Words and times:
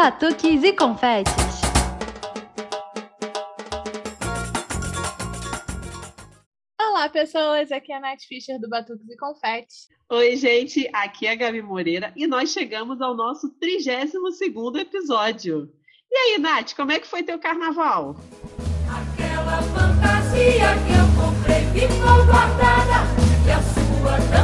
batuques 0.00 0.62
e 0.62 0.72
confetes. 0.74 1.34
Olá, 6.80 7.08
pessoas! 7.08 7.72
Aqui 7.72 7.92
é 7.92 7.96
a 7.96 8.00
Nath 8.00 8.20
Fischer 8.28 8.60
do 8.60 8.68
Batuques 8.68 9.08
e 9.08 9.16
Confetes. 9.16 9.88
Oi, 10.08 10.36
gente! 10.36 10.88
Aqui 10.92 11.26
é 11.26 11.32
a 11.32 11.34
Gabi 11.34 11.62
Moreira 11.62 12.12
e 12.14 12.28
nós 12.28 12.52
chegamos 12.52 13.02
ao 13.02 13.16
nosso 13.16 13.48
32 13.58 14.76
episódio. 14.76 15.68
E 16.08 16.16
aí, 16.16 16.38
Nath, 16.38 16.76
como 16.76 16.92
é 16.92 17.00
que 17.00 17.06
foi 17.08 17.24
teu 17.24 17.40
carnaval? 17.40 18.14
Aquela 18.86 19.60
fantasia 19.62 20.76
que 20.86 20.92
eu 20.94 21.08
comprei 21.20 21.64
ficou 21.74 22.24
guardada 22.24 23.02
e 23.44 23.50
a 23.50 23.60
sua 23.60 24.37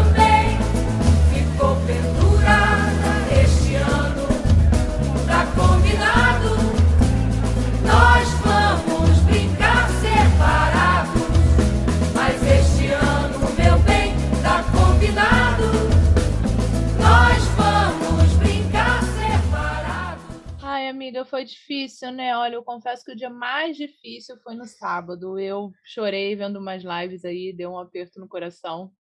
amiga, 21.04 21.24
foi 21.24 21.44
difícil, 21.44 22.10
né? 22.10 22.36
Olha, 22.36 22.54
eu 22.54 22.64
confesso 22.64 23.04
que 23.04 23.12
o 23.12 23.16
dia 23.16 23.28
mais 23.28 23.76
difícil 23.76 24.38
foi 24.38 24.54
no 24.54 24.64
sábado. 24.64 25.38
Eu 25.38 25.70
chorei 25.84 26.34
vendo 26.34 26.58
umas 26.58 26.82
lives 26.82 27.24
aí, 27.24 27.52
deu 27.52 27.72
um 27.72 27.78
aperto 27.78 28.18
no 28.18 28.26
coração. 28.26 28.90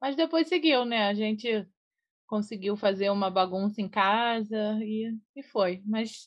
Mas 0.00 0.16
depois 0.16 0.48
seguiu, 0.48 0.86
né? 0.86 1.08
A 1.08 1.14
gente 1.14 1.66
conseguiu 2.26 2.74
fazer 2.76 3.10
uma 3.10 3.30
bagunça 3.30 3.82
em 3.82 3.88
casa 3.88 4.78
e, 4.82 5.14
e 5.36 5.42
foi. 5.42 5.82
Mas 5.84 6.26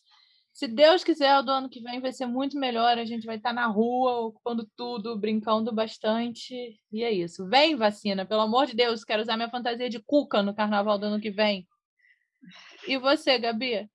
se 0.53 0.67
Deus 0.67 1.03
quiser, 1.03 1.39
o 1.39 1.41
do 1.41 1.51
ano 1.51 1.69
que 1.69 1.81
vem 1.81 1.99
vai 1.99 2.13
ser 2.13 2.27
muito 2.27 2.59
melhor. 2.59 2.99
A 2.99 3.05
gente 3.05 3.25
vai 3.25 3.37
estar 3.37 3.53
na 3.53 3.65
rua, 3.65 4.27
ocupando 4.27 4.69
tudo, 4.77 5.17
brincando 5.17 5.73
bastante. 5.73 6.79
E 6.91 7.03
é 7.03 7.11
isso. 7.11 7.47
Vem, 7.47 7.75
vacina, 7.75 8.27
pelo 8.27 8.41
amor 8.41 8.67
de 8.67 8.75
Deus, 8.75 9.03
quero 9.03 9.23
usar 9.23 9.37
minha 9.37 9.49
fantasia 9.49 9.89
de 9.89 9.99
cuca 9.99 10.43
no 10.43 10.53
carnaval 10.53 10.99
do 10.99 11.07
ano 11.07 11.19
que 11.19 11.31
vem. 11.31 11.67
E 12.87 12.95
você, 12.97 13.39
Gabi? 13.39 13.89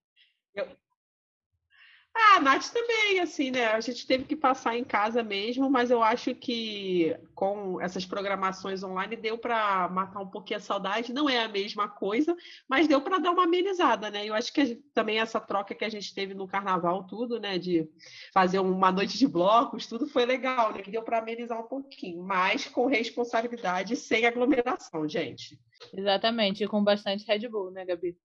Ah, 2.17 2.37
a 2.37 2.41
Nath 2.41 2.69
também, 2.73 3.19
assim, 3.19 3.51
né? 3.51 3.67
A 3.67 3.81
gente 3.81 4.07
teve 4.07 4.25
que 4.25 4.37
passar 4.37 4.77
em 4.77 4.85
casa 4.85 5.21
mesmo, 5.21 5.69
mas 5.69 5.91
eu 5.91 6.01
acho 6.01 6.33
que 6.33 7.13
com 7.35 7.81
essas 7.81 8.07
programações 8.07 8.85
online 8.85 9.17
deu 9.17 9.37
para 9.37 9.89
matar 9.89 10.21
um 10.21 10.29
pouquinho 10.31 10.59
a 10.59 10.63
saudade. 10.63 11.13
Não 11.13 11.29
é 11.29 11.41
a 11.43 11.49
mesma 11.49 11.89
coisa, 11.89 12.37
mas 12.69 12.87
deu 12.87 13.01
para 13.01 13.19
dar 13.19 13.33
uma 13.33 13.43
amenizada, 13.45 14.11
né? 14.11 14.25
Eu 14.29 14.35
acho 14.35 14.53
que 14.53 14.65
gente- 14.65 14.83
também 14.95 15.19
essa 15.19 15.41
troca 15.41 15.75
que 15.75 15.85
a 15.85 15.89
gente 15.89 16.15
teve 16.15 16.35
no 16.35 16.47
carnaval, 16.47 17.05
tudo, 17.05 17.41
né? 17.41 17.59
De 17.59 17.89
fazer 18.33 18.61
uma 18.61 18.93
noite 18.93 19.19
de 19.19 19.27
blocos, 19.27 19.89
tudo 19.89 20.07
foi 20.07 20.25
legal, 20.25 20.73
né? 20.73 20.83
Que 20.83 20.93
deu 20.93 21.03
para 21.03 21.19
amenizar 21.19 21.59
um 21.59 21.67
pouquinho, 21.67 22.23
mas 22.23 22.67
com 22.69 22.87
responsabilidade 22.87 23.97
sem 23.97 24.25
aglomeração, 24.25 25.09
gente. 25.09 25.59
Exatamente, 25.93 26.63
e 26.63 26.69
com 26.69 26.83
bastante 26.83 27.27
Red 27.27 27.49
Bull, 27.49 27.73
né, 27.73 27.85
Gabi? 27.85 28.17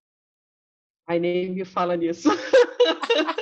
Aí 1.08 1.20
nem 1.20 1.50
me 1.50 1.66
fala 1.66 1.98
nisso. 1.98 2.30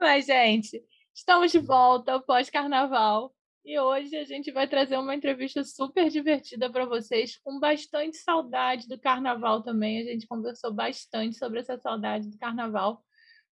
Mas, 0.00 0.24
gente, 0.24 0.82
estamos 1.14 1.52
de 1.52 1.58
volta 1.58 2.18
pós-carnaval 2.20 3.34
e 3.62 3.78
hoje 3.78 4.16
a 4.16 4.24
gente 4.24 4.50
vai 4.50 4.66
trazer 4.66 4.96
uma 4.96 5.14
entrevista 5.14 5.62
super 5.62 6.08
divertida 6.08 6.70
para 6.70 6.86
vocês, 6.86 7.36
com 7.44 7.60
bastante 7.60 8.16
saudade 8.16 8.88
do 8.88 8.98
carnaval 8.98 9.62
também. 9.62 10.00
A 10.00 10.04
gente 10.10 10.26
conversou 10.26 10.72
bastante 10.72 11.36
sobre 11.36 11.60
essa 11.60 11.76
saudade 11.76 12.30
do 12.30 12.38
carnaval 12.38 13.04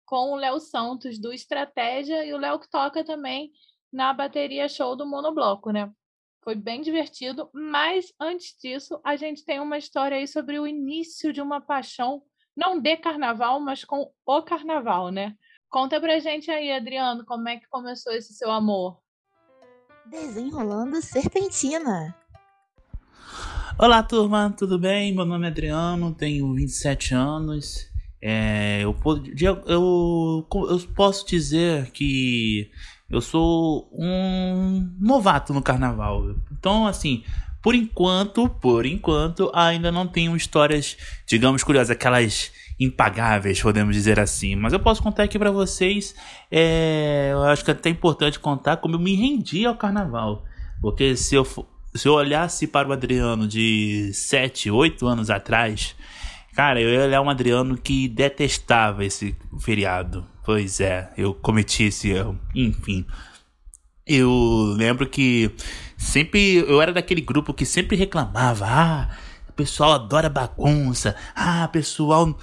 com 0.06 0.32
o 0.32 0.36
Léo 0.38 0.58
Santos, 0.62 1.20
do 1.20 1.34
Estratégia, 1.34 2.26
e 2.26 2.34
o 2.34 2.38
Léo 2.38 2.60
que 2.60 2.70
toca 2.70 3.04
também 3.04 3.52
na 3.92 4.14
bateria 4.14 4.70
show 4.70 4.96
do 4.96 5.06
Monobloco, 5.06 5.72
né? 5.72 5.92
Foi 6.46 6.56
bem 6.56 6.80
divertido, 6.80 7.50
mas 7.54 8.14
antes 8.18 8.56
disso, 8.58 9.02
a 9.04 9.18
gente 9.18 9.44
tem 9.44 9.60
uma 9.60 9.78
história 9.78 10.16
aí 10.16 10.26
sobre 10.26 10.58
o 10.58 10.66
início 10.66 11.34
de 11.34 11.42
uma 11.42 11.60
paixão, 11.60 12.24
não 12.56 12.80
de 12.80 12.96
carnaval, 12.96 13.60
mas 13.60 13.84
com 13.84 14.10
o 14.26 14.42
carnaval, 14.44 15.12
né? 15.12 15.36
Conta 15.70 16.00
pra 16.00 16.18
gente 16.20 16.50
aí, 16.50 16.72
Adriano, 16.72 17.26
como 17.26 17.50
é 17.50 17.58
que 17.58 17.68
começou 17.68 18.14
esse 18.14 18.34
seu 18.34 18.50
amor? 18.50 18.98
Desenrolando 20.06 21.02
Serpentina. 21.02 22.16
Olá, 23.78 24.02
turma, 24.02 24.56
tudo 24.58 24.80
bem? 24.80 25.14
Meu 25.14 25.26
nome 25.26 25.46
é 25.46 25.50
Adriano, 25.50 26.16
tenho 26.16 26.54
27 26.54 27.14
anos. 27.14 27.92
É, 28.22 28.80
eu, 28.82 28.96
eu, 29.68 30.48
eu 30.50 30.80
posso 30.96 31.28
dizer 31.28 31.92
que 31.92 32.72
eu 33.10 33.20
sou 33.20 33.90
um 33.92 34.90
novato 34.98 35.54
no 35.54 35.62
carnaval. 35.62 36.34
Então, 36.50 36.88
assim, 36.88 37.26
por 37.62 37.76
enquanto, 37.76 38.48
por 38.48 38.86
enquanto, 38.86 39.52
ainda 39.54 39.92
não 39.92 40.08
tenho 40.08 40.34
histórias, 40.34 40.96
digamos, 41.28 41.62
curiosas, 41.62 41.92
aquelas 41.92 42.54
impagáveis, 42.80 43.62
podemos 43.62 43.96
dizer 43.96 44.20
assim. 44.20 44.56
Mas 44.56 44.74
eu 44.74 44.80
posso 44.80 45.02
contar 45.02 45.24
aqui 45.24 45.40
pra 45.40 45.52
vocês, 45.52 46.16
é, 46.52 47.30
eu 47.32 47.44
acho 47.44 47.64
que 47.64 47.72
é 47.72 47.74
até 47.74 47.90
importante 47.90 48.40
contar 48.40 48.78
como 48.78 48.96
eu 48.96 49.00
me 49.00 49.16
rendi 49.16 49.66
ao 49.66 49.76
carnaval. 49.76 50.44
Porque 50.82 51.16
se 51.16 51.36
eu, 51.36 51.46
se 51.96 52.08
eu 52.08 52.14
olhasse 52.14 52.68
para 52.68 52.88
o 52.88 52.94
Adriano 52.94 53.48
de 53.48 54.12
7, 54.14 54.70
8 54.70 55.08
anos 55.08 55.30
atrás, 55.30 55.96
cara, 56.56 56.80
eu 56.80 56.90
ia 56.90 57.06
olhar 57.06 57.22
um 57.22 57.30
Adriano 57.30 57.78
que 57.78 58.08
detestava 58.08 59.04
esse 59.04 59.36
feriado. 59.60 60.26
Pois 60.46 60.80
é, 60.80 61.12
eu 61.18 61.34
cometi 61.34 61.84
esse 61.84 62.10
erro. 62.12 62.40
Enfim. 62.56 63.06
Eu 64.06 64.74
lembro 64.78 65.06
que 65.06 65.52
sempre 65.98 66.56
eu 66.56 66.82
era 66.82 66.94
daquele 66.94 67.20
grupo 67.20 67.54
que 67.54 67.66
sempre 67.66 67.98
reclamava: 67.98 68.66
ah, 68.66 69.10
pessoal 69.58 69.94
adora 69.94 70.30
bagunça, 70.30 71.16
ah, 71.36 71.68
pessoal 71.68 72.38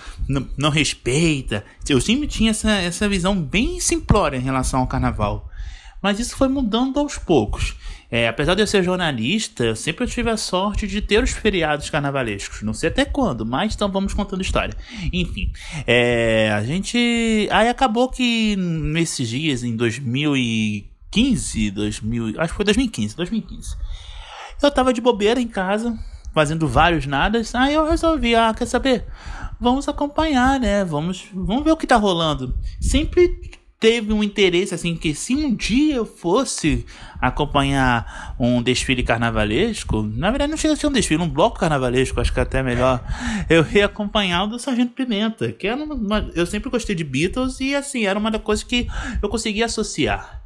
não 0.59 0.71
respeita. 0.71 1.65
Eu 1.89 2.01
sempre 2.01 2.27
tinha 2.27 2.51
essa, 2.51 2.73
essa 2.73 3.09
visão 3.09 3.41
bem 3.41 3.81
simplória 3.81 4.37
em 4.37 4.43
relação 4.43 4.81
ao 4.81 4.87
carnaval. 4.87 5.49
Mas 6.03 6.19
isso 6.19 6.37
foi 6.37 6.49
mudando 6.49 6.99
aos 6.99 7.17
poucos. 7.17 7.77
É, 8.11 8.29
apesar 8.29 8.55
de 8.55 8.63
eu 8.63 8.67
ser 8.67 8.83
jornalista, 8.83 9.65
eu 9.65 9.75
sempre 9.75 10.07
tive 10.07 10.29
a 10.29 10.37
sorte 10.37 10.87
de 10.87 11.01
ter 11.01 11.23
os 11.23 11.31
feriados 11.31 11.89
carnavalescos. 11.89 12.61
Não 12.63 12.75
sei 12.75 12.91
até 12.91 13.05
quando, 13.05 13.47
mas 13.47 13.75
então 13.75 13.91
vamos 13.91 14.13
contando 14.13 14.43
história. 14.43 14.75
Enfim, 15.13 15.51
é, 15.87 16.53
a 16.53 16.63
gente. 16.63 17.49
Aí 17.51 17.69
acabou 17.69 18.11
que 18.11 18.55
nesses 18.57 19.29
dias, 19.29 19.65
em 19.65 19.75
2015, 19.75 21.71
2000, 21.71 22.41
acho 22.41 22.53
que 22.53 22.57
foi 22.57 22.65
2015, 22.67 23.17
2015. 23.17 23.77
Eu 24.63 24.71
tava 24.71 24.93
de 24.93 25.01
bobeira 25.01 25.41
em 25.41 25.49
casa, 25.49 25.99
fazendo 26.35 26.67
vários 26.67 27.07
nadas. 27.07 27.55
Aí 27.55 27.75
eu 27.75 27.89
resolvi, 27.89 28.35
ah, 28.35 28.53
quer 28.53 28.67
saber? 28.67 29.07
Vamos 29.61 29.89
acompanhar, 29.89 30.59
né? 30.59 30.85
Vamos, 30.85 31.27
vamos 31.33 31.65
ver 31.65 31.71
o 31.71 31.77
que 31.77 31.87
tá 31.87 31.97
rolando. 31.97 32.55
Sempre 32.81 33.55
teve 33.85 34.15
um 34.15 34.25
interesse 34.25 34.75
assim 34.75 34.97
que 34.97 35.15
se 35.15 35.35
um 35.35 35.55
dia 35.55 35.97
eu 35.97 36.07
fosse 36.07 36.87
acompanhar 37.21 38.35
um 38.39 38.63
desfile 38.63 39.03
carnavalesco, 39.03 40.03
na 40.03 40.31
verdade 40.31 40.51
não 40.51 40.57
chega 40.57 40.73
a 40.73 40.77
ser 40.77 40.87
um 40.87 40.93
desfile, 40.93 41.23
um 41.23 41.29
bloco 41.29 41.59
carnavalesco, 41.59 42.19
acho 42.19 42.33
que 42.33 42.41
é 42.41 42.45
até 42.45 42.63
melhor, 42.63 43.05
eu 43.47 43.63
ia 43.73 43.85
acompanhar 43.85 44.45
o 44.45 44.47
do 44.47 44.59
Sargento 44.59 44.95
Pimenta, 44.95 45.53
que 45.53 45.67
era 45.67 45.77
uma, 45.85 46.31
eu 46.35 46.47
sempre 46.47 46.71
gostei 46.71 46.95
de 46.95 47.05
Beatles 47.05 47.61
e 47.61 47.75
assim, 47.75 48.07
era 48.07 48.19
uma 48.19 48.31
das 48.31 48.41
coisas 48.41 48.65
que 48.65 48.89
eu 49.23 49.29
conseguia 49.29 49.67
associar. 49.67 50.43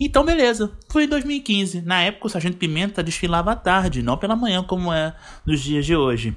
Então, 0.00 0.24
beleza. 0.24 0.72
Foi 0.88 1.04
em 1.04 1.08
2015. 1.08 1.82
Na 1.82 2.00
época, 2.00 2.26
o 2.26 2.30
Sargento 2.30 2.56
Pimenta 2.56 3.02
desfilava 3.02 3.52
à 3.52 3.56
tarde, 3.56 4.02
não 4.02 4.16
pela 4.16 4.34
manhã, 4.34 4.62
como 4.62 4.90
é 4.90 5.14
nos 5.44 5.60
dias 5.60 5.84
de 5.84 5.94
hoje. 5.94 6.34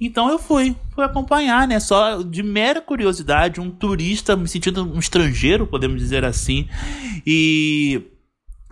Então, 0.00 0.28
eu 0.28 0.36
fui. 0.36 0.74
Fui 0.92 1.04
acompanhar, 1.04 1.68
né? 1.68 1.78
Só 1.78 2.22
de 2.22 2.42
mera 2.42 2.80
curiosidade, 2.80 3.60
um 3.60 3.70
turista, 3.70 4.34
me 4.34 4.48
sentindo 4.48 4.82
um 4.82 4.98
estrangeiro, 4.98 5.64
podemos 5.64 6.00
dizer 6.00 6.24
assim. 6.24 6.68
E. 7.24 8.02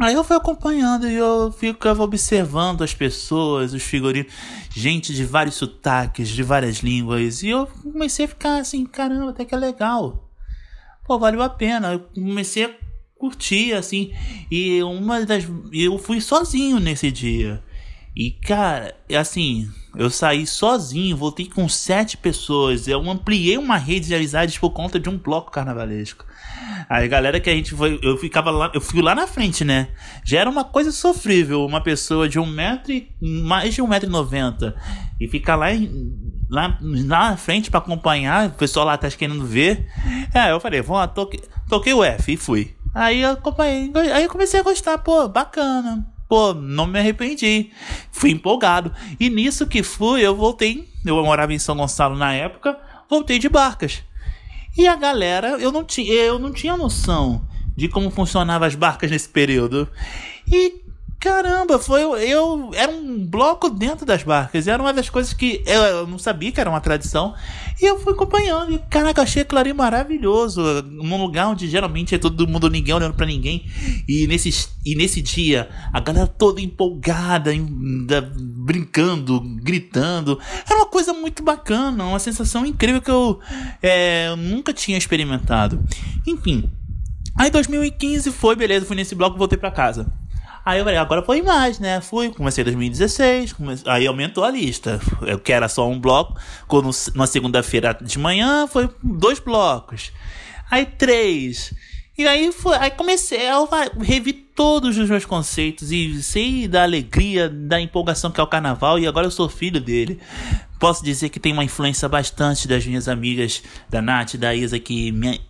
Aí 0.00 0.14
eu 0.14 0.24
fui 0.24 0.36
acompanhando 0.36 1.08
e 1.08 1.14
eu 1.14 1.52
ficava 1.52 2.02
observando 2.02 2.82
as 2.82 2.92
pessoas, 2.92 3.72
os 3.72 3.82
figurinos, 3.84 4.32
gente 4.74 5.14
de 5.14 5.24
vários 5.24 5.54
sotaques, 5.54 6.28
de 6.28 6.42
várias 6.42 6.78
línguas. 6.78 7.44
E 7.44 7.50
eu 7.50 7.68
comecei 7.84 8.24
a 8.24 8.28
ficar 8.28 8.56
assim, 8.58 8.84
caramba, 8.84 9.30
até 9.30 9.44
que 9.44 9.54
é 9.54 9.58
legal. 9.58 10.28
Pô, 11.04 11.18
valeu 11.18 11.42
a 11.42 11.48
pena. 11.48 11.92
Eu 11.92 12.00
comecei 12.00 12.64
a 12.64 12.81
curti, 13.22 13.72
assim. 13.72 14.12
E 14.50 14.82
uma 14.82 15.24
das. 15.24 15.46
Eu 15.72 15.96
fui 15.96 16.20
sozinho 16.20 16.80
nesse 16.80 17.08
dia. 17.12 17.62
E, 18.16 18.30
cara, 18.32 18.94
assim, 19.16 19.70
eu 19.96 20.10
saí 20.10 20.44
sozinho, 20.46 21.16
voltei 21.16 21.46
com 21.46 21.68
sete 21.68 22.16
pessoas. 22.16 22.88
Eu 22.88 23.08
ampliei 23.08 23.56
uma 23.56 23.76
rede 23.76 24.08
de 24.08 24.14
amizades 24.14 24.58
por 24.58 24.70
conta 24.70 24.98
de 24.98 25.08
um 25.08 25.16
bloco 25.16 25.52
carnavalesco. 25.52 26.26
A 26.88 27.06
galera 27.06 27.38
que 27.38 27.48
a 27.48 27.54
gente 27.54 27.74
foi. 27.74 27.98
Eu 28.02 28.18
ficava 28.18 28.50
lá. 28.50 28.70
Eu 28.74 28.80
fui 28.80 29.00
lá 29.00 29.14
na 29.14 29.26
frente, 29.28 29.64
né? 29.64 29.88
Já 30.24 30.40
era 30.40 30.50
uma 30.50 30.64
coisa 30.64 30.90
sofrível. 30.90 31.64
Uma 31.64 31.80
pessoa 31.80 32.28
de 32.28 32.40
um 32.40 32.46
metro 32.46 32.92
e. 32.92 33.08
mais 33.20 33.72
de 33.72 33.80
um 33.80 33.86
metro 33.86 34.08
e 34.08 34.12
noventa. 34.12 34.74
E 35.20 35.28
ficar 35.28 35.54
lá 35.54 35.72
em- 35.72 36.12
lá, 36.50 36.76
na 36.80 37.36
frente 37.36 37.70
para 37.70 37.78
acompanhar, 37.78 38.48
o 38.48 38.52
pessoal 38.54 38.84
lá 38.84 38.94
atrás 38.94 39.14
querendo 39.14 39.46
ver. 39.46 39.86
Aí 40.34 40.50
eu 40.50 40.60
falei, 40.60 40.82
vamos 40.82 40.98
lá, 41.00 41.06
toquei, 41.08 41.40
toquei 41.68 41.94
o 41.94 42.02
F 42.04 42.32
e 42.32 42.36
fui. 42.36 42.74
Aí 42.94 43.22
eu 43.22 43.30
acompanhei, 43.30 43.90
aí 44.12 44.24
eu 44.24 44.30
comecei 44.30 44.60
a 44.60 44.62
gostar, 44.62 44.98
pô, 44.98 45.28
bacana. 45.28 46.06
Pô, 46.28 46.54
não 46.54 46.86
me 46.86 46.98
arrependi. 46.98 47.70
Fui 48.10 48.30
empolgado. 48.30 48.92
E 49.20 49.28
nisso 49.28 49.66
que 49.66 49.82
fui, 49.82 50.22
eu 50.22 50.34
voltei. 50.34 50.88
Eu 51.04 51.22
morava 51.24 51.52
em 51.52 51.58
São 51.58 51.76
Gonçalo 51.76 52.16
na 52.16 52.32
época, 52.32 52.78
voltei 53.08 53.38
de 53.38 53.48
barcas. 53.48 54.02
E 54.76 54.86
a 54.86 54.96
galera, 54.96 55.58
eu 55.58 55.70
não 55.70 55.84
tinha, 55.84 56.12
eu 56.12 56.38
não 56.38 56.52
tinha 56.52 56.76
noção 56.76 57.46
de 57.76 57.88
como 57.88 58.10
funcionavam 58.10 58.66
as 58.66 58.74
barcas 58.74 59.10
nesse 59.10 59.28
período. 59.28 59.88
E 60.46 60.81
Caramba, 61.22 61.78
foi 61.78 62.02
eu 62.02 62.72
era 62.74 62.90
um 62.90 63.24
bloco 63.24 63.70
dentro 63.70 64.04
das 64.04 64.24
barcas. 64.24 64.66
Era 64.66 64.82
uma 64.82 64.92
das 64.92 65.08
coisas 65.08 65.32
que 65.32 65.62
eu, 65.64 65.80
eu 65.80 66.06
não 66.08 66.18
sabia 66.18 66.50
que 66.50 66.60
era 66.60 66.68
uma 66.68 66.80
tradição. 66.80 67.32
E 67.80 67.84
eu 67.84 67.96
fui 68.00 68.12
acompanhando. 68.12 68.72
E 68.74 68.78
caraca, 68.90 69.22
achei 69.22 69.46
ali 69.54 69.72
maravilhoso. 69.72 70.60
Num 70.82 71.16
lugar 71.22 71.46
onde 71.46 71.68
geralmente 71.68 72.12
é 72.12 72.18
todo 72.18 72.48
mundo 72.48 72.68
ninguém 72.68 72.92
olhando 72.92 73.14
para 73.14 73.24
ninguém. 73.24 73.64
E 74.08 74.26
nesse, 74.26 74.68
e 74.84 74.96
nesse 74.96 75.22
dia, 75.22 75.70
a 75.92 76.00
galera 76.00 76.26
toda 76.26 76.60
empolgada, 76.60 77.54
em, 77.54 78.04
da, 78.04 78.20
brincando, 78.20 79.40
gritando. 79.62 80.40
Era 80.68 80.80
uma 80.80 80.86
coisa 80.86 81.12
muito 81.12 81.40
bacana, 81.40 82.02
uma 82.02 82.18
sensação 82.18 82.66
incrível 82.66 83.00
que 83.00 83.12
eu 83.12 83.38
é, 83.80 84.34
nunca 84.34 84.72
tinha 84.72 84.98
experimentado. 84.98 85.80
Enfim. 86.26 86.68
Aí 87.36 87.48
2015 87.48 88.32
foi, 88.32 88.56
beleza, 88.56 88.84
fui 88.84 88.96
nesse 88.96 89.14
bloco 89.14 89.36
e 89.36 89.38
voltei 89.38 89.56
para 89.56 89.70
casa. 89.70 90.12
Aí 90.64 90.78
eu 90.78 90.84
falei, 90.84 90.98
agora 90.98 91.22
foi 91.22 91.42
mais, 91.42 91.78
né? 91.78 92.00
Fui, 92.00 92.30
comecei 92.30 92.62
em 92.62 92.66
2016, 92.66 93.52
comecei, 93.52 93.90
aí 93.90 94.06
aumentou 94.06 94.44
a 94.44 94.50
lista. 94.50 95.00
Eu 95.22 95.38
que 95.38 95.52
era 95.52 95.68
só 95.68 95.88
um 95.88 95.98
bloco, 95.98 96.36
quando 96.68 96.90
na 97.14 97.26
segunda-feira 97.26 97.96
de 98.00 98.18
manhã 98.18 98.66
foi 98.66 98.88
dois 99.02 99.40
blocos. 99.40 100.12
Aí 100.70 100.86
três. 100.86 101.74
E 102.16 102.26
aí 102.26 102.52
foi, 102.52 102.76
aí 102.76 102.90
comecei, 102.90 103.40
eu 103.40 103.68
revi 104.00 104.32
todos 104.32 104.98
os 104.98 105.08
meus 105.08 105.24
conceitos 105.24 105.90
e 105.90 106.22
sei 106.22 106.68
da 106.68 106.82
alegria, 106.82 107.48
da 107.48 107.80
empolgação 107.80 108.30
que 108.30 108.38
é 108.38 108.42
o 108.42 108.46
carnaval 108.46 108.98
e 108.98 109.06
agora 109.06 109.26
eu 109.26 109.30
sou 109.30 109.48
filho 109.48 109.80
dele. 109.80 110.20
Posso 110.78 111.02
dizer 111.02 111.30
que 111.30 111.40
tem 111.40 111.52
uma 111.52 111.64
influência 111.64 112.08
bastante 112.08 112.68
das 112.68 112.84
minhas 112.84 113.08
amigas, 113.08 113.62
da 113.88 114.02
Nath, 114.02 114.36
da 114.36 114.54
Isa, 114.54 114.78
que 114.78 115.10
me 115.10 115.40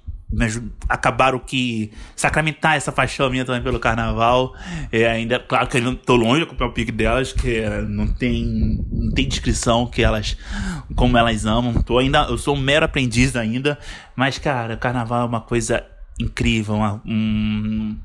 acabaram 0.88 1.38
que 1.38 1.90
sacramentar 2.16 2.76
essa 2.76 2.90
paixão 2.90 3.28
minha 3.30 3.44
também 3.44 3.62
pelo 3.62 3.78
carnaval. 3.78 4.54
É, 4.90 5.06
ainda, 5.06 5.38
claro 5.38 5.68
que 5.68 5.76
eu 5.76 5.82
não 5.82 5.94
tô 5.94 6.16
longe 6.16 6.38
de 6.38 6.42
acompanhar 6.44 6.70
o 6.70 6.72
pique 6.74 6.92
delas, 6.92 7.32
que 7.32 7.56
é, 7.56 7.82
não 7.82 8.06
tem, 8.06 8.84
não 8.90 9.10
tem 9.12 9.28
descrição 9.28 9.86
que 9.86 10.02
elas, 10.02 10.36
como 10.96 11.16
elas 11.18 11.44
amam. 11.44 11.74
Tô 11.82 11.98
ainda, 11.98 12.26
eu 12.28 12.38
sou 12.38 12.56
um 12.56 12.60
mero 12.60 12.84
aprendiz 12.84 13.36
ainda, 13.36 13.78
mas 14.16 14.38
cara, 14.38 14.74
o 14.74 14.78
carnaval 14.78 15.22
é 15.22 15.26
uma 15.26 15.40
coisa 15.40 15.84
incrível, 16.20 16.74
uma, 16.74 17.02
um, 17.04 17.96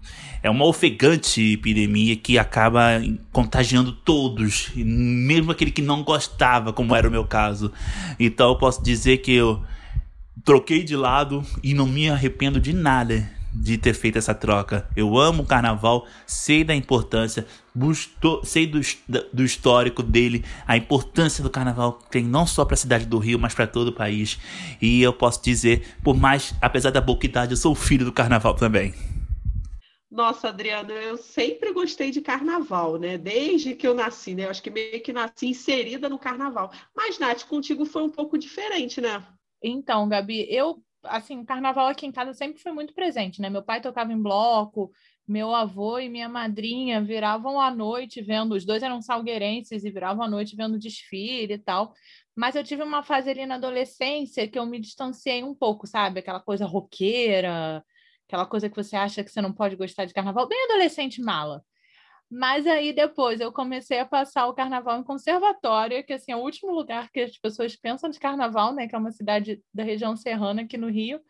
é 0.42 0.50
uma 0.50 0.66
ofegante 0.66 1.54
epidemia 1.54 2.16
que 2.16 2.38
acaba 2.38 3.02
contagiando 3.32 3.92
todos, 3.92 4.72
mesmo 4.76 5.52
aquele 5.52 5.72
que 5.72 5.82
não 5.82 6.04
gostava, 6.04 6.74
como 6.74 6.96
era 6.96 7.08
o 7.08 7.12
meu 7.12 7.26
caso. 7.26 7.72
Então 8.20 8.50
eu 8.50 8.58
posso 8.58 8.84
dizer 8.84 9.18
que 9.18 9.34
eu 9.34 9.62
troquei 10.44 10.84
de 10.84 10.96
lado 10.96 11.44
e 11.64 11.74
não 11.74 11.88
me 11.88 12.10
arrependo 12.10 12.60
de 12.60 12.74
nada 12.74 13.38
de 13.54 13.78
ter 13.78 13.94
feito 13.94 14.18
essa 14.18 14.36
troca. 14.36 14.88
Eu 14.96 15.18
amo 15.18 15.44
o 15.44 15.46
carnaval, 15.46 16.06
sei 16.26 16.64
da 16.64 16.76
importância, 16.76 17.46
sei 18.44 18.68
do, 18.68 18.80
do 19.34 19.44
histórico 19.44 20.04
dele, 20.04 20.46
a 20.68 20.78
importância 20.78 21.44
do 21.44 21.50
carnaval 21.50 21.94
que 21.94 22.10
tem 22.12 22.24
não 22.24 22.46
só 22.46 22.64
para 22.66 22.76
a 22.76 22.78
cidade 22.78 23.06
do 23.06 23.18
Rio, 23.18 23.40
mas 23.40 23.54
para 23.54 23.68
todo 23.68 23.90
o 23.90 23.94
país. 23.94 24.38
E 24.82 25.02
eu 25.02 25.14
posso 25.14 25.42
dizer, 25.44 25.96
por 26.04 26.16
mais, 26.16 26.54
apesar 26.62 26.92
da 26.92 27.02
pouca 27.02 27.26
idade, 27.26 27.54
eu 27.54 27.58
sou 27.58 27.74
filho 27.74 28.06
do 28.06 28.14
carnaval 28.14 28.54
também. 28.54 28.94
Nossa, 30.10 30.48
Adriana, 30.48 30.94
eu 30.94 31.18
sempre 31.18 31.74
gostei 31.74 32.12
de 32.12 32.22
carnaval, 32.22 32.98
né? 32.98 33.18
Desde 33.18 33.76
que 33.76 33.86
eu 33.86 33.94
nasci, 33.94 34.34
né? 34.34 34.46
Eu 34.46 34.50
acho 34.50 34.64
que 34.64 34.70
meio 34.70 35.02
que 35.02 35.12
nasci 35.12 35.48
inserida 35.48 36.08
no 36.08 36.18
carnaval. 36.18 36.72
Mas, 36.96 37.20
Nath, 37.20 37.44
contigo 37.44 37.86
foi 37.86 38.04
um 38.04 38.10
pouco 38.10 38.38
diferente, 38.38 39.02
né? 39.02 39.22
Então, 39.62 40.08
Gabi, 40.08 40.46
eu, 40.50 40.84
assim, 41.04 41.44
carnaval 41.44 41.88
aqui 41.88 42.06
em 42.06 42.12
casa 42.12 42.34
sempre 42.34 42.62
foi 42.62 42.72
muito 42.72 42.94
presente, 42.94 43.42
né? 43.42 43.50
Meu 43.50 43.64
pai 43.64 43.82
tocava 43.82 44.12
em 44.14 44.22
bloco, 44.22 44.92
meu 45.28 45.54
avô 45.54 46.00
e 46.00 46.10
minha 46.10 46.30
madrinha 46.30 47.02
viravam 47.02 47.60
à 47.60 47.70
noite 47.70 48.22
vendo, 48.22 48.54
os 48.54 48.66
dois 48.66 48.82
eram 48.84 49.02
salgueirenses 49.02 49.84
e 49.84 49.92
viravam 49.92 50.24
à 50.24 50.30
noite 50.30 50.56
vendo 50.56 50.80
desfile 50.80 51.54
e 51.54 51.60
tal. 51.60 51.94
Mas 52.36 52.56
eu 52.56 52.64
tive 52.64 52.84
uma 52.84 53.04
fase 53.04 53.30
ali 53.30 53.46
na 53.46 53.56
adolescência 53.56 54.48
que 54.48 54.58
eu 54.60 54.66
me 54.66 54.80
distanciei 54.80 55.44
um 55.44 55.56
pouco, 55.56 55.88
sabe? 55.88 56.20
Aquela 56.20 56.40
coisa 56.40 56.66
roqueira, 56.66 57.84
aquela 58.28 58.46
coisa 58.46 58.70
que 58.70 58.76
você 58.76 58.96
acha 58.96 59.24
que 59.24 59.32
você 59.32 59.42
não 59.42 59.52
pode 59.54 59.76
gostar 59.76 60.06
de 60.06 60.14
carnaval, 60.14 60.48
bem 60.48 60.66
adolescente 60.66 61.22
mala. 61.22 61.64
Mas 62.30 62.68
aí 62.68 62.92
depois 62.92 63.40
eu 63.40 63.52
comecei 63.52 64.00
a 64.00 64.06
passar 64.06 64.48
o 64.48 64.54
carnaval 64.54 65.00
em 65.00 65.04
conservatória, 65.04 66.04
que 66.04 66.14
assim, 66.14 66.32
é 66.32 66.36
o 66.36 66.42
último 66.42 66.74
lugar 66.74 67.10
que 67.12 67.22
as 67.22 67.38
pessoas 67.38 67.76
pensam 67.76 68.10
de 68.10 68.20
carnaval, 68.20 68.74
né? 68.74 68.88
Que 68.88 68.96
é 68.96 68.98
uma 68.98 69.12
cidade 69.12 69.62
da 69.74 69.84
região 69.84 70.16
serrana 70.16 70.64
aqui 70.64 70.78
no 70.78 70.90
Rio, 70.90 71.22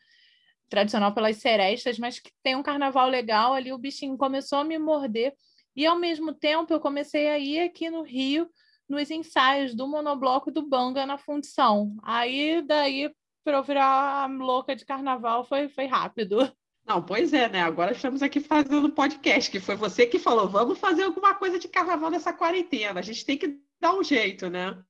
tradicional 0.69 1.13
pelas 1.13 1.37
serestas, 1.37 1.99
mas 1.99 2.19
que 2.19 2.31
tem 2.43 2.55
um 2.55 2.63
carnaval 2.63 3.07
legal 3.07 3.53
ali, 3.53 3.71
o 3.71 3.77
bichinho 3.77 4.17
começou 4.17 4.59
a 4.59 4.63
me 4.63 4.77
morder. 4.79 5.33
E 5.75 5.85
ao 5.85 5.97
mesmo 5.99 6.33
tempo 6.33 6.73
eu 6.73 6.79
comecei 6.79 7.29
a 7.29 7.37
ir 7.37 7.59
aqui 7.59 7.89
no 7.89 8.01
Rio 8.01 8.49
nos 8.89 9.11
ensaios 9.11 9.75
do 9.75 9.87
monobloco 9.87 10.51
do 10.51 10.67
Banga 10.67 11.05
na 11.05 11.17
fundição. 11.17 11.95
Aí 12.03 12.61
daí 12.61 13.11
para 13.43 13.57
eu 13.57 13.63
virar 13.63 14.29
louca 14.29 14.75
de 14.75 14.85
carnaval 14.85 15.45
foi, 15.45 15.69
foi 15.69 15.85
rápido. 15.85 16.37
Não, 16.87 17.03
pois 17.03 17.33
é, 17.33 17.49
né? 17.49 17.61
Agora 17.61 17.91
estamos 17.91 18.23
aqui 18.23 18.39
fazendo 18.39 18.89
podcast, 18.89 19.51
que 19.51 19.59
foi 19.59 19.75
você 19.75 20.05
que 20.05 20.17
falou, 20.17 20.47
vamos 20.47 20.79
fazer 20.79 21.03
alguma 21.03 21.35
coisa 21.35 21.59
de 21.59 21.67
carnaval 21.67 22.09
nessa 22.09 22.31
quarentena. 22.31 23.01
A 23.01 23.03
gente 23.03 23.25
tem 23.25 23.37
que 23.37 23.59
dar 23.77 23.93
um 23.93 24.01
jeito, 24.01 24.49
né? 24.49 24.81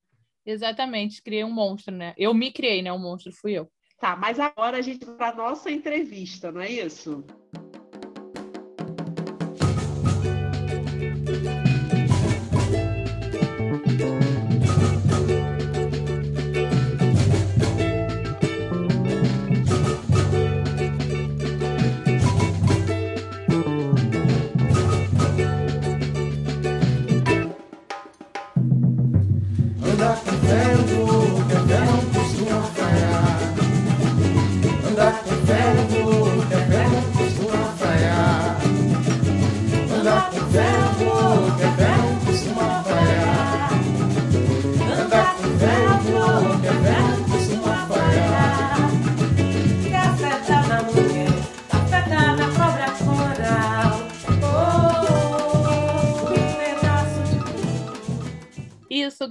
Exatamente, 0.45 1.23
criei 1.23 1.43
um 1.43 1.51
monstro, 1.51 1.93
né? 1.93 2.13
Eu 2.15 2.35
me 2.35 2.51
criei, 2.51 2.83
né? 2.83 2.91
O 2.91 2.95
um 2.95 2.99
monstro 2.99 3.33
fui 3.33 3.53
eu. 3.53 3.67
Tá, 3.99 4.15
mas 4.15 4.39
agora 4.39 4.77
a 4.77 4.81
gente 4.81 5.03
vai 5.05 5.15
para 5.15 5.29
a 5.29 5.35
nossa 5.35 5.71
entrevista, 5.71 6.51
não 6.51 6.61
é 6.61 6.69
isso? 6.69 7.25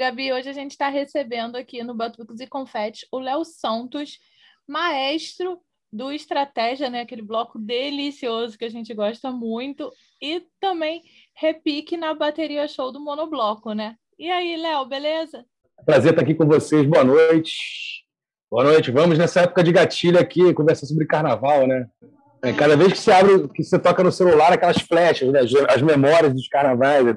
Gabi. 0.07 0.33
Hoje 0.33 0.49
a 0.49 0.53
gente 0.53 0.71
está 0.71 0.89
recebendo 0.89 1.57
aqui 1.57 1.83
no 1.83 1.93
Batucos 1.93 2.39
e 2.39 2.47
Confetes 2.47 3.09
o 3.11 3.19
Léo 3.19 3.45
Santos, 3.45 4.21
maestro 4.65 5.59
do 5.93 6.13
Estratégia, 6.13 6.89
né? 6.89 7.01
Aquele 7.01 7.23
bloco 7.23 7.59
delicioso 7.59 8.57
que 8.57 8.65
a 8.65 8.69
gente 8.69 8.95
gosta 8.95 9.33
muito. 9.33 9.91
E 10.23 10.45
também 10.61 11.03
repique 11.35 11.97
na 11.97 12.15
bateria 12.15 12.69
show 12.69 12.93
do 12.93 13.01
Monobloco, 13.01 13.73
né? 13.73 13.97
E 14.17 14.31
aí, 14.31 14.57
Léo, 14.57 14.87
beleza? 14.87 15.45
Prazer 15.85 16.13
estar 16.13 16.23
aqui 16.23 16.37
com 16.37 16.47
vocês. 16.47 16.87
Boa 16.87 17.03
noite. 17.03 18.05
Boa 18.49 18.63
noite. 18.63 18.93
Vamos 18.93 19.19
nessa 19.19 19.41
época 19.41 19.65
de 19.65 19.73
gatilho 19.73 20.21
aqui, 20.21 20.55
conversar 20.55 20.87
sobre 20.87 21.07
carnaval, 21.07 21.67
né? 21.67 21.89
É, 22.45 22.53
cada 22.53 22.77
vez 22.77 22.93
que 22.93 22.99
você 23.01 23.11
abre, 23.11 23.49
que 23.49 23.65
você 23.65 23.77
toca 23.77 24.05
no 24.05 24.13
celular, 24.13 24.53
aquelas 24.53 24.81
flechas, 24.81 25.33
né? 25.33 25.41
as 25.41 25.83
memórias 25.83 26.33
dos 26.33 26.47
carnavais, 26.47 27.17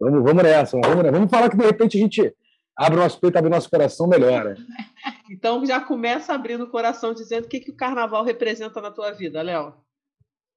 Vamos, 0.00 0.22
vamos 0.22 0.42
nessa, 0.42 0.78
vamos 0.78 1.02
nessa. 1.02 1.12
Vamos 1.12 1.30
falar 1.30 1.50
que 1.50 1.56
de 1.56 1.64
repente 1.64 1.96
a 1.96 2.00
gente 2.00 2.34
abre 2.76 2.98
o 2.98 3.02
nosso 3.02 3.20
peito, 3.20 3.36
abre 3.36 3.48
o 3.48 3.54
nosso 3.54 3.70
coração, 3.70 4.06
melhora. 4.06 4.56
Então 5.28 5.66
já 5.66 5.80
começa 5.80 6.32
abrindo 6.32 6.64
o 6.64 6.70
coração 6.70 7.12
dizendo 7.12 7.46
o 7.46 7.48
que, 7.48 7.58
que 7.58 7.72
o 7.72 7.76
carnaval 7.76 8.24
representa 8.24 8.80
na 8.80 8.92
tua 8.92 9.10
vida, 9.10 9.42
Léo. 9.42 9.74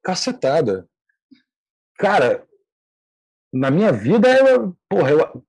Cacetada. 0.04 0.88
Cara, 1.98 2.48
na 3.52 3.72
minha 3.72 3.92
vida, 3.92 4.28
eu, 4.30 4.78
porra, 4.88 5.10
eu, 5.10 5.44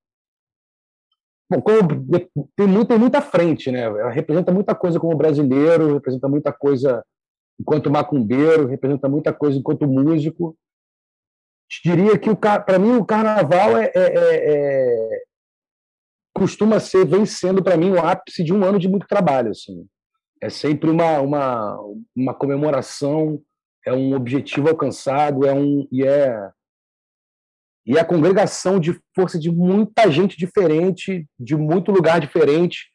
Bom, 1.51 1.61
tem, 2.57 2.69
muito, 2.69 2.87
tem 2.87 2.99
muita 2.99 3.21
frente, 3.21 3.73
né? 3.73 3.81
Ela 3.81 4.11
representa 4.11 4.53
muita 4.53 4.73
coisa 4.73 5.01
como 5.01 5.17
brasileiro, 5.17 5.95
representa 5.95 6.29
muita 6.29 6.53
coisa 6.53 7.05
enquanto 7.59 7.91
macumbeiro, 7.91 8.69
representa 8.69 9.09
muita 9.09 9.33
coisa 9.33 9.59
enquanto 9.59 9.89
músico. 9.89 10.57
Diria 11.85 12.19
que, 12.19 12.35
para 12.35 12.79
mim, 12.79 12.97
o 12.97 13.05
carnaval 13.05 13.77
é, 13.79 13.93
é, 13.95 14.01
é, 14.01 14.55
é 14.55 15.23
costuma 16.35 16.81
ser, 16.81 17.07
vem 17.07 17.25
sendo 17.25 17.63
para 17.63 17.77
mim 17.77 17.91
o 17.91 18.01
ápice 18.01 18.43
de 18.43 18.53
um 18.53 18.65
ano 18.65 18.79
de 18.79 18.89
muito 18.89 19.07
trabalho. 19.07 19.51
Assim. 19.51 19.87
É 20.43 20.49
sempre 20.49 20.91
uma, 20.91 21.21
uma, 21.21 21.79
uma 22.17 22.35
comemoração, 22.35 23.41
é 23.87 23.93
um 23.93 24.15
objetivo 24.15 24.69
alcançado, 24.69 25.47
é 25.47 25.53
um, 25.53 25.87
e 25.93 26.05
é 26.05 26.51
e 27.87 27.99
a 27.99 28.05
congregação 28.05 28.79
de 28.79 29.01
força 29.15 29.39
de 29.39 29.51
muita 29.51 30.11
gente 30.11 30.37
diferente, 30.37 31.27
de 31.39 31.57
muito 31.57 31.91
lugar 31.91 32.21
diferente, 32.21 32.89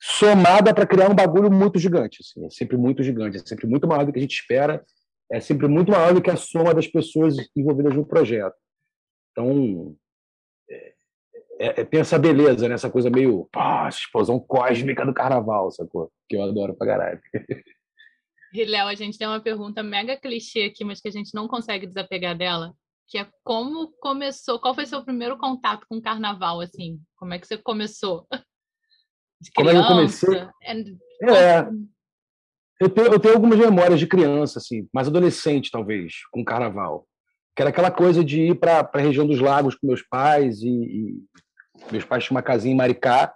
somada 0.00 0.74
para 0.74 0.86
criar 0.86 1.10
um 1.10 1.14
bagulho 1.14 1.50
muito 1.50 1.78
gigante. 1.78 2.18
Assim, 2.20 2.44
é 2.44 2.50
sempre 2.50 2.76
muito 2.76 3.02
gigante, 3.02 3.38
é 3.38 3.40
sempre 3.40 3.66
muito 3.66 3.86
maior 3.86 4.04
do 4.04 4.12
que 4.12 4.18
a 4.18 4.22
gente 4.22 4.38
espera, 4.38 4.84
é 5.30 5.40
sempre 5.40 5.68
muito 5.68 5.90
maior 5.90 6.14
do 6.14 6.22
que 6.22 6.30
a 6.30 6.36
soma 6.36 6.74
das 6.74 6.86
pessoas 6.86 7.36
envolvidas 7.56 7.94
no 7.94 8.06
projeto. 8.06 8.56
Então, 9.32 9.96
é, 10.70 10.94
é, 11.58 11.80
é 11.80 11.84
tem 11.84 12.00
essa 12.00 12.18
beleza, 12.18 12.68
né? 12.68 12.74
essa 12.74 12.90
coisa 12.90 13.10
meio 13.10 13.48
pá, 13.52 13.88
explosão 13.88 14.40
cósmica 14.40 15.04
do 15.04 15.14
carnaval, 15.14 15.70
sacou? 15.70 16.10
Que 16.28 16.36
eu 16.36 16.42
adoro 16.42 16.74
pra 16.74 16.86
caralho. 16.86 17.20
Léo, 18.54 18.86
a 18.86 18.94
gente 18.94 19.18
tem 19.18 19.28
uma 19.28 19.40
pergunta 19.40 19.82
mega 19.82 20.16
clichê 20.16 20.64
aqui, 20.64 20.84
mas 20.84 21.00
que 21.00 21.08
a 21.08 21.12
gente 21.12 21.34
não 21.34 21.46
consegue 21.46 21.86
desapegar 21.86 22.36
dela, 22.36 22.74
que 23.06 23.18
é 23.18 23.28
como 23.44 23.92
começou, 24.00 24.58
qual 24.58 24.74
foi 24.74 24.86
seu 24.86 25.04
primeiro 25.04 25.36
contato 25.36 25.84
com 25.88 25.96
o 25.96 26.02
carnaval, 26.02 26.60
assim? 26.60 26.98
Como 27.16 27.34
é 27.34 27.38
que 27.38 27.46
você 27.46 27.58
começou? 27.58 28.26
De 29.40 29.52
como 29.52 29.68
é 29.68 29.72
que 29.72 29.78
eu 29.78 29.86
comecei? 29.86 30.38
É, 30.62 30.72
é, 31.22 31.68
eu, 32.80 32.88
tenho, 32.88 33.06
eu 33.08 33.18
tenho 33.18 33.34
algumas 33.34 33.58
memórias 33.58 33.98
de 33.98 34.06
criança, 34.06 34.58
assim, 34.58 34.88
mais 34.92 35.08
adolescente, 35.08 35.70
talvez, 35.70 36.14
com 36.30 36.44
carnaval. 36.44 37.06
Que 37.54 37.62
era 37.62 37.70
aquela 37.70 37.90
coisa 37.90 38.24
de 38.24 38.40
ir 38.42 38.54
para 38.54 38.88
a 38.92 38.98
região 38.98 39.26
dos 39.26 39.40
lagos 39.40 39.74
com 39.74 39.86
meus 39.86 40.02
pais, 40.02 40.62
e, 40.62 40.68
e, 40.68 41.18
meus 41.90 42.04
pais 42.04 42.24
tinham 42.24 42.36
uma 42.36 42.42
casinha 42.42 42.72
em 42.72 42.76
Maricá, 42.76 43.34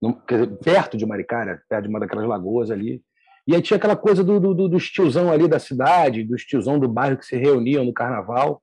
no, 0.00 0.14
perto 0.62 0.96
de 0.96 1.04
Maricá, 1.04 1.44
né, 1.44 1.60
perto 1.68 1.82
de 1.84 1.88
uma 1.88 2.00
daquelas 2.00 2.26
lagoas 2.26 2.70
ali. 2.70 3.02
E 3.46 3.54
aí 3.54 3.62
tinha 3.62 3.76
aquela 3.76 3.96
coisa 3.96 4.22
do, 4.22 4.38
do, 4.38 4.68
dos 4.68 4.90
tiozão 4.90 5.32
ali 5.32 5.48
da 5.48 5.58
cidade, 5.58 6.22
dos 6.22 6.44
tiozão 6.44 6.78
do 6.78 6.88
bairro 6.88 7.18
que 7.18 7.26
se 7.26 7.36
reuniam 7.36 7.84
no 7.84 7.92
carnaval 7.92 8.62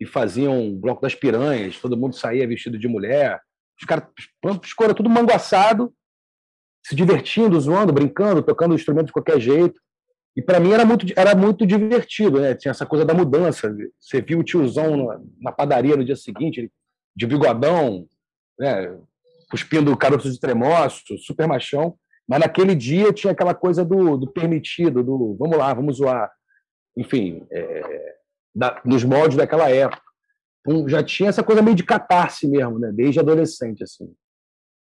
e 0.00 0.06
faziam 0.06 0.56
um 0.56 0.78
bloco 0.78 1.02
das 1.02 1.14
piranhas, 1.14 1.78
todo 1.78 1.96
mundo 1.96 2.14
saía 2.14 2.46
vestido 2.46 2.78
de 2.78 2.86
mulher, 2.86 3.40
os 3.80 3.86
caras 3.86 4.06
escora 4.62 4.94
tudo 4.94 5.10
manguaçado, 5.10 5.92
se 6.84 6.94
divertindo, 6.94 7.60
zoando, 7.60 7.92
brincando, 7.92 8.42
tocando 8.42 8.74
instrumento 8.74 9.06
de 9.06 9.12
qualquer 9.12 9.40
jeito. 9.40 9.80
E 10.36 10.42
para 10.42 10.60
mim 10.60 10.72
era 10.72 10.84
muito, 10.84 11.06
era 11.16 11.34
muito 11.34 11.66
divertido, 11.66 12.40
né? 12.40 12.54
Tinha 12.54 12.70
essa 12.70 12.86
coisa 12.86 13.04
da 13.04 13.12
mudança. 13.12 13.74
Você 14.00 14.20
viu 14.20 14.38
o 14.38 14.44
tiozão 14.44 14.96
na, 14.96 15.20
na 15.40 15.52
padaria 15.52 15.96
no 15.96 16.04
dia 16.04 16.16
seguinte, 16.16 16.70
de 17.16 17.26
bigodão, 17.26 18.06
né? 18.58 18.96
cuspindo 19.50 19.96
caroços 19.96 20.34
de 20.34 20.40
tremoço, 20.40 21.18
super 21.18 21.46
machão. 21.48 21.96
Mas 22.28 22.40
naquele 22.40 22.74
dia 22.74 23.12
tinha 23.12 23.32
aquela 23.32 23.54
coisa 23.54 23.84
do, 23.84 24.16
do 24.16 24.30
permitido, 24.30 25.02
do 25.02 25.34
vamos 25.36 25.56
lá, 25.56 25.72
vamos 25.72 25.96
zoar. 25.96 26.30
Enfim, 26.96 27.46
é, 27.50 28.16
da, 28.54 28.80
nos 28.84 29.02
moldes 29.02 29.36
daquela 29.36 29.70
época. 29.70 30.02
Então, 30.60 30.88
já 30.88 31.02
tinha 31.02 31.30
essa 31.30 31.42
coisa 31.42 31.62
meio 31.62 31.76
de 31.76 31.84
catarse 31.84 32.46
mesmo, 32.46 32.78
né? 32.78 32.92
desde 32.92 33.18
adolescente. 33.18 33.82
assim. 33.82 34.12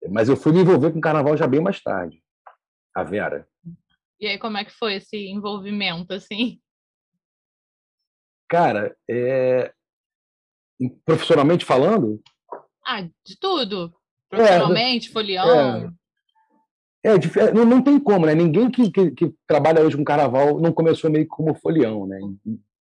Mas 0.10 0.30
eu 0.30 0.36
fui 0.36 0.52
me 0.52 0.62
envolver 0.62 0.92
com 0.92 0.98
o 0.98 1.02
carnaval 1.02 1.38
já 1.38 1.48
bem 1.48 1.62
mais 1.62 1.82
tarde. 1.82 2.22
A 2.96 3.04
Vera. 3.04 3.48
E 4.20 4.28
aí, 4.28 4.38
como 4.38 4.58
é 4.58 4.66
que 4.66 4.72
foi 4.72 4.96
esse 4.96 5.18
envolvimento, 5.30 6.14
assim? 6.14 6.60
Cara, 8.50 8.96
é... 9.10 9.74
profissionalmente 11.06 11.66
falando? 11.66 12.22
Ah, 12.86 13.02
de 13.02 13.40
tudo. 13.40 13.94
É, 14.32 14.36
profissionalmente, 14.36 15.10
é, 15.10 15.12
folião. 15.12 15.94
É, 17.04 17.10
é, 17.14 17.54
não, 17.54 17.66
não 17.66 17.82
tem 17.82 18.00
como, 18.00 18.26
né? 18.26 18.36
Ninguém 18.36 18.70
que, 18.70 18.92
que, 18.92 19.12
que, 19.12 19.34
trabalha 19.48 19.82
hoje 19.82 19.98
com 19.98 20.04
carnaval 20.04 20.60
não 20.60 20.72
começou 20.72 21.10
meio 21.10 21.28
como 21.28 21.56
folião, 21.56 22.06
né? 22.06 22.20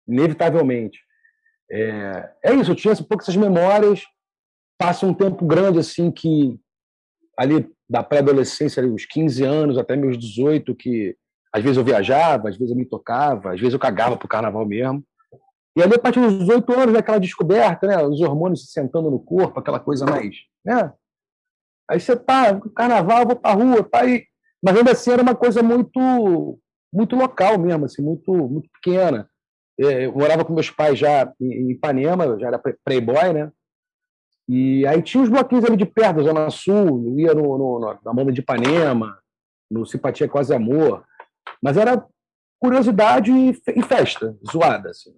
inevitavelmente. 0.08 1.00
É, 1.70 2.32
é 2.44 2.54
isso, 2.54 2.72
eu 2.72 2.76
tinha 2.76 2.94
um 2.94 2.98
pouco 2.98 3.24
essas 3.24 3.36
memórias, 3.36 4.04
passa 4.78 5.06
um 5.06 5.14
tempo 5.14 5.46
grande 5.46 5.80
assim 5.80 6.12
que 6.12 6.60
ali 7.38 7.70
da 7.90 8.04
pré-adolescência, 8.04 8.86
uns 8.86 9.06
15 9.06 9.44
anos 9.44 9.78
até 9.78 9.96
meus 9.96 10.18
18, 10.18 10.76
que 10.76 11.16
às 11.54 11.62
vezes 11.64 11.78
eu 11.78 11.84
viajava, 11.84 12.50
às 12.50 12.58
vezes 12.58 12.72
eu 12.72 12.78
me 12.78 12.86
tocava, 12.86 13.54
às 13.54 13.60
vezes 13.60 13.74
eu 13.74 13.80
cagava 13.80 14.18
pro 14.18 14.28
carnaval 14.28 14.66
mesmo. 14.66 15.04
E 15.78 15.84
ali, 15.84 15.96
a 15.96 16.00
partir 16.00 16.22
dos 16.22 16.40
18 16.40 16.74
anos, 16.74 16.96
aquela 16.96 17.20
descoberta, 17.20 17.86
né? 17.86 18.02
Os 18.04 18.22
hormônios 18.22 18.66
se 18.66 18.72
sentando 18.72 19.12
no 19.12 19.20
corpo, 19.20 19.60
aquela 19.60 19.80
coisa 19.80 20.06
mais. 20.06 20.36
Né? 20.66 20.92
Aí 21.90 22.00
você 22.00 22.16
tá, 22.16 22.60
carnaval, 22.76 23.26
vou 23.26 23.36
pra 23.36 23.54
rua, 23.54 23.84
tá 23.84 24.02
aí. 24.02 24.24
Mas 24.64 24.78
ainda 24.78 24.92
assim 24.92 25.12
era 25.12 25.22
uma 25.22 25.36
coisa 25.36 25.62
muito 25.62 26.60
muito 26.96 27.16
local 27.16 27.60
mesmo, 27.60 27.86
assim, 27.86 28.02
muito, 28.02 28.32
muito 28.32 28.70
pequena. 28.72 29.30
É, 29.78 30.06
eu 30.06 30.14
morava 30.14 30.46
com 30.46 30.54
meus 30.54 30.70
pais 30.70 30.98
já 30.98 31.32
em 31.42 31.72
Ipanema, 31.72 32.40
já 32.40 32.48
era 32.48 32.62
playboy, 32.86 33.34
né? 33.34 33.52
E 34.48 34.86
aí 34.86 35.02
tinha 35.02 35.24
os 35.24 35.30
bloquinhos 35.30 35.66
ali 35.66 35.76
de 35.76 35.86
perto, 35.86 36.24
Zona 36.24 36.50
Sul, 36.50 37.04
eu 37.08 37.20
ia 37.20 37.34
no, 37.34 37.58
no, 37.58 38.00
na 38.04 38.14
banda 38.14 38.32
de 38.32 38.42
Ipanema, 38.42 39.18
no 39.70 39.86
Simpatia 39.86 40.28
Quase 40.28 40.54
Amor, 40.54 41.04
mas 41.62 41.78
era 41.78 42.06
curiosidade 42.60 43.32
e 43.32 43.82
festa, 43.84 44.38
zoada. 44.52 44.90
Assim. 44.90 45.16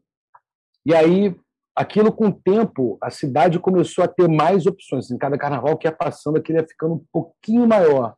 E 0.85 0.95
aí, 0.95 1.35
aquilo 1.75 2.11
com 2.11 2.27
o 2.27 2.33
tempo, 2.33 2.97
a 3.01 3.09
cidade 3.09 3.59
começou 3.59 4.03
a 4.03 4.07
ter 4.07 4.27
mais 4.29 4.65
opções. 4.65 5.11
Em 5.11 5.17
cada 5.17 5.37
carnaval 5.37 5.77
que 5.77 5.87
ia 5.87 5.91
passando, 5.91 6.37
aquilo 6.37 6.59
ia 6.59 6.67
ficando 6.67 6.95
um 6.95 7.05
pouquinho 7.11 7.67
maior. 7.67 8.15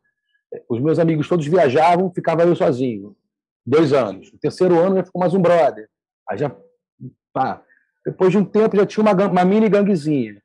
Os 0.68 0.80
meus 0.80 0.98
amigos 0.98 1.28
todos 1.28 1.46
viajavam, 1.46 2.12
ficava 2.12 2.42
eu 2.42 2.54
sozinho. 2.54 3.16
Dois 3.66 3.92
anos. 3.92 4.32
No 4.32 4.38
terceiro 4.38 4.78
ano 4.78 4.96
já 4.96 5.04
ficou 5.04 5.20
mais 5.20 5.34
um 5.34 5.42
brother. 5.42 5.88
Aí 6.28 6.38
já, 6.38 6.54
pá. 7.32 7.62
Depois 8.04 8.30
de 8.30 8.38
um 8.38 8.44
tempo 8.44 8.76
já 8.76 8.86
tinha 8.86 9.04
uma, 9.04 9.12
uma 9.26 9.44
mini 9.44 9.68
ganguezinha. 9.68 10.40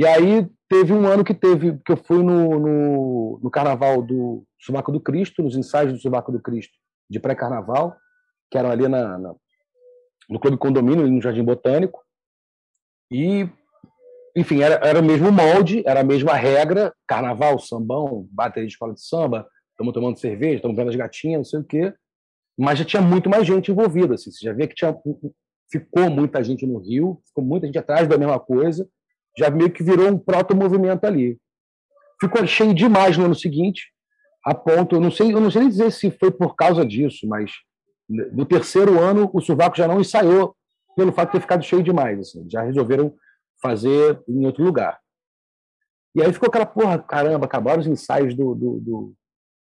E 0.00 0.06
aí 0.06 0.48
teve 0.66 0.94
um 0.94 1.06
ano 1.06 1.22
que 1.22 1.34
teve 1.34 1.78
que 1.84 1.92
eu 1.92 1.96
fui 1.98 2.22
no, 2.22 2.58
no, 2.58 3.40
no 3.42 3.50
carnaval 3.50 4.00
do 4.00 4.46
Subaco 4.58 4.90
do 4.90 4.98
Cristo, 4.98 5.42
nos 5.42 5.54
ensaios 5.54 5.92
do 5.92 5.98
Subaco 5.98 6.32
do 6.32 6.40
Cristo 6.40 6.72
de 7.10 7.20
pré-carnaval, 7.20 7.94
que 8.50 8.56
eram 8.56 8.70
ali 8.70 8.88
na, 8.88 9.18
na, 9.18 9.34
no 10.26 10.40
Clube 10.40 10.56
Condomínio, 10.56 11.06
no 11.06 11.20
Jardim 11.20 11.44
Botânico. 11.44 12.02
E, 13.12 13.46
enfim, 14.34 14.62
era, 14.62 14.76
era 14.82 15.00
o 15.00 15.04
mesmo 15.04 15.30
molde, 15.30 15.82
era 15.86 16.00
a 16.00 16.04
mesma 16.04 16.32
regra: 16.32 16.94
carnaval, 17.06 17.58
sambão, 17.58 18.26
bateria 18.32 18.66
de 18.66 18.72
escola 18.72 18.94
de 18.94 19.04
samba, 19.04 19.46
estamos 19.72 19.92
tomando 19.92 20.18
cerveja, 20.18 20.56
estamos 20.56 20.78
vendo 20.78 20.88
as 20.88 20.96
gatinhas, 20.96 21.38
não 21.38 21.44
sei 21.44 21.60
o 21.60 21.64
quê 21.64 21.94
mas 22.60 22.78
já 22.78 22.84
tinha 22.84 23.00
muito 23.00 23.30
mais 23.30 23.46
gente 23.46 23.70
envolvida. 23.70 24.14
Assim. 24.14 24.30
Você 24.30 24.44
já 24.44 24.52
vê 24.52 24.68
que 24.68 24.74
tinha, 24.74 24.94
ficou 25.72 26.10
muita 26.10 26.44
gente 26.44 26.66
no 26.66 26.78
Rio, 26.78 27.18
ficou 27.26 27.42
muita 27.42 27.66
gente 27.66 27.78
atrás 27.78 28.06
da 28.06 28.18
mesma 28.18 28.38
coisa, 28.38 28.86
já 29.40 29.50
meio 29.50 29.72
que 29.72 29.82
virou 29.82 30.06
um 30.08 30.18
proto-movimento 30.18 31.06
ali. 31.06 31.38
Ficou 32.20 32.46
cheio 32.46 32.74
demais 32.74 33.16
no 33.16 33.24
ano 33.24 33.34
seguinte, 33.34 33.90
a 34.44 34.54
ponto, 34.54 34.96
eu 34.96 35.00
não 35.00 35.10
sei, 35.10 35.32
eu 35.32 35.40
não 35.40 35.50
sei 35.50 35.62
nem 35.62 35.70
dizer 35.70 35.90
se 35.90 36.10
foi 36.10 36.30
por 36.30 36.54
causa 36.54 36.84
disso, 36.84 37.26
mas 37.26 37.52
no 38.08 38.44
terceiro 38.44 39.00
ano 39.00 39.30
o 39.32 39.40
Survaco 39.40 39.78
já 39.78 39.88
não 39.88 40.00
ensaiou 40.00 40.54
pelo 40.94 41.12
fato 41.12 41.28
de 41.28 41.32
ter 41.32 41.40
ficado 41.40 41.64
cheio 41.64 41.82
demais. 41.82 42.20
Assim, 42.20 42.46
já 42.50 42.62
resolveram 42.62 43.14
fazer 43.62 44.22
em 44.28 44.44
outro 44.44 44.62
lugar. 44.62 44.98
E 46.14 46.22
aí 46.22 46.30
ficou 46.32 46.48
aquela 46.48 46.66
porra, 46.66 46.98
caramba, 46.98 47.46
acabaram 47.46 47.80
os 47.80 47.86
ensaios 47.86 48.34
do, 48.34 48.54
do, 48.54 48.80
do, 48.80 49.14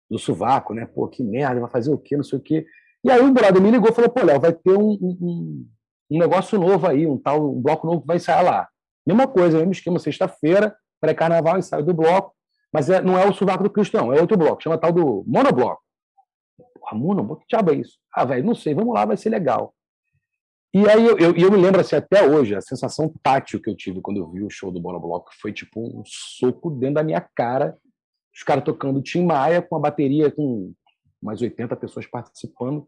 do 0.10 0.18
Suvaco, 0.18 0.74
né? 0.74 0.88
Pô, 0.88 1.08
que 1.08 1.22
merda, 1.22 1.62
vai 1.62 1.70
fazer 1.70 1.92
o 1.92 1.98
quê, 2.00 2.18
não 2.18 2.24
sei 2.24 2.40
o 2.40 2.42
quê. 2.42 2.66
E 3.04 3.12
aí 3.12 3.22
o 3.22 3.32
brother 3.32 3.62
me 3.62 3.70
ligou 3.70 3.90
e 3.90 3.94
falou, 3.94 4.10
pô, 4.10 4.24
Léo, 4.24 4.40
vai 4.40 4.54
ter 4.54 4.76
um, 4.76 4.92
um, 4.92 5.68
um, 6.10 6.18
negócio 6.18 6.58
novo 6.58 6.88
aí, 6.88 7.06
um 7.06 7.18
tal 7.18 7.52
um 7.52 7.62
bloco 7.62 7.86
novo 7.86 8.02
que 8.02 8.08
vai 8.08 8.18
ensaiar 8.18 8.44
lá. 8.44 8.70
Mesma 9.08 9.26
coisa, 9.26 9.58
mesmo 9.58 9.72
esquema, 9.72 10.00
sexta-feira, 10.00 10.76
pré-carnaval, 11.00 11.58
ensaio 11.58 11.86
do 11.86 11.94
bloco, 11.94 12.36
mas 12.74 12.90
é, 12.90 13.02
não 13.02 13.18
é 13.18 13.26
o 13.26 13.34
Suvaco 13.34 13.64
do 13.64 13.70
Cristão, 13.70 14.12
é 14.12 14.20
outro 14.20 14.38
bloco, 14.38 14.62
chama 14.62 14.78
tal 14.78 14.92
do 14.92 15.24
Monobloco. 15.26 15.82
Porra, 16.78 16.98
Monobloco, 16.98 17.42
que 17.42 17.48
diabo 17.48 17.72
é 17.72 17.76
isso? 17.76 17.98
Ah, 18.14 18.26
velho, 18.26 18.46
não 18.46 18.54
sei, 18.54 18.76
vamos 18.76 18.94
lá, 18.94 19.06
vai 19.06 19.16
ser 19.16 19.30
legal. 19.30 19.74
E 20.74 20.88
aí 20.90 21.06
eu, 21.06 21.18
eu, 21.18 21.36
eu, 21.38 21.50
me 21.50 21.58
lembro 21.58 21.80
assim, 21.80 21.96
até 21.96 22.28
hoje, 22.28 22.54
a 22.54 22.60
sensação 22.60 23.12
tátil 23.24 23.62
que 23.62 23.70
eu 23.70 23.76
tive 23.76 24.02
quando 24.02 24.18
eu 24.18 24.30
vi 24.30 24.44
o 24.44 24.50
show 24.50 24.72
do 24.72 24.82
Monobloco 24.82 25.32
foi 25.42 25.54
tipo 25.54 25.80
um 25.80 26.04
soco 26.06 26.70
dentro 26.70 26.96
da 26.96 27.04
minha 27.04 27.22
cara. 27.22 27.78
Os 28.36 28.44
caras 28.44 28.66
tocando 28.66 29.02
Tim 29.02 29.26
Maia 29.26 29.62
com 29.62 29.78
a 29.78 29.80
bateria 29.80 30.30
com 30.30 30.74
mais 31.24 31.42
80 31.42 31.74
pessoas 31.78 32.06
participando. 32.06 32.86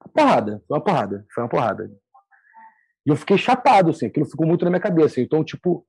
Uma 0.00 0.12
porrada, 0.14 0.62
foi 0.66 0.76
uma 0.78 0.82
porrada, 0.82 1.26
foi 1.32 1.42
uma 1.42 1.50
porrada. 1.50 1.92
E 3.08 3.10
eu 3.10 3.16
fiquei 3.16 3.38
chapado, 3.38 3.88
assim, 3.88 4.04
aquilo 4.04 4.26
ficou 4.26 4.46
muito 4.46 4.66
na 4.66 4.70
minha 4.70 4.82
cabeça. 4.82 5.18
Então, 5.18 5.42
tipo, 5.42 5.82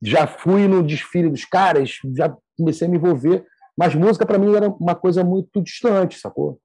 já 0.00 0.26
fui 0.26 0.66
no 0.66 0.82
desfile 0.82 1.28
dos 1.28 1.44
caras, 1.44 1.98
já 2.16 2.34
comecei 2.56 2.88
a 2.88 2.90
me 2.90 2.96
envolver, 2.96 3.44
mas 3.76 3.94
música 3.94 4.24
para 4.24 4.38
mim 4.38 4.56
era 4.56 4.70
uma 4.70 4.94
coisa 4.94 5.22
muito 5.22 5.60
distante, 5.60 6.18
sacou? 6.18 6.58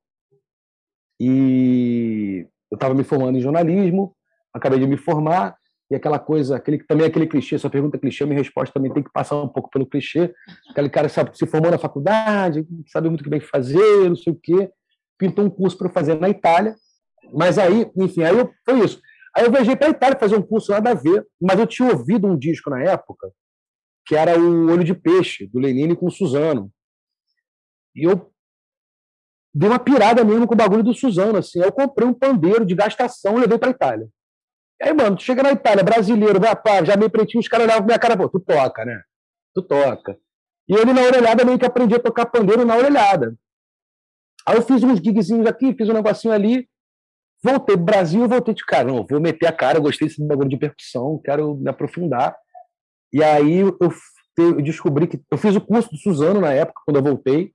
E 1.20 2.48
eu 2.72 2.76
estava 2.76 2.94
me 2.94 3.04
formando 3.04 3.38
em 3.38 3.42
jornalismo, 3.42 4.16
acabei 4.54 4.80
de 4.80 4.88
me 4.88 4.96
formar, 4.96 5.58
e 5.92 5.96
aquela 5.96 6.20
coisa, 6.20 6.56
aquele, 6.56 6.82
também 6.86 7.06
aquele 7.06 7.28
clichê, 7.28 7.58
sua 7.58 7.70
pergunta 7.70 7.98
é 7.98 8.00
clichê, 8.00 8.26
minha 8.26 8.38
resposta 8.38 8.74
também 8.74 8.94
tem 8.94 9.04
que 9.04 9.12
passar 9.12 9.36
um 9.42 9.50
pouco 9.50 9.70
pelo 9.70 9.86
clichê. 9.86 10.34
Aquele 10.70 10.90
cara 10.90 11.10
sabe, 11.10 11.38
se 11.38 11.46
formou 11.46 11.70
na 11.70 11.78
faculdade, 11.78 12.66
sabe 12.88 13.10
muito 13.10 13.28
o 13.28 13.30
que 13.30 13.40
fazer, 13.42 14.08
não 14.08 14.16
sei 14.16 14.32
o 14.32 14.40
quê, 14.42 14.70
pintou 15.18 15.44
um 15.44 15.50
curso 15.50 15.78
para 15.78 15.90
fazer 15.90 16.18
na 16.18 16.30
Itália, 16.30 16.78
mas 17.34 17.58
aí, 17.58 17.92
enfim, 17.98 18.24
aí 18.24 18.38
eu, 18.38 18.54
foi 18.64 18.80
isso. 18.80 19.02
Aí 19.38 19.44
eu 19.46 19.52
viajei 19.52 19.76
para 19.76 19.90
Itália 19.90 20.18
fazer 20.18 20.36
um 20.36 20.42
curso 20.42 20.72
nada 20.72 20.90
a 20.90 20.94
ver, 20.96 21.24
mas 21.40 21.60
eu 21.60 21.68
tinha 21.68 21.92
ouvido 21.92 22.26
um 22.26 22.36
disco 22.36 22.72
na 22.72 22.82
época, 22.82 23.32
que 24.04 24.16
era 24.16 24.36
o 24.40 24.72
Olho 24.72 24.84
de 24.84 24.96
Peixe, 24.96 25.46
do 25.46 25.60
Lenine 25.60 25.96
com 25.96 26.08
o 26.08 26.12
Suzano. 26.12 26.72
E 27.96 28.04
eu 28.10 28.34
dei 29.54 29.70
uma 29.70 29.78
pirada 29.78 30.24
mesmo 30.24 30.48
com 30.48 30.56
o 30.56 30.58
bagulho 30.58 30.82
do 30.82 30.92
Suzano, 30.92 31.38
assim. 31.38 31.62
Aí 31.62 31.68
eu 31.68 31.72
comprei 31.72 32.08
um 32.08 32.16
pandeiro 32.16 32.66
de 32.66 32.74
gastação 32.74 33.38
e 33.38 33.42
levei 33.42 33.60
para 33.60 33.70
Itália. 33.70 34.10
E 34.82 34.86
aí, 34.88 34.94
mano, 34.94 35.16
tu 35.16 35.22
chega 35.22 35.44
na 35.44 35.52
Itália, 35.52 35.84
brasileiro, 35.84 36.40
vai, 36.40 36.56
já 36.84 36.98
meio 36.98 37.12
pretinho, 37.12 37.40
os 37.40 37.48
caras 37.48 37.68
olhavam 37.68 37.86
minha 37.86 38.00
cara, 38.00 38.18
pô, 38.18 38.28
tu 38.28 38.40
toca, 38.40 38.84
né? 38.86 39.04
Tu 39.54 39.62
toca. 39.62 40.18
E 40.68 40.74
ele 40.74 40.94
na 40.94 41.02
orelhada 41.02 41.46
meio 41.46 41.60
que 41.60 41.66
aprendi 41.66 41.94
a 41.94 42.00
tocar 42.00 42.26
pandeiro 42.26 42.66
na 42.66 42.76
orelhada. 42.76 43.38
Aí 44.48 44.56
eu 44.56 44.64
fiz 44.64 44.82
uns 44.82 44.98
gigzinhos 44.98 45.46
aqui, 45.46 45.76
fiz 45.76 45.88
um 45.90 45.94
negocinho 45.94 46.34
ali, 46.34 46.68
voltei 47.44 47.76
pro 47.76 47.86
Brasil 47.86 48.28
voltei 48.28 48.54
de 48.54 48.66
cara, 48.66 48.88
não, 48.88 49.06
vou 49.06 49.22
meter 49.22 49.48
a 49.48 49.52
cara, 49.52 49.80
gostei 49.80 50.08
desse 50.08 50.26
bagulho 50.26 50.50
de 50.50 50.58
percussão, 50.58 51.22
quero 51.24 51.56
me 51.56 51.70
aprofundar. 51.70 52.36
E 53.14 53.24
aí 53.24 53.60
eu, 53.60 53.78
eu 54.38 54.62
descobri 54.62 55.08
que 55.08 55.22
eu 55.32 55.38
fiz 55.38 55.56
o 55.56 55.62
curso 55.62 55.90
do 55.90 55.98
Suzano 55.98 56.42
na 56.42 56.54
época, 56.54 56.82
quando 56.86 56.98
eu 56.98 57.04
voltei. 57.04 57.52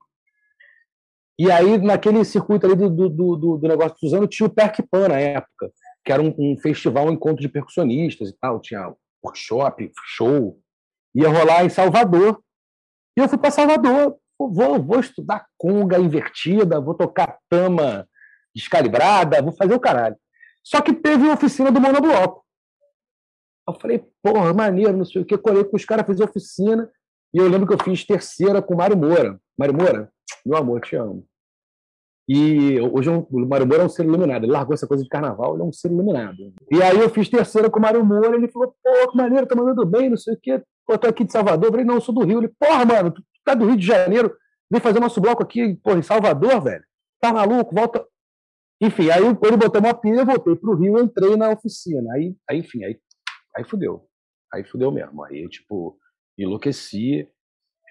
E 1.39 1.51
aí, 1.51 1.79
naquele 1.79 2.25
circuito 2.25 2.67
ali 2.67 2.77
do, 2.77 2.91
do, 2.91 3.09
do, 3.09 3.57
do 3.57 3.69
negócio 3.69 3.95
do 3.95 3.99
Suzano, 3.99 4.27
tinha 4.27 4.47
o 4.47 4.51
Perkpan 4.51 5.09
na 5.09 5.19
época 5.19 5.73
que 6.05 6.13
era 6.13 6.23
um, 6.23 6.35
um, 6.37 6.59
festival, 6.59 7.07
um 7.07 7.13
encontro 7.13 7.41
de 7.41 7.49
percussionistas 7.49 8.31
e 8.31 8.33
tal, 8.33 8.61
tinha 8.61 8.93
workshop, 9.25 9.93
show, 10.05 10.59
ia 11.15 11.29
rolar 11.29 11.65
em 11.65 11.69
Salvador. 11.69 12.43
E 13.17 13.21
eu 13.21 13.29
fui 13.29 13.39
para 13.39 13.51
Salvador, 13.51 14.17
vou, 14.39 14.83
vou 14.83 15.01
estudar 15.01 15.47
conga 15.57 15.99
invertida, 15.99 16.81
vou 16.81 16.95
tocar 16.95 17.39
tama 17.49 18.09
descalibrada, 18.55 19.43
vou 19.43 19.53
fazer 19.53 19.75
o 19.75 19.81
caralho. 19.81 20.17
Só 20.63 20.81
que 20.81 20.93
teve 20.93 21.25
uma 21.25 21.35
oficina 21.35 21.71
do 21.71 21.81
monobloco. 21.81 22.45
Eu 23.69 23.75
falei, 23.75 24.05
porra, 24.23 24.53
maneiro, 24.53 24.97
não 24.97 25.05
sei 25.05 25.23
o 25.23 25.25
que, 25.25 25.39
colei 25.39 25.65
com 25.65 25.77
os 25.77 25.85
caras, 25.85 26.07
fiz 26.07 26.21
oficina, 26.21 26.91
e 27.33 27.39
eu 27.39 27.49
lembro 27.49 27.67
que 27.67 27.75
eu 27.75 27.85
fiz 27.85 28.05
terceira 28.05 28.61
com 28.61 28.75
o 28.75 28.77
Mário 28.77 28.97
Moura. 28.97 29.41
Mário 29.57 29.75
Moura, 29.75 30.13
meu 30.45 30.59
amor, 30.59 30.81
te 30.81 30.97
amo. 30.97 31.27
E 32.29 32.81
hoje 32.81 33.11
o 33.11 33.27
Mário 33.47 33.67
Moura 33.67 33.83
é 33.83 33.87
um 33.87 33.89
ser 33.89 34.05
iluminado. 34.05 34.45
Ele 34.45 34.53
largou 34.53 34.75
essa 34.75 34.87
coisa 34.87 35.03
de 35.03 35.09
carnaval, 35.09 35.55
ele 35.55 35.63
é 35.63 35.65
um 35.65 35.73
ser 35.73 35.91
iluminado. 35.91 36.37
E 36.71 36.83
aí 36.83 36.99
eu 36.99 37.11
fiz 37.11 37.29
terceira 37.29 37.71
com 37.71 37.79
o 37.79 37.83
Mário 37.83 38.05
Moura, 38.05 38.37
ele 38.37 38.49
falou, 38.49 38.75
pô, 38.83 39.11
que 39.11 39.17
maneiro, 39.17 39.47
tá 39.47 39.55
mandando 39.55 39.85
bem, 39.87 40.11
não 40.11 40.17
sei 40.17 40.35
o 40.35 40.39
quê. 40.41 40.63
Pô, 40.87 40.99
tô 40.99 41.09
aqui 41.09 41.25
de 41.25 41.33
Salvador. 41.33 41.67
Eu 41.67 41.71
falei, 41.71 41.87
não, 41.87 41.95
eu 41.95 42.01
sou 42.01 42.15
do 42.15 42.25
Rio. 42.25 42.41
Ele, 42.41 42.49
porra, 42.49 42.85
mano, 42.85 43.11
tu 43.11 43.23
tá 43.45 43.55
do 43.55 43.67
Rio 43.67 43.77
de 43.77 43.87
Janeiro, 43.87 44.37
vem 44.71 44.81
fazer 44.81 45.01
nosso 45.01 45.21
bloco 45.21 45.43
aqui, 45.43 45.75
porra, 45.77 45.99
em 45.99 46.03
Salvador, 46.03 46.61
velho. 46.63 46.85
Tá 47.21 47.33
maluco? 47.33 47.75
Volta. 47.75 48.07
Enfim, 48.83 49.11
aí 49.11 49.23
ele 49.23 49.57
botou 49.57 49.81
uma 49.81 49.95
pilha, 49.95 50.25
voltei 50.25 50.57
pro 50.57 50.75
Rio, 50.75 50.99
entrei 50.99 51.37
na 51.37 51.51
oficina. 51.51 52.13
Aí, 52.15 52.35
aí 52.51 52.59
enfim, 52.59 52.83
aí, 52.83 53.01
aí 53.57 53.63
fudeu. 53.63 54.09
Aí 54.53 54.65
fudeu 54.65 54.91
mesmo. 54.91 55.23
Aí, 55.23 55.49
tipo, 55.49 55.97
enlouqueci. 56.37 57.29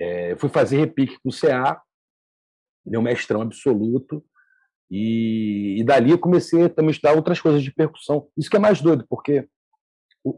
É, 0.02 0.36
fui 0.36 0.50
fazer 0.50 0.80
repique 0.80 1.18
com 1.24 1.30
o 1.30 1.32
CA, 1.32 1.82
meu 2.86 3.02
mestrão 3.02 3.42
absoluto. 3.42 4.22
E, 4.90 5.78
e 5.80 5.84
dali 5.86 6.12
eu 6.12 6.20
comecei 6.20 6.68
também 6.68 6.90
a 6.90 6.92
estudar 6.92 7.16
outras 7.16 7.40
coisas 7.40 7.64
de 7.64 7.74
percussão. 7.74 8.28
Isso 8.38 8.50
que 8.50 8.58
é 8.58 8.60
mais 8.60 8.82
doido, 8.82 9.06
porque 9.10 9.48
o, 10.26 10.38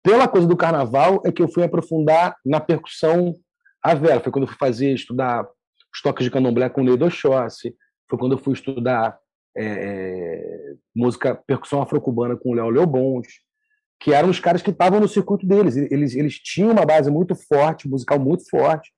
pela 0.00 0.28
coisa 0.28 0.46
do 0.46 0.56
carnaval 0.56 1.20
é 1.26 1.32
que 1.32 1.42
eu 1.42 1.48
fui 1.48 1.64
aprofundar 1.64 2.36
na 2.46 2.60
percussão 2.60 3.34
a 3.82 3.94
vera. 3.94 4.20
Foi 4.20 4.30
quando 4.30 4.44
eu 4.44 4.48
fui 4.48 4.58
fazer, 4.58 4.92
estudar 4.92 5.44
os 5.92 6.00
toques 6.00 6.24
de 6.24 6.30
candomblé 6.30 6.70
com 6.70 6.82
o 6.82 6.84
Ney 6.84 6.96
Dochossi. 6.96 7.74
Foi 8.08 8.16
quando 8.16 8.32
eu 8.32 8.38
fui 8.38 8.52
estudar 8.52 9.18
é, 9.56 9.64
é, 9.64 10.74
música, 10.94 11.34
percussão 11.34 11.82
afro-cubana 11.82 12.36
com 12.36 12.50
o 12.50 12.54
Léo 12.54 12.70
Leobons, 12.70 13.26
que 14.00 14.12
eram 14.12 14.30
os 14.30 14.40
caras 14.40 14.62
que 14.62 14.70
estavam 14.70 15.00
no 15.00 15.08
circuito 15.08 15.46
deles. 15.46 15.76
Eles, 15.76 16.14
eles 16.14 16.34
tinham 16.38 16.70
uma 16.70 16.86
base 16.86 17.10
muito 17.10 17.34
forte, 17.34 17.88
musical 17.88 18.18
muito 18.18 18.48
forte. 18.48 18.90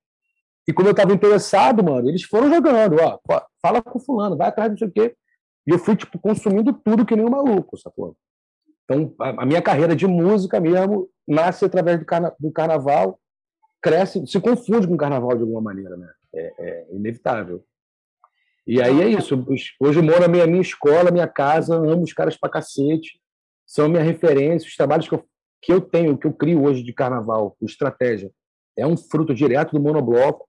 E 0.68 0.72
como 0.72 0.88
eu 0.88 0.92
estava 0.92 1.12
interessado, 1.12 1.82
mano, 1.82 2.08
eles 2.08 2.22
foram 2.22 2.48
jogando, 2.48 2.96
ó, 3.00 3.18
fala 3.60 3.82
com 3.82 3.98
fulano, 3.98 4.36
vai 4.36 4.48
atrás, 4.48 4.70
não 4.70 4.78
sei 4.78 4.88
o 4.88 4.92
quê. 4.92 5.16
E 5.66 5.70
eu 5.70 5.78
fui, 5.78 5.96
tipo, 5.96 6.18
consumindo 6.18 6.72
tudo 6.72 7.04
que 7.04 7.16
nem 7.16 7.24
um 7.24 7.30
maluco, 7.30 7.76
sacou? 7.76 8.16
Então, 8.84 9.14
a, 9.18 9.46
minha 9.46 9.62
carreira 9.62 9.94
de 9.94 10.06
música 10.06 10.60
mesmo 10.60 11.08
nasce 11.26 11.64
através 11.64 11.98
do, 11.98 12.04
carna 12.04 12.34
do 12.38 12.50
carnaval, 12.52 13.18
cresce, 13.80 14.24
se 14.26 14.40
confunde 14.40 14.86
com 14.86 14.94
o 14.94 14.98
carnaval 14.98 15.34
de 15.36 15.42
alguma 15.42 15.60
maneira, 15.60 15.96
né? 15.96 16.08
É, 16.34 16.54
é 16.58 16.86
inevitável. 16.92 17.64
E 18.66 18.81
aí 18.81 19.03
é 19.03 19.09
isso. 19.09 19.44
Hoje 19.81 19.98
eu 19.98 20.03
moro 20.03 20.20
na 20.20 20.29
minha, 20.29 20.61
escola, 20.61 21.11
minha 21.11 21.29
casa, 21.29 21.75
amo 21.75 22.03
os 22.03 22.12
caras 22.12 22.37
pra 22.37 22.51
cacete, 22.51 23.20
são 23.66 23.88
minha 23.88 24.03
referência, 24.03 24.68
os 24.68 24.77
trabalhos 24.77 25.09
que 25.09 25.14
eu, 25.14 25.25
que 25.61 25.72
eu 25.72 25.81
tenho, 25.81 26.16
que 26.16 26.27
eu 26.27 26.33
crio 26.33 26.64
hoje 26.64 26.83
de 26.83 26.92
carnaval, 26.92 27.57
estratégia, 27.62 28.31
é 28.77 28.87
um 28.87 28.96
fruto 28.96 29.35
direto 29.35 29.72
do 29.72 29.81
monobloco 29.81 30.46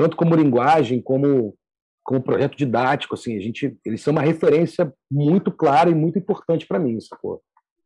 tanto 0.00 0.16
como 0.16 0.34
linguagem, 0.34 1.02
como, 1.02 1.54
como 2.02 2.22
projeto 2.22 2.56
didático, 2.56 3.14
assim, 3.14 3.36
a 3.36 3.40
gente, 3.40 3.78
eles 3.84 4.00
são 4.00 4.12
uma 4.12 4.22
referência 4.22 4.90
muito 5.10 5.52
clara 5.52 5.90
e 5.90 5.94
muito 5.94 6.18
importante 6.18 6.66
para 6.66 6.78
mim, 6.78 6.98
sacou? 6.98 7.42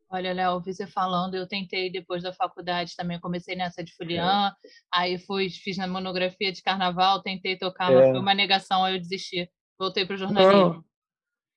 Olha, 0.09 0.33
Léo, 0.33 0.53
ouvi 0.53 0.73
você 0.73 0.87
falando, 0.87 1.35
eu 1.35 1.49
tentei 1.49 1.91
depois 1.91 2.23
da 2.23 2.33
faculdade 2.33 2.95
também, 2.97 3.19
comecei 3.19 3.57
nessa 3.57 3.83
de 3.83 3.93
Fulian, 3.97 4.47
é. 4.47 4.53
aí 4.95 5.19
fui, 5.19 5.51
fiz 5.51 5.77
na 5.77 5.89
monografia 5.89 6.53
de 6.53 6.63
carnaval, 6.63 7.21
tentei 7.21 7.59
tocar, 7.59 7.91
é. 7.91 7.97
mas 7.97 8.11
foi 8.11 8.21
uma 8.21 8.33
negação, 8.33 8.85
aí 8.85 8.95
eu 8.95 9.01
desisti, 9.01 9.51
voltei 9.79 10.05
para 10.07 10.15
o 10.15 10.19
jornalismo. 10.19 10.53
Não. 10.53 10.85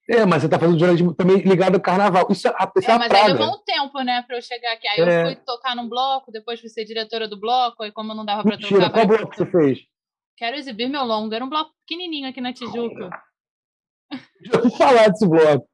É, 0.09 0.25
mas 0.25 0.41
você 0.41 0.47
está 0.47 0.57
fazendo 0.57 0.79
jornalismo 0.79 1.13
também 1.13 1.37
ligado 1.39 1.75
ao 1.75 1.81
carnaval. 1.81 2.27
Isso, 2.29 2.47
é, 2.47 2.51
isso 2.77 2.89
é, 2.89 2.93
é 2.93 2.97
mas 2.97 3.07
praga. 3.09 3.25
aí 3.25 3.33
levou 3.33 3.55
um 3.55 3.63
tempo, 3.63 4.01
né, 4.01 4.21
para 4.25 4.37
eu 4.37 4.41
chegar 4.41 4.71
aqui. 4.71 4.87
Aí 4.87 5.01
é. 5.01 5.21
eu 5.21 5.25
fui 5.25 5.35
tocar 5.45 5.75
num 5.75 5.89
bloco, 5.89 6.31
depois 6.31 6.61
fui 6.61 6.69
ser 6.69 6.85
diretora 6.85 7.27
do 7.27 7.37
bloco, 7.37 7.83
aí 7.83 7.91
como 7.91 8.13
não 8.13 8.23
dava 8.23 8.43
para 8.43 8.57
tocar... 8.57 8.89
qual 8.89 9.07
bloco 9.07 9.35
você 9.35 9.45
fez? 9.45 9.79
Quero 10.37 10.55
exibir 10.55 10.87
meu 10.87 11.03
longo. 11.03 11.33
Era 11.33 11.43
um 11.43 11.49
bloco 11.49 11.71
pequenininho 11.85 12.29
aqui 12.29 12.39
na 12.39 12.53
Tijuca. 12.53 13.09
Já 14.45 14.59
ouvi 14.59 14.77
falar 14.77 15.09
desse 15.09 15.27
bloco. 15.27 15.67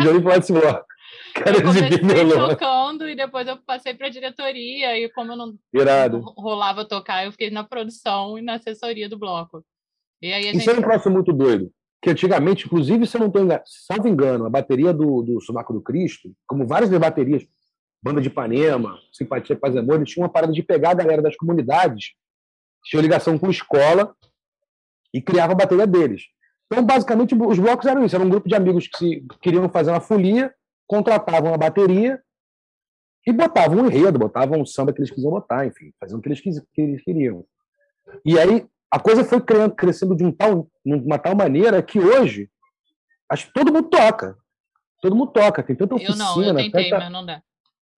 Já 0.00 0.10
ouvi 0.10 0.22
falar 0.22 0.38
desse 0.38 0.52
bloco. 0.52 0.86
Quero 1.34 1.60
eu 1.60 1.68
exibir 1.68 2.02
meu 2.02 2.22
longo. 2.24 2.48
tocando 2.48 3.08
e 3.08 3.14
depois 3.14 3.46
eu 3.46 3.58
passei 3.58 3.94
para 3.94 4.06
a 4.06 4.10
diretoria. 4.10 4.98
E 4.98 5.08
como 5.10 5.32
eu 5.32 5.36
não, 5.36 5.54
Irado. 5.72 6.20
rolava 6.36 6.84
tocar, 6.84 7.24
eu 7.24 7.30
fiquei 7.30 7.50
na 7.50 7.62
produção 7.62 8.38
e 8.38 8.42
na 8.42 8.54
assessoria 8.54 9.08
do 9.08 9.18
bloco. 9.18 9.62
E 10.20 10.32
aí 10.32 10.50
Isso 10.50 10.70
é 10.70 10.74
um 10.74 10.82
troço 10.82 11.10
muito 11.10 11.32
doido. 11.32 11.70
Que 12.06 12.10
antigamente, 12.10 12.66
inclusive, 12.66 13.04
se 13.04 13.16
eu 13.16 13.18
não 13.18 13.26
estou 13.26 13.42
enganado, 13.42 13.64
salvo 13.66 14.06
engano, 14.06 14.46
a 14.46 14.48
bateria 14.48 14.92
do, 14.92 15.22
do 15.22 15.40
Sumaco 15.40 15.72
do 15.72 15.80
Cristo, 15.80 16.32
como 16.46 16.64
várias 16.64 16.88
baterias, 16.88 17.44
Banda 18.00 18.20
de 18.20 18.28
Ipanema, 18.28 18.96
Simpatia 19.12 19.56
Paz 19.56 19.74
e 19.74 19.78
Amor, 19.80 19.96
eles 19.96 20.10
tinham 20.10 20.22
uma 20.22 20.32
parada 20.32 20.52
de 20.52 20.62
pegar 20.62 20.90
a 20.90 20.94
galera 20.94 21.20
das 21.20 21.34
comunidades 21.34 22.12
tinha 22.84 23.02
ligação 23.02 23.36
com 23.36 23.50
escola 23.50 24.14
e 25.12 25.20
criava 25.20 25.50
a 25.50 25.56
bateria 25.56 25.84
deles. 25.84 26.26
Então, 26.70 26.86
basicamente, 26.86 27.34
os 27.34 27.58
blocos 27.58 27.86
eram 27.86 28.04
isso: 28.04 28.14
era 28.14 28.24
um 28.24 28.30
grupo 28.30 28.48
de 28.48 28.54
amigos 28.54 28.86
que 28.86 28.98
se, 28.98 29.26
queriam 29.42 29.68
fazer 29.68 29.90
uma 29.90 30.00
folia, 30.00 30.54
contratavam 30.86 31.52
a 31.52 31.58
bateria 31.58 32.22
e 33.26 33.32
botavam 33.32 33.78
um 33.78 33.86
enredo, 33.86 34.16
botavam 34.16 34.60
um 34.60 34.64
samba 34.64 34.92
que 34.92 35.00
eles 35.00 35.10
quisiam 35.10 35.32
botar, 35.32 35.66
enfim, 35.66 35.92
faziam 35.98 36.20
o 36.20 36.22
que 36.22 36.28
eles, 36.28 36.40
que 36.40 36.80
eles 36.80 37.02
queriam. 37.02 37.44
E 38.24 38.38
aí 38.38 38.64
a 38.90 38.98
coisa 38.98 39.24
foi 39.24 39.40
criando, 39.40 39.74
crescendo 39.74 40.16
de 40.16 40.24
um 40.24 40.32
tal, 40.32 40.68
uma 40.84 41.18
tal 41.18 41.34
maneira 41.34 41.82
que 41.82 41.98
hoje 41.98 42.48
acho 43.30 43.46
que 43.46 43.52
todo 43.52 43.72
mundo 43.72 43.88
toca. 43.88 44.36
Todo 45.02 45.14
mundo 45.14 45.32
toca, 45.32 45.62
tem 45.62 45.76
tanta 45.76 45.94
oficina. 45.94 46.14
Eu 46.14 46.18
não, 46.18 46.42
eu 46.42 46.54
tentei, 46.54 46.90
tanta... 46.90 47.04
mas 47.04 47.12
não 47.12 47.26
dá. 47.26 47.42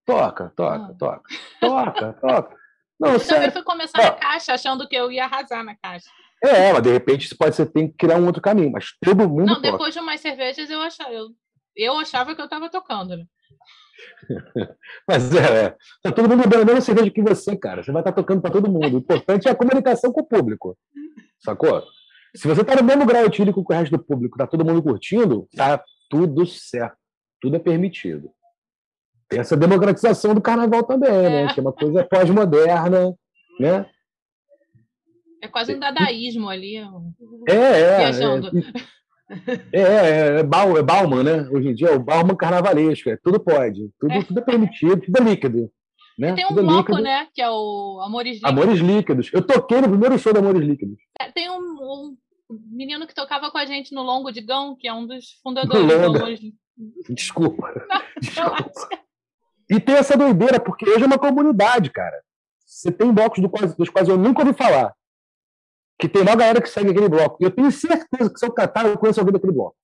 Toca, 0.04 0.52
toca, 0.56 0.84
ah. 0.84 0.94
toca, 0.98 1.22
toca, 1.60 2.12
toca. 2.20 2.56
Não, 2.98 3.12
eu 3.12 3.26
também 3.26 3.50
fui 3.50 3.62
começar 3.62 4.02
na 4.02 4.10
caixa 4.10 4.54
achando 4.54 4.88
que 4.88 4.96
eu 4.96 5.12
ia 5.12 5.24
arrasar 5.24 5.62
na 5.64 5.76
caixa. 5.76 6.08
É, 6.42 6.72
mas 6.72 6.82
de 6.82 6.92
repente 6.92 7.26
isso 7.26 7.36
pode 7.36 7.54
ser 7.54 7.66
tem 7.66 7.88
que 7.88 7.96
criar 7.96 8.16
um 8.16 8.26
outro 8.26 8.42
caminho, 8.42 8.70
mas 8.72 8.86
todo 9.02 9.28
mundo. 9.28 9.46
Não, 9.46 9.54
toca. 9.56 9.72
depois 9.72 9.94
de 9.94 10.00
umas 10.00 10.20
cervejas 10.20 10.70
eu 10.70 10.80
achava, 10.80 11.12
eu, 11.12 11.28
eu 11.76 11.96
achava 11.98 12.34
que 12.34 12.40
eu 12.40 12.46
estava 12.46 12.68
tocando, 12.68 13.16
né? 13.16 13.24
mas 15.08 15.34
é, 15.34 15.64
é, 15.64 15.76
tá 16.02 16.12
todo 16.12 16.28
mundo 16.28 16.42
bebendo 16.42 16.62
a 16.62 16.66
mesma 16.66 16.80
cerveja 16.80 17.10
que 17.10 17.22
você, 17.22 17.56
cara. 17.56 17.82
Você 17.82 17.92
vai 17.92 18.02
estar 18.02 18.12
tá 18.12 18.16
tocando 18.16 18.40
para 18.40 18.50
todo 18.50 18.70
mundo. 18.70 18.94
O 18.96 18.98
importante 18.98 19.48
é 19.48 19.50
a 19.50 19.54
comunicação 19.56 20.12
com 20.12 20.20
o 20.20 20.26
público. 20.26 20.76
Sacou? 21.38 21.82
Se 22.36 22.46
você 22.46 22.62
tá 22.64 22.76
no 22.76 22.84
mesmo 22.84 23.06
grau 23.06 23.24
etílico 23.24 23.64
que 23.64 23.72
o 23.72 23.76
resto 23.76 23.96
do 23.96 24.04
público, 24.04 24.36
tá 24.38 24.46
todo 24.46 24.64
mundo 24.64 24.82
curtindo, 24.82 25.48
tá 25.56 25.82
tudo 26.10 26.46
certo. 26.46 26.96
Tudo 27.40 27.56
é 27.56 27.58
permitido. 27.58 28.30
tem 29.28 29.40
essa 29.40 29.56
democratização 29.56 30.34
do 30.34 30.40
carnaval 30.40 30.82
também, 30.84 31.10
né? 31.10 31.44
É. 31.44 31.52
Que 31.52 31.60
é 31.60 31.62
uma 31.62 31.72
coisa 31.72 32.04
pós-moderna, 32.04 33.14
né? 33.60 33.86
É 35.42 35.46
quase 35.48 35.74
um 35.74 35.78
dadaísmo 35.78 36.48
ali. 36.48 36.82
um- 36.82 37.12
É, 37.48 37.54
é. 37.54 37.96
Viajando. 37.98 38.48
É, 38.48 38.52
é, 39.72 39.80
é, 40.38 40.42
Bau- 40.42 40.76
é 40.78 40.82
Bauman, 40.82 41.22
né? 41.22 41.48
Hoje 41.50 41.68
em 41.68 41.74
dia 41.74 41.88
é 41.88 41.96
o 41.96 42.00
Bauman 42.00 42.34
carnavalesco. 42.36 43.10
É, 43.10 43.16
tudo 43.22 43.38
pode. 43.40 43.90
Tudo 44.00 44.12
É. 44.12 44.22
tudo 44.22 44.40
é 44.40 44.42
permitido, 44.42 45.00
tudo 45.00 45.18
é 45.18 45.24
líquido. 45.24 45.70
Né? 46.18 46.34
Tem 46.34 46.44
um 46.46 46.48
tudo 46.48 46.60
é 46.60 46.62
bloco, 46.64 46.78
líquido. 46.90 47.02
né? 47.02 47.28
Que 47.32 47.40
é 47.42 47.48
o 47.50 48.00
Amores 48.04 48.34
Líquidos. 48.34 48.50
Amores 48.50 48.80
líquidos. 48.80 49.30
Eu 49.32 49.46
toquei 49.46 49.80
no 49.80 49.88
primeiro 49.88 50.18
show 50.18 50.32
do 50.32 50.40
Amores 50.40 50.66
Líquidos. 50.66 50.98
É, 51.20 51.30
Tem 51.30 51.48
um, 51.48 51.54
um 51.60 52.16
menino 52.72 53.06
que 53.06 53.14
tocava 53.14 53.50
com 53.52 53.58
a 53.58 53.64
gente 53.66 53.94
no 53.94 54.02
Longo 54.02 54.32
de 54.32 54.40
Gão, 54.40 54.74
que 54.76 54.88
é 54.88 54.92
um 54.92 55.06
dos 55.06 55.38
fundadores 55.42 55.86
do. 55.86 55.92
Amores 56.16 56.40
Líquidos. 56.40 56.58
Desculpa. 57.10 57.72
Desculpa. 58.20 58.70
E 59.70 59.78
tem 59.78 59.94
essa 59.96 60.16
doideira, 60.16 60.58
porque 60.58 60.88
hoje 60.88 61.04
é 61.04 61.06
uma 61.06 61.18
comunidade, 61.18 61.90
cara. 61.90 62.16
Você 62.66 62.90
tem 62.90 63.12
blocos 63.12 63.40
do 63.40 63.48
quais- 63.48 63.74
dos 63.76 63.88
quais 63.88 64.08
eu 64.08 64.16
nunca 64.18 64.40
ouvi 64.42 64.54
falar. 64.54 64.92
Que 65.98 66.08
tem 66.08 66.22
uma 66.22 66.36
galera 66.36 66.60
que 66.62 66.68
segue 66.68 66.90
aquele 66.90 67.08
bloco. 67.08 67.38
E 67.40 67.44
eu 67.44 67.50
tenho 67.50 67.70
certeza 67.72 68.30
que 68.32 68.38
se 68.38 68.46
eu 68.46 68.52
catar, 68.52 68.86
eu 68.86 68.98
conheço 68.98 69.20
alguém 69.20 69.32
daquele 69.32 69.52
bloco. 69.52 69.76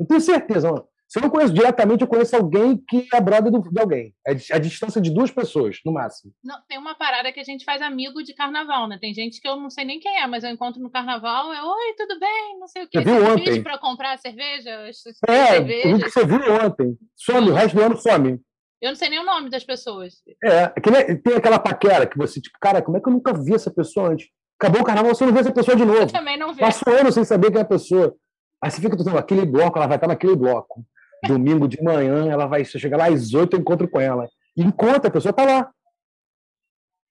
Eu 0.00 0.06
tenho 0.06 0.20
certeza. 0.20 0.70
Mano. 0.70 0.86
Se 1.06 1.18
eu 1.18 1.22
não 1.24 1.28
conheço 1.28 1.52
diretamente, 1.52 2.00
eu 2.00 2.08
conheço 2.08 2.34
alguém 2.34 2.82
que 2.88 3.06
é 3.12 3.20
brother 3.20 3.52
de 3.52 3.80
alguém. 3.80 4.14
É 4.26 4.32
a 4.50 4.58
distância 4.58 4.98
de 4.98 5.12
duas 5.12 5.30
pessoas, 5.30 5.76
no 5.84 5.92
máximo. 5.92 6.32
Não, 6.42 6.56
tem 6.66 6.78
uma 6.78 6.94
parada 6.94 7.30
que 7.30 7.38
a 7.38 7.44
gente 7.44 7.66
faz 7.66 7.82
amigo 7.82 8.22
de 8.22 8.32
carnaval, 8.34 8.88
né? 8.88 8.96
Tem 8.98 9.12
gente 9.12 9.38
que 9.38 9.46
eu 9.46 9.56
não 9.56 9.68
sei 9.68 9.84
nem 9.84 10.00
quem 10.00 10.22
é, 10.22 10.26
mas 10.26 10.42
eu 10.42 10.48
encontro 10.48 10.80
no 10.80 10.90
carnaval, 10.90 11.52
é 11.52 11.62
oi, 11.62 11.94
tudo 11.98 12.18
bem? 12.18 12.58
Não 12.58 12.66
sei 12.66 12.84
o 12.84 12.88
quê. 12.88 12.98
Você 12.98 13.04
viu 13.04 13.20
Você 13.20 13.30
ontem? 13.30 13.62
pra 13.62 13.76
comprar 13.76 14.16
cerveja? 14.18 14.88
as 14.88 15.02
É, 15.28 15.46
cervejas. 15.48 15.92
o 16.00 16.02
que 16.02 16.10
você 16.10 16.24
viu 16.24 16.40
ontem. 16.64 16.96
Some, 17.14 17.50
o 17.50 17.54
resto 17.54 17.74
do 17.76 17.82
ano 17.82 17.96
some. 17.98 18.40
Eu 18.80 18.88
não 18.88 18.96
sei 18.96 19.10
nem 19.10 19.18
o 19.20 19.24
nome 19.26 19.50
das 19.50 19.64
pessoas. 19.64 20.14
É, 20.42 20.72
nem- 20.90 21.20
tem 21.20 21.34
aquela 21.36 21.58
paquera 21.58 22.06
que 22.06 22.16
você, 22.16 22.40
tipo, 22.40 22.56
cara, 22.58 22.80
como 22.80 22.96
é 22.96 23.00
que 23.02 23.08
eu 23.08 23.12
nunca 23.12 23.34
vi 23.34 23.54
essa 23.54 23.70
pessoa 23.70 24.08
antes? 24.08 24.28
Acabou 24.62 24.82
o 24.82 24.84
carnaval, 24.84 25.12
você 25.12 25.26
não 25.26 25.32
vê 25.32 25.40
essa 25.40 25.50
pessoa 25.52 25.76
de 25.76 25.82
Eu 25.82 25.88
novo. 25.88 26.12
também 26.12 26.36
não 26.38 26.54
vejo. 26.54 26.60
Passo 26.60 26.88
ano 26.88 27.10
sem 27.10 27.24
saber 27.24 27.50
quem 27.50 27.58
é 27.58 27.62
a 27.62 27.64
pessoa. 27.64 28.14
Aí 28.62 28.70
você 28.70 28.80
fica 28.80 28.96
pensando, 28.96 29.18
aquele 29.18 29.44
bloco, 29.44 29.76
ela 29.76 29.88
vai 29.88 29.96
estar 29.96 30.06
naquele 30.06 30.36
bloco. 30.36 30.84
Domingo 31.26 31.66
de 31.66 31.82
manhã, 31.82 32.30
ela 32.30 32.46
vai. 32.46 32.64
Você 32.64 32.78
chega 32.78 32.96
lá 32.96 33.08
às 33.08 33.34
oito, 33.34 33.56
eu 33.56 33.60
encontro 33.60 33.88
com 33.88 34.00
ela. 34.00 34.28
E 34.56 34.62
encontra, 34.62 35.08
a 35.08 35.10
pessoa 35.10 35.32
tá 35.32 35.44
lá. 35.44 35.72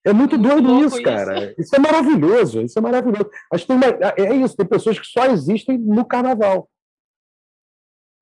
É 0.06 0.14
muito 0.14 0.38
doido 0.38 0.80
isso, 0.86 0.96
isso. 0.96 1.04
cara. 1.04 1.54
Isso 1.60 1.76
é 1.76 1.80
maravilhoso. 1.80 2.62
Isso 2.62 2.80
é 2.80 2.82
maravilhoso. 2.82 3.30
Acho 3.52 3.66
que 3.66 3.74
uma- 3.74 3.86
é 4.18 4.34
isso, 4.34 4.56
tem 4.56 4.66
pessoas 4.66 4.98
que 4.98 5.06
só 5.06 5.26
existem 5.26 5.78
no 5.78 6.06
carnaval. 6.06 6.70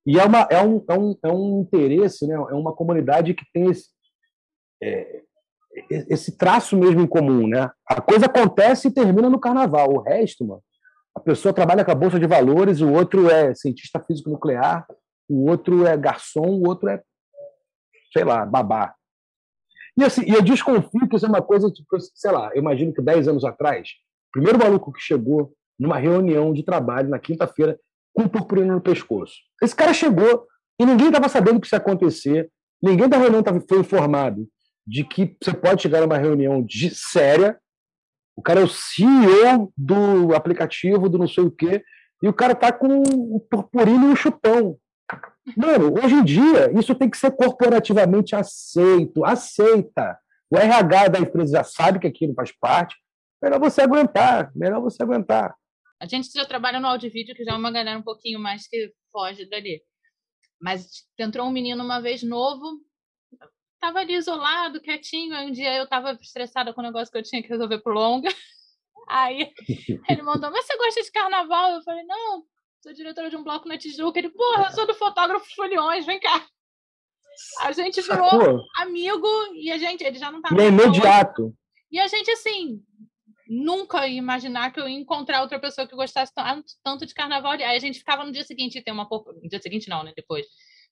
E 0.08 0.20
é, 0.20 0.26
uma, 0.26 0.48
é, 0.50 0.60
um, 0.60 0.84
é, 0.90 0.98
um, 0.98 1.16
é 1.24 1.32
um 1.32 1.62
interesse, 1.62 2.26
né? 2.26 2.34
é 2.34 2.56
uma 2.56 2.74
comunidade 2.74 3.36
que 3.36 3.46
tem 3.54 3.70
esse, 3.70 3.90
é, 4.82 5.22
esse 5.90 6.38
traço 6.38 6.78
mesmo 6.78 7.02
em 7.02 7.08
comum. 7.08 7.48
Né? 7.48 7.70
A 7.86 8.02
coisa 8.02 8.26
acontece 8.26 8.88
e 8.88 8.94
termina 8.94 9.30
no 9.30 9.40
carnaval. 9.40 9.90
O 9.92 10.02
resto, 10.02 10.46
mano, 10.46 10.62
a 11.16 11.20
pessoa 11.20 11.54
trabalha 11.54 11.84
com 11.84 11.92
a 11.92 11.96
bolsa 11.96 12.20
de 12.20 12.28
valores, 12.28 12.82
o 12.82 12.92
outro 12.92 13.30
é 13.30 13.54
cientista 13.54 14.00
físico 14.00 14.30
nuclear, 14.30 14.86
o 15.28 15.50
outro 15.50 15.86
é 15.86 15.98
garçom, 15.98 16.48
o 16.48 16.68
outro 16.68 16.90
é, 16.90 17.02
sei 18.14 18.24
lá, 18.24 18.46
babá. 18.46 18.94
E, 19.98 20.04
assim, 20.04 20.24
e 20.26 20.34
eu 20.34 20.42
desconfio 20.42 21.08
que 21.10 21.16
isso 21.16 21.26
é 21.26 21.30
uma 21.30 21.42
coisa, 21.42 21.70
tipo, 21.70 22.00
sei 22.00 22.32
lá, 22.32 22.52
eu 22.54 22.60
imagino 22.60 22.94
que 22.94 23.02
10 23.02 23.28
anos 23.28 23.44
atrás, 23.44 23.90
o 24.30 24.32
primeiro 24.32 24.58
maluco 24.58 24.94
que 24.94 25.02
chegou 25.02 25.54
numa 25.78 25.98
reunião 25.98 26.54
de 26.54 26.64
trabalho 26.64 27.10
na 27.10 27.20
quinta-feira 27.20 27.78
com 28.14 28.28
purpurina 28.28 28.74
no 28.74 28.82
pescoço. 28.82 29.36
Esse 29.62 29.76
cara 29.76 29.94
chegou 29.94 30.48
e 30.80 30.86
ninguém 30.86 31.08
estava 31.08 31.28
sabendo 31.28 31.60
que 31.60 31.66
isso 31.66 31.76
ia 31.76 31.80
acontecer, 31.80 32.50
ninguém 32.82 33.10
da 33.10 33.18
reunião 33.18 33.44
foi 33.68 33.80
informado 33.80 34.48
de 34.90 35.04
que 35.04 35.38
você 35.42 35.54
pode 35.54 35.84
chegar 35.84 36.02
numa 36.02 36.18
reunião 36.18 36.64
de, 36.64 36.90
séria, 36.90 37.60
o 38.36 38.42
cara 38.42 38.62
é 38.62 38.64
o 38.64 38.68
CEO 38.68 39.72
do 39.78 40.34
aplicativo, 40.34 41.08
do 41.08 41.20
não 41.20 41.28
sei 41.28 41.44
o 41.44 41.52
quê, 41.52 41.84
e 42.24 42.28
o 42.28 42.34
cara 42.34 42.56
tá 42.56 42.72
com 42.72 42.88
um 42.88 43.40
purpurina 43.40 44.06
e 44.06 44.10
um 44.10 44.16
chupão. 44.16 44.80
Mano, 45.56 45.94
hoje 46.04 46.16
em 46.16 46.24
dia, 46.24 46.72
isso 46.78 46.96
tem 46.96 47.10
que 47.10 47.18
ser 47.18 47.32
corporativamente 47.32 48.36
aceito, 48.36 49.24
aceita. 49.24 50.18
O 50.50 50.58
RH 50.58 51.08
da 51.10 51.20
empresa 51.20 51.58
já 51.58 51.64
sabe 51.64 52.00
que 52.00 52.08
aquilo 52.08 52.34
faz 52.34 52.52
parte. 52.52 52.96
Melhor 53.42 53.60
você 53.60 53.82
aguentar, 53.82 54.52
melhor 54.56 54.82
você 54.82 55.04
aguentar. 55.04 55.56
A 56.02 56.08
gente 56.08 56.32
já 56.34 56.46
trabalha 56.46 56.80
no 56.80 56.88
áudio 56.88 57.12
vídeo, 57.12 57.36
que 57.36 57.44
já 57.44 57.52
é 57.52 57.56
uma 57.56 57.72
galera 57.72 58.00
um 58.00 58.04
pouquinho 58.04 58.40
mais 58.40 58.68
que 58.68 58.92
foge 59.12 59.48
dali. 59.48 59.82
Mas 60.60 61.06
entrou 61.18 61.48
um 61.48 61.52
menino 61.52 61.84
uma 61.84 62.02
vez 62.02 62.24
novo, 62.24 62.66
tava 63.80 64.00
ali 64.00 64.14
isolado, 64.14 64.82
quietinho. 64.82 65.36
Aí 65.36 65.48
um 65.48 65.52
dia 65.52 65.76
eu 65.76 65.88
tava 65.88 66.12
estressada 66.22 66.74
com 66.74 66.82
o 66.82 66.84
negócio 66.84 67.12
que 67.12 67.18
eu 67.18 67.24
tinha 67.24 67.42
que 67.42 67.50
resolver 67.50 67.80
pro 67.80 67.94
longa. 67.94 68.30
Aí 69.10 69.52
ele 70.08 70.22
mandou, 70.22 70.52
mas 70.52 70.66
você 70.66 70.78
gosta 70.78 71.02
de 71.02 71.12
carnaval? 71.12 71.72
Eu 71.72 71.82
falei, 71.82 72.04
não, 72.04 72.44
sou 72.82 72.94
diretora 72.94 73.30
de 73.30 73.36
um 73.36 73.44
bloco 73.44 73.68
na 73.68 73.78
Tijuca. 73.78 74.20
Ele, 74.20 74.30
porra, 74.30 74.66
eu 74.66 74.72
sou 74.72 74.86
do 74.86 74.94
fotógrafo 74.94 75.48
Foliões, 75.56 76.06
vem 76.06 76.20
cá. 76.20 76.46
A 77.62 77.72
gente 77.72 78.02
virou 78.02 78.30
Sacou? 78.30 78.62
amigo 78.78 79.28
e 79.56 79.72
a 79.72 79.78
gente, 79.78 80.04
ele 80.04 80.20
já 80.20 80.30
não 80.32 80.42
tava 80.42 80.56
imediato. 80.62 81.56
E 81.92 81.98
a 82.00 82.08
gente, 82.08 82.30
assim, 82.30 82.84
nunca 83.48 84.06
ia 84.08 84.18
imaginar 84.18 84.72
que 84.72 84.80
eu 84.80 84.88
ia 84.88 85.00
encontrar 85.00 85.42
outra 85.42 85.60
pessoa 85.60 85.88
que 85.88 85.96
gostasse 85.96 86.34
tan- 86.34 86.64
tanto 86.84 87.06
de 87.06 87.14
carnaval. 87.14 87.54
Aí 87.54 87.64
a 87.64 87.80
gente 87.80 87.98
ficava 87.98 88.24
no 88.24 88.32
dia 88.32 88.44
seguinte, 88.44 88.82
tem 88.84 88.94
uma. 88.94 89.08
No 89.10 89.50
dia 89.50 89.60
seguinte, 89.62 89.90
não, 89.90 90.04
né? 90.04 90.14
Depois. 90.16 90.46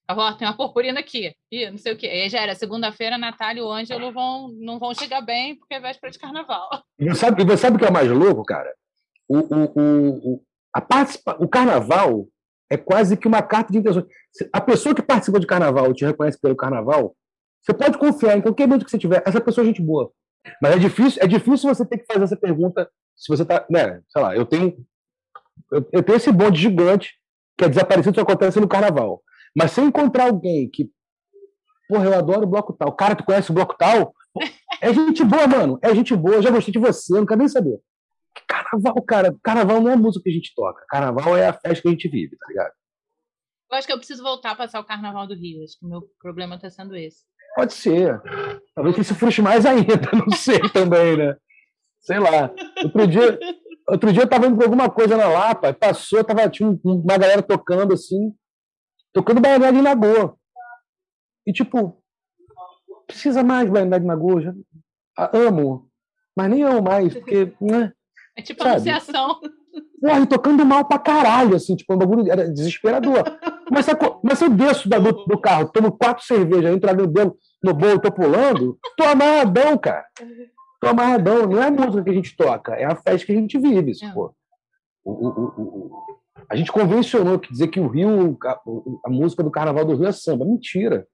Ó, 0.10 0.34
tem 0.34 0.48
uma 0.48 0.56
purpurina 0.56 1.00
aqui. 1.00 1.34
Ih, 1.52 1.70
não 1.70 1.78
sei 1.78 1.94
o 1.94 1.98
quê. 1.98 2.08
Aí 2.08 2.30
já 2.30 2.40
era 2.40 2.56
segunda-feira, 2.56 3.18
Natália 3.18 3.62
e 3.62 3.64
o 3.64 3.72
Ângelo 3.72 4.12
vão, 4.12 4.50
não 4.60 4.80
vão 4.80 4.94
chegar 4.94 5.22
bem, 5.22 5.56
porque 5.56 5.74
é 5.74 5.80
véspera 5.80 6.12
de 6.12 6.20
carnaval. 6.20 6.70
E 6.98 7.10
você 7.10 7.16
sabe, 7.16 7.42
e 7.42 7.46
você 7.46 7.58
sabe 7.58 7.76
o 7.76 7.80
que 7.80 7.86
é 7.86 7.92
mais 7.92 8.10
louco, 8.10 8.44
cara? 8.44 8.74
O, 9.28 9.40
o, 9.40 10.34
o, 10.34 10.42
a 10.74 10.80
participa, 10.80 11.36
o 11.40 11.48
carnaval 11.48 12.26
é 12.70 12.78
quase 12.78 13.18
que 13.18 13.28
uma 13.28 13.42
carta 13.42 13.72
de 13.72 13.80
intenções. 13.80 14.06
A 14.54 14.62
pessoa 14.62 14.96
que 14.96 15.02
participa 15.02 15.40
de 15.40 15.48
carnaval 15.48 15.94
te 15.94 16.06
reconhece 16.06 16.40
pelo 16.40 16.56
carnaval, 16.56 17.14
você 17.62 17.74
pode 17.74 17.98
confiar 17.98 18.38
em 18.38 18.42
qualquer 18.42 18.66
momento 18.66 18.86
que 18.86 18.92
você 18.92 18.98
tiver. 18.98 19.22
Essa 19.26 19.42
pessoa 19.42 19.66
é 19.66 19.68
gente 19.68 19.82
boa. 19.82 20.12
Mas 20.62 20.76
é 20.76 20.80
difícil, 20.80 21.22
é 21.22 21.28
difícil 21.28 21.74
você 21.74 21.86
ter 21.86 21.98
que 21.98 22.06
fazer 22.06 22.24
essa 22.24 22.38
pergunta 22.38 22.90
se 23.16 23.28
você 23.28 23.44
tá. 23.44 23.66
Né, 23.70 24.02
sei 24.08 24.22
lá, 24.22 24.36
eu 24.36 24.46
tenho. 24.46 24.78
Eu, 25.72 25.90
eu 25.92 26.04
tenho 26.04 26.16
esse 26.16 26.32
bonde 26.32 26.62
gigante 26.62 27.16
que 27.58 27.66
é 27.66 27.70
desaparecido 27.70 28.16
só 28.16 28.22
acontece 28.22 28.60
no 28.60 28.68
carnaval. 28.68 29.22
Mas 29.56 29.72
se 29.72 29.82
eu 29.82 29.86
encontrar 29.86 30.26
alguém 30.26 30.70
que. 30.70 30.90
Porra, 31.90 32.06
eu 32.06 32.14
adoro 32.16 32.44
o 32.44 32.50
bloco 32.50 32.74
tal. 32.74 32.92
Cara, 32.96 33.16
tu 33.16 33.24
conhece 33.24 33.50
o 33.52 33.54
bloco 33.54 33.76
tal? 33.78 34.14
É 34.82 34.94
gente 34.94 35.24
boa, 35.24 35.48
mano. 35.48 35.80
É 35.82 35.94
gente 35.96 36.16
boa. 36.16 36.36
Eu 36.36 36.42
já 36.42 36.52
gostei 36.52 36.72
de 36.72 36.80
você, 36.80 37.14
eu 37.14 37.20
não 37.20 37.26
quero 37.26 37.40
nem 37.40 37.48
saber. 37.48 37.80
Carnaval, 38.48 39.02
cara. 39.04 39.36
Carnaval 39.44 39.82
não 39.82 39.90
é 39.90 39.94
a 39.94 39.98
música 39.98 40.24
que 40.24 40.30
a 40.30 40.34
gente 40.34 40.54
toca. 40.56 40.84
Carnaval 40.90 41.36
é 41.38 41.48
a 41.48 41.54
festa 41.54 41.82
que 41.82 41.88
a 41.88 41.92
gente 41.92 42.10
vive, 42.10 42.36
tá 42.38 42.46
ligado? 42.50 42.72
Eu 43.72 43.78
acho 43.78 43.88
que 43.88 43.94
eu 43.94 43.98
preciso 43.98 44.22
voltar 44.24 44.52
a 44.52 44.56
passar 44.56 44.80
o 44.80 44.84
carnaval 44.86 45.28
do 45.28 45.34
Rio. 45.36 45.64
Acho 45.64 45.78
que 45.80 45.86
o 45.86 45.90
meu 45.90 46.02
problema 46.22 46.56
está 46.56 46.70
sendo 46.70 46.96
esse. 46.96 47.24
Pode 47.56 47.74
ser. 47.74 48.22
Talvez 48.76 48.96
você 48.96 49.04
se 49.06 49.14
frustre 49.16 49.42
mais 49.42 49.66
ainda, 49.66 49.96
não 50.14 50.30
sei 50.38 50.60
também, 50.72 51.18
né? 51.18 51.36
Sei 52.02 52.20
lá. 52.20 52.52
Outro 52.84 53.08
dia, 53.08 53.40
outro 53.90 54.14
dia 54.14 54.24
eu 54.24 54.30
tava 54.30 54.46
indo 54.48 54.56
pra 54.56 54.66
alguma 54.66 54.90
coisa 54.90 55.18
na 55.18 55.28
Lapa, 55.28 55.74
passou, 55.74 56.24
tava, 56.24 56.48
tinha 56.50 56.70
um- 56.70 56.80
uma 56.86 57.18
galera 57.18 57.42
tocando 57.42 57.94
assim, 57.94 58.32
tocando 59.14 59.42
Baianidade 59.42 59.78
em 59.78 59.82
Lagoa. 59.82 60.36
E 61.46 61.54
tipo, 61.54 62.02
precisa 63.06 63.44
mais 63.44 63.70
Baianidade 63.70 64.04
em 64.04 64.08
Lagoa? 64.08 64.42
Já, 64.42 64.54
amo, 65.34 65.90
mas 66.36 66.50
nem 66.50 66.64
amo 66.64 66.82
mais, 66.82 67.14
porque, 67.14 67.54
né? 67.62 67.92
É 68.36 68.42
tipo 68.42 68.62
Sabe? 68.62 68.76
anunciação. 68.76 69.40
Porra, 70.00 70.20
e 70.20 70.28
tocando 70.28 70.64
mal 70.66 70.86
pra 70.86 71.00
caralho, 71.00 71.56
assim, 71.56 71.76
tipo, 71.76 71.94
um 71.94 71.98
bagulho 71.98 72.32
era 72.32 72.48
desesperador. 72.52 73.24
Mas, 73.72 73.86
saco- 73.86 74.20
mas 74.24 74.38
se 74.38 74.46
eu 74.46 74.50
desço 74.50 74.88
da- 74.88 75.00
do, 75.00 75.12
do 75.26 75.40
carro, 75.42 75.72
tomo 75.72 75.92
quatro 75.92 76.24
cervejas, 76.24 76.74
entro 76.76 76.90
ali 76.90 77.08
dentro 77.08 77.36
no 77.64 77.74
bolo, 77.74 78.00
tô 78.00 78.12
pulando, 78.12 78.78
tô 78.96 79.04
amarradão, 79.04 79.78
cara. 79.78 80.06
Tô 80.80 80.88
amarradão. 80.88 81.48
Não 81.48 81.62
é 81.62 81.68
a 81.68 81.72
música 81.72 82.04
que 82.04 82.10
a 82.12 82.14
gente 82.14 82.36
toca, 82.38 82.76
é 82.76 82.86
a 82.86 82.96
festa 82.96 83.26
que 83.26 83.32
a 83.32 83.36
gente 83.36 83.58
vive, 83.58 83.92
É. 84.04 84.12
pô. 84.14 84.34
O, 85.04 85.12
o, 85.12 85.46
o- 85.62 86.17
a 86.50 86.56
gente 86.56 86.72
convencionou 86.72 87.40
que 87.40 87.52
dizer 87.52 87.68
que 87.68 87.80
o 87.80 87.88
Rio, 87.88 88.38
a, 88.44 88.60
a 89.06 89.10
música 89.10 89.44
do 89.44 89.52
Carnaval 89.52 89.86
do 89.86 89.96
Rio 89.96 90.08
é 90.08 90.12
samba. 90.12 90.46
Mentira. 90.46 91.08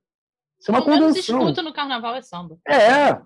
Isso 0.60 0.72
é 0.72 0.76
uma 0.76 0.82
O 0.84 0.90
menos 0.90 1.08
convenção. 1.08 1.40
escuto 1.40 1.62
no 1.62 1.74
carnaval 1.74 2.16
é 2.16 2.22
samba. 2.22 2.58
É. 2.68 3.20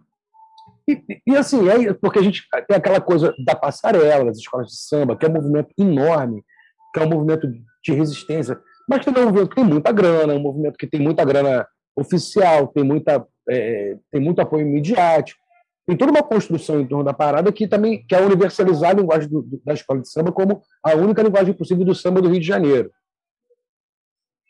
E, 0.87 1.21
e, 1.27 1.35
assim, 1.35 1.67
é 1.67 1.93
porque 1.93 2.17
a 2.17 2.23
gente 2.23 2.43
tem 2.67 2.75
aquela 2.75 2.99
coisa 3.01 3.33
da 3.45 3.55
passarela, 3.55 4.25
das 4.25 4.37
escolas 4.37 4.67
de 4.67 4.77
samba, 4.77 5.15
que 5.15 5.25
é 5.25 5.29
um 5.29 5.33
movimento 5.33 5.69
enorme, 5.77 6.43
que 6.93 6.99
é 6.99 7.03
um 7.03 7.09
movimento 7.09 7.47
de 7.83 7.93
resistência, 7.93 8.59
mas 8.89 9.03
também 9.03 9.21
é 9.21 9.25
um 9.25 9.29
movimento 9.29 9.49
que 9.49 9.55
tem 9.55 9.65
muita 9.65 9.91
grana, 9.91 10.33
um 10.33 10.39
movimento 10.39 10.77
que 10.77 10.87
tem 10.87 10.99
muita 10.99 11.25
grana 11.25 11.67
oficial, 11.95 12.67
tem, 12.67 12.83
muita, 12.83 13.25
é, 13.49 13.97
tem 14.11 14.21
muito 14.21 14.39
apoio 14.39 14.65
midiático. 14.65 15.39
Tem 15.87 15.95
toda 15.95 16.11
uma 16.11 16.21
construção 16.23 16.81
em 16.81 16.85
torno 16.87 17.03
da 17.05 17.13
parada 17.13 17.51
que 17.51 17.65
também 17.67 18.05
quer 18.05 18.21
universalizar 18.21 18.91
a 18.91 18.93
linguagem 18.93 19.29
do- 19.29 19.41
do- 19.41 19.61
da 19.63 19.73
escola 19.73 20.01
de 20.01 20.09
samba 20.09 20.31
como 20.33 20.61
a 20.83 20.93
única 20.95 21.21
linguagem 21.23 21.53
possível 21.53 21.85
do 21.85 21.95
samba 21.95 22.21
do 22.21 22.27
Rio 22.29 22.41
de 22.41 22.45
Janeiro. 22.45 22.91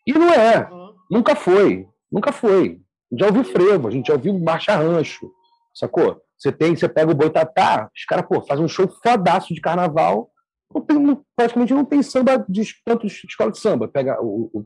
E 0.05 0.13
não 0.13 0.31
é. 0.33 0.67
Nunca 1.11 1.35
foi. 1.35 1.87
Nunca 2.11 2.31
foi. 2.31 2.81
já 3.17 3.27
ouviu 3.27 3.43
frevo, 3.45 3.87
a 3.87 3.91
gente 3.91 4.07
já 4.07 4.13
ouviu 4.15 4.37
marcha 4.37 4.75
rancho, 4.75 5.31
sacou? 5.73 6.21
Você 6.37 6.51
tem, 6.51 6.75
você 6.75 6.89
pega 6.89 7.09
o 7.09 7.15
boitatá, 7.15 7.89
os 7.95 8.03
caras, 8.03 8.25
pô, 8.27 8.41
fazem 8.41 8.65
um 8.65 8.67
show 8.67 8.85
fodaço 9.01 9.53
de 9.53 9.61
carnaval, 9.61 10.29
não 10.73 10.81
tem, 10.81 10.99
não- 10.99 11.23
praticamente 11.33 11.73
não 11.73 11.85
tem 11.85 12.03
samba 12.03 12.45
de 12.49 12.63
tanto 12.83 13.07
de 13.07 13.13
escola 13.25 13.49
de 13.51 13.59
samba. 13.59 13.87
Pega 13.87 14.21
o, 14.21 14.49
o, 14.53 14.65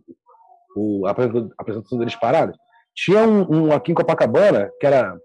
o- 1.02 1.06
a 1.06 1.12
apresentação 1.12 2.00
deles 2.00 2.16
parada. 2.16 2.54
Tinha 2.96 3.20
um, 3.28 3.68
um 3.68 3.72
aqui 3.72 3.92
em 3.92 3.96
Copacabana, 3.96 4.72
que 4.80 4.88
era. 4.88 5.16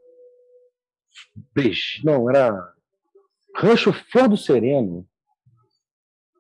Beijo, 1.55 2.03
não, 2.05 2.29
era. 2.31 2.73
Rancho 3.55 3.93
Flor 3.93 4.29
do 4.29 4.37
Sereno. 4.37 5.07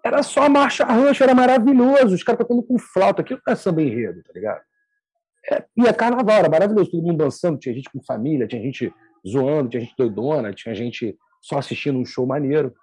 Era 0.04 0.22
só 0.22 0.48
marcha 0.48 0.84
rancho, 0.84 1.24
era 1.24 1.34
maravilhoso. 1.34 2.14
Os 2.14 2.22
caras 2.22 2.40
tocando 2.40 2.62
com 2.62 2.78
flauta. 2.78 3.22
Aquilo 3.22 3.40
não 3.44 3.52
é 3.52 3.56
samba 3.56 3.82
enredo, 3.82 4.22
tá 4.22 4.32
ligado? 4.32 4.60
É, 5.50 5.64
e 5.76 5.86
é 5.86 5.92
carnaval, 5.92 6.36
era 6.36 6.48
maravilhoso. 6.48 6.90
Todo 6.90 7.02
mundo 7.02 7.18
dançando, 7.18 7.58
tinha 7.58 7.74
gente 7.74 7.90
com 7.90 8.02
família, 8.02 8.46
tinha 8.46 8.62
gente 8.62 8.92
zoando, 9.26 9.70
tinha 9.70 9.80
gente 9.80 9.94
doidona, 9.96 10.52
tinha 10.52 10.74
gente 10.74 11.16
só 11.40 11.58
assistindo 11.58 11.98
um 11.98 12.04
show 12.04 12.26
maneiro. 12.26 12.74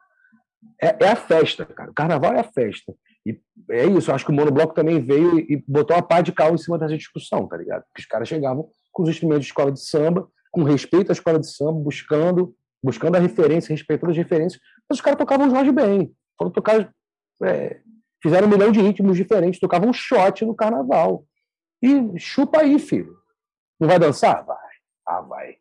É, 0.81 1.05
é 1.05 1.09
a 1.11 1.15
festa, 1.15 1.65
cara. 1.65 1.91
O 1.91 1.93
carnaval 1.93 2.33
é 2.33 2.39
a 2.39 2.43
festa. 2.43 2.93
E 3.25 3.39
é 3.71 3.85
isso, 3.85 4.11
acho 4.11 4.25
que 4.25 4.31
o 4.31 4.35
monobloco 4.35 4.73
também 4.73 4.99
veio 4.99 5.39
e 5.39 5.53
e 5.53 5.63
botou 5.65 5.95
uma 5.95 6.03
pá 6.03 6.21
de 6.21 6.33
cal 6.33 6.53
em 6.53 6.57
cima 6.57 6.77
dessa 6.77 6.97
discussão, 6.97 7.47
tá 7.47 7.55
ligado? 7.55 7.83
Porque 7.83 8.01
os 8.01 8.05
caras 8.05 8.27
chegavam 8.27 8.69
com 8.91 9.03
os 9.03 9.09
instrumentos 9.09 9.45
de 9.45 9.51
escola 9.51 9.71
de 9.71 9.79
samba, 9.79 10.27
com 10.53 10.63
respeito 10.63 11.09
à 11.09 11.13
escola 11.13 11.39
de 11.39 11.51
samba, 11.51 11.79
buscando, 11.79 12.55
buscando 12.81 13.15
a 13.15 13.19
referência, 13.19 13.73
respeitando 13.73 14.11
as 14.11 14.17
referências, 14.17 14.61
mas 14.87 14.99
os 14.99 15.01
caras 15.01 15.17
tocavam 15.17 15.49
Jorge 15.49 15.71
bem. 15.71 16.15
Foram 16.37 16.51
tocar. 16.51 16.93
é, 17.43 17.81
fizeram 18.21 18.47
um 18.47 18.51
milhão 18.51 18.71
de 18.71 18.79
ritmos 18.79 19.17
diferentes, 19.17 19.59
tocavam 19.59 19.89
um 19.89 19.93
shot 19.93 20.45
no 20.45 20.55
carnaval. 20.55 21.25
E 21.81 22.17
chupa 22.19 22.61
aí, 22.61 22.77
filho. 22.77 23.17
Não 23.79 23.87
vai 23.87 23.97
dançar? 23.97 24.45
Vai. 24.45 24.57
Ah, 25.07 25.21
vai. 25.21 25.57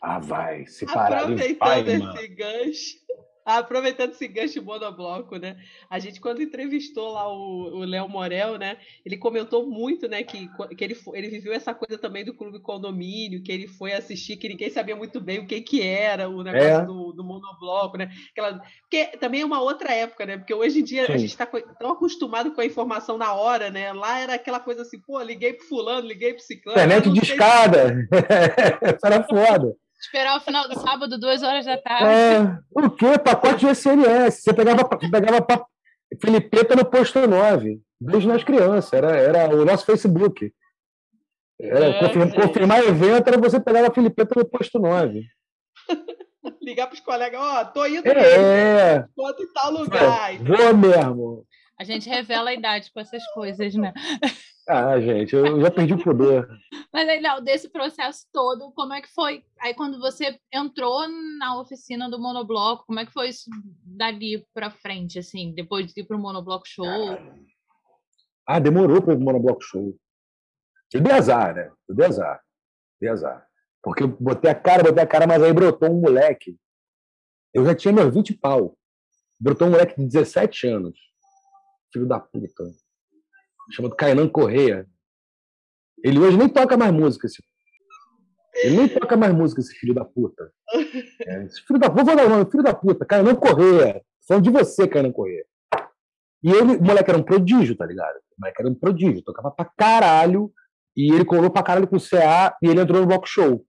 Ah, 0.00 0.18
vai. 0.18 0.66
Se 0.66 0.84
parar, 0.92 1.24
vai, 1.58 1.82
mano. 1.98 2.14
esse 2.14 2.28
gancho. 2.28 2.96
Aproveitando 3.44 4.12
esse 4.12 4.28
gancho 4.28 4.62
monobloco, 4.62 5.36
né? 5.36 5.56
A 5.90 5.98
gente, 5.98 6.20
quando 6.20 6.42
entrevistou 6.42 7.12
lá 7.12 7.28
o 7.28 7.84
Léo 7.84 8.08
Morel, 8.08 8.58
né? 8.58 8.76
Ele 9.04 9.16
comentou 9.16 9.66
muito, 9.66 10.08
né? 10.08 10.22
Que, 10.22 10.48
que 10.76 10.84
ele, 10.84 10.96
ele 11.14 11.28
viveu 11.28 11.52
essa 11.52 11.74
coisa 11.74 11.98
também 11.98 12.24
do 12.24 12.34
clube 12.34 12.60
condomínio, 12.60 13.42
que 13.42 13.50
ele 13.50 13.66
foi 13.66 13.92
assistir, 13.92 14.36
que 14.36 14.48
ninguém 14.48 14.70
sabia 14.70 14.96
muito 14.96 15.20
bem 15.20 15.40
o 15.40 15.46
que, 15.46 15.60
que 15.60 15.82
era 15.82 16.28
o 16.28 16.42
negócio 16.42 16.62
É. 16.62 16.84
do, 16.84 17.12
do 17.12 17.24
monobloco, 17.24 17.96
né? 17.96 18.10
Aquela, 18.30 18.60
porque 18.82 19.16
também 19.18 19.40
é 19.40 19.44
uma 19.44 19.60
outra 19.60 19.92
época, 19.92 20.24
né? 20.26 20.36
Porque 20.36 20.54
hoje 20.54 20.80
em 20.80 20.84
dia 20.84 21.06
Sim. 21.06 21.12
a 21.12 21.16
gente 21.16 21.30
está 21.30 21.46
tão 21.46 21.92
acostumado 21.92 22.52
com 22.52 22.60
a 22.60 22.66
informação 22.66 23.18
na 23.18 23.32
hora, 23.34 23.70
né? 23.70 23.92
Lá 23.92 24.18
era 24.20 24.34
aquela 24.34 24.60
coisa 24.60 24.82
assim, 24.82 25.00
pô, 25.00 25.20
liguei 25.20 25.52
pro 25.52 25.66
fulano, 25.66 26.06
liguei 26.06 26.34
pro 26.34 26.42
ciclano. 26.42 26.78
Internet 26.78 27.10
de 27.10 27.20
escada. 27.20 28.08
Era 29.04 29.22
foda. 29.24 29.76
Esperar 30.02 30.36
o 30.36 30.40
final 30.40 30.68
do 30.68 30.78
sábado, 30.80 31.18
duas 31.18 31.42
horas 31.42 31.64
da 31.64 31.78
tarde. 31.78 32.04
É, 32.04 32.58
o 32.74 32.90
quê? 32.90 33.18
Pacote 33.18 33.66
de 33.66 33.74
SMS. 33.74 34.42
Você 34.42 34.52
pegava, 34.52 34.84
pegava 34.88 35.40
pa- 35.42 35.64
Filipeta 36.20 36.74
no 36.76 36.84
posto 36.84 37.26
9. 37.26 37.80
Beijo 38.00 38.28
nas 38.28 38.42
crianças. 38.44 38.92
Era, 38.92 39.16
era 39.16 39.54
o 39.56 39.64
nosso 39.64 39.86
Facebook. 39.86 40.52
Era, 41.60 41.86
É, 41.86 42.00
confirma- 42.00 42.26
gente. 42.26 42.40
confirmar 42.40 42.82
evento 42.84 43.28
era 43.28 43.38
você 43.38 43.60
pegar 43.60 43.86
a 43.86 43.94
Filipeta 43.94 44.34
no 44.36 44.44
posto 44.44 44.78
9. 44.80 45.22
ligar 46.60 46.88
pros 46.88 47.00
colegas, 47.00 47.40
ó, 47.40 47.64
tô 47.66 47.86
indo 47.86 48.02
mesmo, 48.02 48.20
É, 48.20 49.06
em 49.38 49.52
tal 49.54 49.70
lugar. 49.72 50.36
vou 50.38 50.76
mesmo. 50.76 51.46
A 51.78 51.84
gente 51.84 52.08
revela 52.08 52.50
a 52.50 52.54
idade 52.54 52.90
com 52.92 53.00
essas 53.00 53.24
coisas, 53.32 53.74
né? 53.74 53.92
Ah, 54.68 55.00
gente, 55.00 55.34
eu 55.34 55.60
já 55.60 55.70
perdi 55.70 55.94
o 55.94 56.02
pudor. 56.02 56.48
Mas 56.92 57.08
aí, 57.08 57.20
Léo, 57.20 57.40
desse 57.40 57.68
processo 57.68 58.26
todo, 58.32 58.70
como 58.72 58.92
é 58.92 59.02
que 59.02 59.08
foi? 59.12 59.44
Aí, 59.60 59.74
quando 59.74 59.98
você 59.98 60.38
entrou 60.52 61.08
na 61.38 61.60
oficina 61.60 62.08
do 62.08 62.18
Monobloco, 62.18 62.84
como 62.86 63.00
é 63.00 63.06
que 63.06 63.12
foi 63.12 63.30
isso 63.30 63.50
dali 63.84 64.46
pra 64.54 64.70
frente, 64.70 65.18
assim, 65.18 65.52
depois 65.52 65.92
de 65.92 66.00
ir 66.00 66.04
pro 66.04 66.18
Monobloco 66.18 66.66
Show? 66.66 66.86
Ah, 68.46 68.60
demorou 68.60 69.02
para 69.02 69.14
o 69.14 69.20
Monobloco 69.20 69.62
Show. 69.62 69.96
Eu 70.92 71.00
dei 71.00 71.12
azar, 71.12 71.54
né? 71.54 71.72
Eu 71.88 71.94
dei 71.94 72.06
azar. 72.06 72.40
Dei 73.00 73.10
azar. 73.10 73.46
Porque 73.82 74.04
eu 74.04 74.08
botei 74.08 74.50
a 74.50 74.54
cara, 74.54 74.82
botei 74.84 75.02
a 75.02 75.06
cara, 75.06 75.26
mas 75.26 75.42
aí 75.42 75.52
brotou 75.52 75.90
um 75.90 76.00
moleque. 76.00 76.56
Eu 77.52 77.64
já 77.64 77.74
tinha 77.74 77.92
meus 77.92 78.14
20 78.14 78.34
pau. 78.34 78.76
Brotou 79.40 79.66
um 79.66 79.70
moleque 79.72 79.96
de 79.96 80.06
17 80.06 80.68
anos. 80.68 80.96
Filho 81.92 82.06
da 82.06 82.20
puta. 82.20 82.64
Chamado 83.70 83.94
Kainan 83.96 84.28
Correia. 84.28 84.86
Ele 86.04 86.18
hoje 86.18 86.36
nem 86.36 86.48
toca 86.48 86.76
mais 86.76 86.92
música. 86.92 87.26
Esse... 87.26 87.42
Ele 88.64 88.76
nem 88.76 88.88
toca 88.88 89.16
mais 89.16 89.32
música, 89.34 89.60
esse 89.60 89.74
filho 89.74 89.94
da 89.94 90.04
puta. 90.04 90.52
É, 91.26 91.44
esse 91.44 91.62
filho 91.62 91.78
da... 91.78 91.88
Vou 91.88 92.04
falar 92.04 92.26
o 92.26 92.28
nome, 92.28 92.50
filho 92.50 92.62
da 92.62 92.74
puta. 92.74 93.04
Kainan 93.06 93.34
Correia. 93.34 94.02
Falando 94.26 94.44
de 94.44 94.50
você, 94.50 94.86
Kainan 94.86 95.12
Correia. 95.12 95.44
E 96.42 96.50
ele, 96.50 96.76
o 96.76 96.82
moleque 96.82 97.08
era 97.10 97.18
um 97.18 97.22
prodígio, 97.22 97.76
tá 97.76 97.86
ligado? 97.86 98.16
O 98.16 98.40
moleque 98.40 98.60
era 98.60 98.68
um 98.68 98.74
prodígio, 98.74 99.22
tocava 99.22 99.50
pra 99.50 99.64
caralho, 99.76 100.52
e 100.96 101.12
ele 101.12 101.24
colou 101.24 101.50
pra 101.50 101.62
caralho 101.62 101.86
com 101.86 101.96
o 101.96 102.00
CA, 102.00 102.56
e 102.60 102.66
ele 102.66 102.80
entrou 102.80 103.00
no 103.00 103.06
bloco 103.06 103.28
show. 103.28 103.64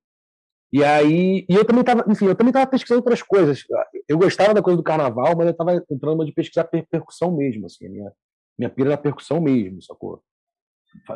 E 0.71 0.83
aí, 0.83 1.45
e 1.47 1.53
eu 1.53 1.63
também 1.63 1.83
tava, 1.83 2.03
enfim, 2.09 2.25
eu 2.25 2.35
também 2.35 2.51
tava 2.51 2.65
pesquisando 2.65 2.99
outras 2.99 3.21
coisas. 3.21 3.63
Eu 4.09 4.17
gostava 4.17 4.55
da 4.55 4.61
coisa 4.61 4.75
do 4.75 4.83
carnaval, 4.83 5.35
mas 5.37 5.45
eu 5.47 5.53
tava 5.53 5.75
entrando 5.89 6.25
de 6.25 6.31
pesquisar 6.31 6.63
per- 6.63 6.87
percussão 6.89 7.31
mesmo, 7.31 7.67
assim, 7.67 7.85
a 7.85 7.89
minha, 7.91 8.11
minha 8.57 8.69
pira 8.69 8.89
era 8.89 9.01
percussão 9.01 9.41
mesmo, 9.41 9.81
sacou? 9.81 10.21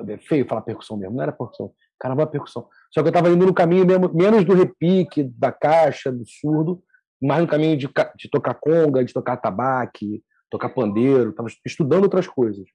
É 0.07 0.17
feio 0.17 0.47
falar 0.47 0.61
percussão 0.61 0.97
mesmo, 0.97 1.15
não 1.15 1.23
era 1.23 1.31
percussão, 1.31 1.71
carnaval 1.99 2.25
é 2.25 2.29
percussão. 2.29 2.67
Só 2.91 3.01
que 3.01 3.09
eu 3.09 3.13
tava 3.13 3.29
indo 3.29 3.45
no 3.45 3.53
caminho 3.53 3.85
mesmo, 3.85 4.11
menos 4.13 4.43
do 4.43 4.53
repique, 4.53 5.23
da 5.23 5.51
caixa, 5.51 6.11
do 6.11 6.25
surdo, 6.25 6.83
mais 7.21 7.41
no 7.41 7.47
caminho 7.47 7.77
de, 7.77 7.87
de 7.87 8.29
tocar 8.29 8.55
conga, 8.55 9.03
de 9.03 9.13
tocar 9.13 9.37
tabaque, 9.37 10.23
tocar 10.49 10.69
pandeiro, 10.69 11.33
tava 11.33 11.49
estudando 11.65 12.03
outras 12.03 12.27
coisas. 12.27 12.65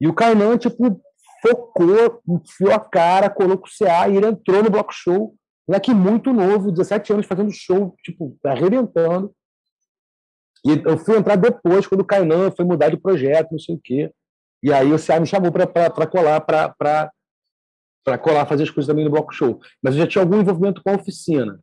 E 0.00 0.08
o 0.08 0.14
Kainan, 0.14 0.56
tipo, 0.56 1.00
focou, 1.42 2.22
enfiou 2.28 2.72
a 2.72 2.80
cara, 2.80 3.30
colou 3.30 3.58
com 3.58 3.66
o 3.66 3.70
CA 3.70 4.08
e 4.08 4.16
ele 4.16 4.26
entrou 4.26 4.62
no 4.62 4.70
bloco 4.70 4.92
show. 4.92 5.34
Moleque 5.68 5.94
muito 5.94 6.32
novo, 6.32 6.72
17 6.72 7.12
anos, 7.12 7.26
fazendo 7.26 7.50
show, 7.52 7.94
tipo, 8.02 8.36
arrebentando. 8.44 9.32
E 10.64 10.82
eu 10.84 10.98
fui 10.98 11.16
entrar 11.16 11.36
depois, 11.36 11.86
quando 11.86 12.02
o 12.02 12.04
Kainan 12.04 12.50
foi 12.50 12.64
mudar 12.64 12.90
de 12.90 12.96
projeto, 12.98 13.52
não 13.52 13.58
sei 13.58 13.74
o 13.74 13.80
quê. 13.82 14.12
E 14.62 14.72
aí 14.72 14.92
o 14.92 14.98
CA 14.98 15.20
me 15.20 15.26
chamou 15.26 15.50
para 15.50 15.66
colar, 16.06 16.40
para 16.40 18.18
colar, 18.18 18.46
fazer 18.46 18.64
as 18.64 18.70
coisas 18.70 18.86
também 18.88 19.04
no 19.04 19.10
bloco 19.10 19.32
show. 19.32 19.60
Mas 19.82 19.94
eu 19.94 20.02
já 20.02 20.06
tinha 20.06 20.22
algum 20.22 20.38
envolvimento 20.40 20.82
com 20.82 20.90
a 20.90 20.96
oficina. 20.96 21.60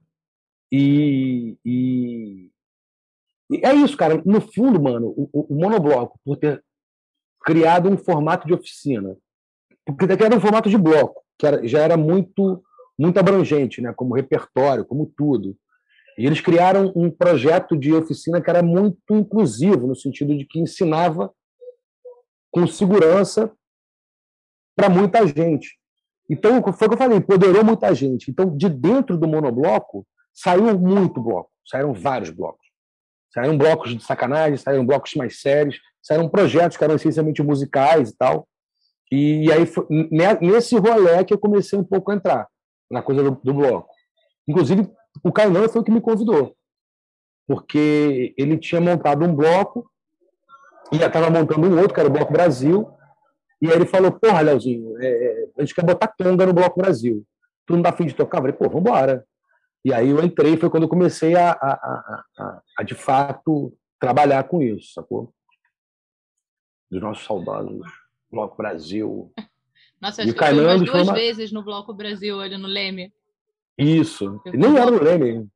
E, 0.72 1.56
e, 1.66 2.50
é 3.64 3.74
isso, 3.74 3.96
cara. 3.96 4.22
No 4.26 4.42
fundo, 4.42 4.82
mano, 4.82 5.08
o, 5.16 5.30
o- 5.32 5.48
o 5.54 5.56
monobloco, 5.56 6.20
por 6.26 6.38
ter 6.38 6.64
criado 7.46 7.90
um 7.90 7.98
formato 7.98 8.46
de 8.48 8.54
oficina, 8.54 9.16
porque 9.86 10.08
ter 10.08 10.18
criado 10.18 10.36
um 10.36 10.42
formato 10.42 10.70
de 10.70 10.78
bloco, 10.78 11.22
que 11.38 11.48
era- 11.48 11.66
já 11.68 11.80
era 11.82 11.96
muito, 11.96 12.62
muito 13.00 13.18
abrangente, 13.20 13.82
né? 13.82 13.94
como 13.94 14.16
repertório, 14.16 14.86
como 14.86 15.06
tudo. 15.16 15.56
E 16.18 16.26
eles 16.26 16.42
criaram 16.42 16.92
um 16.96 17.12
projeto 17.12 17.78
de 17.78 17.94
oficina 17.94 18.42
que 18.42 18.50
era 18.50 18.64
muito 18.64 18.98
inclusivo, 19.12 19.86
no 19.86 19.96
sentido 19.96 20.36
de 20.36 20.46
que 20.46 20.60
ensinava 20.60 21.32
com 22.52 22.66
segurança 22.66 23.52
para 24.76 24.90
muita 24.90 25.26
gente. 25.28 25.78
Então, 26.30 26.62
foi 26.74 26.88
o 26.88 26.90
que 26.90 26.96
eu 26.96 26.98
falei, 26.98 27.18
empoderou 27.20 27.64
muita 27.64 27.94
gente. 27.94 28.32
Então, 28.32 28.56
de 28.56 28.68
dentro 28.68 29.18
do 29.18 29.28
monobloco, 29.28 30.06
saiu 30.34 30.78
muito 30.78 31.22
bloco, 31.22 31.50
saíram 31.66 31.94
vários 31.94 32.30
blocos. 32.32 32.66
Saíram 33.34 33.58
blocos 33.58 33.96
de 33.96 34.04
sacanagem, 34.04 34.58
saíram 34.58 34.86
blocos 34.86 35.14
mais 35.14 35.40
sérios, 35.40 35.80
saíram 36.02 36.28
projetos 36.28 36.78
que 36.78 36.84
eram 36.84 36.96
essencialmente 36.96 37.44
musicais 37.44 38.10
e 38.10 38.18
tal. 38.18 38.48
E, 39.12 39.52
aí, 39.52 39.66
foi, 39.66 39.86
ne- 39.90 40.40
nesse 40.42 40.76
rolê 40.78 41.24
que 41.24 41.34
eu 41.34 41.38
comecei 41.38 41.78
um 41.78 41.84
pouco 41.84 42.12
a 42.12 42.16
entrar 42.16 42.48
na 42.90 43.02
coisa 43.02 43.24
do, 43.24 43.32
do 43.44 43.54
bloco. 43.54 43.90
Inclusive, 44.48 44.90
o 45.24 45.32
Kainan 45.32 45.68
foi 45.70 45.82
o 45.82 45.84
que 45.84 45.92
me 45.92 46.02
convidou, 46.02 46.56
porque 47.48 48.34
ele 48.38 48.58
tinha 48.58 48.82
montado 48.82 49.24
um 49.26 49.36
bloco 49.36 49.90
e 50.92 50.98
já 50.98 51.08
estava 51.08 51.30
montando 51.30 51.68
um 51.68 51.78
outro, 51.80 51.94
que 51.94 52.00
era 52.00 52.10
o 52.10 52.12
Bloco 52.12 52.32
Brasil, 52.32 52.90
e 53.62 53.68
aí 53.68 53.76
ele 53.76 53.86
falou, 53.86 54.12
porra, 54.12 54.42
Leozinho, 54.42 55.02
é, 55.02 55.08
é, 55.08 55.48
a 55.58 55.62
gente 55.62 55.74
quer 55.76 55.84
botar 55.84 56.08
conga 56.08 56.46
no 56.46 56.54
Bloco 56.54 56.80
Brasil. 56.80 57.26
Tu 57.66 57.74
não 57.74 57.82
dá 57.82 57.92
fim 57.92 58.06
de 58.06 58.14
tocar? 58.14 58.38
Eu 58.38 58.42
falei, 58.44 58.56
pô, 58.56 58.70
vambora. 58.70 59.26
E 59.84 59.94
aí 59.94 60.10
eu 60.10 60.24
entrei, 60.24 60.56
foi 60.58 60.70
quando 60.70 60.84
eu 60.84 60.90
comecei 60.90 61.36
a, 61.36 61.52
a, 61.52 61.72
a, 61.74 62.24
a, 62.40 62.62
a, 62.80 62.84
de 62.84 62.94
fato, 62.94 63.74
trabalhar 64.00 64.44
com 64.46 64.62
isso, 64.62 64.94
sacou? 64.94 65.34
Dos 66.90 67.02
nossos 67.02 67.26
saudosos 67.26 67.86
Bloco 68.32 68.56
Brasil. 68.58 69.34
Nossa, 70.00 70.22
E 70.22 70.26
acho 70.26 70.34
o 70.34 70.36
que 70.36 70.44
eu 70.44 70.48
fui 70.50 70.64
umas 70.64 70.82
duas 70.84 71.08
uma- 71.08 71.14
vezes 71.14 71.52
no 71.52 71.64
Bloco 71.64 71.94
Brasil, 71.94 72.40
ali 72.40 72.56
no 72.56 72.68
Leme. 72.68 73.12
Isso. 73.78 74.42
Eu 74.46 74.54
Nem 74.54 74.78
era 74.78 74.90
no 74.92 75.02
Leme. 75.04 75.48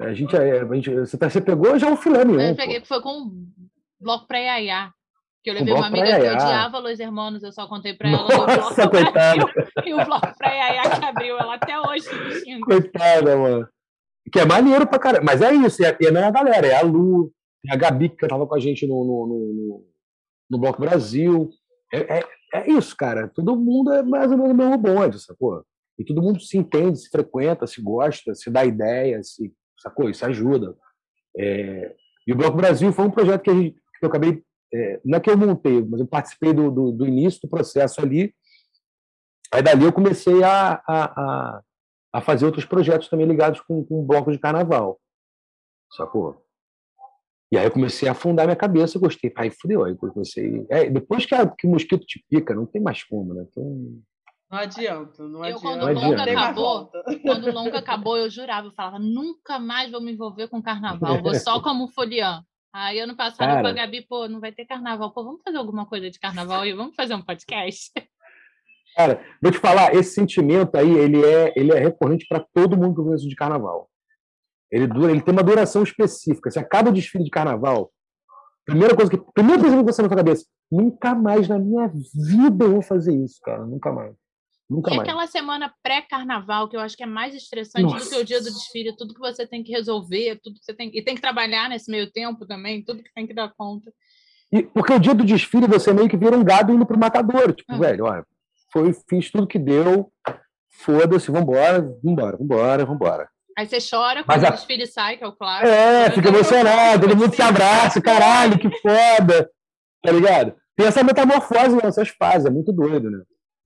A 0.00 0.12
gente, 0.14 0.34
é, 0.36 0.60
a 0.60 0.74
gente, 0.74 0.94
você, 0.94 1.18
tá- 1.18 1.28
pegou 1.40 1.76
já 1.78 1.90
o 1.90 1.96
filé 1.96 2.24
mignon. 2.24 2.40
Eu 2.40 2.56
peguei 2.56 2.80
que 2.80 2.86
foi 2.86 3.00
com 3.02 3.22
o 3.22 3.32
Bloco 4.00 4.26
pra. 4.28 4.92
Que 5.42 5.50
eu 5.50 5.54
Um 5.54 5.58
levei 5.58 5.72
uma 5.74 5.88
bloco 5.88 5.92
pra 5.96 6.00
amiga 6.02 6.20
que 6.20 6.34
odiava 6.34 6.78
Los 6.78 7.00
Hermanos, 7.00 7.42
eu 7.42 7.52
só 7.52 7.66
contei 7.66 7.94
pra 7.94 8.08
ela 8.10 8.28
do 8.28 8.36
Nossa, 8.36 8.86
bloco 8.86 8.90
coitada. 8.90 9.36
e 9.86 9.94
o 9.94 10.04
bloco 10.04 10.36
pra 10.36 10.52
Yaya 10.52 10.82
que 10.98 11.04
abriu 11.04 11.38
ela 11.38 11.54
até 11.54 11.80
hoje. 11.80 12.08
Coitada, 12.60 13.36
mano. 13.36 13.68
Que 14.32 14.40
é 14.40 14.44
maneiro 14.44 14.86
pra 14.86 14.98
caramba. 14.98 15.24
Mas 15.24 15.40
é 15.40 15.52
isso, 15.54 15.82
é, 15.84 15.96
é 16.00 16.24
a 16.24 16.30
galera. 16.30 16.66
É 16.66 16.76
a 16.76 16.82
Lu, 16.82 17.32
tem 17.62 17.72
a 17.72 17.76
Gabi 17.76 18.08
que 18.10 18.16
cantava 18.16 18.46
com 18.46 18.54
a 18.54 18.60
gente 18.60 18.86
no, 18.86 19.04
no, 19.04 19.26
no, 19.26 19.54
no- 19.54 19.84
no 20.50 20.58
Bloco 20.58 20.80
Brasil. 20.80 21.48
É, 21.92 22.18
é, 22.18 22.24
é 22.54 22.70
isso, 22.70 22.94
cara. 22.96 23.28
Todo 23.28 23.56
mundo 23.56 23.92
é 23.92 24.02
mais 24.02 24.30
ou 24.30 24.36
menos 24.36 24.52
o 24.52 24.56
mesmo 24.56 24.76
bonde, 24.78 25.18
sacou? 25.20 25.64
E 25.98 26.04
todo 26.04 26.22
mundo 26.22 26.40
se 26.40 26.56
entende, 26.56 26.98
se 27.00 27.08
frequenta, 27.10 27.66
se 27.66 27.82
gosta, 27.82 28.34
se 28.34 28.50
dá 28.50 28.64
ideia, 28.64 29.22
se, 29.22 29.52
sacou? 29.80 30.08
Isso 30.08 30.24
ajuda. 30.24 30.76
É, 31.36 31.94
e 32.26 32.32
o 32.32 32.36
Bloco 32.36 32.56
Brasil 32.56 32.92
foi 32.92 33.04
um 33.06 33.10
projeto 33.10 33.42
que, 33.42 33.50
gente- 33.52 33.74
que 33.98 34.04
eu 34.04 34.08
acabei. 34.08 34.42
é, 34.72 35.00
não 35.04 35.18
é 35.18 35.20
que 35.20 35.30
eu 35.30 35.36
montei, 35.38 35.82
mas 35.84 36.00
eu 36.00 36.06
participei 36.06 36.52
do, 36.52 36.70
do, 36.70 36.92
do 36.92 37.06
início 37.06 37.40
do 37.42 37.48
processo 37.48 38.00
ali. 38.00 38.34
Aí 39.52 39.62
dali 39.62 39.84
eu 39.84 39.92
comecei 39.92 40.42
a, 40.42 40.74
a, 40.86 41.04
a, 41.56 41.62
a 42.14 42.20
fazer 42.20 42.44
outros 42.46 42.64
projetos 42.66 43.08
também 43.08 43.26
ligados 43.26 43.60
com, 43.62 43.84
com 43.84 44.04
bloco 44.06 44.30
de 44.30 44.38
carnaval. 44.38 45.00
Sacou? 45.96 46.44
E 47.50 47.56
aí 47.56 47.64
eu 47.64 47.70
comecei 47.70 48.06
a 48.08 48.12
afundar 48.12 48.46
minha 48.46 48.56
cabeça, 48.56 48.98
gostei. 48.98 49.32
Aí 49.36 49.50
fudeu, 49.50 49.82
aí 49.84 49.92
eu 49.92 49.96
comecei. 49.96 50.66
É, 50.70 50.90
depois 50.90 51.24
que, 51.24 51.34
a- 51.34 51.46
que 51.48 51.66
o 51.66 51.70
mosquito 51.70 52.04
te 52.06 52.22
pica, 52.28 52.54
não 52.54 52.66
tem 52.66 52.80
mais 52.80 53.02
como, 53.02 53.32
né? 53.32 53.46
Então, 53.50 54.02
Não 54.50 54.58
adianta, 54.58 55.22
não 55.24 55.44
Eu, 55.44 55.56
adianta. 55.56 55.60
quando 55.60 55.80
Não 55.80 55.88
o 55.88 55.94
longa 55.94 56.22
acabou, 56.22 56.90
quando 57.22 57.44
o 57.46 57.52
longa 57.52 57.78
acabou, 57.78 58.16
eu 58.16 58.30
jurava, 58.30 58.68
eu 58.68 58.72
falava, 58.72 58.98
nunca 58.98 59.58
mais 59.58 59.90
vou 59.90 60.00
me 60.00 60.12
envolver 60.12 60.48
com 60.48 60.62
carnaval, 60.62 61.22
vou 61.22 61.34
só 61.34 61.60
como 61.62 61.88
foliã. 61.88 62.42
Aí 62.72 62.98
ano 63.00 63.16
passado 63.16 63.48
Cara. 63.48 63.62
com 63.62 63.66
a 63.68 63.72
Gabi, 63.72 64.06
pô, 64.06 64.28
não 64.28 64.40
vai 64.40 64.52
ter 64.52 64.64
carnaval. 64.64 65.12
Pô, 65.12 65.24
vamos 65.24 65.42
fazer 65.42 65.56
alguma 65.56 65.86
coisa 65.86 66.10
de 66.10 66.18
carnaval 66.18 66.64
e 66.66 66.72
vamos 66.72 66.94
fazer 66.94 67.14
um 67.14 67.22
podcast? 67.22 67.92
cara, 68.96 69.24
vou 69.40 69.52
te 69.52 69.58
falar, 69.58 69.94
esse 69.94 70.12
sentimento 70.14 70.76
aí, 70.76 70.90
ele 70.90 71.24
é, 71.24 71.52
ele 71.56 71.72
é 71.72 71.78
recorrente 71.78 72.26
para 72.28 72.44
todo 72.54 72.76
mundo 72.76 72.94
que 72.94 73.00
eu 73.00 73.04
conheço 73.04 73.28
de 73.28 73.36
carnaval. 73.36 73.88
Ele 74.70 74.86
dura, 74.86 75.10
ele 75.12 75.22
tem 75.22 75.32
uma 75.32 75.42
duração 75.42 75.82
específica. 75.82 76.50
Se 76.50 76.58
acaba 76.58 76.90
o 76.90 76.92
desfile 76.92 77.24
de 77.24 77.30
carnaval, 77.30 77.90
primeira 78.64 78.94
coisa 78.94 79.10
que, 79.10 79.18
primeira 79.32 79.60
coisa 79.60 79.76
que 79.76 79.82
você 79.82 80.02
na 80.02 80.08
sua 80.08 80.16
cabeça, 80.16 80.44
nunca 80.70 81.14
mais 81.14 81.48
na 81.48 81.58
minha 81.58 81.88
vida 81.88 82.64
eu 82.64 82.72
vou 82.72 82.82
fazer 82.82 83.14
isso, 83.14 83.40
cara, 83.42 83.64
nunca 83.64 83.92
mais. 83.92 84.14
Nunca 84.68 84.92
E 84.92 84.96
mais. 84.96 85.08
aquela 85.08 85.26
semana 85.26 85.72
pré-carnaval, 85.82 86.68
que 86.68 86.76
eu 86.76 86.80
acho 86.80 86.96
que 86.96 87.02
é 87.02 87.06
mais 87.06 87.34
estressante 87.34 87.86
do 87.94 88.08
que 88.10 88.16
o 88.16 88.24
dia 88.24 88.38
do 88.38 88.44
Nossa. 88.46 88.54
desfile, 88.58 88.94
tudo 88.96 89.14
que 89.14 89.20
você 89.20 89.46
tem 89.46 89.62
que 89.62 89.72
resolver, 89.72 90.38
tudo 90.42 90.58
que 90.58 90.64
você 90.64 90.74
tem. 90.74 90.90
E 90.94 91.02
tem 91.02 91.14
que 91.14 91.20
trabalhar 91.22 91.68
nesse 91.70 91.90
meio 91.90 92.10
tempo 92.10 92.46
também, 92.46 92.82
tudo 92.84 93.02
que 93.02 93.12
tem 93.14 93.26
que 93.26 93.32
dar 93.32 93.50
conta. 93.56 93.90
E, 94.52 94.62
porque 94.62 94.92
o 94.92 94.98
dia 94.98 95.14
do 95.14 95.24
desfile 95.24 95.66
você 95.66 95.92
meio 95.92 96.08
que 96.08 96.16
vira 96.16 96.36
um 96.36 96.44
gado 96.44 96.72
indo 96.72 96.84
pro 96.84 96.98
matadouro. 96.98 97.52
Tipo, 97.54 97.72
Uhum. 97.72 97.78
velho, 97.80 98.04
olha, 98.04 98.26
foi, 98.70 98.92
fiz 99.08 99.30
tudo 99.30 99.46
que 99.46 99.58
deu, 99.58 100.12
foda-se, 100.70 101.30
vambora, 101.30 101.80
vambora, 102.04 102.36
vambora, 102.36 102.84
vambora. 102.84 103.28
Aí 103.56 103.66
você 103.66 103.78
chora 103.80 104.22
quando 104.22 104.44
a- 104.44 104.48
o 104.50 104.52
desfile 104.52 104.86
sai, 104.86 105.16
que 105.16 105.24
é 105.24 105.26
o 105.26 105.32
clássico. 105.32 105.68
É, 105.68 106.10
fica 106.10 106.28
emocionado, 106.28 107.08
todo 107.08 107.16
mundo 107.16 107.34
se 107.34 107.42
abraça, 107.42 108.00
caralho, 108.00 108.58
que 108.58 108.70
foda, 108.80 109.50
tá 110.02 110.12
ligado? 110.12 110.54
Tem 110.76 110.86
essa 110.86 111.02
metamorfose 111.02 111.74
nessas 111.82 112.08
fases, 112.10 112.46
é 112.46 112.50
muito 112.50 112.72
doido, 112.72 113.10
né? 113.10 113.18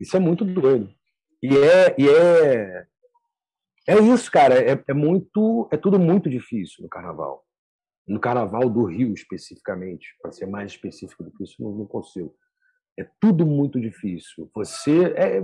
Isso 0.02 0.16
é 0.16 0.20
muito 0.20 0.44
doido. 0.44 0.92
E 1.40 1.56
é, 1.56 1.94
e 1.96 2.08
é, 2.08 2.86
é 3.86 3.98
isso, 4.00 4.30
cara, 4.30 4.58
é, 4.58 4.82
é 4.86 4.92
muito, 4.92 5.68
é 5.70 5.76
tudo 5.76 5.98
muito 5.98 6.28
difícil 6.28 6.82
no 6.82 6.88
carnaval. 6.88 7.44
No 8.06 8.18
carnaval 8.18 8.68
do 8.68 8.84
Rio, 8.84 9.14
especificamente, 9.14 10.08
para 10.20 10.32
ser 10.32 10.46
mais 10.46 10.72
específico 10.72 11.22
do 11.22 11.30
que 11.30 11.44
isso, 11.44 11.54
não, 11.62 11.86
consigo. 11.86 12.34
É 12.98 13.06
tudo 13.20 13.46
muito 13.46 13.80
difícil. 13.80 14.50
Você 14.56 15.14
é, 15.16 15.42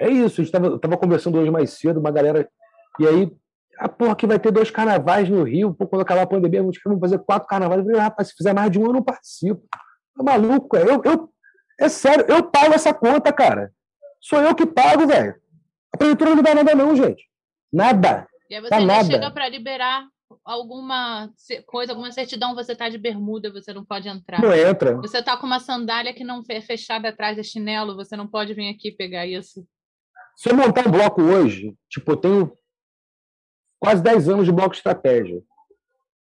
é 0.00 0.10
isso. 0.10 0.42
Eu 0.42 0.78
tava 0.80 0.96
conversando 0.96 1.38
hoje 1.38 1.50
mais 1.50 1.70
cedo, 1.70 2.00
uma 2.00 2.10
galera. 2.10 2.48
E 2.98 3.06
aí, 3.06 3.32
a 3.78 3.88
porra 3.88 4.16
que 4.16 4.26
vai 4.26 4.38
ter 4.40 4.50
dois 4.50 4.70
carnavais 4.70 5.28
no 5.28 5.44
Rio, 5.44 5.72
pô, 5.72 5.86
quando 5.86 6.02
acabar 6.02 6.22
a 6.22 6.26
pandemia, 6.26 6.60
vamos 6.60 7.00
fazer 7.00 7.20
quatro 7.20 7.48
carnavais. 7.48 7.80
Eu 7.80 7.86
falei, 7.86 8.00
rapaz, 8.00 8.28
se 8.28 8.34
fizer 8.34 8.52
mais 8.52 8.70
de 8.70 8.80
um, 8.80 8.86
eu 8.86 8.92
não 8.92 9.02
participo. 9.02 9.62
Tá 10.16 10.24
maluco, 10.24 10.76
é? 10.76 10.82
Eu, 10.82 11.00
eu, 11.04 11.32
é 11.78 11.88
sério, 11.88 12.24
eu 12.28 12.42
pago 12.50 12.74
essa 12.74 12.92
conta, 12.92 13.32
cara. 13.32 13.72
Sou 14.28 14.40
eu 14.40 14.56
que 14.56 14.66
pago, 14.66 15.06
velho. 15.06 15.36
A 15.94 15.96
prefeitura 15.96 16.34
não 16.34 16.42
dá 16.42 16.52
nada, 16.52 16.74
não, 16.74 16.96
gente. 16.96 17.24
Nada. 17.72 18.26
E 18.50 18.56
aí 18.56 18.60
você 18.60 18.68
Tá 18.70 18.80
nada. 18.80 19.04
chega 19.04 19.30
para 19.30 19.48
liberar 19.48 20.04
alguma 20.44 21.30
coisa, 21.64 21.92
alguma 21.92 22.10
certidão, 22.10 22.52
você 22.52 22.74
tá 22.74 22.88
de 22.88 22.98
bermuda, 22.98 23.52
você 23.52 23.72
não 23.72 23.84
pode 23.84 24.08
entrar. 24.08 24.42
Não 24.42 24.52
entra. 24.52 24.96
Você 24.96 25.22
tá 25.22 25.36
com 25.36 25.46
uma 25.46 25.60
sandália 25.60 26.12
que 26.12 26.24
não 26.24 26.42
é 26.48 26.60
fechada 26.60 27.08
atrás, 27.10 27.38
é 27.38 27.42
chinelo, 27.44 27.94
você 27.94 28.16
não 28.16 28.26
pode 28.26 28.52
vir 28.52 28.68
aqui 28.68 28.90
pegar 28.90 29.26
isso. 29.26 29.64
Se 30.36 30.50
eu 30.50 30.56
montar 30.56 30.88
um 30.88 30.90
bloco 30.90 31.22
hoje, 31.22 31.72
tipo, 31.88 32.10
eu 32.10 32.16
tenho 32.16 32.58
quase 33.78 34.02
10 34.02 34.28
anos 34.28 34.44
de 34.44 34.50
bloco 34.52 34.70
de 34.72 34.78
estratégia. 34.78 35.40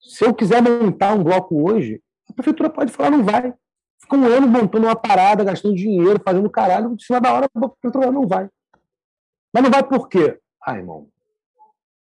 Se 0.00 0.24
eu 0.24 0.34
quiser 0.34 0.62
montar 0.62 1.12
um 1.12 1.22
bloco 1.22 1.70
hoje, 1.70 2.02
a 2.30 2.32
prefeitura 2.32 2.70
pode 2.70 2.90
falar, 2.90 3.10
não 3.10 3.22
vai. 3.22 3.52
Fica 4.00 4.16
um 4.16 4.24
ano 4.26 4.48
montando 4.48 4.86
uma 4.86 4.96
parada, 4.96 5.44
gastando 5.44 5.74
dinheiro, 5.74 6.20
fazendo 6.24 6.50
caralho, 6.50 6.92
em 6.92 6.98
cima 6.98 7.20
da 7.20 7.32
hora 7.32 7.46
a 7.54 7.68
prefeitura 7.68 8.10
não 8.10 8.26
vai. 8.26 8.48
Mas 9.52 9.62
não 9.62 9.70
vai 9.70 9.86
por 9.86 10.08
quê? 10.08 10.38
Ah, 10.64 10.76
irmão. 10.76 11.08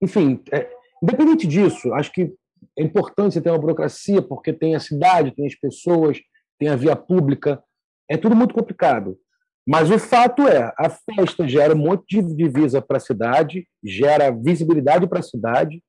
Enfim, 0.01 0.43
é, 0.53 0.71
independente 1.03 1.47
disso, 1.47 1.93
acho 1.95 2.13
que 2.13 2.35
é 2.79 2.83
importante 2.83 3.35
você 3.35 3.41
ter 3.41 3.51
uma 3.51 3.59
burocracia, 3.59 4.23
porque 4.23 4.53
tem 4.53 4.75
a 4.75 4.81
cidade, 4.81 5.35
tem 5.35 5.47
as 5.47 5.55
pessoas, 5.55 6.19
tem 6.59 6.69
a 6.69 6.77
via 6.77 6.95
pública. 6.95 7.63
É 8.09 8.17
tudo 8.17 8.37
muito 8.37 8.55
complicado. 8.55 9.19
Mas 9.67 9.91
o 9.91 9.99
fato 9.99 10.47
é, 10.47 10.73
a 10.79 10.89
festa 10.89 11.47
gera 11.47 11.75
um 11.75 11.79
monte 11.79 12.23
de 12.23 12.35
divisa 12.35 12.81
para 12.81 12.97
a 12.97 13.01
cidade, 13.01 13.69
gera 13.85 14.31
visibilidade 14.31 15.07
para 15.07 15.19
a 15.19 15.23
cidade, 15.23 15.83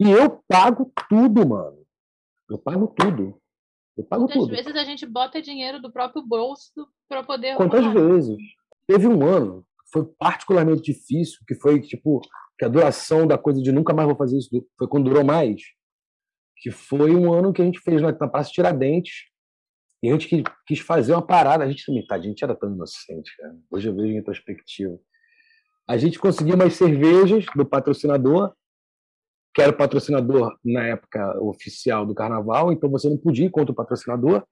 e 0.00 0.10
eu 0.10 0.42
pago 0.46 0.92
tudo, 1.08 1.46
mano. 1.46 1.78
Eu 2.48 2.58
pago 2.58 2.88
tudo. 2.88 3.39
Eu 4.00 4.04
pago 4.04 4.22
Muitas 4.22 4.38
tudo. 4.38 4.50
vezes 4.50 4.74
a 4.74 4.84
gente 4.84 5.04
bota 5.04 5.42
dinheiro 5.42 5.80
do 5.80 5.92
próprio 5.92 6.22
bolso 6.26 6.88
para 7.06 7.22
poder. 7.22 7.56
Quantas 7.56 7.84
arrumar. 7.84 8.08
vezes? 8.14 8.36
Teve 8.86 9.06
um 9.06 9.22
ano, 9.26 9.62
que 9.62 9.90
foi 9.92 10.06
particularmente 10.18 10.80
difícil, 10.80 11.38
que 11.46 11.54
foi 11.54 11.80
tipo 11.80 12.20
que 12.58 12.64
a 12.64 12.68
duração 12.68 13.26
da 13.26 13.36
coisa 13.36 13.60
de 13.60 13.70
nunca 13.70 13.92
mais 13.92 14.08
vou 14.08 14.16
fazer 14.16 14.38
isso 14.38 14.48
foi 14.78 14.88
quando 14.88 15.04
durou 15.04 15.24
mais, 15.24 15.60
que 16.56 16.70
foi 16.70 17.14
um 17.14 17.32
ano 17.32 17.52
que 17.52 17.60
a 17.60 17.64
gente 17.64 17.78
fez 17.80 18.00
na, 18.00 18.10
na 18.10 18.28
Praça 18.28 18.50
Tiradentes, 18.50 19.30
e 20.02 20.08
a 20.08 20.12
gente 20.12 20.28
quis, 20.28 20.42
quis 20.66 20.78
fazer 20.78 21.12
uma 21.12 21.26
parada, 21.26 21.62
a 21.62 21.68
gente 21.70 21.84
também, 21.84 22.06
tá, 22.06 22.14
a 22.14 22.20
gente 22.20 22.42
era 22.42 22.54
tão 22.54 22.72
inocente, 22.72 23.36
cara. 23.36 23.54
Hoje 23.70 23.88
eu 23.88 23.94
vejo 23.94 24.08
em 24.08 24.14
retrospectiva. 24.14 24.98
A 25.86 25.98
gente 25.98 26.18
conseguiu 26.18 26.54
umas 26.54 26.72
cervejas 26.72 27.44
do 27.54 27.66
patrocinador, 27.66 28.54
que 29.54 29.60
era 29.60 29.72
o 29.72 29.76
patrocinador 29.76 30.56
na 30.64 30.84
época 30.84 31.40
oficial 31.42 32.06
do 32.06 32.14
carnaval, 32.14 32.72
então 32.72 32.88
você 32.88 33.08
não 33.08 33.16
podia 33.16 33.46
ir 33.46 33.50
contra 33.50 33.72
o 33.72 33.74
patrocinador. 33.74 34.44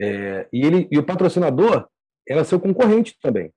É, 0.00 0.48
e, 0.52 0.66
ele, 0.66 0.88
e 0.90 0.98
o 0.98 1.04
patrocinador 1.04 1.88
era 2.28 2.44
seu 2.44 2.60
concorrente 2.60 3.16
também. 3.20 3.52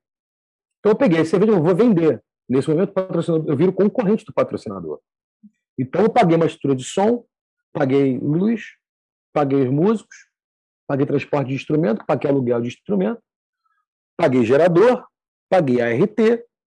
Então 0.78 0.92
eu 0.92 0.96
peguei 0.96 1.24
cerveja, 1.24 1.52
eu 1.52 1.62
vou 1.62 1.74
vender. 1.74 2.22
Nesse 2.48 2.70
momento, 2.70 2.92
patrocinador, 2.92 3.48
eu 3.48 3.56
viro 3.56 3.72
concorrente 3.72 4.24
do 4.24 4.32
patrocinador. 4.32 5.00
Então 5.78 6.02
eu 6.02 6.10
paguei 6.10 6.36
uma 6.36 6.46
estrutura 6.46 6.74
de 6.74 6.84
som, 6.84 7.24
paguei 7.72 8.18
luz, 8.18 8.62
paguei 9.32 9.62
os 9.62 9.70
músicos, 9.70 10.16
paguei 10.86 11.04
transporte 11.04 11.48
de 11.48 11.54
instrumento, 11.54 12.04
paguei 12.06 12.30
aluguel 12.30 12.60
de 12.62 12.68
instrumento, 12.68 13.20
paguei 14.16 14.44
gerador, 14.44 15.04
paguei 15.50 15.80
ART, 15.80 16.16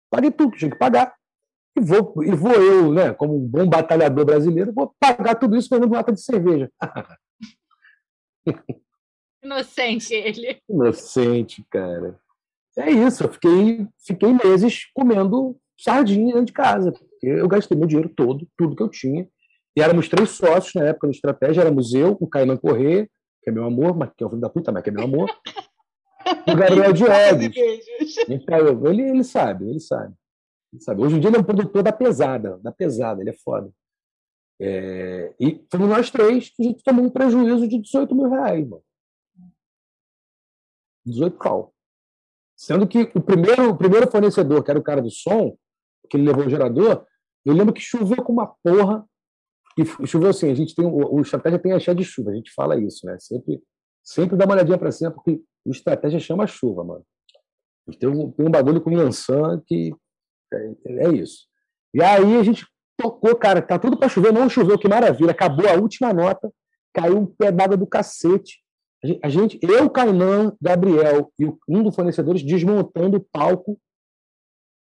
paguei 0.09 0.31
tudo 0.31 0.51
que 0.51 0.59
tinha 0.59 0.71
que 0.71 0.77
pagar. 0.77 1.13
E 1.77 1.81
vou, 1.81 2.13
e 2.23 2.31
vou 2.31 2.53
eu, 2.53 2.93
né, 2.93 3.13
como 3.13 3.35
um 3.35 3.45
bom 3.45 3.67
batalhador 3.67 4.25
brasileiro, 4.25 4.71
vou 4.73 4.95
pagar 4.99 5.35
tudo 5.35 5.57
isso 5.57 5.69
vendendo 5.69 5.93
lata 5.93 6.13
de 6.13 6.21
cerveja. 6.21 6.71
Inocente 9.43 10.13
ele. 10.13 10.59
Inocente, 10.69 11.63
cara. 11.69 12.17
É 12.77 12.89
isso, 12.89 13.23
eu 13.23 13.31
fiquei, 13.31 13.87
fiquei 14.05 14.33
meses 14.33 14.85
comendo 14.93 15.57
sardinha 15.77 16.33
dentro 16.33 16.45
de 16.45 16.53
casa. 16.53 16.91
Porque 16.91 17.27
eu 17.27 17.47
gastei 17.47 17.77
meu 17.77 17.87
dinheiro 17.87 18.09
todo, 18.09 18.47
tudo 18.57 18.75
que 18.75 18.83
eu 18.83 18.89
tinha. 18.89 19.27
E 19.77 19.81
éramos 19.81 20.07
três 20.07 20.29
sócios 20.31 20.73
na 20.73 20.85
época 20.85 21.07
no 21.07 21.11
Estratégia, 21.11 21.61
éramos 21.61 21.93
eu, 21.93 22.17
o 22.19 22.27
Caio 22.27 22.57
Corrêa, 22.57 23.07
que 23.43 23.49
é 23.49 23.53
meu 23.53 23.65
amor, 23.65 23.95
mas 23.95 24.09
que 24.15 24.23
é 24.23 24.27
o 24.27 24.29
filho 24.29 24.41
da 24.41 24.49
puta, 24.49 24.71
mas 24.71 24.81
que 24.81 24.89
é 24.89 24.93
meu 24.93 25.03
amor, 25.03 25.29
o 26.47 26.55
Gabriel. 26.55 26.91
Beijos. 26.95 28.17
Então, 28.29 28.87
ele, 28.87 29.01
ele 29.03 29.23
sabe, 29.23 29.69
ele 29.69 29.79
sabe. 29.79 30.13
Sabe. 30.79 31.03
Hoje 31.03 31.15
em 31.15 31.19
dia 31.19 31.29
ele 31.29 31.37
é 31.37 31.39
um 31.39 31.43
produtor 31.43 31.83
da 31.83 31.91
pesada, 31.91 32.57
da 32.59 32.71
pesada, 32.71 33.21
ele 33.21 33.29
é 33.29 33.33
foda. 33.33 33.71
É, 34.59 35.33
e 35.39 35.65
fomos 35.69 35.89
nós 35.89 36.09
três 36.09 36.49
que 36.49 36.61
a 36.61 36.65
gente 36.65 36.83
tomou 36.83 37.05
um 37.05 37.09
prejuízo 37.09 37.67
de 37.67 37.79
18 37.79 38.15
mil 38.15 38.29
reais, 38.29 38.67
mano. 38.67 38.83
18 41.05 41.37
pau. 41.37 41.73
Sendo 42.55 42.87
que 42.87 43.11
o 43.13 43.21
primeiro, 43.21 43.69
o 43.69 43.77
primeiro 43.77 44.09
fornecedor, 44.09 44.63
que 44.63 44.71
era 44.71 44.79
o 44.79 44.83
cara 44.83 45.01
do 45.01 45.11
som, 45.11 45.57
que 46.09 46.17
ele 46.17 46.25
levou 46.25 46.45
o 46.45 46.49
gerador, 46.49 47.05
eu 47.45 47.53
lembro 47.53 47.73
que 47.73 47.81
choveu 47.81 48.23
com 48.23 48.33
uma 48.33 48.47
porra. 48.47 49.05
E 49.77 50.07
choveu 50.07 50.29
assim, 50.29 50.49
a 50.49 50.55
gente 50.55 50.73
tem 50.73 50.85
o, 50.85 51.15
o 51.15 51.21
estratégia 51.21 51.59
tem 51.59 51.73
a 51.73 51.79
cheia 51.79 51.93
de 51.93 52.03
chuva, 52.03 52.31
a 52.31 52.35
gente 52.35 52.51
fala 52.53 52.79
isso, 52.79 53.05
né? 53.05 53.17
Sempre, 53.19 53.61
sempre 54.01 54.37
dá 54.37 54.45
uma 54.45 54.53
olhadinha 54.53 54.77
para 54.77 54.91
cima, 54.91 55.11
porque 55.11 55.41
o 55.65 55.71
estratégia 55.71 56.17
chama 56.17 56.47
chuva, 56.47 56.83
mano. 56.83 57.05
Tem 57.99 58.07
um, 58.07 58.31
tem 58.31 58.47
um 58.47 58.49
bagulho 58.49 58.81
com 58.81 58.89
o 58.89 58.93
Yansan 58.93 59.61
que 59.67 59.93
é, 60.57 61.07
é 61.07 61.09
isso. 61.09 61.45
E 61.93 62.01
aí 62.01 62.37
a 62.37 62.43
gente 62.43 62.65
tocou, 62.97 63.35
cara, 63.35 63.61
tá 63.61 63.77
tudo 63.77 63.97
para 63.97 64.09
chover, 64.09 64.31
não 64.31 64.49
choveu, 64.49 64.77
que 64.77 64.87
maravilha. 64.87 65.31
Acabou 65.31 65.67
a 65.67 65.73
última 65.73 66.13
nota, 66.13 66.51
caiu 66.93 67.17
um 67.19 67.51
d'água 67.53 67.77
do 67.77 67.87
cacete. 67.87 68.63
A 69.21 69.29
gente, 69.29 69.59
eu, 69.61 69.89
Kainan, 69.89 70.55
Gabriel 70.59 71.31
e 71.37 71.45
um 71.69 71.83
dos 71.83 71.95
fornecedores 71.95 72.43
desmontando 72.43 73.17
o 73.17 73.25
palco. 73.31 73.79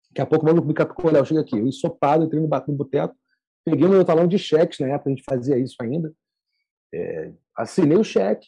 Daqui 0.10 0.22
a 0.22 0.26
pouco 0.26 0.46
o 0.46 0.48
maluco 0.50 0.68
me 0.68 0.74
catou, 0.74 1.10
Léo, 1.10 1.26
chega 1.26 1.42
aqui. 1.42 1.58
Eu 1.58 1.66
ensopado, 1.66 2.26
entrei 2.26 2.42
no, 2.42 2.50
no 2.50 2.74
boteco, 2.74 3.16
peguei 3.64 3.88
meu 3.88 4.04
talão 4.04 4.28
de 4.28 4.38
cheques, 4.38 4.80
na 4.80 4.88
época 4.88 5.10
a 5.10 5.14
gente 5.14 5.24
fazia 5.24 5.58
isso 5.58 5.76
ainda. 5.80 6.14
É, 6.94 7.32
assinei 7.56 7.98
o 7.98 8.04
cheque, 8.04 8.48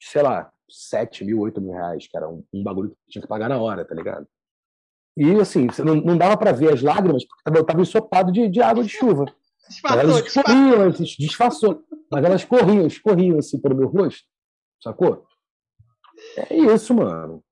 sei 0.00 0.22
lá, 0.22 0.50
7 0.70 1.24
mil, 1.24 1.40
8 1.40 1.60
mil 1.60 1.72
reais, 1.72 2.06
que 2.06 2.16
era 2.16 2.28
um, 2.28 2.42
um 2.52 2.62
bagulho 2.62 2.90
que 2.90 2.96
tinha 3.10 3.22
que 3.22 3.28
pagar 3.28 3.48
na 3.48 3.60
hora, 3.60 3.84
tá 3.84 3.94
ligado? 3.94 4.26
E 5.18 5.40
assim, 5.40 5.66
não, 5.84 5.96
não 5.96 6.16
dava 6.16 6.36
para 6.36 6.52
ver 6.52 6.72
as 6.72 6.80
lágrimas, 6.80 7.24
porque 7.24 7.58
eu 7.58 7.62
estava 7.62 7.80
ensopado 7.80 8.30
de, 8.30 8.48
de 8.48 8.62
água 8.62 8.84
de 8.84 8.88
chuva. 8.88 9.24
Disfarçou, 9.68 10.00
elas 10.00 10.20
escorriam, 10.20 10.90
disfarçou. 11.18 11.82
Mas 12.10 12.24
elas 12.24 12.44
corriam, 12.44 12.86
escorriam 12.86 13.38
assim 13.38 13.58
pelo 13.58 13.74
meu 13.74 13.88
rosto, 13.88 14.22
sacou? 14.80 15.26
É 16.36 16.54
isso, 16.54 16.94
mano. 16.94 17.42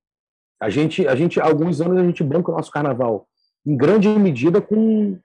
A 0.60 0.70
gente, 0.70 1.08
a 1.08 1.16
gente, 1.16 1.40
há 1.40 1.44
alguns 1.44 1.80
anos 1.80 1.98
a 1.98 2.04
gente 2.04 2.22
banca 2.22 2.52
o 2.52 2.54
nosso 2.54 2.70
carnaval 2.70 3.28
em 3.66 3.76
grande 3.76 4.08
medida 4.10 4.62
com, 4.62 5.18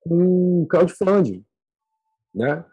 com 0.00 0.66
crowdfunding, 0.68 1.42
né? 2.34 2.64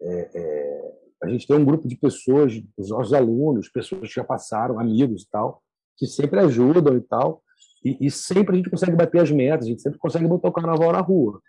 É, 0.00 0.30
é, 0.32 0.92
a 1.24 1.28
gente 1.28 1.44
tem 1.44 1.56
um 1.56 1.64
grupo 1.64 1.88
de 1.88 1.96
pessoas, 1.96 2.52
os 2.78 2.88
nossos 2.88 3.12
alunos, 3.12 3.68
pessoas 3.68 4.08
que 4.08 4.14
já 4.14 4.24
passaram, 4.24 4.78
amigos 4.78 5.24
e 5.24 5.28
tal, 5.28 5.60
que 5.96 6.06
sempre 6.06 6.38
ajudam 6.38 6.96
e 6.96 7.00
tal, 7.00 7.42
e, 7.84 8.06
e 8.06 8.10
sempre 8.10 8.54
a 8.54 8.56
gente 8.56 8.70
consegue 8.70 8.96
bater 8.96 9.20
as 9.20 9.30
metas, 9.30 9.66
a 9.66 9.70
gente 9.70 9.82
sempre 9.82 9.98
consegue 9.98 10.26
botar 10.26 10.48
o 10.48 10.52
carnaval 10.52 10.92
na 10.92 11.00
rua. 11.00 11.40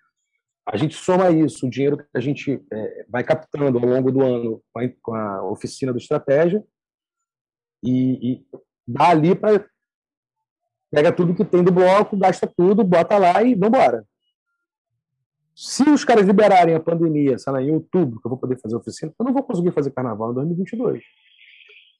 A 0.65 0.77
gente 0.77 0.95
soma 0.95 1.31
isso, 1.31 1.65
o 1.65 1.69
dinheiro 1.69 1.97
que 1.97 2.05
a 2.13 2.19
gente 2.19 2.63
é, 2.71 3.05
vai 3.09 3.23
captando 3.23 3.77
ao 3.77 3.85
longo 3.85 4.11
do 4.11 4.21
ano 4.21 4.63
com 4.71 4.79
a, 4.79 4.89
com 5.01 5.13
a 5.13 5.49
oficina 5.49 5.91
do 5.91 5.97
Estratégia, 5.97 6.63
e, 7.83 8.33
e 8.33 8.45
dá 8.87 9.09
ali 9.09 9.35
para. 9.35 9.65
Pega 10.91 11.11
tudo 11.11 11.33
que 11.33 11.45
tem 11.45 11.63
do 11.63 11.71
bloco, 11.71 12.17
gasta 12.17 12.45
tudo, 12.45 12.83
bota 12.83 13.17
lá 13.17 13.41
e 13.41 13.55
vambora. 13.55 14.05
Se 15.55 15.83
os 15.89 16.03
caras 16.03 16.25
liberarem 16.25 16.75
a 16.75 16.79
pandemia, 16.79 17.37
sei 17.37 17.53
lá, 17.53 17.61
em 17.61 17.71
outubro, 17.71 18.19
que 18.19 18.27
eu 18.27 18.29
vou 18.29 18.37
poder 18.37 18.59
fazer 18.59 18.75
oficina, 18.75 19.13
eu 19.17 19.25
não 19.25 19.33
vou 19.33 19.43
conseguir 19.43 19.71
fazer 19.71 19.91
carnaval 19.91 20.31
em 20.31 20.35
2022. 20.35 21.03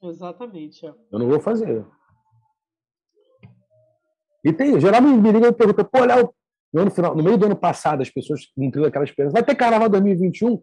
Exatamente. 0.03 0.86
É. 0.86 0.93
Eu 1.11 1.19
não 1.19 1.27
vou 1.27 1.39
fazer. 1.39 1.86
E 4.43 4.51
tem, 4.51 4.79
geralmente 4.79 5.19
me 5.19 5.31
liga 5.31 5.47
e 5.47 5.53
pergunta, 5.53 5.83
pô, 5.83 6.03
Léo, 6.03 6.33
no, 6.73 6.89
final, 6.89 7.15
no 7.15 7.23
meio 7.23 7.37
do 7.37 7.45
ano 7.45 7.55
passado, 7.55 8.01
as 8.01 8.09
pessoas 8.09 8.45
cumpriram 8.55 8.87
aquela 8.87 9.05
esperança, 9.05 9.33
vai 9.33 9.43
ter 9.43 9.55
carnaval 9.55 9.89
2021? 9.89 10.61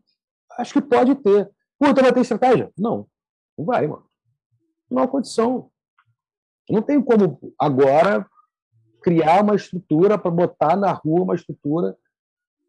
Acho 0.59 0.75
que 0.75 0.81
pode 0.81 1.15
ter. 1.17 1.51
Pô, 1.79 1.87
então 1.87 2.03
vai 2.03 2.13
ter 2.13 2.21
estratégia? 2.21 2.73
Não, 2.77 3.07
não 3.57 3.65
vai, 3.65 3.87
mano. 3.87 4.05
Não 4.91 5.03
há 5.03 5.09
condição. 5.09 5.71
Não 6.69 6.83
tem 6.83 7.01
como 7.01 7.39
agora 7.59 8.27
criar 9.03 9.43
uma 9.43 9.55
estrutura 9.55 10.19
para 10.19 10.31
botar 10.31 10.77
na 10.77 10.93
rua 10.93 11.23
uma 11.23 11.35
estrutura. 11.35 11.97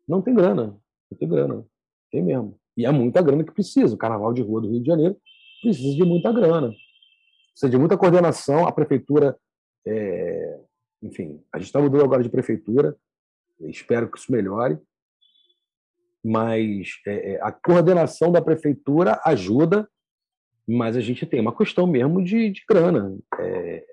Não 0.07 0.21
tem 0.21 0.33
grana. 0.33 0.77
Não 1.09 1.17
tem 1.17 1.27
grana. 1.27 1.65
Tem 2.11 2.23
mesmo. 2.23 2.59
E 2.77 2.85
é 2.85 2.91
muita 2.91 3.21
grana 3.21 3.43
que 3.43 3.51
precisa. 3.51 3.93
O 3.93 3.97
Carnaval 3.97 4.33
de 4.33 4.41
Rua 4.41 4.61
do 4.61 4.69
Rio 4.69 4.81
de 4.81 4.87
Janeiro 4.87 5.17
precisa 5.61 5.95
de 5.95 6.03
muita 6.03 6.31
grana. 6.31 6.71
Precisa 7.51 7.69
de 7.69 7.77
muita 7.77 7.97
coordenação. 7.97 8.67
A 8.67 8.71
prefeitura 8.71 9.37
é, 9.85 10.48
enfim, 11.01 11.43
a 11.53 11.57
gente 11.57 11.67
está 11.67 11.79
mudando 11.79 12.03
agora 12.03 12.23
de 12.23 12.29
prefeitura, 12.29 12.95
espero 13.61 14.09
que 14.09 14.17
isso 14.17 14.31
melhore, 14.31 14.77
mas 16.23 16.99
é, 17.07 17.33
é, 17.33 17.41
a 17.41 17.51
coordenação 17.51 18.31
da 18.31 18.41
prefeitura 18.41 19.21
ajuda, 19.25 19.89
mas 20.67 20.95
a 20.95 21.01
gente 21.01 21.25
tem 21.25 21.39
uma 21.39 21.55
questão 21.55 21.87
mesmo 21.87 22.23
de, 22.23 22.51
de 22.51 22.63
grana. 22.67 23.17
É, 23.39 23.85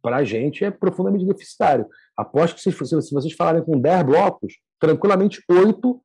Para 0.00 0.16
a 0.16 0.24
gente 0.24 0.64
é 0.64 0.70
profundamente 0.70 1.26
deficitário. 1.26 1.86
Aposto 2.16 2.56
que 2.56 2.62
se, 2.62 2.72
se 2.72 3.14
vocês 3.14 3.32
falarem 3.34 3.62
com 3.62 3.78
10 3.78 4.02
blocos, 4.04 4.54
tranquilamente 4.78 5.42
oito, 5.48 6.02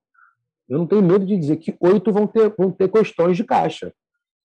eu 0.69 0.77
não 0.77 0.85
tenho 0.85 1.01
medo 1.01 1.25
de 1.25 1.37
dizer 1.37 1.57
que 1.57 1.75
oito 1.79 2.11
vão 2.11 2.27
ter, 2.27 2.53
vão 2.57 2.71
ter 2.71 2.91
questões 2.91 3.37
de 3.37 3.43
caixa. 3.43 3.93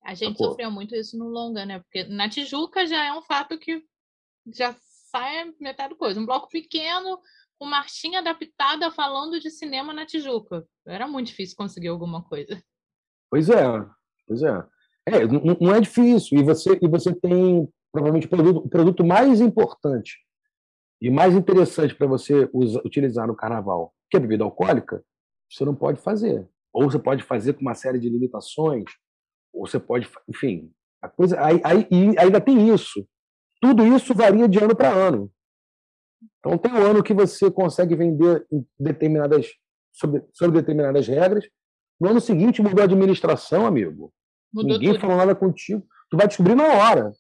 A 0.05 0.15
gente 0.15 0.39
sofreu 0.39 0.71
muito 0.71 0.95
isso 0.97 1.19
no 1.19 1.29
longa, 1.29 1.67
né? 1.67 1.81
Porque 1.81 2.05
na 2.05 2.29
Tijuca 2.29 2.87
já 2.87 3.05
é 3.05 3.13
um 3.13 3.23
fato 3.23 3.59
que 3.59 3.85
já 4.53 4.75
sai 5.13 5.55
metade 5.61 5.91
do 5.91 5.97
coisa. 5.97 6.19
Um 6.19 6.27
bloco 6.27 6.49
pequeno, 6.49 7.21
com 7.59 7.67
marchinha 7.67 8.21
adaptada 8.21 8.91
falando 8.91 9.39
de 9.39 9.51
cinema 9.51 9.93
na 9.93 10.07
Tijuca. 10.07 10.67
Era 10.87 11.07
muito 11.07 11.29
difícil 11.29 11.55
conseguir 11.57 11.89
alguma 11.89 12.25
coisa. 12.25 12.61
Pois 13.31 13.49
é, 13.49 13.63
pois 14.27 14.43
é. 14.43 14.67
É, 15.07 15.27
não, 15.27 15.75
é 15.75 15.81
difícil. 15.81 16.39
E 16.39 16.43
você, 16.43 16.79
e 16.81 16.89
você 16.89 17.15
tem 17.15 17.69
provavelmente 17.93 18.27
o 18.27 18.31
produto, 18.31 18.59
o 18.65 18.69
produto 18.69 19.05
mais 19.05 19.41
importante 19.41 20.19
e 21.01 21.11
mais 21.11 21.35
interessante 21.35 21.95
para 21.95 22.07
você 22.07 22.49
usa, 22.53 22.81
utilizar 22.85 23.27
no 23.27 23.37
carnaval, 23.37 23.95
que 24.11 24.17
é 24.17 24.21
bebida 24.21 24.45
alcoólica, 24.45 25.05
você 25.51 25.65
não 25.65 25.75
pode 25.75 26.01
fazer. 26.01 26.49
Ou 26.73 26.91
você 26.91 26.99
pode 26.99 27.23
fazer 27.23 27.53
com 27.53 27.61
uma 27.61 27.75
série 27.75 27.99
de 27.99 28.09
limitações, 28.09 28.85
ou 29.53 29.67
você 29.67 29.79
pode, 29.79 30.09
enfim, 30.29 30.73
a 31.03 31.09
coisa 31.09 31.39
aí, 31.45 31.61
aí 31.65 31.87
ainda 32.17 32.41
tem 32.41 32.73
isso. 32.73 33.07
Tudo 33.63 33.87
isso 33.87 34.13
varia 34.13 34.49
de 34.49 34.59
ano 34.59 34.75
para 34.75 34.91
ano. 34.91 35.31
Então, 36.41 36.59
tem 36.59 36.73
um 36.73 36.85
ano 36.85 37.03
que 37.03 37.15
você 37.15 37.49
consegue 37.49 37.95
vender 37.95 38.45
determinadas, 38.77 39.47
sobre, 39.93 40.25
sobre 40.33 40.61
determinadas 40.61 41.07
regras. 41.07 41.49
No 42.01 42.11
ano 42.11 42.21
seguinte, 42.21 42.61
mudou 42.61 42.83
a 42.83 42.85
administração, 42.87 43.65
amigo. 43.65 44.13
Mudou 44.53 44.73
Ninguém 44.73 44.95
tudo. 44.95 45.01
falou 45.01 45.17
nada 45.17 45.37
contigo. 45.37 45.87
Tu 46.11 46.17
vai 46.17 46.27
descobrir 46.27 46.57
na 46.57 46.65
hora. 46.65 47.13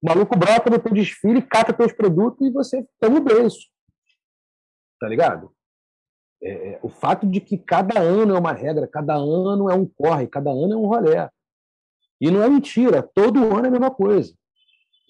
O 0.00 0.08
maluco 0.08 0.38
brota 0.38 0.70
no 0.70 0.78
teu 0.78 0.92
desfile, 0.92 1.42
cata 1.42 1.72
teus 1.72 1.92
produtos 1.92 2.46
e 2.46 2.52
você 2.52 2.86
toma 3.00 3.18
o 3.18 3.24
preço. 3.24 3.66
Tá 5.00 5.08
ligado? 5.08 5.52
É, 6.40 6.74
é, 6.74 6.80
o 6.80 6.88
fato 6.88 7.26
de 7.26 7.40
que 7.40 7.58
cada 7.58 8.00
ano 8.00 8.36
é 8.36 8.38
uma 8.38 8.52
regra, 8.52 8.86
cada 8.86 9.14
ano 9.14 9.68
é 9.68 9.74
um 9.74 9.86
corre, 9.86 10.28
cada 10.28 10.50
ano 10.50 10.72
é 10.72 10.76
um 10.76 10.86
rolé. 10.86 11.28
E 12.20 12.30
não 12.30 12.40
é 12.40 12.48
mentira, 12.48 13.02
todo 13.02 13.44
ano 13.56 13.64
é 13.64 13.68
a 13.68 13.72
mesma 13.72 13.90
coisa. 13.90 14.32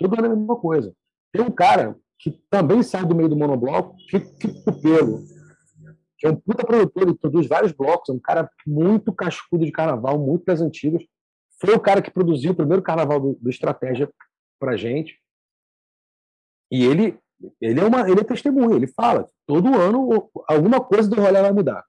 É 0.07 0.27
a 0.27 0.37
mesma 0.37 0.57
coisa. 0.57 0.95
Tem 1.33 1.43
um 1.43 1.51
cara 1.51 1.97
que 2.19 2.31
também 2.49 2.83
sai 2.83 3.05
do 3.05 3.15
meio 3.15 3.29
do 3.29 3.37
monobloco, 3.37 3.97
Kiko 4.09 4.81
Pelo, 4.81 5.25
que 6.19 6.27
é 6.27 6.31
um 6.31 6.37
puta 6.37 6.65
produtor, 6.65 7.03
ele 7.03 7.15
produz 7.15 7.49
vários 7.49 7.73
blocos, 7.73 8.09
é 8.09 8.13
um 8.13 8.21
cara 8.21 8.49
muito 8.65 9.13
cascudo 9.13 9.65
de 9.65 9.73
carnaval, 9.73 10.19
muito 10.19 10.45
das 10.45 10.61
antigas. 10.61 11.03
Foi 11.61 11.75
o 11.75 11.81
cara 11.81 12.01
que 12.01 12.13
produziu 12.13 12.53
o 12.53 12.55
primeiro 12.55 12.83
carnaval 12.83 13.19
do, 13.19 13.35
do 13.41 13.51
Estratégia 13.51 14.09
pra 14.59 14.77
gente. 14.77 15.21
E 16.71 16.85
ele, 16.85 17.19
ele, 17.61 17.81
é 17.81 17.85
uma, 17.85 18.09
ele 18.09 18.21
é 18.21 18.25
testemunha, 18.25 18.77
ele 18.77 18.87
fala, 18.87 19.29
todo 19.47 19.75
ano 19.75 20.31
alguma 20.49 20.81
coisa 20.81 21.11
do 21.11 21.21
rolê 21.21 21.43
vai 21.43 21.53
mudar. 21.53 21.85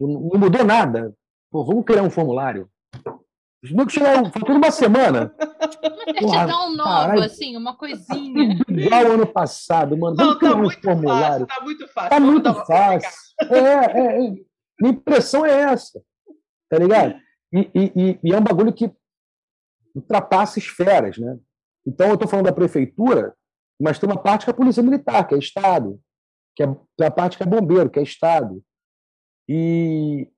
Não 0.00 0.38
mudou 0.40 0.64
nada. 0.64 1.14
Pô, 1.48 1.64
vamos 1.64 1.84
criar 1.84 2.02
um 2.02 2.10
formulário. 2.10 2.68
Os 3.62 3.70
negros 3.70 3.92
chegaram, 3.92 4.30
faltou 4.32 4.56
uma 4.56 4.70
semana. 4.72 5.32
Uma 5.40 6.32
certidão 6.32 6.76
nova, 6.76 7.24
assim, 7.24 7.56
uma 7.56 7.76
coisinha. 7.76 8.58
Igual 8.68 9.12
ano 9.12 9.26
passado, 9.26 9.96
mano. 9.96 10.16
Não, 10.16 10.36
tá 10.36 10.56
muito 10.56 10.80
formulário. 10.82 11.46
fácil, 11.46 11.60
tá 11.60 11.64
muito 11.64 11.88
fácil. 11.88 12.10
Tá 12.10 12.20
muito 12.20 12.54
fácil. 12.66 13.10
É, 13.42 13.58
é, 13.58 14.26
é, 14.26 14.34
minha 14.80 14.92
impressão 14.92 15.46
é 15.46 15.60
essa. 15.72 16.02
Tá 16.68 16.78
ligado? 16.78 17.14
E, 17.52 17.70
e, 17.74 18.18
e, 18.24 18.32
é 18.32 18.38
um 18.38 18.42
bagulho 18.42 18.72
que 18.72 18.90
ultrapassa 19.94 20.58
esferas, 20.58 21.18
né? 21.18 21.38
Então, 21.86 22.08
eu 22.08 22.14
estou 22.14 22.28
falando 22.28 22.46
da 22.46 22.52
prefeitura, 22.52 23.34
mas 23.80 23.98
tem 23.98 24.08
uma 24.08 24.20
parte 24.20 24.44
que 24.44 24.50
é 24.50 24.54
a 24.54 24.56
polícia 24.56 24.82
militar, 24.82 25.26
que 25.28 25.34
é 25.34 25.38
Estado, 25.38 26.00
que 26.56 26.64
é 26.64 27.06
a 27.06 27.10
parte 27.10 27.36
que 27.36 27.42
é 27.42 27.46
bombeiro, 27.46 27.90
que 27.90 28.00
é 28.00 28.02
Estado. 28.02 28.60
E, 29.48 30.31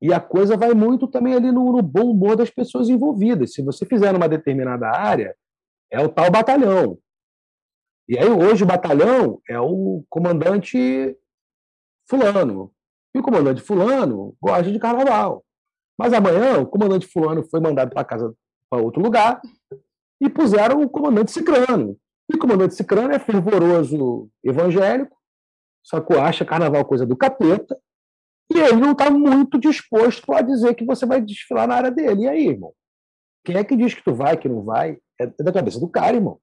e 0.00 0.12
a 0.12 0.20
coisa 0.20 0.56
vai 0.56 0.74
muito 0.74 1.08
também 1.08 1.34
ali 1.34 1.50
no, 1.50 1.72
no, 1.72 1.82
bom 1.82 2.10
humor 2.10 2.36
das 2.36 2.50
pessoas 2.50 2.88
envolvidas. 2.88 3.52
Se 3.52 3.62
você 3.62 3.84
fizer 3.84 4.12
numa 4.12 4.28
determinada 4.28 4.88
área, 4.88 5.34
é 5.90 6.00
o 6.00 6.08
tal 6.08 6.30
batalhão. 6.30 6.98
E 8.08 8.18
aí 8.18 8.28
hoje 8.28 8.62
o 8.62 8.66
batalhão 8.66 9.40
é 9.48 9.58
o 9.60 10.04
comandante 10.08 11.16
fulano. 12.08 12.72
E 13.14 13.18
o 13.18 13.22
comandante 13.22 13.60
fulano 13.60 14.36
gosta 14.40 14.70
de 14.70 14.78
carnaval. 14.78 15.44
Mas 15.98 16.12
amanhã 16.12 16.60
o 16.60 16.66
comandante 16.66 17.06
fulano 17.06 17.42
foi 17.50 17.60
mandado 17.60 17.90
para 17.90 18.04
casa 18.04 18.32
para 18.70 18.82
outro 18.82 19.02
lugar 19.02 19.40
e 20.20 20.28
puseram 20.28 20.82
o 20.82 20.88
comandante 20.88 21.32
cicrano. 21.32 21.98
E 22.30 22.36
o 22.36 22.38
comandante 22.38 22.74
cicrano 22.74 23.12
é 23.12 23.18
fervoroso 23.18 24.30
evangélico, 24.44 25.16
só 25.82 26.00
que 26.00 26.14
acha 26.14 26.44
carnaval 26.44 26.84
coisa 26.84 27.06
do 27.06 27.16
capeta, 27.16 27.76
e 28.50 28.58
ele 28.58 28.76
não 28.76 28.92
está 28.92 29.10
muito 29.10 29.58
disposto 29.58 30.32
a 30.32 30.40
dizer 30.40 30.74
que 30.74 30.84
você 30.84 31.04
vai 31.04 31.20
desfilar 31.20 31.68
na 31.68 31.74
área 31.74 31.90
dele. 31.90 32.22
E 32.22 32.28
aí, 32.28 32.48
irmão? 32.48 32.72
Quem 33.44 33.56
é 33.56 33.64
que 33.64 33.76
diz 33.76 33.94
que 33.94 34.02
tu 34.02 34.14
vai, 34.14 34.36
que 34.36 34.48
não 34.48 34.62
vai? 34.62 34.98
É, 35.20 35.26
da 35.26 35.52
cabeça 35.52 35.78
do 35.78 35.88
cara, 35.88 36.16
irmão. 36.16 36.40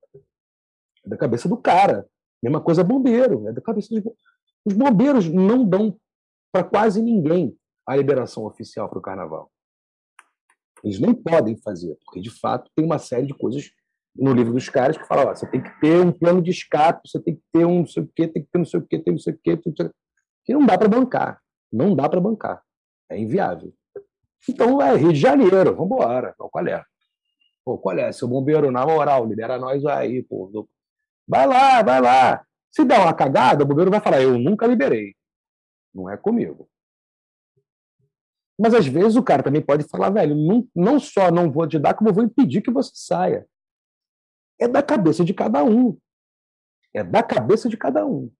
É 1.06 1.10
da 1.10 1.18
cabeça 1.18 1.50
do 1.50 1.58
cara. 1.58 2.08
Mesma 2.42 2.62
coisa 2.62 2.84
bombeiro. 2.84 3.48
É 3.48 3.54
da 3.54 3.62
cabeça 3.62 3.90
dos... 3.90 4.04
Os 4.66 4.74
bombeiros 4.74 5.28
não 5.28 5.64
dão 5.64 5.98
para 6.52 6.64
quase 6.64 7.02
ninguém 7.02 7.56
a 7.88 7.96
liberação 7.96 8.46
oficial 8.46 8.90
para 8.90 9.00
o 9.00 9.02
carnaval. 9.02 9.52
Eles 10.84 11.00
nem 11.00 11.14
podem 11.14 11.58
fazer, 11.58 11.98
porque 12.06 12.20
de 12.20 12.30
fato 12.30 12.70
tem 12.76 12.86
uma 12.86 13.00
série 13.00 13.28
de 13.28 13.34
coisas 13.34 13.72
no 14.16 14.34
livro 14.34 14.54
dos 14.54 14.70
caras 14.70 14.98
que 14.98 15.06
fala, 15.06 15.32
ó, 15.32 15.36
você 15.36 15.46
tem 15.48 15.62
que 15.62 15.80
ter 15.80 16.00
um 16.00 16.12
plano 16.12 16.42
de 16.42 16.52
escape, 16.52 17.08
você 17.08 17.20
tem 17.20 17.36
que 17.36 17.42
ter 17.52 17.66
um 17.66 17.80
não 17.80 17.88
sei 17.88 18.04
o 18.04 18.12
quê, 18.16 18.28
tem 18.28 18.44
que 18.44 18.50
ter 18.50 18.58
não 18.58 18.66
sei 18.66 18.80
o 18.80 18.88
quê, 18.88 19.00
tem 19.00 19.14
não 19.14 19.20
sei 19.20 19.34
o 19.34 19.40
quê, 19.44 19.58
que 20.46 20.54
não 20.54 20.66
dá 20.66 20.78
para 20.78 20.88
bancar. 20.88 21.42
Não 21.76 21.94
dá 21.94 22.08
para 22.08 22.22
bancar. 22.22 22.64
É 23.10 23.20
inviável. 23.20 23.74
Então 24.48 24.82
é 24.82 24.96
Rio 24.96 25.12
de 25.12 25.20
Janeiro, 25.20 25.76
vamos 25.76 25.92
embora. 25.92 26.34
Qual 26.38 26.66
é? 26.66 26.82
Pô, 27.66 27.78
qual 27.78 27.98
é? 27.98 28.12
Seu 28.14 28.30
bombeiro, 28.30 28.72
na 28.72 28.86
moral, 28.86 29.26
libera 29.26 29.60
nós 29.60 29.86
aí, 29.86 30.24
pô. 30.24 30.70
Vai 31.28 31.46
lá, 31.46 31.84
vai 31.84 32.00
lá. 32.00 32.46
Se 32.72 32.86
der 32.86 33.00
uma 33.00 33.14
cagada, 33.14 33.64
o 33.64 33.68
bombeiro 33.68 33.92
vai 33.92 34.00
falar, 34.00 34.22
eu 34.22 34.40
nunca 34.40 34.66
liberei. 34.66 35.16
Não 35.94 36.10
é 36.10 36.16
comigo. 36.16 36.70
Mas 38.58 38.74
às 38.74 38.88
vezes 38.88 39.18
o 39.18 39.24
cara 39.24 39.44
também 39.44 39.62
pode 39.62 39.84
falar, 39.84 40.10
velho, 40.10 40.34
não, 40.34 40.66
não 40.74 40.98
só 40.98 41.30
não 41.30 41.52
vou 41.52 41.68
te 41.68 41.78
dar, 41.78 41.94
como 41.94 42.14
vou 42.14 42.24
impedir 42.24 42.62
que 42.62 42.72
você 42.72 42.92
saia. 42.94 43.46
É 44.58 44.66
da 44.66 44.82
cabeça 44.82 45.26
de 45.26 45.34
cada 45.34 45.62
um. 45.62 45.98
É 46.94 47.04
da 47.04 47.22
cabeça 47.22 47.68
de 47.68 47.76
cada 47.76 48.06
um. 48.06 48.32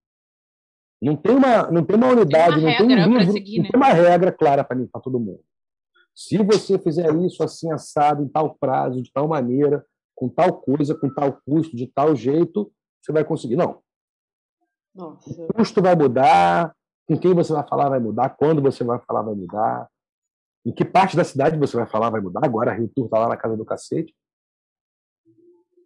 Não 1.02 1.16
tem 1.16 1.36
uma, 1.36 1.70
não 1.70 1.84
tem 1.84 1.96
uma 1.96 2.08
unidade, 2.08 2.56
tem 2.56 2.64
uma 2.64 2.72
não 2.72 2.78
tem 2.78 2.86
um 2.88 3.18
livro, 3.18 3.32
seguir, 3.32 3.58
não 3.58 3.64
né? 3.64 3.70
tem 3.72 3.80
uma 3.80 3.90
regra 3.90 4.32
clara 4.32 4.64
para 4.64 5.02
todo 5.02 5.20
mundo. 5.20 5.42
Se 6.16 6.38
você 6.38 6.80
fizer 6.80 7.14
isso 7.18 7.44
assim 7.44 7.72
assado, 7.72 8.24
em 8.24 8.28
tal 8.28 8.56
prazo, 8.56 9.02
de 9.02 9.12
tal 9.12 9.28
maneira, 9.28 9.86
com 10.16 10.30
tal 10.30 10.54
coisa, 10.54 10.96
com 10.96 11.14
tal 11.14 11.34
custo, 11.46 11.76
de 11.76 11.88
tal 11.88 12.16
jeito, 12.16 12.72
você 13.02 13.12
vai 13.12 13.26
conseguir. 13.26 13.58
Não. 13.58 13.82
Nossa. 14.96 15.30
O 15.30 15.54
custo 15.54 15.82
vai 15.82 15.94
mudar, 15.94 16.74
com 17.06 17.18
quem 17.18 17.34
você 17.34 17.52
vai 17.52 17.68
falar 17.68 17.90
vai 17.90 18.00
mudar, 18.00 18.30
quando 18.30 18.62
você 18.62 18.84
vai 18.84 18.98
falar 19.00 19.24
vai 19.24 19.36
mudar, 19.36 19.90
em 20.66 20.72
que 20.72 20.86
parte 20.86 21.18
da 21.18 21.24
cidade 21.24 21.60
você 21.60 21.76
vai 21.76 21.86
falar 21.86 22.10
vai 22.10 22.22
mudar. 22.22 22.44
Agora 22.44 22.72
a 22.72 22.74
Rio 22.74 22.90
Tour 22.96 23.06
está 23.06 23.20
lá 23.20 23.28
na 23.28 23.38
casa 23.38 23.58
do 23.58 23.66
cacete. 23.66 24.16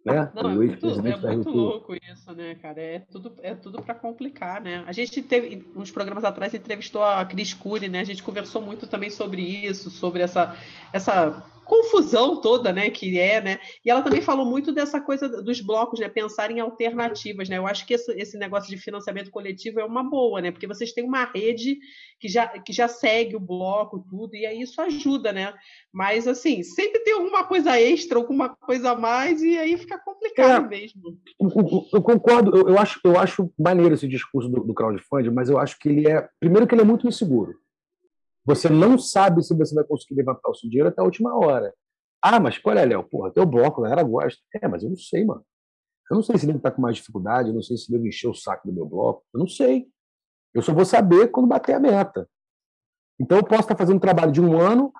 Né? 0.04 0.30
Não, 0.34 0.50
é 0.50 0.54
muito, 0.54 0.86
é 0.86 1.34
muito 1.34 1.50
louco 1.50 1.94
isso, 1.94 2.32
né, 2.32 2.54
cara? 2.54 2.80
É 2.80 2.98
tudo, 3.00 3.34
é 3.42 3.54
tudo 3.54 3.82
para 3.82 3.94
complicar, 3.94 4.60
né? 4.60 4.82
A 4.86 4.92
gente 4.92 5.20
teve, 5.20 5.66
uns 5.76 5.90
programas 5.90 6.24
atrás, 6.24 6.54
entrevistou 6.54 7.04
a 7.04 7.22
Cris 7.24 7.52
Cury, 7.52 7.88
né? 7.88 8.00
A 8.00 8.04
gente 8.04 8.22
conversou 8.22 8.62
muito 8.62 8.86
também 8.86 9.10
sobre 9.10 9.42
isso, 9.42 9.90
sobre 9.90 10.22
essa, 10.22 10.56
essa 10.90 11.44
confusão 11.70 12.40
toda, 12.40 12.72
né, 12.72 12.90
que 12.90 13.16
é, 13.16 13.40
né? 13.40 13.60
E 13.84 13.90
ela 13.90 14.02
também 14.02 14.20
falou 14.20 14.44
muito 14.44 14.72
dessa 14.72 15.00
coisa 15.00 15.28
dos 15.28 15.60
blocos, 15.60 16.00
né, 16.00 16.08
pensar 16.08 16.50
em 16.50 16.58
alternativas, 16.58 17.48
né? 17.48 17.58
Eu 17.58 17.66
acho 17.66 17.86
que 17.86 17.94
esse, 17.94 18.10
esse 18.20 18.36
negócio 18.36 18.68
de 18.68 18.76
financiamento 18.76 19.30
coletivo 19.30 19.78
é 19.78 19.84
uma 19.84 20.02
boa, 20.02 20.40
né? 20.40 20.50
Porque 20.50 20.66
vocês 20.66 20.92
têm 20.92 21.04
uma 21.04 21.24
rede 21.24 21.78
que 22.18 22.28
já, 22.28 22.48
que 22.48 22.72
já 22.72 22.88
segue 22.88 23.36
o 23.36 23.40
bloco, 23.40 24.04
tudo, 24.10 24.34
e 24.34 24.44
aí 24.44 24.60
isso 24.60 24.80
ajuda, 24.82 25.32
né? 25.32 25.54
Mas 25.92 26.26
assim, 26.26 26.64
sempre 26.64 26.98
tem 27.04 27.14
alguma 27.14 27.44
coisa 27.44 27.80
extra, 27.80 28.18
alguma 28.18 28.48
coisa 28.48 28.90
a 28.90 28.98
mais, 28.98 29.40
e 29.40 29.56
aí 29.56 29.78
fica 29.78 29.96
complicado 29.96 30.66
é, 30.66 30.68
mesmo. 30.68 31.16
Eu, 31.38 31.86
eu 31.92 32.02
concordo, 32.02 32.56
eu, 32.56 32.68
eu, 32.70 32.78
acho, 32.80 32.98
eu 33.04 33.16
acho 33.16 33.48
maneiro 33.56 33.94
esse 33.94 34.08
discurso 34.08 34.48
do, 34.48 34.64
do 34.64 34.74
crowdfunding, 34.74 35.30
mas 35.30 35.48
eu 35.48 35.56
acho 35.56 35.78
que 35.78 35.88
ele 35.88 36.08
é. 36.08 36.28
Primeiro 36.40 36.66
que 36.66 36.74
ele 36.74 36.82
é 36.82 36.84
muito 36.84 37.06
inseguro. 37.06 37.54
Você 38.44 38.68
não 38.68 38.98
sabe 38.98 39.42
se 39.42 39.54
você 39.54 39.74
vai 39.74 39.84
conseguir 39.84 40.16
levantar 40.16 40.50
o 40.50 40.54
seu 40.54 40.68
dinheiro 40.68 40.88
até 40.88 41.00
a 41.00 41.04
última 41.04 41.36
hora. 41.36 41.74
Ah, 42.22 42.40
mas 42.40 42.58
qual 42.58 42.76
é, 42.76 42.84
Léo? 42.84 43.04
Porra, 43.04 43.30
teu 43.30 43.46
bloco, 43.46 43.80
a 43.80 43.84
galera 43.84 44.02
gosta. 44.02 44.40
É, 44.54 44.68
mas 44.68 44.82
eu 44.82 44.90
não 44.90 44.96
sei, 44.96 45.24
mano. 45.24 45.44
Eu 46.10 46.16
não 46.16 46.22
sei 46.22 46.36
se 46.38 46.46
ele 46.46 46.56
está 46.56 46.70
com 46.70 46.82
mais 46.82 46.96
dificuldade, 46.96 47.48
eu 47.48 47.54
não 47.54 47.62
sei 47.62 47.76
se 47.76 47.94
ele 47.94 48.08
encheu 48.08 48.30
o 48.30 48.34
saco 48.34 48.66
do 48.66 48.74
meu 48.74 48.84
bloco. 48.84 49.24
Eu 49.32 49.40
não 49.40 49.46
sei. 49.46 49.86
Eu 50.52 50.62
só 50.62 50.74
vou 50.74 50.84
saber 50.84 51.28
quando 51.28 51.46
bater 51.46 51.74
a 51.74 51.80
meta. 51.80 52.28
Então 53.18 53.38
eu 53.38 53.44
posso 53.44 53.62
estar 53.62 53.76
fazendo 53.76 53.96
um 53.96 54.00
trabalho 54.00 54.32
de 54.32 54.40
um 54.40 54.58
ano, 54.58 54.92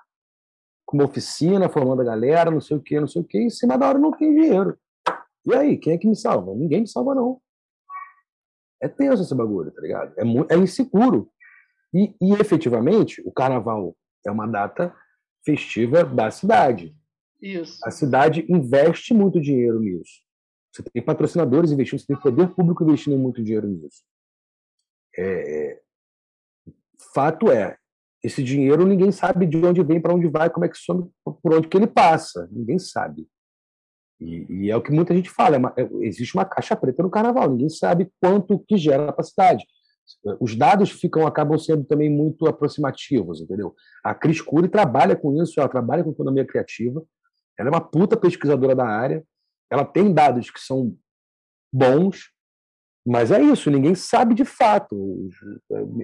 com 0.85 0.97
uma 0.97 1.05
oficina, 1.05 1.67
formando 1.67 2.01
a 2.01 2.05
galera, 2.05 2.51
não 2.51 2.61
sei 2.61 2.77
o 2.77 2.81
quê, 2.81 2.99
não 2.99 3.07
sei 3.07 3.21
o 3.21 3.25
quê, 3.25 3.39
e 3.39 3.45
em 3.45 3.49
cima 3.49 3.77
da 3.77 3.89
hora 3.89 3.99
não 3.99 4.11
tem 4.11 4.33
dinheiro. 4.33 4.77
E 5.45 5.53
aí, 5.53 5.77
quem 5.77 5.93
é 5.93 5.97
que 5.97 6.07
me 6.07 6.15
salva? 6.15 6.53
Ninguém 6.53 6.81
me 6.81 6.87
salva, 6.87 7.15
não. 7.15 7.41
É 8.81 8.87
tenso 8.87 9.23
esse 9.23 9.35
bagulho, 9.35 9.71
tá 9.71 9.81
ligado? 9.81 10.13
É, 10.17 10.23
é 10.53 10.57
inseguro. 10.57 11.31
E, 11.93 12.15
e 12.21 12.33
efetivamente, 12.33 13.21
o 13.25 13.31
carnaval 13.31 13.95
é 14.25 14.31
uma 14.31 14.47
data 14.47 14.95
festiva 15.45 16.03
da 16.03 16.31
cidade. 16.31 16.95
Isso. 17.41 17.79
A 17.83 17.91
cidade 17.91 18.45
investe 18.47 19.13
muito 19.13 19.41
dinheiro 19.41 19.79
nisso. 19.79 20.21
Você 20.71 20.83
tem 20.83 21.01
patrocinadores 21.01 21.71
investindo, 21.71 21.99
você 21.99 22.07
tem 22.07 22.15
poder 22.15 22.49
público 22.49 22.83
investindo 22.83 23.17
muito 23.17 23.43
dinheiro 23.43 23.67
nisso. 23.67 24.03
É, 25.17 25.23
é, 25.23 25.81
fato 27.13 27.51
é, 27.51 27.77
esse 28.23 28.41
dinheiro 28.41 28.85
ninguém 28.85 29.11
sabe 29.11 29.45
de 29.45 29.57
onde 29.57 29.83
vem, 29.83 29.99
para 29.99 30.13
onde 30.13 30.27
vai, 30.27 30.49
como 30.49 30.65
é 30.65 30.69
que 30.69 30.77
some, 30.77 31.11
por 31.23 31.53
onde 31.53 31.67
que 31.67 31.75
ele 31.75 31.87
passa. 31.87 32.47
Ninguém 32.51 32.79
sabe. 32.79 33.27
E, 34.19 34.45
e 34.49 34.71
é 34.71 34.77
o 34.77 34.81
que 34.81 34.91
muita 34.91 35.13
gente 35.13 35.29
fala. 35.29 35.55
É 35.55 35.59
uma, 35.59 35.73
é, 35.75 35.89
existe 36.01 36.35
uma 36.35 36.45
caixa 36.45 36.75
preta 36.75 37.03
no 37.03 37.09
carnaval. 37.09 37.49
Ninguém 37.49 37.69
sabe 37.69 38.09
quanto 38.21 38.59
que 38.59 38.77
gera 38.77 39.11
para 39.11 39.21
a 39.21 39.25
cidade 39.25 39.65
os 40.39 40.55
dados 40.55 40.91
ficam 40.91 41.25
acabam 41.25 41.57
sendo 41.57 41.83
também 41.83 42.09
muito 42.09 42.47
aproximativos, 42.47 43.41
entendeu? 43.41 43.75
A 44.03 44.13
Cris 44.13 44.41
Cury 44.41 44.67
trabalha 44.67 45.15
com 45.15 45.41
isso, 45.41 45.59
ela 45.59 45.69
trabalha 45.69 46.03
com 46.03 46.11
economia 46.11 46.45
criativa, 46.45 47.03
ela 47.57 47.69
é 47.69 47.71
uma 47.71 47.81
puta 47.81 48.17
pesquisadora 48.17 48.75
da 48.75 48.85
área, 48.85 49.23
ela 49.69 49.85
tem 49.85 50.13
dados 50.13 50.49
que 50.49 50.59
são 50.59 50.95
bons, 51.73 52.31
mas 53.05 53.31
é 53.31 53.41
isso, 53.41 53.71
ninguém 53.71 53.95
sabe 53.95 54.35
de 54.35 54.45
fato, 54.45 55.29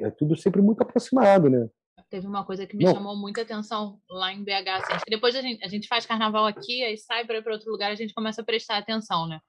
é 0.02 0.10
tudo 0.12 0.36
sempre 0.36 0.62
muito 0.62 0.82
aproximado, 0.82 1.50
né? 1.50 1.68
Teve 2.10 2.26
uma 2.26 2.46
coisa 2.46 2.66
que 2.66 2.78
me 2.78 2.86
Não. 2.86 2.94
chamou 2.94 3.18
muita 3.18 3.42
atenção 3.42 4.00
lá 4.10 4.32
em 4.32 4.42
BH, 4.42 4.70
assim, 4.78 4.94
acho 4.94 5.04
que 5.04 5.12
depois 5.12 5.36
a 5.36 5.42
gente, 5.42 5.64
a 5.64 5.68
gente 5.68 5.90
faz 5.90 6.06
carnaval 6.06 6.46
aqui, 6.46 6.82
aí 6.84 6.98
sai 6.98 7.26
para 7.26 7.52
outro 7.52 7.70
lugar, 7.70 7.92
a 7.92 7.96
gente 7.96 8.14
começa 8.14 8.42
a 8.42 8.46
prestar 8.46 8.78
atenção, 8.78 9.28
né? 9.28 9.42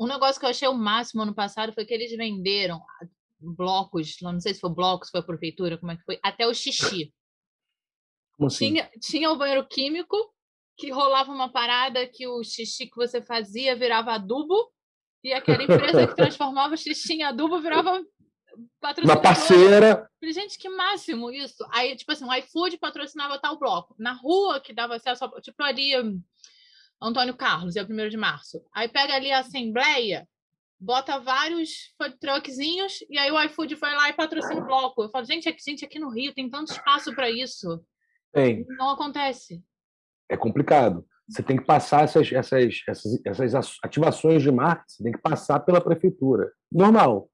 Um 0.00 0.06
negócio 0.06 0.40
que 0.40 0.46
eu 0.46 0.50
achei 0.50 0.66
o 0.66 0.74
máximo 0.74 1.22
ano 1.22 1.34
passado 1.34 1.72
foi 1.72 1.84
que 1.84 1.94
eles 1.94 2.10
venderam 2.16 2.80
blocos, 3.40 4.16
não 4.20 4.40
sei 4.40 4.54
se 4.54 4.60
foi 4.60 4.70
blocos, 4.70 5.10
foi 5.10 5.20
a 5.20 5.24
prefeitura, 5.24 5.78
como 5.78 5.92
é 5.92 5.96
que 5.96 6.04
foi, 6.04 6.18
até 6.22 6.46
o 6.46 6.54
xixi. 6.54 7.12
Como 8.36 8.48
assim? 8.48 8.72
Tinha, 8.72 8.90
tinha 9.00 9.30
o 9.30 9.36
banheiro 9.36 9.66
químico, 9.66 10.16
que 10.76 10.90
rolava 10.90 11.32
uma 11.32 11.50
parada 11.50 12.06
que 12.06 12.26
o 12.26 12.42
xixi 12.44 12.86
que 12.86 12.96
você 12.96 13.20
fazia 13.20 13.76
virava 13.76 14.12
adubo, 14.12 14.72
e 15.22 15.32
aquela 15.32 15.62
empresa 15.62 16.06
que 16.06 16.14
transformava 16.16 16.74
o 16.74 16.78
xixi 16.78 17.14
em 17.14 17.22
adubo 17.24 17.60
virava 17.60 18.02
patrocinadora. 18.80 19.18
Uma 19.18 19.22
parceira. 19.22 20.10
Falei, 20.20 20.34
gente, 20.34 20.58
que 20.58 20.68
máximo 20.68 21.30
isso. 21.30 21.64
Aí, 21.70 21.96
tipo 21.96 22.10
assim, 22.12 22.24
o 22.24 22.34
iFood 22.34 22.78
patrocinava 22.78 23.38
tal 23.38 23.58
bloco. 23.58 23.94
Na 23.98 24.12
rua 24.12 24.60
que 24.60 24.72
dava 24.72 24.96
acesso, 24.96 25.28
tipo 25.40 25.62
ali, 25.62 25.92
Antônio 27.00 27.36
Carlos, 27.36 27.76
é 27.76 27.82
o 27.82 27.86
primeiro 27.86 28.10
de 28.10 28.16
março. 28.16 28.62
Aí 28.72 28.88
pega 28.88 29.14
ali 29.14 29.30
a 29.30 29.40
Assembleia, 29.40 30.28
bota 30.80 31.18
vários 31.18 31.92
food 31.96 32.18
truckzinhos 32.18 33.00
e 33.10 33.18
aí 33.18 33.30
o 33.30 33.42
iFood 33.44 33.76
foi 33.76 33.92
lá 33.94 34.08
e 34.08 34.12
patrocina 34.12 34.60
o 34.60 34.64
bloco. 34.64 35.02
Eu 35.02 35.10
falo, 35.10 35.24
gente, 35.24 35.48
aqui, 35.48 35.60
gente, 35.62 35.84
aqui 35.84 35.98
no 35.98 36.10
Rio 36.10 36.34
tem 36.34 36.48
tanto 36.48 36.72
espaço 36.72 37.14
para 37.14 37.30
isso. 37.30 37.82
Tem. 38.32 38.64
Não 38.78 38.90
acontece. 38.90 39.62
É 40.28 40.36
complicado. 40.36 41.04
Você 41.28 41.42
tem 41.42 41.56
que 41.56 41.64
passar 41.64 42.04
essas, 42.04 42.32
essas, 42.32 42.82
essas, 42.86 43.26
essas 43.26 43.76
ativações 43.82 44.42
de 44.42 44.50
marca, 44.50 44.84
você 44.86 45.02
tem 45.02 45.12
que 45.12 45.20
passar 45.20 45.60
pela 45.60 45.80
prefeitura. 45.80 46.50
Normal. 46.72 47.28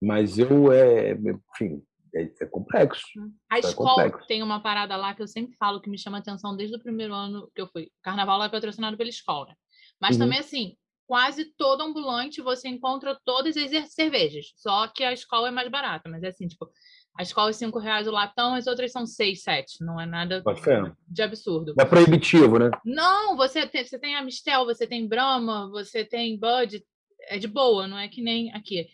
Mas 0.00 0.38
eu, 0.38 0.72
é, 0.72 1.12
enfim, 1.12 1.80
é, 2.14 2.32
é 2.40 2.46
complexo. 2.46 3.06
A 3.48 3.56
é 3.56 3.60
escola 3.60 4.04
complexo. 4.04 4.26
tem 4.26 4.42
uma 4.42 4.60
parada 4.60 4.96
lá 4.96 5.14
que 5.14 5.22
eu 5.22 5.28
sempre 5.28 5.54
falo 5.56 5.80
que 5.80 5.88
me 5.88 5.98
chama 5.98 6.18
atenção 6.18 6.56
desde 6.56 6.76
o 6.76 6.80
primeiro 6.80 7.14
ano 7.14 7.48
que 7.54 7.62
eu 7.62 7.68
fui. 7.68 7.84
O 7.84 8.02
carnaval 8.02 8.38
lá 8.38 8.46
é 8.46 8.50
patrocinado 8.50 8.96
pela 8.96 9.10
escola. 9.10 9.54
Mas 10.00 10.16
uhum. 10.16 10.22
também, 10.22 10.40
assim, 10.40 10.76
quase 11.12 11.44
todo 11.58 11.82
ambulante 11.82 12.40
você 12.40 12.70
encontra 12.70 13.20
todas 13.22 13.54
as 13.54 13.92
cervejas. 13.92 14.46
Só 14.56 14.88
que 14.88 15.04
a 15.04 15.12
escola 15.12 15.48
é 15.48 15.50
mais 15.50 15.70
barata, 15.70 16.08
mas 16.08 16.22
é 16.22 16.28
assim, 16.28 16.48
tipo, 16.48 16.66
a 17.18 17.22
escola 17.22 17.50
é 17.50 17.52
5 17.52 17.78
reais 17.78 18.08
o 18.08 18.10
latão, 18.10 18.54
as 18.54 18.66
outras 18.66 18.92
são 18.92 19.04
6, 19.04 19.42
7. 19.42 19.84
Não 19.84 20.00
é 20.00 20.06
nada 20.06 20.42
de 21.06 21.20
absurdo. 21.20 21.74
É 21.78 21.84
proibitivo, 21.84 22.58
né? 22.58 22.70
Não, 22.82 23.36
você 23.36 23.66
tem, 23.66 23.84
você 23.84 23.98
tem 23.98 24.16
Amistel, 24.16 24.64
você 24.64 24.86
tem 24.86 25.06
Brahma, 25.06 25.68
você 25.68 26.02
tem 26.02 26.40
Bud, 26.40 26.82
é 27.28 27.36
de 27.36 27.46
boa, 27.46 27.86
não 27.86 27.98
é 27.98 28.08
que 28.08 28.22
nem 28.22 28.50
aqui. 28.54 28.88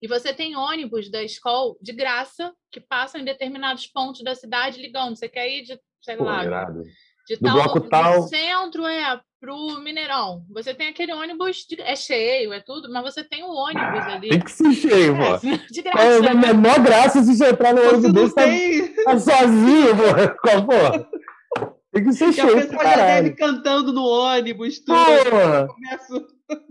E 0.00 0.06
você 0.06 0.32
tem 0.32 0.54
ônibus 0.54 1.10
da 1.10 1.24
escola 1.24 1.74
de 1.82 1.92
graça 1.92 2.54
que 2.70 2.80
passam 2.80 3.20
em 3.20 3.24
determinados 3.24 3.88
pontos 3.88 4.22
da 4.22 4.36
cidade 4.36 4.80
ligando. 4.80 5.16
Você 5.16 5.28
quer 5.28 5.50
ir 5.50 5.62
de, 5.64 5.80
sei 6.00 6.16
Pô, 6.16 6.22
lá, 6.22 6.44
irado. 6.44 6.84
de 7.26 7.34
do 7.34 7.42
tal, 7.42 7.54
bloco 7.54 7.80
tal. 7.88 8.22
centro, 8.28 8.86
é, 8.86 9.20
pro 9.44 9.80
Mineirão. 9.82 10.42
Você 10.50 10.72
tem 10.72 10.88
aquele 10.88 11.12
ônibus, 11.12 11.66
de, 11.68 11.78
é 11.78 11.94
cheio, 11.94 12.50
é 12.52 12.60
tudo, 12.60 12.90
mas 12.90 13.02
você 13.02 13.22
tem 13.22 13.44
o 13.44 13.50
ônibus 13.50 14.06
ali. 14.06 14.30
Tem 14.30 14.40
que 14.40 14.50
ser 14.50 14.72
cheio, 14.72 15.14
pô. 15.14 15.36
De 15.70 15.82
graça. 15.82 16.02
É 16.02 16.16
a 16.16 16.34
né? 16.34 16.34
menor 16.34 16.80
graça 16.80 17.22
se 17.22 17.36
você 17.36 17.50
entrar 17.50 17.74
no 17.74 17.82
ônibus 17.82 18.32
desse, 18.34 18.94
tá, 19.04 19.12
tá 19.12 19.18
sozinho, 19.18 19.96
pô. 19.96 21.64
Tem 21.92 22.04
que 22.04 22.12
ser 22.14 22.24
E 22.24 22.28
a 22.28 22.32
cheio, 22.32 22.54
pessoa 22.54 22.84
já 22.84 22.96
deve 22.96 23.30
caralho. 23.30 23.36
cantando 23.36 23.92
no 23.92 24.02
ônibus, 24.02 24.78
tudo. 24.78 24.96
Porra! 24.96 25.68
Começo... 25.68 26.26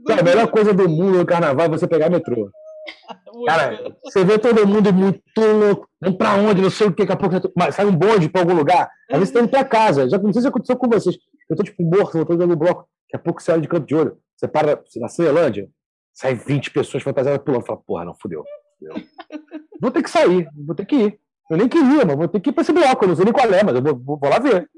Cara, 0.07 0.21
a 0.21 0.23
melhor 0.23 0.47
coisa 0.47 0.73
do 0.73 0.89
mundo 0.89 1.19
no 1.19 1.25
carnaval 1.25 1.67
é 1.67 1.69
você 1.69 1.87
pegar 1.87 2.09
metrô. 2.09 2.49
Muito. 3.33 3.45
Cara, 3.45 3.95
você 4.03 4.23
vê 4.23 4.37
todo 4.37 4.67
mundo 4.67 4.93
muito 4.93 5.21
louco. 5.37 5.87
Vamos 5.99 6.17
pra 6.17 6.35
onde? 6.35 6.61
Não 6.61 6.69
sei 6.69 6.85
o 6.85 6.93
que. 6.93 7.03
Daqui 7.03 7.13
a 7.13 7.29
pouco 7.29 7.51
mas 7.55 7.73
sai 7.73 7.85
um 7.85 7.95
bonde 7.95 8.29
pra 8.29 8.41
algum 8.41 8.53
lugar. 8.53 8.87
Às 9.09 9.17
vezes 9.17 9.29
você 9.29 9.33
tá 9.33 9.39
indo 9.39 9.49
pra 9.49 9.63
casa. 9.63 10.07
Já 10.07 10.19
não 10.19 10.31
sei 10.31 10.43
se 10.43 10.47
aconteceu 10.47 10.77
com 10.77 10.87
vocês. 10.87 11.17
Eu 11.49 11.55
tô 11.55 11.63
tipo 11.63 11.83
morto, 11.83 12.17
eu 12.17 12.25
tô 12.25 12.35
dando 12.35 12.55
bloco. 12.55 12.81
Daqui 13.07 13.15
a 13.15 13.19
pouco 13.19 13.41
você 13.41 13.51
olha 13.51 13.61
de 13.61 13.67
canto 13.67 13.85
de 13.85 13.95
olho. 13.95 14.17
Você 14.35 14.47
para 14.47 14.81
na 14.97 15.07
Ceilândia, 15.07 15.69
sai 16.13 16.35
20 16.35 16.71
pessoas 16.71 17.03
fantasiadas 17.03 17.43
pulando. 17.43 17.65
Fala, 17.65 17.79
porra, 17.81 18.05
não, 18.05 18.15
fudeu. 18.15 18.43
fudeu. 18.79 18.95
Vou 19.81 19.91
ter 19.91 20.01
que 20.01 20.09
sair, 20.09 20.47
vou 20.55 20.73
ter 20.73 20.85
que 20.85 20.95
ir. 20.95 21.19
Eu 21.51 21.57
nem 21.57 21.67
queria, 21.67 22.05
mas 22.05 22.15
vou 22.15 22.27
ter 22.29 22.39
que 22.39 22.49
ir 22.51 22.53
pra 22.53 22.61
esse 22.61 22.71
bloco. 22.71 23.03
Eu 23.03 23.09
não 23.09 23.15
sei 23.17 23.25
nem 23.25 23.33
qual 23.33 23.53
é, 23.53 23.61
mas 23.63 23.75
eu 23.75 23.81
vou, 23.83 23.95
vou- 23.99 24.17
vou 24.17 24.29
lá 24.29 24.39
ver. 24.39 24.69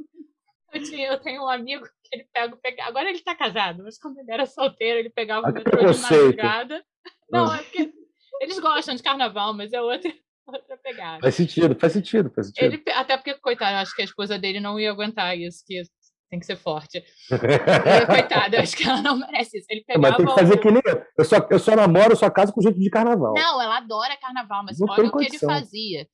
Eu, 0.74 1.20
tenho 1.22 1.44
um 1.44 1.48
amigo 1.50 1.86
que 2.04 2.16
ele 2.16 2.28
pega, 2.34 2.56
pega. 2.58 2.84
Agora 2.86 3.08
ele 3.10 3.20
tá 3.22 3.36
casado, 3.36 3.84
mas 3.84 3.98
quando 4.00 4.18
ele 4.20 4.32
era 4.32 4.46
solteiro, 4.48 5.00
ele 5.00 5.10
pegava 5.12 5.46
o 5.46 5.50
Ah, 5.50 5.54
que 5.54 5.60
metrô 5.60 5.92
de 5.92 6.02
madrugada. 6.02 6.84
Não, 7.30 7.54
é 7.54 7.62
porque 7.62 7.94
eles 8.42 8.60
gostam 8.60 8.96
de 8.96 9.04
carnaval, 9.04 9.54
mas 9.54 9.72
é 9.74 9.82
outra, 9.82 10.12
outra 10.48 10.78
pegada. 10.78 11.22
Faz 11.22 11.36
sentido, 11.36 11.78
faz 11.80 11.94
sentido, 11.94 12.32
faz 12.34 12.48
sentido. 12.48 12.74
Ele, 12.74 12.84
até 12.94 13.16
porque, 13.16 13.36
coitado, 13.36 13.74
eu 13.74 13.78
acho 13.80 13.96
que 13.96 14.02
a 14.02 14.06
esposa 14.06 14.38
dele 14.40 14.60
não 14.60 14.80
ia 14.80 14.92
aguentar 14.92 15.38
isso, 15.38 15.64
que 15.66 15.82
tem 16.30 16.40
que 16.40 16.46
ser 16.46 16.56
forte. 16.58 17.04
E, 17.32 18.06
Coitada, 18.08 18.58
eu 18.58 18.62
acho 18.62 18.76
que 18.76 18.88
ela 18.88 19.02
não 19.02 19.18
merece 19.18 19.58
isso. 19.58 19.68
Ele 19.70 19.84
pegava 19.84 20.08
mas 20.08 20.18
tem 20.18 20.26
que 20.26 20.34
fazer 20.34 20.58
que 20.58 20.72
nem 20.72 20.82
eu. 20.86 21.04
Eu 21.18 21.26
só, 21.26 21.36
eu 21.50 21.60
só 21.60 21.76
namoro, 21.76 22.12
eu 22.14 22.16
só 22.16 22.30
caso 22.30 22.54
com 22.54 22.62
gente 22.62 22.80
de 22.80 22.90
carnaval. 22.90 23.34
Não, 23.34 23.62
ela 23.62 23.78
adora 23.78 24.18
carnaval, 24.18 24.64
mas 24.64 24.80
Não 24.80 24.88
olha 24.90 25.06
o 25.08 25.12
que 25.12 25.18
ele 25.20 25.26
condição. 25.28 25.50
fazia. 25.50 26.08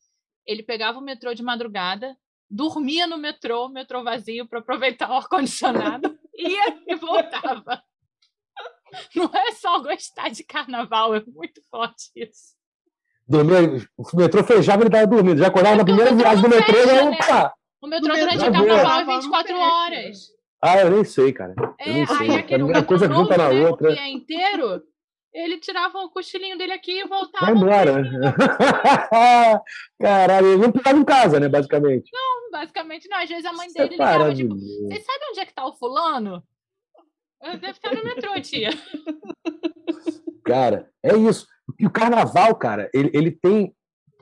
Ele 0.46 0.64
pegava 0.64 0.98
o 1.00 1.02
metrô 1.02 1.34
de 1.34 1.44
madrugada, 1.44 2.16
dormia 2.50 3.08
no 3.08 3.18
metrô, 3.18 3.70
metrô 3.70 4.04
vazio, 4.04 4.48
para 4.48 4.60
aproveitar 4.60 5.10
o 5.10 5.14
ar-condicionado, 5.14 6.18
ia 6.36 6.78
e 6.88 6.96
voltava. 6.96 7.82
Não 9.16 9.26
é 9.34 9.52
só 9.54 9.80
gostar 9.80 10.30
de 10.30 10.44
carnaval, 10.44 11.16
é 11.16 11.24
muito 11.26 11.62
forte 11.70 12.12
isso. 12.16 12.56
Dormia, 13.28 13.60
o 13.98 14.18
metrô 14.18 14.44
fechava, 14.44 14.84
ele 14.84 14.90
tava 14.90 15.08
dormindo. 15.08 15.38
Já 15.38 15.48
acordava 15.48 15.78
na 15.78 15.86
Porque 15.86 15.94
o 15.94 15.96
primeira 15.96 16.18
viagem 16.18 16.44
do 16.44 16.50
metrô, 16.50 16.74
fecha, 16.76 16.96
já, 16.96 17.06
né? 17.06 17.18
opa! 17.18 17.54
O 17.82 17.88
metrô 17.88 18.14
durante 18.14 18.38
o 18.38 18.52
não 18.52 18.52
carnaval 18.52 19.00
é 19.02 19.06
fecha. 19.06 19.18
24 19.22 19.52
Não 19.54 19.60
fecha. 19.64 19.74
horas. 19.74 20.18
Ah, 20.64 20.80
eu 20.82 20.90
nem 20.92 21.04
sei, 21.04 21.34
cara. 21.34 21.56
Eu 21.58 21.76
É, 21.80 21.94
nem 21.94 22.06
sei. 22.06 22.18
aí 22.18 22.36
aquele 22.38 22.64
o 22.64 22.78
a 22.78 22.84
coisa 22.84 23.08
junta 23.08 23.36
na 23.38 23.46
novo, 23.50 23.60
né, 23.60 23.70
outra. 23.70 23.94
que 23.94 24.00
é 24.00 24.10
inteiro, 24.10 24.84
ele 25.34 25.58
tirava 25.60 25.98
o 25.98 26.10
cochilinho 26.12 26.58
dele 26.58 26.74
aqui 26.74 27.00
e 27.00 27.08
voltava. 27.08 27.46
Vai 27.48 27.56
embora. 27.56 28.04
Caralho, 30.00 30.48
ele 30.48 30.58
não 30.62 30.72
ficava 30.72 30.98
em 30.98 31.04
casa, 31.06 31.40
né, 31.40 31.48
basicamente. 31.50 32.12
Basicamente, 32.52 33.08
não. 33.10 33.18
Às 33.18 33.30
vezes 33.30 33.46
a 33.46 33.54
mãe 33.54 33.68
Isso 33.68 33.78
é 33.80 33.84
dele 33.84 33.94
ligava, 33.94 34.34
tipo. 34.36 34.56
Vocês 34.56 35.06
sabem 35.06 35.30
onde 35.32 35.40
é 35.40 35.46
que 35.46 35.54
tá 35.54 35.66
o 35.66 35.74
fulano? 35.74 36.44
Eu 37.42 37.52
Deve 37.58 37.72
estar 37.72 37.96
no 37.96 38.04
metrô, 38.04 38.40
tia. 38.42 38.70
Cara, 40.46 40.90
é 41.04 41.16
isso. 41.18 41.48
E 41.80 41.86
o 41.88 41.92
carnaval, 41.92 42.54
cara, 42.56 42.90
ele, 42.94 43.10
ele 43.14 43.32
tem. 43.32 43.74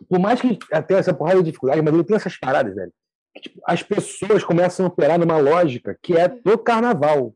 Por 0.07 0.19
mais 0.19 0.39
que 0.39 0.57
tenha 0.87 0.99
essa 0.99 1.13
porrada 1.13 1.39
de 1.39 1.45
dificuldade, 1.45 1.81
mas 1.81 1.93
ele 1.93 2.03
tem 2.03 2.15
essas 2.15 2.37
paradas, 2.37 2.73
velho. 2.75 2.91
que, 2.91 2.95
tipo, 3.41 3.61
as 3.65 3.83
pessoas 3.83 4.43
começam 4.43 4.85
a 4.85 4.89
operar 4.89 5.19
numa 5.19 5.37
lógica 5.37 5.97
que 6.01 6.17
é 6.17 6.27
do 6.27 6.57
carnaval. 6.57 7.33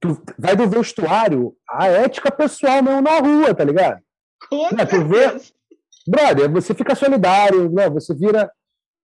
Tu 0.00 0.20
vai 0.38 0.54
do 0.54 0.68
vestuário 0.68 1.56
à 1.68 1.88
ética 1.88 2.30
pessoal 2.30 2.82
mesmo 2.82 3.00
na 3.00 3.18
rua, 3.18 3.54
tá 3.54 3.64
ligado? 3.64 4.00
Com 4.48 4.68
Não, 4.74 4.86
tu 4.86 5.04
vê-. 5.08 5.40
Brother, 6.06 6.50
você 6.50 6.74
fica 6.74 6.94
solidário, 6.94 7.70
né? 7.70 7.88
Você 7.90 8.14
vira. 8.14 8.50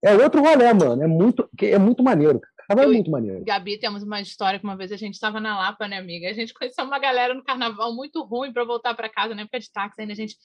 É 0.02 0.14
outro 0.14 0.40
rolê, 0.40 0.72
mano. 0.72 1.02
É 1.02 1.06
muito, 1.06 1.48
é 1.60 1.78
muito 1.78 2.02
maneiro. 2.02 2.40
Carnaval 2.68 2.90
é 2.90 2.94
muito 2.94 3.10
maneiro. 3.10 3.44
Gabi, 3.44 3.78
temos 3.78 4.02
uma 4.02 4.20
história 4.20 4.58
que 4.58 4.64
uma 4.64 4.76
vez 4.76 4.90
a 4.92 4.96
gente 4.96 5.14
estava 5.14 5.40
na 5.40 5.58
Lapa, 5.58 5.86
né, 5.86 5.98
amiga? 5.98 6.30
A 6.30 6.32
gente 6.32 6.54
conheceu 6.54 6.84
uma 6.84 6.98
galera 6.98 7.34
no 7.34 7.44
carnaval 7.44 7.94
muito 7.94 8.22
ruim 8.22 8.52
para 8.52 8.64
voltar 8.64 8.94
para 8.94 9.08
casa 9.08 9.34
na 9.34 9.42
época 9.42 9.60
de 9.60 9.70
táxi 9.70 10.00
ainda, 10.00 10.12
a 10.12 10.16
gente. 10.16 10.36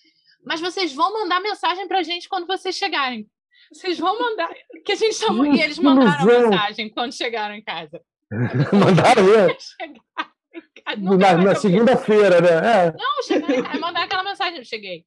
Mas 0.45 0.59
vocês 0.59 0.93
vão 0.93 1.13
mandar 1.13 1.39
mensagem 1.41 1.87
pra 1.87 2.03
gente 2.03 2.27
quando 2.27 2.47
vocês 2.47 2.75
chegarem. 2.75 3.27
Vocês 3.71 3.99
vão 3.99 4.19
mandar. 4.19 4.49
Que 4.85 4.93
a 4.93 4.95
gente 4.95 5.15
chamou. 5.15 5.45
E 5.45 5.61
eles 5.61 5.79
mandaram 5.79 6.21
ilusão. 6.21 6.49
mensagem 6.49 6.89
quando 6.89 7.13
chegaram 7.13 7.55
em 7.55 7.63
casa. 7.63 8.01
Mandaram. 8.73 9.23
Nunca 10.97 11.33
Na, 11.33 11.43
na 11.43 11.55
segunda-feira, 11.55 12.41
né? 12.41 12.87
É. 12.87 12.91
Não, 12.91 13.23
chegaram 13.23 13.63
casa. 13.63 13.79
Mandaram 13.79 14.05
aquela 14.05 14.23
mensagem, 14.23 14.57
eu 14.57 14.65
cheguei. 14.65 15.05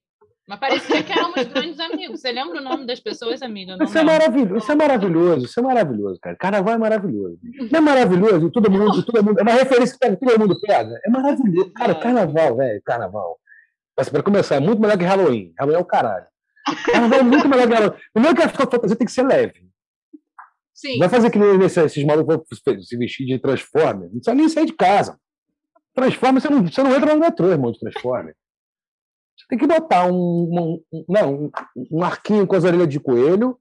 Mas 0.49 0.59
parecia 0.59 1.03
que 1.03 1.13
éramos 1.13 1.45
grandes 1.47 1.79
amigos. 1.79 2.21
Você 2.21 2.33
lembra 2.33 2.61
o 2.61 2.65
nome 2.65 2.85
das 2.85 3.01
pessoas, 3.01 3.43
amiga? 3.43 3.77
Isso 3.81 3.97
é 3.97 4.01
lembro. 4.03 4.13
maravilhoso, 4.13 4.57
isso 4.57 4.73
é 4.73 4.75
maravilhoso, 4.75 5.45
isso 5.47 5.61
é 5.61 5.63
maravilhoso, 5.63 6.21
cara. 6.21 6.37
Carnaval 6.37 6.75
é 6.75 6.79
maravilhoso. 6.79 7.39
Não 7.71 7.79
é 7.79 7.81
maravilhoso, 7.81 8.51
todo 8.51 8.71
mundo, 8.71 9.03
todo 9.05 9.25
mundo. 9.25 9.39
É 9.39 9.43
uma 9.43 9.53
referência 9.53 9.97
que 9.99 10.17
todo 10.17 10.39
mundo 10.41 10.61
pega. 10.61 10.99
É 11.05 11.11
maravilhoso. 11.11 11.73
Cara, 11.73 11.95
carnaval, 11.95 12.57
velho, 12.57 12.83
carnaval. 12.85 13.39
Mas 13.97 14.09
para 14.09 14.23
começar, 14.23 14.57
é 14.57 14.61
muito 14.61 14.81
melhor 14.81 14.99
que 14.99 15.05
Halloween. 15.05 15.53
Halloween 15.59 15.79
é 15.79 15.81
o 15.81 15.85
caralho. 15.85 16.27
Carnaval 16.85 17.19
é 17.19 17.23
muito 17.23 17.49
melhor 17.49 17.67
que 17.69 17.75
Halloween. 17.75 17.99
Primeiro 18.13 18.37
que 18.37 18.43
a 18.43 18.49
fantasia 18.49 18.97
tem 18.97 19.07
que 19.07 19.13
ser 19.13 19.27
leve. 19.27 19.69
Sim. 20.75 20.99
Vai 20.99 21.09
fazer 21.09 21.31
que 21.31 21.39
nem 21.39 21.61
esse- 21.65 21.81
esses 21.85 22.05
malucos 22.05 22.41
se 22.89 22.97
vestir 22.97 23.27
de 23.27 23.39
Transformer. 23.39 24.05
Não 24.09 24.21
precisa 24.21 24.35
nem 24.35 24.49
sair 24.49 24.67
de 24.67 24.73
casa. 24.73 25.19
Transformer, 25.95 26.41
você 26.41 26.49
não, 26.49 26.63
você 26.67 26.83
não 26.83 26.95
entra 26.95 27.15
no 27.15 27.21
metrô, 27.21 27.49
irmão, 27.51 27.71
de 27.73 27.79
Transformer. 27.79 28.35
Você 29.37 29.47
tem 29.49 29.59
que 29.59 29.67
botar 29.67 30.07
um, 30.07 30.83
um, 30.93 31.05
não, 31.09 31.35
um, 31.35 31.51
um 31.91 32.03
arquinho 32.05 32.47
com 32.47 32.57
as 32.57 32.65
orelhas 32.65 32.89
de 32.89 32.99
coelho, 33.01 33.59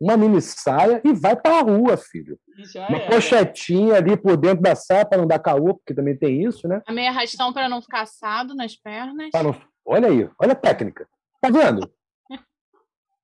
uma 0.00 0.16
mini 0.16 0.40
saia 0.42 1.00
e 1.04 1.12
vai 1.12 1.34
pra 1.34 1.60
rua, 1.62 1.96
filho. 1.96 2.38
Já 2.72 2.86
Uma 2.88 2.98
era. 2.98 3.10
pochetinha 3.10 3.94
ali 3.96 4.16
por 4.16 4.36
dentro 4.36 4.62
da 4.62 4.74
saia 4.74 5.04
para 5.06 5.18
não 5.18 5.26
dar 5.26 5.38
caô, 5.38 5.74
porque 5.74 5.94
também 5.94 6.16
tem 6.16 6.44
isso, 6.44 6.68
né? 6.68 6.82
A 6.86 6.92
meia 6.92 7.10
arrastão 7.10 7.52
para 7.52 7.68
não 7.68 7.80
ficar 7.82 8.02
assado 8.02 8.54
nas 8.54 8.76
pernas. 8.76 9.30
Não- 9.34 9.60
Olha 9.84 10.08
aí, 10.08 10.28
olha 10.40 10.52
a 10.52 10.56
técnica. 10.56 11.08
Tá 11.40 11.48
vendo? 11.50 11.90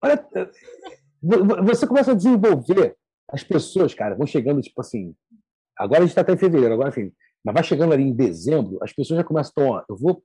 Olha, 0.03 0.29
vo- 1.23 1.45
vo- 1.45 1.65
você 1.65 1.87
começa 1.87 2.13
a 2.13 2.15
desenvolver 2.15 2.97
as 3.31 3.43
pessoas, 3.45 3.95
cara, 3.95 4.15
vão 4.15 4.27
chegando, 4.27 4.61
tipo 4.61 4.81
assim. 4.81 5.15
Agora 5.77 6.01
a 6.01 6.03
gente 6.03 6.11
está 6.11 6.21
até 6.23 6.33
em 6.33 6.37
fevereiro, 6.39 6.75
agora 6.75 6.91
enfim. 6.91 7.13
Mas 7.45 7.55
vai 7.55 7.65
chegando 7.65 7.93
ali 7.93 8.03
em 8.03 8.13
dezembro, 8.15 8.79
as 8.83 8.93
pessoas 8.93 9.19
já 9.19 9.25
começam, 9.25 9.53
"Tom, 9.55 9.71
ó, 9.71 9.83
eu 9.89 9.97
vou. 9.97 10.23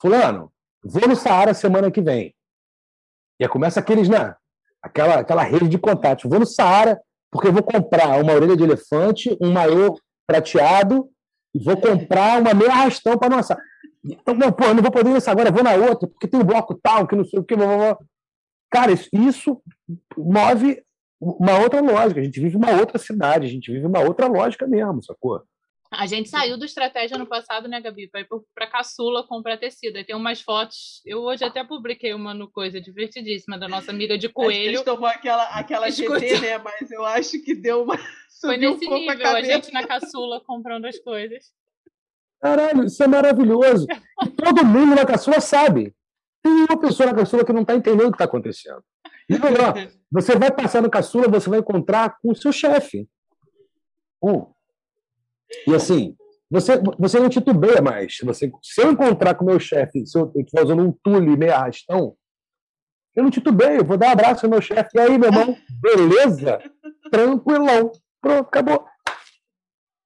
Fulano, 0.00 0.52
vou 0.82 1.08
no 1.08 1.16
Saara 1.16 1.54
semana 1.54 1.90
que 1.90 2.00
vem. 2.02 2.34
E 3.40 3.44
aí 3.44 3.48
começa 3.50 3.80
aqueles, 3.80 4.08
né? 4.08 4.34
Aquela, 4.82 5.16
aquela 5.20 5.42
rede 5.42 5.68
de 5.68 5.78
contatos. 5.78 6.28
Vou 6.28 6.38
no 6.40 6.46
Saara, 6.46 7.00
porque 7.30 7.48
eu 7.48 7.52
vou 7.52 7.62
comprar 7.62 8.20
uma 8.22 8.32
orelha 8.32 8.56
de 8.56 8.62
elefante, 8.62 9.36
um 9.40 9.52
maiô 9.52 9.94
prateado, 10.26 11.08
e 11.54 11.62
vou 11.62 11.80
comprar 11.80 12.40
uma 12.40 12.54
meia 12.54 12.70
arrastão 12.72 13.18
para 13.18 13.34
nossa. 13.36 13.56
Então, 14.04 14.34
não, 14.34 14.52
pô, 14.52 14.64
eu 14.64 14.74
não 14.74 14.82
vou 14.82 14.92
poder 14.92 15.10
ir 15.10 15.14
nessa 15.14 15.30
agora, 15.32 15.50
vou 15.50 15.62
na 15.64 15.74
outra, 15.74 16.08
porque 16.08 16.28
tem 16.28 16.40
um 16.40 16.44
bloco 16.44 16.74
tal, 16.82 17.06
que 17.06 17.16
não 17.16 17.24
sei 17.24 17.38
o 17.40 17.44
que. 17.44 17.56
Blá, 17.56 17.66
blá, 17.66 17.76
blá. 17.94 17.98
Cara, 18.70 18.92
isso, 18.92 19.08
isso 19.12 19.62
move 20.16 20.82
uma 21.20 21.58
outra 21.60 21.80
lógica. 21.80 22.20
A 22.20 22.24
gente 22.24 22.40
vive 22.40 22.56
uma 22.56 22.72
outra 22.72 22.98
cidade, 22.98 23.46
a 23.46 23.50
gente 23.50 23.70
vive 23.70 23.86
uma 23.86 24.00
outra 24.00 24.26
lógica 24.26 24.66
mesmo, 24.66 25.02
sacou? 25.02 25.42
A 25.90 26.06
gente 26.06 26.28
saiu 26.28 26.58
do 26.58 26.64
estratégia 26.64 27.16
no 27.16 27.26
passado, 27.26 27.68
né, 27.68 27.80
Gabi? 27.80 28.08
Para 28.08 28.20
ir 28.20 28.26
para 28.54 28.66
caçula 28.66 29.26
comprar 29.26 29.56
tecido. 29.56 29.96
Aí 29.96 30.04
tem 30.04 30.16
umas 30.16 30.40
fotos. 30.40 31.00
Eu 31.06 31.20
hoje 31.20 31.44
até 31.44 31.62
publiquei 31.62 32.12
uma 32.12 32.34
no 32.34 32.50
coisa 32.50 32.80
divertidíssima 32.80 33.56
da 33.56 33.68
nossa 33.68 33.92
amiga 33.92 34.18
de 34.18 34.26
Acho 34.26 34.34
que 34.34 34.42
eles 34.42 34.80
coelho. 34.80 34.84
tomou 34.84 35.08
aquela, 35.08 35.44
aquela 35.44 35.86
Escuta. 35.88 36.18
GT, 36.18 36.40
né? 36.40 36.58
Mas 36.58 36.90
eu 36.90 37.04
acho 37.04 37.40
que 37.42 37.54
deu 37.54 37.84
uma. 37.84 37.96
Foi 38.40 38.56
nesse 38.56 38.84
um 38.84 38.88
pouco 38.88 38.94
a 38.94 38.98
nível, 38.98 39.12
a, 39.12 39.32
cabeça. 39.32 39.52
gente 39.52 39.72
na 39.72 39.86
caçula 39.86 40.42
comprando 40.44 40.84
as 40.86 40.98
coisas. 40.98 41.44
Caralho, 42.40 42.84
isso 42.84 43.02
é 43.02 43.06
maravilhoso. 43.06 43.86
E 44.24 44.28
todo 44.30 44.64
mundo 44.64 44.94
na 44.94 45.06
caçula 45.06 45.40
sabe. 45.40 45.94
Tem 46.46 46.52
uma 46.70 46.78
pessoa 46.78 47.08
na 47.08 47.14
caçula 47.14 47.44
que 47.44 47.52
não 47.52 47.62
está 47.62 47.74
entendendo 47.74 48.06
o 48.06 48.10
que 48.12 48.14
está 48.14 48.24
acontecendo. 48.24 48.80
E 49.28 49.36
melhor, 49.40 49.74
você 50.08 50.36
vai 50.36 50.52
passar 50.52 50.80
no 50.80 50.88
caçula, 50.88 51.26
você 51.26 51.50
vai 51.50 51.58
encontrar 51.58 52.16
com 52.22 52.30
o 52.30 52.36
seu 52.36 52.52
chefe. 52.52 53.08
Um. 54.22 54.46
E 55.66 55.74
assim, 55.74 56.14
você, 56.48 56.80
você 56.96 57.18
não 57.18 57.28
titubeia 57.28 57.82
mais. 57.82 58.18
Você, 58.22 58.52
se 58.62 58.80
eu 58.80 58.92
encontrar 58.92 59.34
com 59.34 59.42
o 59.42 59.48
meu 59.48 59.58
chefe, 59.58 60.06
se 60.06 60.16
eu 60.16 60.30
estiver 60.36 60.62
usando 60.62 60.84
um 60.84 60.92
tule 60.92 61.36
meio 61.36 61.52
arrastão, 61.52 62.16
eu 63.16 63.24
não 63.24 63.30
titubeio, 63.30 63.84
vou 63.84 63.96
dar 63.96 64.10
um 64.10 64.12
abraço 64.12 64.46
ao 64.46 64.50
meu 64.50 64.62
chefe. 64.62 64.90
E 64.94 65.00
aí, 65.00 65.18
meu 65.18 65.28
irmão, 65.28 65.56
beleza? 65.82 66.62
Tranquilão. 67.10 67.90
Pronto, 68.20 68.46
acabou. 68.46 68.86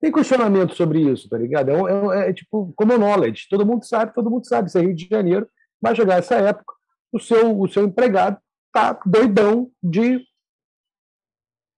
Tem 0.00 0.10
questionamento 0.10 0.74
sobre 0.74 1.00
isso, 1.00 1.28
tá 1.28 1.36
ligado? 1.36 1.68
É, 1.68 2.24
é 2.24 2.30
é 2.30 2.32
tipo 2.32 2.72
common 2.74 2.96
knowledge. 2.96 3.48
Todo 3.50 3.66
mundo 3.66 3.84
sabe, 3.84 4.14
todo 4.14 4.30
mundo 4.30 4.48
sabe. 4.48 4.70
Se 4.70 4.78
é 4.78 4.80
Rio 4.80 4.94
de 4.94 5.06
Janeiro, 5.06 5.46
vai 5.80 5.94
chegar 5.94 6.18
essa 6.18 6.36
época, 6.36 6.74
o 7.12 7.18
seu, 7.18 7.58
o 7.58 7.68
seu 7.68 7.84
empregado 7.84 8.40
tá 8.72 8.98
doidão 9.04 9.70
de 9.82 10.24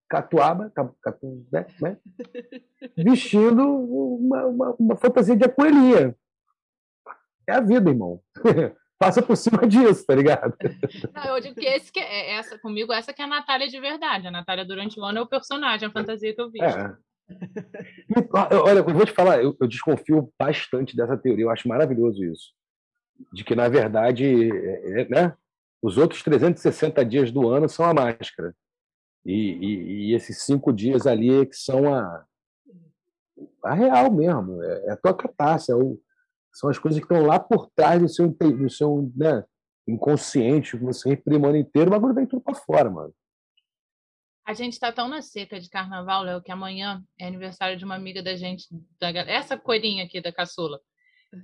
catuaba, 0.08 0.70
ca- 0.70 0.92
catu, 1.02 1.46
né, 1.50 1.66
né? 1.80 1.98
vestindo 2.96 3.62
uma, 3.64 4.46
uma, 4.46 4.76
uma 4.78 4.96
fantasia 4.96 5.34
de 5.34 5.48
coelhinha. 5.48 6.14
É 7.48 7.54
a 7.54 7.60
vida, 7.60 7.90
irmão. 7.90 8.20
passa 8.98 9.20
por 9.20 9.36
cima 9.36 9.66
disso, 9.66 10.06
tá 10.06 10.14
ligado? 10.14 10.54
Não, 11.12 11.34
eu 11.36 11.40
digo 11.40 11.56
que 11.56 11.66
esse 11.66 11.90
que 11.90 11.98
é 11.98 12.34
essa 12.34 12.56
comigo, 12.58 12.92
essa 12.92 13.12
que 13.12 13.20
é 13.20 13.24
a 13.24 13.28
Natália 13.28 13.66
de 13.66 13.80
verdade. 13.80 14.28
A 14.28 14.30
Natália 14.30 14.64
durante 14.64 15.00
o 15.00 15.04
ano 15.04 15.18
é 15.18 15.22
o 15.22 15.26
personagem, 15.26 15.88
a 15.88 15.90
fantasia 15.90 16.32
que 16.32 16.40
eu 16.40 16.50
visto. 16.50 16.64
É. 16.64 16.96
Olha, 18.64 18.78
eu 18.78 18.84
vou 18.84 19.04
te 19.04 19.12
falar, 19.12 19.42
eu, 19.42 19.56
eu 19.60 19.66
desconfio 19.66 20.32
bastante 20.38 20.94
dessa 20.94 21.16
teoria, 21.16 21.44
eu 21.46 21.50
acho 21.50 21.66
maravilhoso 21.66 22.24
isso. 22.24 22.52
De 23.32 23.44
que, 23.44 23.54
na 23.54 23.68
verdade, 23.68 24.24
é, 24.24 25.00
é, 25.02 25.08
né, 25.08 25.36
os 25.82 25.96
outros 25.98 26.22
360 26.22 27.04
dias 27.04 27.30
do 27.30 27.48
ano 27.48 27.68
são 27.68 27.84
a 27.84 27.94
máscara. 27.94 28.54
E, 29.24 29.32
e- 29.32 30.10
e 30.10 30.14
esses 30.14 30.42
cinco 30.42 30.72
dias 30.72 31.06
ali 31.06 31.42
é 31.42 31.46
que 31.46 31.56
são 31.56 31.92
a, 31.94 32.24
a 33.64 33.74
real 33.74 34.10
mesmo, 34.12 34.62
é, 34.62 34.86
é 34.86 34.90
a 34.92 34.96
tua 34.96 35.14
catarse, 35.16 35.70
é 35.70 35.74
o- 35.74 36.00
são 36.52 36.68
as 36.68 36.78
coisas 36.78 37.00
que 37.00 37.04
estão 37.04 37.24
lá 37.26 37.38
por 37.38 37.70
trás 37.74 38.00
do 38.00 38.08
seu, 38.08 38.28
do 38.28 38.68
seu 38.68 39.10
né, 39.16 39.44
inconsciente, 39.86 40.76
que 40.76 40.84
você 40.84 41.08
reprime 41.10 41.44
o 41.46 41.48
ano 41.48 41.56
inteiro, 41.58 41.88
o 41.88 41.92
bagulho 41.92 42.14
vem 42.14 42.26
tudo 42.26 42.42
pra 42.42 42.54
fora, 42.54 42.90
mano. 42.90 43.14
A 44.44 44.54
gente 44.54 44.78
tá 44.78 44.92
tão 44.92 45.08
na 45.08 45.22
seca 45.22 45.60
de 45.60 45.70
carnaval, 45.70 46.24
Léo, 46.24 46.42
que 46.42 46.50
amanhã 46.50 47.02
é 47.18 47.26
aniversário 47.28 47.78
de 47.78 47.84
uma 47.84 47.94
amiga 47.94 48.22
da 48.22 48.34
gente, 48.34 48.66
da, 49.00 49.08
essa 49.10 49.56
coelhinha 49.56 50.04
aqui 50.04 50.20
da 50.20 50.32
caçula. 50.32 50.80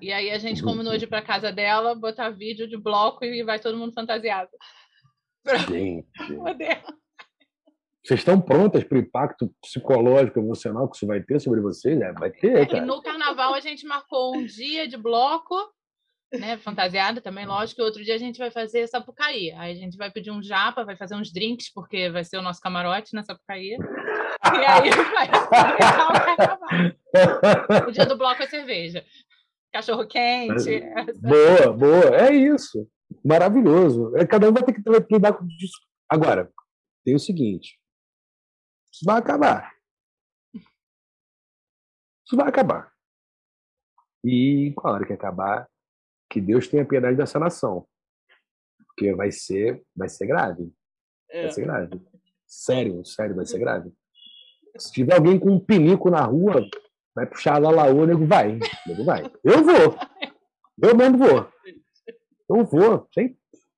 E 0.01 0.13
aí 0.13 0.31
a 0.31 0.39
gente 0.39 0.63
combinou 0.63 0.97
de 0.97 1.05
ir 1.05 1.09
pra 1.09 1.23
casa 1.23 1.51
dela, 1.51 1.95
botar 1.95 2.31
vídeo 2.31 2.69
de 2.69 2.77
bloco 2.77 3.25
e 3.25 3.43
vai 3.43 3.59
todo 3.59 3.79
mundo 3.79 3.93
fantasiado. 3.95 4.51
Gente. 5.69 6.07
Poder. 6.37 6.83
Vocês 8.05 8.21
estão 8.21 8.41
prontas 8.41 8.85
para 8.85 8.97
o 8.97 9.01
impacto 9.01 9.53
psicológico, 9.63 10.39
emocional 10.39 10.89
que 10.89 10.97
isso 10.97 11.07
vai 11.07 11.23
ter 11.23 11.41
sobre 11.41 11.61
vocês? 11.61 12.01
É, 12.01 12.13
vai 12.13 12.31
ter, 12.31 12.63
E 12.63 12.67
cara. 12.67 12.85
no 12.85 13.03
carnaval 13.03 13.55
a 13.55 13.61
gente 13.61 13.87
marcou 13.87 14.37
um 14.37 14.47
dia 14.47 14.87
de 14.89 14.97
bloco, 14.97 15.55
né? 16.33 16.57
Fantasiada 16.59 17.21
também, 17.21 17.45
lógico, 17.47 17.81
e 17.81 17.85
outro 17.85 18.03
dia 18.03 18.15
a 18.15 18.19
gente 18.19 18.39
vai 18.39 18.51
fazer 18.51 18.87
Sapucaí. 18.87 19.51
Aí 19.53 19.73
a 19.73 19.75
gente 19.75 19.97
vai 19.97 20.11
pedir 20.11 20.31
um 20.31 20.43
japa, 20.43 20.85
vai 20.85 20.97
fazer 20.97 21.17
uns 21.17 21.33
drinks, 21.33 21.71
porque 21.73 22.09
vai 22.09 22.25
ser 22.25 22.39
o 22.39 22.43
nosso 22.43 22.61
camarote 22.61 23.15
na 23.15 23.23
Sapucaí. 23.23 23.73
E 23.73 24.65
aí 24.65 24.91
vai 24.91 25.29
o 25.29 25.49
carnaval. 26.37 27.89
O 27.89 27.91
dia 27.93 28.07
do 28.07 28.17
bloco 28.17 28.43
é 28.43 28.47
cerveja. 28.47 29.05
Cachorro 29.73 30.07
quente. 30.07 30.75
essa- 30.83 31.21
boa, 31.21 31.73
boa. 31.77 32.17
É 32.17 32.33
isso. 32.33 32.89
Maravilhoso. 33.25 34.17
É, 34.17 34.27
Cada 34.27 34.49
um 34.49 34.53
vai 34.53 34.63
ter 34.63 34.73
que 34.73 34.83
lidar 35.13 35.33
com 35.35 35.45
isso. 35.47 35.79
Agora, 36.09 36.51
tem 37.05 37.15
o 37.15 37.19
seguinte: 37.19 37.79
isso 38.93 39.05
vai 39.05 39.19
acabar. 39.19 39.73
Isso 42.27 42.37
vai 42.37 42.49
acabar. 42.49 42.93
E 44.25 44.73
com 44.77 44.89
a 44.89 44.93
hora 44.93 45.07
que 45.07 45.13
acabar, 45.13 45.69
que 46.31 46.41
Deus 46.41 46.69
tenha 46.69 46.85
piedade 46.87 47.17
dessa 47.17 47.39
nação. 47.39 47.87
Porque 48.87 49.15
vai 49.15 49.31
ser, 49.31 49.83
vai 49.97 50.09
ser 50.09 50.27
grave. 50.27 50.73
É. 51.31 51.43
Vai 51.43 51.51
ser 51.53 51.63
grave. 51.63 52.01
Sério, 52.47 53.05
sério, 53.05 53.37
vai 53.37 53.47
ser 53.47 53.59
grave. 53.59 53.93
Se 54.79 54.93
tiver 54.93 55.15
alguém 55.15 55.39
com 55.39 55.51
um 55.53 55.61
pinico 55.61 56.11
na 56.11 56.23
rua, 56.23 56.69
vai 57.19 57.27
puxar 57.27 57.59
lá 57.59 57.71
laô, 57.71 58.03
o 58.03 58.07
nego 58.07 58.25
vai. 58.25 58.59
Nego 58.87 59.05
vai. 59.05 59.31
Eu 59.43 59.65
vou. 59.65 59.99
Eu 60.81 60.97
mesmo 60.97 61.19
vou. 61.19 61.49
Eu 62.49 62.65
vou, 62.65 63.09
sem, 63.13 63.37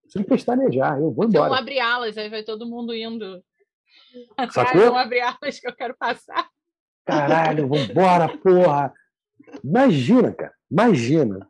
sem 0.08 0.22
pestanejar. 0.22 1.00
Eu 1.00 1.10
vou 1.10 1.24
embora. 1.24 1.56
abre 1.56 1.80
alas, 1.80 2.18
aí 2.18 2.28
vai 2.28 2.42
todo 2.42 2.68
mundo 2.68 2.94
indo. 2.94 3.42
Sacou? 4.50 4.92
um 4.92 4.96
abre 4.96 5.20
alas 5.20 5.58
que 5.58 5.66
eu 5.66 5.74
quero 5.74 5.96
passar. 5.96 6.48
Caralho, 7.06 7.66
vambora, 7.66 8.28
porra. 8.38 8.92
Imagina, 9.64 10.32
cara. 10.32 10.54
Imagina. 10.70 11.48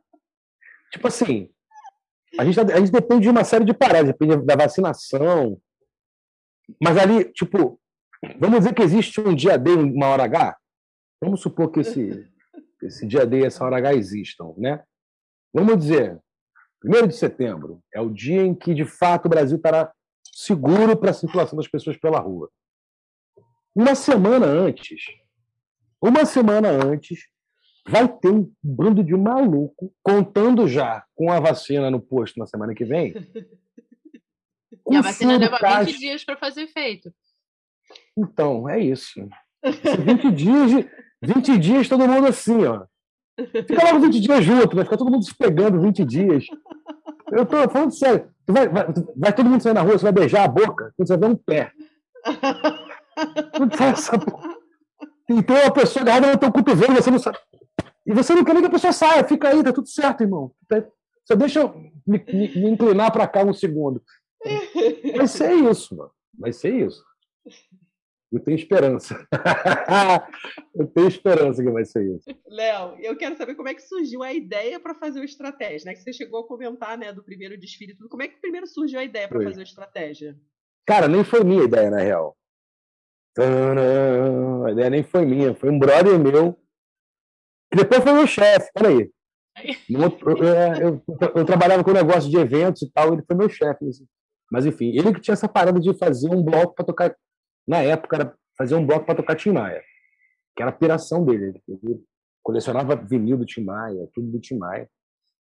Tipo 0.92 1.08
assim, 1.08 1.50
a 2.38 2.44
gente, 2.44 2.54
tá- 2.54 2.74
a 2.74 2.78
gente 2.78 2.92
depende 2.92 3.22
de 3.22 3.30
uma 3.30 3.44
série 3.44 3.64
de 3.64 3.74
paradas, 3.74 4.06
depende 4.06 4.44
da 4.46 4.56
vacinação. 4.56 5.60
Mas 6.80 6.96
ali, 6.96 7.24
tipo, 7.32 7.80
vamos 8.38 8.60
dizer 8.60 8.74
que 8.74 8.82
existe 8.82 9.20
um 9.20 9.34
dia 9.34 9.58
D 9.58 9.72
uma 9.72 10.06
hora 10.06 10.24
H? 10.24 10.56
Vamos 11.20 11.40
supor 11.40 11.70
que 11.70 11.80
esse, 11.80 12.26
esse 12.82 13.06
dia 13.06 13.26
D 13.26 13.40
e 13.40 13.44
essa 13.44 13.64
hora 13.64 13.76
H 13.78 13.94
existam, 13.94 14.54
né? 14.56 14.82
Vamos 15.52 15.78
dizer, 15.78 16.18
1 16.84 17.08
de 17.08 17.14
setembro 17.14 17.82
é 17.92 18.00
o 18.00 18.10
dia 18.10 18.42
em 18.42 18.54
que, 18.54 18.72
de 18.74 18.84
fato, 18.84 19.26
o 19.26 19.28
Brasil 19.28 19.56
estará 19.56 19.92
seguro 20.32 20.96
para 20.96 21.10
a 21.10 21.14
circulação 21.14 21.56
das 21.56 21.68
pessoas 21.68 21.96
pela 21.96 22.18
rua. 22.20 22.50
Uma 23.74 23.94
semana 23.94 24.46
antes, 24.46 25.02
uma 26.00 26.24
semana 26.24 26.70
antes, 26.70 27.20
vai 27.86 28.08
ter 28.08 28.28
um 28.30 28.50
bando 28.62 29.02
de 29.04 29.14
maluco 29.16 29.92
contando 30.02 30.66
já 30.66 31.04
com 31.14 31.30
a 31.30 31.38
vacina 31.40 31.90
no 31.90 32.00
posto 32.00 32.38
na 32.38 32.46
semana 32.46 32.74
que 32.74 32.84
vem. 32.84 33.12
E 34.90 34.96
a 34.96 35.02
vacina 35.02 35.36
leva 35.36 35.56
20 35.56 35.60
caixa. 35.60 35.98
dias 35.98 36.24
para 36.24 36.36
fazer 36.36 36.62
efeito. 36.62 37.12
Então, 38.16 38.68
é 38.68 38.80
isso. 38.80 39.20
Esse 39.62 39.96
20 39.98 40.32
dias, 40.32 40.70
de- 40.70 40.90
20 41.22 41.58
dias 41.58 41.88
todo 41.88 42.06
mundo 42.08 42.26
assim, 42.26 42.64
ó. 42.64 42.84
Fica 43.38 43.84
logo 43.86 44.00
20 44.00 44.20
dias 44.20 44.44
junto, 44.44 44.74
vai 44.76 44.84
ficar 44.84 44.96
todo 44.96 45.10
mundo 45.10 45.24
se 45.24 45.34
pegando 45.34 45.80
20 45.80 46.04
dias. 46.04 46.44
Eu 47.32 47.46
tô 47.46 47.68
falando 47.70 47.92
sério. 47.92 48.28
Tu 48.46 48.52
vai, 48.52 48.68
vai, 48.68 48.86
vai 49.16 49.32
todo 49.34 49.48
mundo 49.48 49.62
sair 49.62 49.72
na 49.74 49.82
rua, 49.82 49.92
você 49.98 50.02
vai 50.04 50.12
beijar 50.12 50.44
a 50.44 50.48
boca, 50.48 50.92
você 50.98 51.16
vai 51.16 51.28
ver 51.28 51.34
um 51.34 51.36
pé. 51.36 51.72
Essa. 53.80 54.12
E 55.28 55.42
tem 55.42 55.56
uma 55.56 55.72
pessoa 55.72 56.02
agarrada 56.02 56.32
no 56.32 56.38
teu 56.38 56.50
cotovelo, 56.52 56.94
você 56.94 57.10
não 57.10 57.18
sabe. 57.18 57.38
E 58.06 58.12
você 58.12 58.34
não 58.34 58.44
quer 58.44 58.52
nem 58.54 58.62
que 58.62 58.68
a 58.68 58.72
pessoa 58.72 58.92
saia, 58.92 59.24
fica 59.24 59.48
aí, 59.48 59.62
tá 59.62 59.72
tudo 59.72 59.88
certo, 59.88 60.22
irmão. 60.22 60.52
Tá- 60.68 60.84
Só 61.24 61.34
deixa 61.36 61.60
eu 61.60 61.74
me, 62.06 62.18
me- 62.26 62.48
me 62.56 62.70
inclinar 62.70 63.12
para 63.12 63.28
cá 63.28 63.44
um 63.44 63.52
segundo. 63.52 64.02
Vai 65.16 65.28
ser 65.28 65.52
isso, 65.54 65.94
mano. 65.96 66.10
Vai 66.36 66.52
ser 66.52 66.74
isso. 66.86 67.02
Eu 68.32 68.38
tenho 68.40 68.54
esperança. 68.56 69.26
eu 70.74 70.86
tenho 70.86 71.08
esperança 71.08 71.62
que 71.62 71.70
vai 71.70 71.84
ser 71.84 72.04
isso. 72.14 72.24
Léo, 72.46 72.96
eu 73.00 73.16
quero 73.16 73.36
saber 73.36 73.54
como 73.56 73.68
é 73.68 73.74
que 73.74 73.82
surgiu 73.82 74.22
a 74.22 74.32
ideia 74.32 74.78
para 74.78 74.94
fazer 74.94 75.20
o 75.20 75.24
estratégia, 75.24 75.86
né? 75.90 75.94
Que 75.94 76.02
você 76.02 76.12
chegou 76.12 76.40
a 76.40 76.46
comentar, 76.46 76.96
né, 76.96 77.12
do 77.12 77.24
primeiro 77.24 77.58
desfile, 77.58 77.92
e 77.92 77.96
tudo. 77.96 78.08
Como 78.08 78.22
é 78.22 78.28
que 78.28 78.40
primeiro 78.40 78.66
surgiu 78.68 79.00
a 79.00 79.04
ideia 79.04 79.28
para 79.28 79.42
fazer 79.42 79.60
o 79.60 79.64
estratégia? 79.64 80.38
Cara, 80.86 81.08
nem 81.08 81.24
foi 81.24 81.42
minha 81.42 81.64
ideia, 81.64 81.90
na 81.90 81.98
real. 82.00 82.36
Tadã! 83.34 84.66
A 84.66 84.70
ideia 84.72 84.90
nem 84.90 85.02
foi 85.02 85.24
minha, 85.24 85.54
foi 85.54 85.70
um 85.70 85.78
brother 85.78 86.18
meu. 86.18 86.56
Que 87.70 87.78
depois 87.78 88.02
foi 88.02 88.12
meu 88.12 88.26
chefe, 88.26 88.70
peraí. 88.72 89.10
Outro- 90.02 90.38
Eu, 90.42 90.54
é, 90.54 90.82
eu- 90.84 91.02
eu 91.36 91.44
trabalhava 91.44 91.84
com 91.84 91.92
negócio 91.92 92.30
de 92.30 92.36
eventos 92.36 92.82
e 92.82 92.90
tal, 92.90 93.12
ele 93.12 93.22
foi 93.26 93.36
meu 93.36 93.48
chefe. 93.48 93.84
Mas 94.50 94.66
enfim, 94.66 94.88
ele 94.96 95.12
que 95.14 95.20
tinha 95.20 95.34
essa 95.34 95.48
parada 95.48 95.78
de 95.78 95.96
fazer 95.98 96.28
um 96.30 96.42
bloco 96.42 96.74
para 96.74 96.84
tocar. 96.84 97.16
Na 97.70 97.78
época, 97.82 98.16
era 98.16 98.34
fazer 98.58 98.74
um 98.74 98.84
bloco 98.84 99.06
para 99.06 99.14
tocar 99.14 99.36
Tim 99.36 99.52
Maia, 99.52 99.80
que 100.56 100.60
era 100.60 100.72
a 100.72 100.74
piração 100.74 101.24
dele. 101.24 101.62
Ele 101.68 102.04
colecionava 102.42 102.96
vinil 102.96 103.38
do 103.38 103.46
Tim 103.46 103.62
Maia, 103.62 104.08
tudo 104.12 104.26
do 104.26 104.40
Tim 104.40 104.58
Maia. 104.58 104.90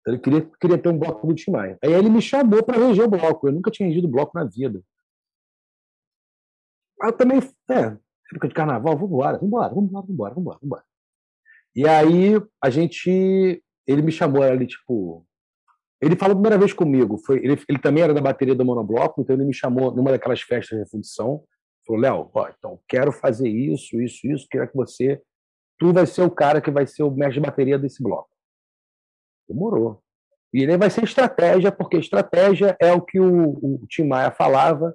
Então 0.01 0.13
ele 0.13 0.21
queria, 0.21 0.51
queria 0.61 0.77
ter 0.77 0.89
um 0.89 0.99
bloco 0.99 1.25
do 1.25 1.37
Tim 1.37 1.53
Maia. 1.53 1.79
Aí 1.81 1.93
ele 1.93 2.11
me 2.11 2.21
chamou 2.21 2.65
para 2.65 2.85
reger 2.85 3.05
o 3.05 3.09
bloco. 3.09 3.47
Eu 3.47 3.53
nunca 3.53 3.71
tinha 3.71 3.89
regido 3.89 4.09
bloco 4.09 4.37
na 4.37 4.45
vida. 4.45 4.83
Aí 7.01 7.11
eu 7.11 7.17
também, 7.17 7.39
é, 7.71 7.97
época 8.33 8.49
de 8.49 8.55
carnaval, 8.55 8.99
vambora, 8.99 9.39
vambora, 9.39 9.73
vambora, 9.73 10.05
vambora, 10.05 10.35
vambora, 10.35 10.59
vambora. 10.61 10.85
E 11.77 11.87
aí 11.87 12.43
a 12.61 12.71
gente, 12.71 13.63
ele 13.87 14.03
me 14.03 14.11
chamou 14.11 14.43
ali, 14.43 14.67
tipo, 14.67 15.25
ele 16.03 16.17
falou 16.17 16.33
a 16.33 16.37
primeira 16.37 16.59
vez 16.59 16.73
comigo, 16.73 17.19
foi, 17.19 17.37
ele, 17.37 17.57
ele 17.69 17.79
também 17.79 18.03
era 18.03 18.13
da 18.13 18.21
bateria 18.21 18.55
do 18.55 18.65
Monobloco, 18.65 19.21
então 19.21 19.37
ele 19.37 19.45
me 19.45 19.55
chamou 19.55 19.95
numa 19.95 20.11
daquelas 20.11 20.41
festas 20.41 20.77
de 20.77 20.91
fundição, 20.91 21.45
falou, 21.87 22.03
Léo, 22.03 22.31
ó, 22.35 22.49
então 22.49 22.81
quero 22.89 23.13
fazer 23.13 23.49
isso, 23.49 24.01
isso, 24.01 24.27
isso, 24.27 24.47
quero 24.51 24.69
que 24.69 24.77
você, 24.77 25.21
tu 25.79 25.93
vai 25.93 26.07
ser 26.07 26.23
o 26.23 26.31
cara 26.31 26.61
que 26.61 26.71
vai 26.71 26.87
ser 26.87 27.03
o 27.03 27.11
mestre 27.11 27.41
de 27.41 27.47
bateria 27.47 27.79
desse 27.79 28.03
bloco. 28.03 28.31
Demorou. 29.49 30.03
E 30.53 30.63
ele 30.63 30.77
vai 30.77 30.91
ser 30.91 31.05
estratégia, 31.05 31.71
porque 31.71 31.97
estratégia 31.97 32.77
é 32.81 32.93
o 32.93 33.01
que 33.01 33.21
o, 33.21 33.51
o 33.51 33.87
Tim 33.89 34.05
Maia 34.05 34.31
falava 34.31 34.95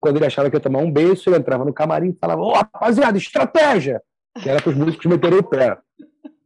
quando 0.00 0.16
ele 0.16 0.26
achava 0.26 0.48
que 0.48 0.56
ia 0.56 0.60
tomar 0.60 0.78
um 0.78 0.90
beijo, 0.90 1.22
ele 1.26 1.38
entrava 1.38 1.64
no 1.64 1.72
camarim 1.72 2.10
e 2.10 2.18
falava, 2.18 2.40
ô, 2.40 2.52
rapaziada, 2.52 3.18
estratégia! 3.18 4.02
Que 4.40 4.48
era 4.48 4.62
para 4.62 4.70
os 4.70 4.76
músicos 4.76 5.06
meterem 5.06 5.38
o 5.38 5.42
pé. 5.42 5.76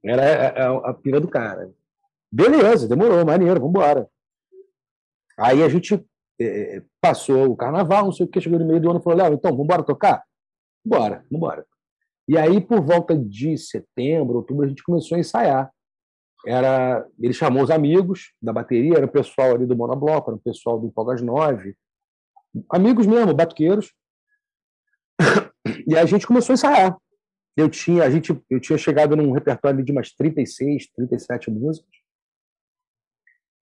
Era 0.02 0.48
a, 0.48 0.68
a, 0.68 0.90
a 0.90 0.94
pira 0.94 1.20
do 1.20 1.28
cara. 1.28 1.70
Beleza, 2.30 2.88
demorou, 2.88 3.24
maneiro, 3.26 3.60
vambora. 3.60 4.08
Aí 5.38 5.62
a 5.62 5.68
gente 5.68 6.02
eh, 6.42 6.82
passou 7.00 7.50
o 7.50 7.56
carnaval, 7.56 8.04
não 8.04 8.12
sei 8.12 8.26
o 8.26 8.28
que, 8.28 8.40
chegou 8.40 8.58
no 8.58 8.66
meio 8.66 8.80
do 8.80 8.90
ano 8.90 9.00
e 9.00 9.02
falou, 9.02 9.18
Léo, 9.18 9.34
então, 9.34 9.56
vambora 9.56 9.82
tocar? 9.82 10.22
Bora, 10.84 11.24
vambora. 11.30 11.66
E 12.28 12.38
aí, 12.38 12.60
por 12.60 12.80
volta 12.80 13.16
de 13.16 13.58
setembro, 13.58 14.36
outubro, 14.36 14.64
a 14.64 14.68
gente 14.68 14.82
começou 14.82 15.16
a 15.16 15.20
ensaiar. 15.20 15.72
Era, 16.46 17.06
ele 17.20 17.32
chamou 17.32 17.62
os 17.62 17.70
amigos 17.70 18.32
da 18.40 18.52
bateria, 18.52 18.96
era 18.96 19.06
o 19.06 19.10
pessoal 19.10 19.54
ali 19.54 19.66
do 19.66 19.76
Monobloco, 19.76 20.30
era 20.30 20.36
o 20.36 20.42
pessoal 20.42 20.78
do 20.78 20.86
Empolgas 20.86 21.22
9, 21.22 21.76
amigos 22.70 23.06
mesmo, 23.06 23.34
batuqueiros. 23.34 23.92
E 25.86 25.96
a 25.96 26.04
gente 26.04 26.26
começou 26.26 26.52
a 26.52 26.54
ensaiar. 26.54 26.96
Eu 27.56 27.68
tinha, 27.68 28.02
a 28.02 28.10
gente, 28.10 28.36
eu 28.50 28.58
tinha 28.58 28.76
chegado 28.76 29.14
num 29.14 29.30
repertório 29.30 29.84
de 29.84 29.92
umas 29.92 30.12
36, 30.12 30.90
37 30.92 31.50
músicas. 31.50 32.01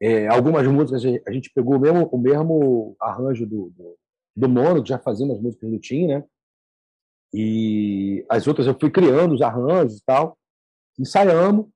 É, 0.03 0.27
algumas 0.29 0.67
músicas 0.67 1.05
a 1.27 1.33
gente 1.33 1.51
pegou 1.55 1.77
o 1.77 1.81
mesmo, 1.81 2.09
o 2.11 2.19
mesmo 2.19 2.97
arranjo 2.99 3.47
do, 3.47 3.71
do, 3.77 3.99
do 4.35 4.49
Mono, 4.49 4.83
que 4.83 4.89
já 4.89 4.99
fazia 4.99 5.27
umas 5.27 5.41
músicas 5.41 5.71
do 5.71 5.79
Tim, 5.79 6.07
né? 6.07 6.25
E 7.33 8.25
as 8.29 8.47
outras 8.47 8.67
eu 8.67 8.77
fui 8.79 8.91
criando 8.91 9.35
os 9.35 9.43
arranjos 9.43 9.99
e 9.99 10.05
tal. 10.05 10.37
Ensaiamos, 10.99 11.67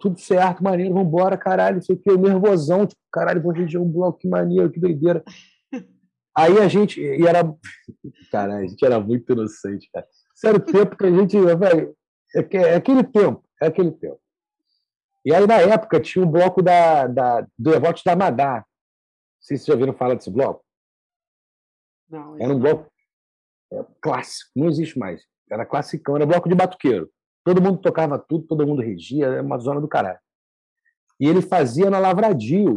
tudo 0.00 0.18
certo, 0.18 0.62
maneiro, 0.62 0.94
vambora, 0.94 1.36
caralho, 1.36 1.76
não 1.76 1.82
sei 1.82 1.96
o 1.96 1.98
que, 1.98 2.16
nervosão, 2.16 2.86
tipo, 2.86 3.00
caralho, 3.12 3.42
vou 3.42 3.52
reger 3.52 3.80
um 3.80 3.90
bloco, 3.90 4.18
que 4.18 4.28
maneiro, 4.28 4.70
que 4.70 4.80
doideira. 4.80 5.22
Aí 6.36 6.58
a 6.58 6.68
gente, 6.68 7.00
e 7.00 7.26
era, 7.26 7.42
cara, 8.30 8.56
a 8.56 8.66
gente 8.66 8.84
era 8.84 8.98
muito 8.98 9.32
inocente, 9.32 9.88
cara. 9.92 10.06
Sério, 10.34 10.58
o 10.58 10.64
tempo 10.64 10.96
que 10.96 11.06
a 11.06 11.10
gente, 11.10 11.38
velho, 11.38 11.96
é, 12.34 12.56
é 12.56 12.74
aquele 12.74 13.04
tempo, 13.04 13.44
é 13.60 13.66
aquele 13.66 13.92
tempo. 13.92 14.18
E 15.24 15.34
aí, 15.34 15.46
na 15.46 15.60
época, 15.60 16.00
tinha 16.00 16.24
um 16.24 16.30
bloco 16.30 16.62
da, 16.62 17.06
da, 17.06 17.46
do 17.58 17.74
Evote 17.74 18.02
da 18.04 18.14
Madá. 18.14 18.56
Não 18.56 18.64
sei 19.40 19.56
se 19.56 19.64
vocês 19.64 19.66
já 19.66 19.72
ouviram 19.74 19.94
falar 19.94 20.14
desse 20.14 20.30
bloco. 20.30 20.64
Não, 22.08 22.38
Era 22.38 22.52
um 22.52 22.58
bloco 22.58 22.90
é, 23.72 23.84
clássico, 24.00 24.50
não 24.54 24.68
existe 24.68 24.98
mais. 24.98 25.24
Era 25.50 25.66
classicão, 25.66 26.16
era 26.16 26.26
bloco 26.26 26.48
de 26.48 26.54
batuqueiro. 26.54 27.10
Todo 27.44 27.62
mundo 27.62 27.80
tocava 27.80 28.18
tudo, 28.18 28.46
todo 28.46 28.66
mundo 28.66 28.82
regia, 28.82 29.26
era 29.26 29.42
uma 29.42 29.58
zona 29.58 29.80
do 29.80 29.88
caralho. 29.88 30.18
E 31.20 31.26
ele 31.26 31.42
fazia 31.42 31.90
na 31.90 31.98
Lavradio, 31.98 32.74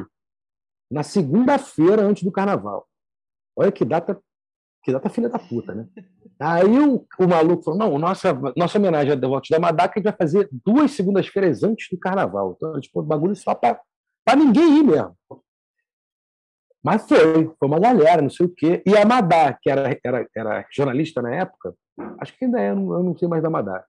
na 0.91 1.03
segunda-feira 1.03 2.01
antes 2.01 2.23
do 2.23 2.31
carnaval. 2.31 2.87
Olha 3.55 3.71
que 3.71 3.83
data, 3.83 4.21
que 4.87 4.93
data 4.93 5.09
filha 5.09 5.27
da 5.27 5.37
puta, 5.37 5.75
né? 5.75 5.85
Aí 6.39 6.79
o, 6.79 7.05
o 7.19 7.27
maluco 7.27 7.61
falou: 7.61 7.77
não, 7.77 7.99
nossa, 7.99 8.33
nossa 8.55 8.77
homenagem 8.77 9.11
a 9.11 9.15
Devotos 9.15 9.49
da 9.49 9.59
Madaca 9.59 9.95
a 9.95 9.99
gente 9.99 10.05
vai 10.05 10.15
fazer 10.17 10.47
duas 10.65 10.91
segundas-feiras 10.91 11.61
antes 11.61 11.89
do 11.91 11.99
carnaval. 11.99 12.53
Então, 12.55 12.79
tipo, 12.79 13.03
bagulho 13.03 13.35
só 13.35 13.53
para 13.53 13.81
ninguém 14.37 14.77
ir 14.77 14.83
mesmo. 14.83 15.13
Mas 16.81 17.05
foi, 17.05 17.51
foi 17.59 17.67
uma 17.67 17.81
galera, 17.81 18.21
não 18.21 18.29
sei 18.29 18.45
o 18.45 18.49
quê. 18.55 18.81
E 18.85 18.95
a 18.95 19.03
Madá, 19.03 19.51
que 19.61 19.69
era, 19.69 19.99
era, 20.01 20.25
era 20.33 20.65
jornalista 20.71 21.21
na 21.21 21.35
época, 21.35 21.75
acho 22.21 22.37
que 22.37 22.45
ainda 22.45 22.61
é, 22.61 22.69
eu 22.69 22.75
não, 22.77 22.93
eu 22.93 23.03
não 23.03 23.17
sei 23.17 23.27
mais 23.27 23.43
da 23.43 23.49
Madá. 23.49 23.83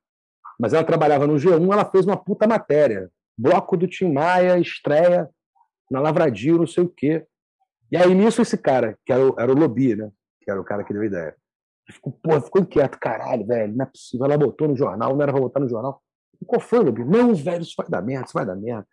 Mas 0.58 0.72
ela 0.72 0.82
trabalhava 0.82 1.28
no 1.28 1.34
G1, 1.34 1.72
ela 1.72 1.84
fez 1.84 2.04
uma 2.04 2.16
puta 2.16 2.44
matéria. 2.44 3.08
Bloco 3.38 3.76
do 3.76 3.86
Tim 3.86 4.12
Maia, 4.12 4.58
estreia 4.58 5.30
na 5.88 6.00
Lavradio, 6.00 6.58
não 6.58 6.66
sei 6.66 6.82
o 6.82 6.88
quê. 6.88 7.24
E 7.92 7.96
aí 7.96 8.12
nisso 8.12 8.42
esse 8.42 8.58
cara, 8.58 8.98
que 9.06 9.12
era 9.12 9.24
o, 9.24 9.36
era 9.38 9.52
o 9.52 9.54
Lobi, 9.56 9.94
né? 9.94 10.10
Que 10.48 10.52
era 10.52 10.60
o 10.62 10.64
cara 10.64 10.82
que 10.82 10.94
deu 10.94 11.02
a 11.02 11.06
ideia. 11.06 11.36
Ficou, 11.90 12.10
pô, 12.10 12.40
ficou 12.40 12.62
inquieto, 12.62 12.98
caralho, 12.98 13.46
velho, 13.46 13.76
não 13.76 13.84
é 13.84 13.86
possível. 13.86 14.24
Ela 14.24 14.38
botou 14.38 14.66
no 14.66 14.74
jornal, 14.74 15.14
não 15.14 15.22
era 15.22 15.30
pra 15.30 15.42
botar 15.42 15.60
no 15.60 15.68
jornal. 15.68 16.02
E 16.40 16.44
qual 16.46 16.58
foi, 16.58 16.78
Lobi? 16.78 17.04
Não, 17.04 17.34
velho, 17.34 17.60
isso 17.60 17.74
vai 17.76 17.86
dar 17.86 18.00
merda, 18.00 18.24
isso 18.24 18.32
vai 18.32 18.46
dar 18.46 18.56
merda. 18.56 18.88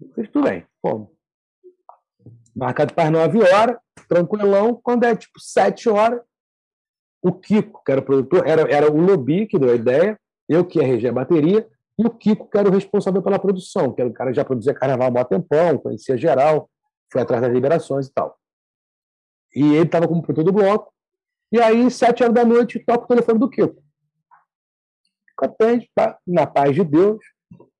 Eu 0.00 0.08
falei, 0.10 0.30
tudo 0.30 0.44
bem, 0.44 0.64
como? 0.80 1.12
marcado 2.54 2.94
para 2.94 3.06
as 3.06 3.10
9 3.10 3.42
horas, 3.42 3.76
tranquilão. 4.08 4.78
Quando 4.80 5.02
é 5.02 5.16
tipo 5.16 5.40
7 5.40 5.88
horas, 5.88 6.20
o 7.20 7.32
Kiko, 7.32 7.82
que 7.84 7.90
era 7.90 8.00
o 8.00 8.04
produtor, 8.04 8.46
era, 8.46 8.62
era 8.72 8.92
o 8.92 9.00
Lobi 9.00 9.48
que 9.48 9.58
deu 9.58 9.70
a 9.70 9.74
ideia, 9.74 10.16
eu 10.48 10.64
que 10.64 10.78
ia 10.78 10.86
reger 10.86 11.10
a 11.10 11.14
bateria, 11.14 11.66
e 11.98 12.06
o 12.06 12.10
Kiko, 12.10 12.48
que 12.48 12.56
era 12.56 12.68
o 12.68 12.72
responsável 12.72 13.20
pela 13.20 13.38
produção, 13.38 13.92
que 13.92 14.00
era 14.00 14.08
o 14.08 14.12
cara 14.12 14.30
que 14.30 14.36
já 14.36 14.44
produzia 14.44 14.72
carnaval 14.72 15.12
há 15.16 15.22
um 15.22 15.24
tempão, 15.24 15.78
conhecia 15.78 16.16
geral, 16.16 16.70
foi 17.12 17.20
atrás 17.20 17.42
das 17.42 17.52
liberações 17.52 18.06
e 18.06 18.12
tal. 18.12 18.38
E 19.54 19.62
ele 19.74 19.84
estava 19.84 20.08
como 20.08 20.22
produtor 20.22 20.44
do 20.44 20.52
bloco. 20.52 20.92
E 21.50 21.60
aí, 21.60 21.90
sete 21.90 22.22
horas 22.22 22.34
da 22.34 22.44
noite, 22.44 22.82
toca 22.84 23.04
o 23.04 23.08
telefone 23.08 23.38
do 23.38 23.50
Kiko. 23.50 23.82
Atende, 25.38 25.90
na 26.26 26.46
paz 26.46 26.74
de 26.74 26.84
Deus, 26.84 27.18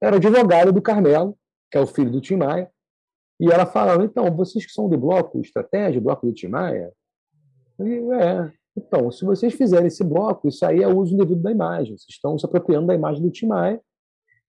era 0.00 0.16
advogado 0.16 0.72
do 0.72 0.82
Carmelo, 0.82 1.38
que 1.70 1.78
é 1.78 1.80
o 1.80 1.86
filho 1.86 2.10
do 2.10 2.20
Tim 2.20 2.36
Maia, 2.36 2.68
e 3.40 3.50
ela 3.50 3.66
falando, 3.66 4.04
então, 4.04 4.34
vocês 4.34 4.66
que 4.66 4.72
são 4.72 4.88
do 4.88 4.98
bloco 4.98 5.40
estratégia, 5.40 6.00
bloco 6.00 6.26
do 6.26 6.32
Timaya, 6.32 6.92
é, 7.80 8.52
então, 8.76 9.10
se 9.10 9.24
vocês 9.24 9.54
fizerem 9.54 9.88
esse 9.88 10.04
bloco, 10.04 10.48
isso 10.48 10.64
aí 10.64 10.82
é 10.82 10.88
uso 10.88 11.14
indevido 11.14 11.42
da 11.42 11.50
imagem. 11.50 11.96
Vocês 11.96 12.10
estão 12.10 12.38
se 12.38 12.46
apropriando 12.46 12.86
da 12.86 12.94
imagem 12.94 13.22
do 13.22 13.30
Timaya 13.30 13.80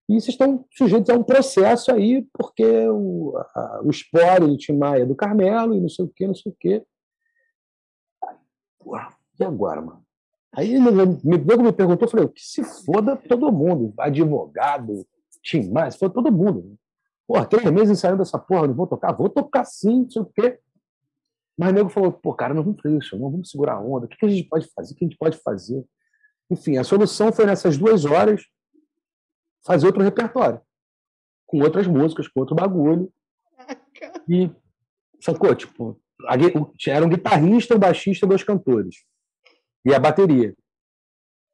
e 0.08 0.14
vocês 0.14 0.28
estão 0.28 0.64
sujeitos 0.70 1.10
a 1.10 1.14
um 1.14 1.22
processo 1.22 1.90
aí, 1.90 2.26
porque 2.32 2.64
o, 2.88 3.36
a, 3.36 3.80
o 3.84 3.90
espólio 3.90 4.48
do 4.48 4.56
Timaya 4.56 5.02
é 5.02 5.06
do 5.06 5.16
Carmelo 5.16 5.74
e 5.74 5.80
não 5.80 5.88
sei 5.88 6.04
o 6.04 6.12
quê, 6.14 6.26
não 6.26 6.34
sei 6.34 6.52
o 6.52 6.56
quê. 6.58 6.84
E 9.38 9.44
agora, 9.44 9.80
mano? 9.80 10.04
Aí 10.52 10.74
ele 10.74 10.80
me, 10.80 11.18
me 11.24 11.38
perguntou, 11.72 12.06
eu 12.06 12.08
falei, 12.08 12.28
que 12.28 12.40
se 12.40 12.62
foda 12.84 13.16
todo 13.16 13.50
mundo, 13.50 13.92
advogado, 13.98 15.04
Timaya, 15.42 15.90
se 15.90 15.98
for 15.98 16.10
todo 16.10 16.30
mundo. 16.30 16.78
Porra, 17.26 17.46
três 17.46 17.68
meses 17.70 17.90
ensaiando 17.90 18.22
essa 18.22 18.38
porra, 18.38 18.68
não 18.68 18.74
vou 18.74 18.86
tocar? 18.86 19.12
Vou 19.12 19.28
tocar 19.28 19.64
sim, 19.64 20.02
não 20.02 20.10
sei 20.10 20.22
o 20.22 20.26
quê. 20.26 20.60
Mas 21.56 21.70
o 21.70 21.72
nego 21.72 21.88
falou, 21.88 22.12
pô, 22.12 22.34
cara, 22.34 22.54
não 22.54 22.62
vamos 22.62 22.80
fazer 22.80 22.98
isso, 22.98 23.18
não 23.18 23.30
vamos 23.30 23.50
segurar 23.50 23.74
a 23.74 23.80
onda. 23.80 24.06
O 24.06 24.08
que 24.08 24.24
a 24.24 24.28
gente 24.28 24.48
pode 24.48 24.68
fazer? 24.74 24.92
O 24.92 24.96
que 24.96 25.04
a 25.04 25.08
gente 25.08 25.18
pode 25.18 25.38
fazer? 25.38 25.84
Enfim, 26.50 26.76
a 26.76 26.84
solução 26.84 27.32
foi 27.32 27.46
nessas 27.46 27.78
duas 27.78 28.04
horas 28.04 28.44
fazer 29.64 29.86
outro 29.86 30.02
repertório. 30.02 30.60
Com 31.46 31.60
outras 31.60 31.86
músicas, 31.86 32.28
com 32.28 32.40
outro 32.40 32.54
bagulho. 32.54 33.12
E, 34.28 34.50
sacou? 35.20 35.54
Tipo, 35.54 36.00
era 36.86 37.04
um 37.04 37.08
guitarrista, 37.08 37.74
um 37.74 37.78
baixista, 37.78 38.26
dois 38.26 38.42
cantores. 38.42 38.96
E 39.84 39.94
a 39.94 39.98
bateria. 39.98 40.54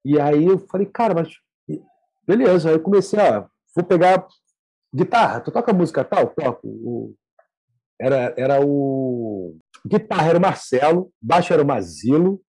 E 0.05 0.19
aí 0.19 0.45
eu 0.45 0.59
falei, 0.59 0.87
cara, 0.87 1.15
mas 1.15 1.29
beleza. 2.27 2.69
Aí 2.69 2.75
eu 2.75 2.83
comecei 2.83 3.19
a. 3.19 3.49
Vou 3.75 3.85
pegar 3.85 4.27
Guitarra, 4.93 5.41
tu 5.41 5.53
toca 5.53 5.73
música 5.73 6.05
tal? 6.05 6.29
Toco. 6.35 6.67
O... 6.67 7.15
Era, 8.01 8.35
era 8.37 8.65
o. 8.65 9.57
Guitarra 9.87 10.29
era 10.29 10.39
o 10.39 10.43
Marcelo, 10.43 11.13
baixo 11.23 11.53
era 11.53 11.63
o 11.63 11.67
Mazilo, 11.67 12.43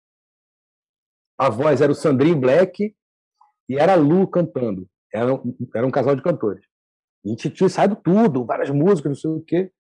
a 1.38 1.50
voz 1.50 1.80
era 1.82 1.92
o 1.92 1.96
Sandrinho 1.96 2.40
Black 2.40 2.96
e 3.70 3.78
era 3.78 3.94
a 3.94 3.96
Lu 3.96 4.28
cantando. 4.28 4.88
Era 5.14 5.34
um, 5.34 5.56
era 5.76 5.86
um 5.86 5.92
casal 5.92 6.16
de 6.16 6.24
cantores. 6.24 6.66
E 7.24 7.30
a 7.30 7.32
gente 7.32 7.50
tinha 7.50 7.70
saído 7.70 7.96
tudo, 7.96 8.46
várias 8.46 8.70
músicas, 8.70 9.10
não 9.12 9.16
sei 9.16 9.32
o 9.32 9.42
quê. 9.42 9.72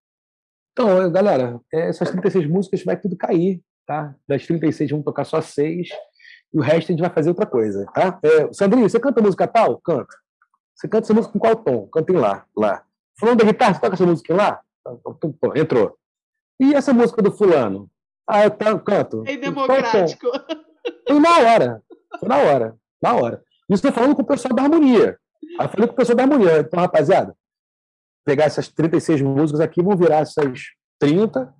Então, 0.71 1.11
galera, 1.11 1.59
essas 1.71 2.09
36 2.09 2.47
músicas 2.47 2.83
vai 2.83 2.97
tudo 2.97 3.17
cair, 3.17 3.61
tá? 3.85 4.15
Das 4.27 4.45
36 4.45 4.91
vamos 4.91 5.05
tocar 5.05 5.25
só 5.25 5.41
seis 5.41 5.89
e 6.53 6.57
o 6.57 6.61
resto 6.61 6.89
a 6.89 6.93
gente 6.93 7.01
vai 7.01 7.09
fazer 7.09 7.29
outra 7.29 7.45
coisa, 7.45 7.85
tá? 7.93 8.19
É, 8.23 8.51
Sandrinho, 8.53 8.89
você 8.89 8.99
canta 8.99 9.21
música 9.21 9.47
tal? 9.47 9.79
Canta. 9.79 10.15
Você 10.75 10.87
canta 10.87 11.05
essa 11.05 11.13
música 11.13 11.37
em 11.37 11.39
qual 11.39 11.55
tom? 11.55 11.87
Canta 11.87 12.11
em 12.11 12.15
lá, 12.15 12.45
lá. 12.55 12.83
Falando 13.19 13.39
da 13.39 13.45
guitarra, 13.45 13.73
você 13.73 13.81
toca 13.81 13.95
essa 13.95 14.05
música 14.05 14.33
em 14.33 14.37
lá? 14.37 14.61
Entrou. 15.55 15.97
E 16.59 16.73
essa 16.73 16.93
música 16.93 17.21
do 17.21 17.31
fulano? 17.31 17.89
Ah, 18.27 18.45
eu 18.45 18.79
canto. 18.79 19.23
É 19.27 19.37
democrático. 19.37 20.27
Foi 21.07 21.19
na 21.19 21.39
hora. 21.39 21.83
Foi 22.19 22.29
na 22.29 22.37
hora. 22.37 22.75
Na 23.01 23.15
hora. 23.15 23.43
Isso 23.69 23.85
estou 23.85 23.91
falando 23.91 24.15
com 24.15 24.21
o 24.21 24.25
pessoal 24.25 24.53
da 24.55 24.63
harmonia. 24.63 25.17
Aí 25.59 25.65
eu 25.65 25.69
falei 25.69 25.87
com 25.87 25.93
o 25.93 25.95
pessoal 25.95 26.15
da 26.15 26.23
harmonia. 26.23 26.59
Então, 26.59 26.79
rapaziada, 26.79 27.35
pegar 28.25 28.45
essas 28.45 28.67
36 28.67 29.21
músicas 29.21 29.61
aqui, 29.61 29.81
vão 29.81 29.97
virar 29.97 30.19
essas 30.19 30.61
30. 30.99 31.53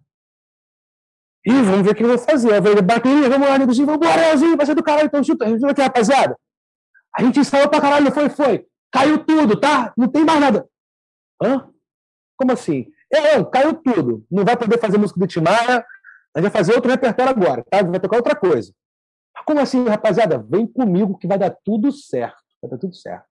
E 1.46 1.52
vamos 1.52 1.82
ver 1.82 1.92
o 1.92 1.96
que 1.96 2.04
eu 2.04 2.10
vou 2.10 2.18
fazer. 2.18 2.58
Eu 2.58 2.64
falei, 2.64 2.82
bateria, 2.82 3.30
vamos 3.30 3.48
lá, 3.48 3.58
negozinho, 3.58 3.86
vamos 3.86 4.06
embora, 4.06 4.22
Leozinho, 4.22 4.58
vai 4.58 4.66
ser 4.66 4.76
do 4.76 4.84
caralho, 4.84 5.08
então 5.08 5.24
chuta. 5.24 5.46
A 5.46 5.50
gente 5.50 5.66
aqui, 5.66 5.82
rapaziada. 5.82 6.38
A 7.16 7.24
gente 7.24 7.40
ensaiou 7.40 7.70
pra 7.70 7.82
caralho, 7.82 8.12
foi, 8.12 8.30
foi. 8.30 8.68
Caiu 8.92 9.24
tudo, 9.24 9.60
tá? 9.60 9.94
Não 9.98 10.08
tem 10.08 10.24
mais 10.24 10.40
nada. 10.40 10.68
Hã? 11.42 11.70
Como 12.38 12.52
assim? 12.52 12.92
É, 13.12 13.36
é 13.36 13.46
caiu 13.46 13.74
tudo. 13.74 14.26
Não 14.30 14.44
vai 14.44 14.56
poder 14.58 14.80
fazer 14.80 14.98
música 14.98 15.20
do 15.20 15.28
Timaya. 15.28 15.86
A 16.36 16.40
gente 16.40 16.44
vai 16.44 16.52
fazer 16.52 16.74
outro 16.74 16.92
repertório 16.92 17.32
agora, 17.32 17.64
tá? 17.64 17.82
Vai 17.82 18.00
tocar 18.00 18.18
outra 18.18 18.36
coisa. 18.36 18.74
Como 19.46 19.60
assim, 19.60 19.84
rapaziada? 19.88 20.38
Vem 20.38 20.68
comigo 20.68 21.18
que 21.18 21.28
vai 21.28 21.38
dar 21.38 21.56
tudo 21.64 21.92
certo. 21.92 22.38
Vai 22.62 22.70
dar 22.72 22.78
tudo 22.78 22.94
certo. 22.96 23.28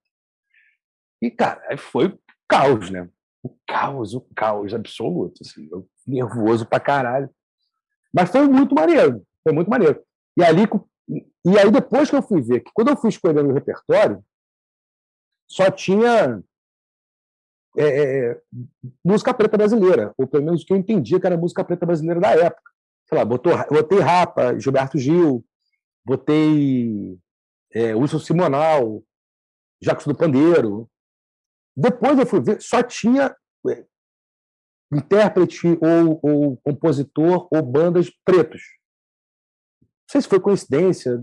E, 1.22 1.30
cara, 1.30 1.76
foi 1.76 2.18
caos, 2.48 2.90
né? 2.90 3.08
O 3.42 3.56
caos, 3.66 4.14
o 4.14 4.20
caos 4.34 4.74
absoluto. 4.74 5.42
Assim, 5.42 5.68
eu 5.70 5.88
nervoso 6.06 6.66
pra 6.66 6.80
caralho. 6.80 7.30
Mas 8.12 8.30
foi 8.30 8.46
muito 8.48 8.74
maneiro. 8.74 9.22
Foi 9.42 9.52
muito 9.52 9.70
maneiro. 9.70 10.02
E 10.36 10.44
ali, 10.44 10.68
e 11.44 11.58
aí 11.58 11.70
depois 11.70 12.10
que 12.10 12.16
eu 12.16 12.22
fui 12.22 12.42
ver 12.42 12.60
que 12.60 12.70
quando 12.72 12.88
eu 12.88 12.96
fui 12.96 13.10
escolhendo 13.10 13.48
o 13.48 13.54
repertório, 13.54 14.24
só 15.48 15.70
tinha 15.70 16.42
é, 17.76 17.84
é, 17.84 18.30
é, 18.30 18.40
música 19.04 19.32
preta 19.32 19.56
brasileira, 19.56 20.12
ou 20.18 20.26
pelo 20.26 20.44
menos 20.44 20.62
o 20.62 20.66
que 20.66 20.72
eu 20.72 20.76
entendia 20.76 21.20
que 21.20 21.26
era 21.26 21.36
música 21.36 21.64
preta 21.64 21.86
brasileira 21.86 22.20
da 22.20 22.30
época. 22.32 22.70
Sei 23.06 23.16
lá, 23.16 23.24
botou, 23.24 23.52
botei 23.70 24.00
Rapa, 24.00 24.58
Gilberto 24.58 24.98
Gil, 24.98 25.44
botei 26.04 27.18
é, 27.72 27.94
Wilson 27.94 28.18
Simonal, 28.18 29.02
Jacques 29.80 30.06
do 30.06 30.14
Pandeiro. 30.14 30.90
Depois 31.80 32.18
eu 32.18 32.26
fui 32.26 32.40
ver, 32.40 32.60
só 32.60 32.82
tinha 32.82 33.36
é, 33.68 33.84
intérprete 34.92 35.78
ou, 35.80 36.18
ou 36.20 36.56
compositor 36.56 37.46
ou 37.52 37.62
bandas 37.62 38.10
pretos. 38.24 38.60
Não 39.80 40.10
sei 40.10 40.22
se 40.22 40.28
foi 40.28 40.40
coincidência, 40.40 41.22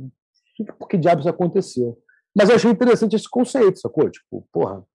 por 0.79 0.87
que 0.87 0.97
diabos 0.97 1.27
aconteceu. 1.27 2.01
Mas 2.33 2.49
eu 2.49 2.55
achei 2.55 2.71
interessante 2.71 3.17
esse 3.17 3.29
conceito, 3.29 3.79
sacou? 3.79 4.09
Tipo, 4.09 4.47
porra, 4.49 4.85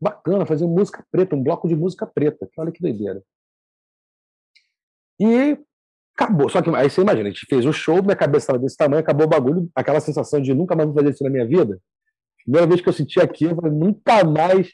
bacana 0.00 0.46
fazer 0.46 0.66
música 0.66 1.04
preta, 1.10 1.36
um 1.36 1.42
bloco 1.42 1.68
de 1.68 1.76
música 1.76 2.06
preta. 2.06 2.48
Olha 2.56 2.72
que 2.72 2.80
doideira. 2.80 3.22
E 5.20 5.58
acabou. 6.14 6.48
Só 6.48 6.62
que 6.62 6.70
aí 6.70 6.88
você 6.88 7.02
imagina, 7.02 7.28
a 7.28 7.32
gente 7.32 7.46
fez 7.46 7.66
o 7.66 7.72
show, 7.72 8.02
minha 8.02 8.16
cabeça 8.16 8.44
estava 8.44 8.58
desse 8.58 8.78
tamanho, 8.78 9.00
acabou 9.00 9.26
o 9.26 9.30
bagulho, 9.30 9.70
aquela 9.74 10.00
sensação 10.00 10.40
de 10.40 10.54
nunca 10.54 10.74
mais 10.74 10.88
vou 10.88 10.96
fazer 10.96 11.10
isso 11.10 11.24
na 11.24 11.30
minha 11.30 11.46
vida. 11.46 11.78
Primeira 12.42 12.66
vez 12.66 12.80
que 12.80 12.88
eu 12.88 12.92
senti 12.94 13.20
aquilo, 13.20 13.52
eu 13.52 13.56
falei, 13.56 13.72
nunca 13.72 14.24
mais. 14.24 14.72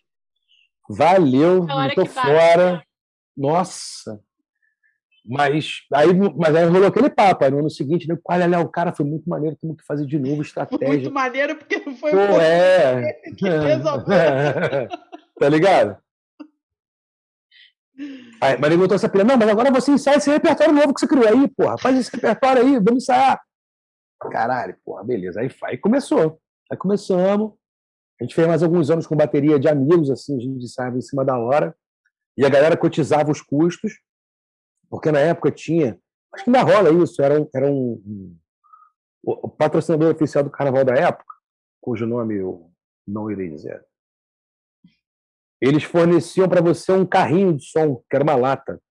Valeu, 0.97 1.64
não 1.64 1.95
tô 1.95 2.07
fora. 2.07 2.72
Bate. 2.72 2.86
Nossa. 3.36 4.20
Mas 5.24 5.82
aí, 5.93 6.09
mas 6.36 6.55
aí 6.55 6.64
rolou 6.64 6.88
aquele 6.88 7.09
papo. 7.09 7.45
Aí 7.45 7.51
no 7.51 7.61
ano 7.61 7.70
seguinte, 7.70 8.09
né, 8.09 8.18
olha 8.28 8.47
lá, 8.47 8.61
o 8.61 8.68
cara 8.68 8.93
foi 8.93 9.07
muito 9.07 9.28
maneiro, 9.28 9.57
temos 9.57 9.76
que 9.76 9.86
fazer 9.86 10.05
de 10.05 10.18
novo 10.18 10.43
estratégia. 10.43 10.86
Foi 10.86 10.97
muito 10.97 11.12
maneiro 11.12 11.57
porque 11.57 11.78
não 11.78 11.95
foi 11.95 12.11
Pô, 12.11 12.16
o 12.16 12.40
é. 12.40 13.12
que 13.36 13.49
resolveu. 13.49 14.88
tá 15.38 15.49
ligado? 15.49 15.97
Aí, 18.40 18.59
mas 18.59 18.64
ele 18.64 18.76
botou 18.76 18.97
essa 18.97 19.09
pilha, 19.09 19.22
não, 19.22 19.36
mas 19.36 19.49
agora 19.49 19.70
você 19.70 19.93
ensaia 19.93 20.16
esse 20.16 20.30
repertório 20.30 20.74
novo 20.74 20.93
que 20.93 21.01
você 21.01 21.07
criou 21.07 21.28
aí, 21.28 21.47
porra. 21.49 21.78
Faz 21.78 21.97
esse 21.97 22.11
repertório 22.12 22.62
aí, 22.62 22.74
vamos 22.74 23.05
ensaiar. 23.05 23.40
Caralho, 24.20 24.76
porra, 24.84 25.05
beleza. 25.05 25.40
Aí, 25.40 25.51
aí 25.64 25.78
começou. 25.78 26.40
Aí 26.70 26.76
começamos. 26.76 27.53
A 28.23 28.25
gente 28.25 28.35
fez 28.35 28.47
mais 28.47 28.62
alguns 28.62 28.89
anos 28.89 29.07
com 29.07 29.16
bateria 29.16 29.59
de 29.59 29.68
amigos, 29.68 30.11
assim, 30.11 30.37
a 30.37 30.41
gente 30.41 30.64
em 30.64 31.01
cima 31.01 31.25
da 31.25 31.37
hora. 31.37 31.77
E 32.37 32.47
a 32.47 32.49
galera 32.49 32.77
cotizava 32.77 33.31
os 33.31 33.43
custos, 33.43 34.01
porque 34.89 35.11
na 35.11 35.18
época 35.18 35.51
tinha. 35.51 35.99
Acho 36.33 36.45
que 36.45 36.51
ainda 36.51 36.62
rola 36.62 37.03
isso, 37.03 37.20
era 37.20 37.41
um, 37.41 37.49
era 37.55 37.70
um, 37.70 38.37
o 39.23 39.49
patrocinador 39.49 40.14
oficial 40.14 40.45
do 40.45 40.51
carnaval 40.51 40.85
da 40.85 40.95
época, 40.95 41.35
cujo 41.81 42.07
nome 42.07 42.37
eu 42.37 42.70
não 43.07 43.31
irei 43.31 43.51
dizer 43.51 43.85
eles 45.62 45.85
forneciam 45.85 46.49
para 46.49 46.61
você 46.61 46.91
um 46.91 47.07
carrinho 47.07 47.57
de 47.57 47.64
som, 47.64 48.03
que 48.11 48.16
era 48.16 48.25
uma 48.25 48.35
lata. 48.35 48.83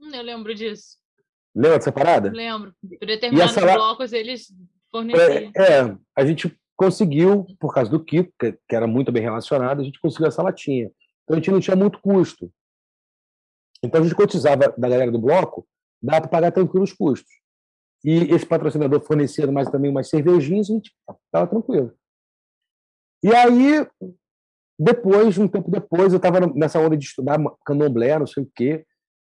Hum, 0.00 0.10
eu 0.14 0.22
lembro 0.22 0.54
disso. 0.54 0.96
Lembra 1.54 1.76
dessa 1.76 1.92
parada? 1.92 2.30
Lembro. 2.30 2.74
Por 2.98 3.06
determinados 3.06 3.54
la... 3.56 3.74
blocos 3.74 4.10
eles 4.14 4.46
forneciam. 4.90 5.52
É, 5.54 5.80
é, 5.80 5.98
a 6.16 6.24
gente 6.24 6.58
conseguiu, 6.80 7.44
por 7.58 7.74
causa 7.74 7.90
do 7.90 8.02
Kiko, 8.02 8.32
que, 8.40 8.52
que 8.66 8.74
era 8.74 8.86
muito 8.86 9.12
bem 9.12 9.22
relacionado, 9.22 9.82
a 9.82 9.84
gente 9.84 10.00
conseguiu 10.00 10.28
essa 10.28 10.42
latinha. 10.42 10.90
Então 11.24 11.34
a 11.34 11.36
gente 11.36 11.50
não 11.50 11.60
tinha 11.60 11.76
muito 11.76 12.00
custo. 12.00 12.50
Então 13.84 14.00
a 14.00 14.02
gente 14.02 14.14
cotizava 14.14 14.74
da 14.78 14.88
galera 14.88 15.12
do 15.12 15.18
bloco, 15.18 15.68
dá 16.02 16.18
para 16.18 16.30
pagar 16.30 16.52
tranquilo 16.52 16.84
os 16.84 16.94
custos. 16.94 17.30
E 18.02 18.32
esse 18.34 18.46
patrocinador 18.46 19.02
fornecia 19.02 19.46
mais 19.52 19.68
também 19.68 19.90
umas 19.90 20.08
cervejinhas, 20.08 20.70
a 20.70 20.72
gente 20.72 20.90
estava 21.26 21.46
tranquilo. 21.46 21.92
E 23.22 23.34
aí 23.34 23.86
depois, 24.78 25.36
um 25.36 25.46
tempo 25.46 25.70
depois, 25.70 26.14
eu 26.14 26.16
estava 26.16 26.40
nessa 26.54 26.80
onda 26.80 26.96
de 26.96 27.04
estudar 27.04 27.38
candomblé, 27.66 28.18
não 28.18 28.26
sei 28.26 28.42
o 28.42 28.50
quê. 28.54 28.86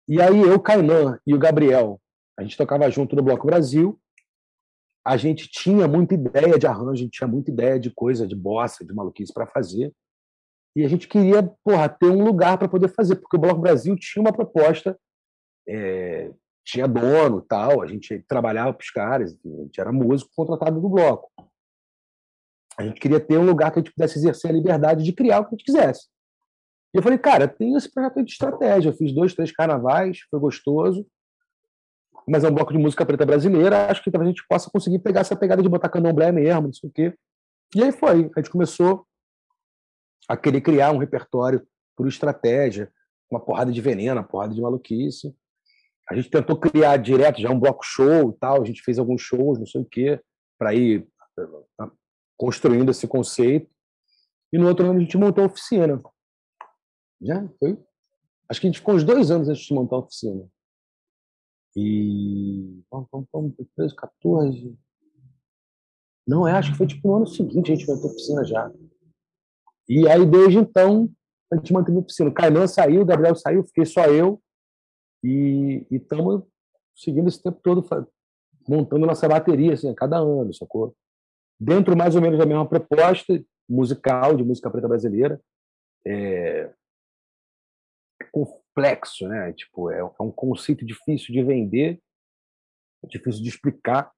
E 0.09 0.21
aí 0.21 0.41
eu, 0.41 0.59
Kainan 0.59 1.21
e 1.25 1.33
o 1.33 1.39
Gabriel, 1.39 2.01
a 2.37 2.43
gente 2.43 2.57
tocava 2.57 2.91
junto 2.91 3.15
no 3.15 3.23
Bloco 3.23 3.47
Brasil. 3.47 4.01
A 5.07 5.17
gente 5.17 5.49
tinha 5.49 5.87
muita 5.87 6.15
ideia 6.15 6.59
de 6.59 6.67
arranjo, 6.67 6.91
a 6.91 6.97
gente 6.97 7.13
tinha 7.13 7.29
muita 7.29 7.49
ideia 7.49 7.79
de 7.79 7.91
coisa, 7.91 8.27
de 8.27 8.35
bossa, 8.35 8.85
de 8.85 8.93
maluquice 8.93 9.33
para 9.33 9.47
fazer. 9.47 9.93
E 10.75 10.85
a 10.85 10.89
gente 10.89 11.07
queria, 11.07 11.45
porra, 11.63 11.89
ter 11.89 12.09
um 12.09 12.25
lugar 12.25 12.59
para 12.59 12.69
poder 12.69 12.89
fazer, 12.89 13.15
porque 13.15 13.37
o 13.37 13.39
Bloco 13.39 13.61
Brasil 13.61 13.95
tinha 13.95 14.21
uma 14.21 14.33
proposta, 14.33 14.99
é, 15.69 16.33
tinha 16.65 16.89
dono 16.89 17.41
tal, 17.41 17.83
a 17.83 17.87
gente 17.87 18.19
trabalhava 18.27 18.75
para 18.75 18.83
os 18.83 18.91
caras, 18.91 19.39
a 19.45 19.63
gente 19.63 19.81
era 19.81 19.93
músico 19.93 20.33
contratado 20.35 20.81
do 20.81 20.89
Bloco. 20.89 21.31
A 22.77 22.83
gente 22.83 23.01
queria 23.01 23.21
ter 23.21 23.39
um 23.39 23.47
lugar 23.47 23.71
que 23.71 23.79
a 23.79 23.83
gente 23.83 23.95
pudesse 23.95 24.19
exercer 24.19 24.51
a 24.51 24.55
liberdade 24.55 25.05
de 25.05 25.13
criar 25.13 25.39
o 25.39 25.45
que 25.45 25.55
a 25.55 25.57
gente 25.57 25.65
quisesse. 25.65 26.09
E 26.93 26.99
eu 26.99 27.03
falei, 27.03 27.19
cara, 27.19 27.47
tem 27.47 27.77
esse 27.77 27.89
projeto 27.93 28.25
de 28.25 28.33
estratégia. 28.33 28.89
Eu 28.89 28.97
fiz 28.97 29.15
dois, 29.15 29.35
três 29.35 29.53
carnavais, 29.53 30.19
foi 30.29 30.41
gostoso. 30.41 31.07
Mas 32.29 32.43
é 32.43 32.49
um 32.49 32.55
bloco 32.55 32.73
de 32.73 32.79
música 32.79 33.07
preta 33.07 33.25
brasileira. 33.25 33.91
Acho 33.91 34.03
que 34.03 34.11
talvez 34.11 34.29
a 34.29 34.33
gente 34.33 34.47
possa 34.49 34.71
conseguir 34.71 34.99
pegar 34.99 35.21
essa 35.21 35.37
pegada 35.37 35.63
de 35.63 35.69
botar 35.69 35.89
candomblé 35.89 36.33
mesmo, 36.33 36.63
não 36.63 36.73
sei 36.73 36.91
o 36.91 36.93
quê. 36.93 37.15
E 37.75 37.83
aí 37.83 37.93
foi. 37.93 38.31
A 38.37 38.41
gente 38.41 38.51
começou 38.51 39.07
a 40.29 40.37
querer 40.37 40.61
criar 40.61 40.93
um 40.93 40.99
repertório 40.99 41.67
por 41.97 42.09
estratégia, 42.09 42.93
uma 43.31 43.41
porrada 43.41 43.71
de 43.71 43.81
veneno, 43.81 44.21
uma 44.21 44.27
porrada 44.27 44.55
de 44.55 44.61
maluquice. 44.61 45.35
A 46.09 46.15
gente 46.15 46.31
tentou 46.31 46.57
criar 46.57 46.97
direto 46.97 47.41
já 47.41 47.51
um 47.51 47.59
bloco 47.59 47.85
show 47.85 48.31
e 48.31 48.39
tal. 48.39 48.63
A 48.63 48.65
gente 48.65 48.83
fez 48.83 48.99
alguns 48.99 49.23
shows, 49.23 49.59
não 49.59 49.67
sei 49.67 49.81
o 49.81 49.85
quê, 49.85 50.21
para 50.59 50.75
ir 50.75 51.07
construindo 52.37 52.91
esse 52.91 53.07
conceito. 53.07 53.71
E 54.53 54.59
no 54.59 54.69
outro 54.69 54.87
ano 54.87 54.99
a 54.99 55.03
gente 55.03 55.17
montou 55.17 55.45
a 55.45 55.47
oficina. 55.49 56.01
Já 57.21 57.49
foi? 57.59 57.79
Acho 58.49 58.61
que 58.61 58.67
a 58.67 58.71
gente 58.71 58.79
ficou 58.79 58.95
uns 58.95 59.05
dois 59.05 59.31
anos 59.31 59.49
antes 59.49 59.63
de 59.63 59.75
montar 59.75 59.97
a 59.97 60.01
oficina. 60.01 60.49
E. 61.77 62.83
Vamos, 62.91 63.55
13, 63.77 63.95
14. 63.95 64.79
Não, 66.27 66.49
é, 66.49 66.53
acho 66.53 66.73
que 66.73 66.79
foi 66.79 66.87
tipo 66.87 67.07
no 67.07 67.17
ano 67.17 67.27
seguinte 67.27 67.71
a 67.71 67.75
gente 67.75 67.87
montou 67.87 68.11
a 68.11 68.13
oficina 68.13 68.45
já. 68.45 68.73
E 69.89 70.09
aí, 70.09 70.27
desde 70.27 70.59
então, 70.59 71.09
a 71.53 71.57
gente 71.57 71.73
manteve 71.73 71.99
a 71.99 72.01
oficina. 72.01 72.31
O 72.31 72.69
saiu, 72.69 73.03
o 73.03 73.07
Gabriel 73.07 73.37
saiu, 73.37 73.65
fiquei 73.65 73.85
só 73.85 74.07
eu. 74.07 74.43
E 75.23 75.87
estamos 75.91 76.43
seguindo 76.97 77.29
esse 77.29 77.43
tempo 77.43 77.61
todo, 77.63 77.87
montando 78.67 79.07
nossa 79.07 79.29
bateria, 79.29 79.75
assim, 79.75 79.89
a 79.91 79.95
cada 79.95 80.17
ano, 80.19 80.53
sacou? 80.53 80.97
dentro 81.59 81.97
mais 81.97 82.15
ou 82.15 82.23
menos 82.23 82.39
da 82.39 82.47
mesma 82.47 82.69
proposta 82.69 83.43
musical 83.69 84.37
de 84.37 84.45
música 84.45 84.71
preta 84.71 84.89
brasileira. 84.89 85.41
É 86.07 86.71
complexo, 88.77 89.27
né? 89.27 89.53
Tipo, 89.55 89.91
é, 89.91 90.01
é 90.01 90.23
um 90.23 90.31
conceito 90.31 90.85
difícil 90.85 91.33
de 91.33 91.43
vender, 91.43 92.01
difícil 93.09 93.43
de 93.43 93.49
explicar. 93.49 94.13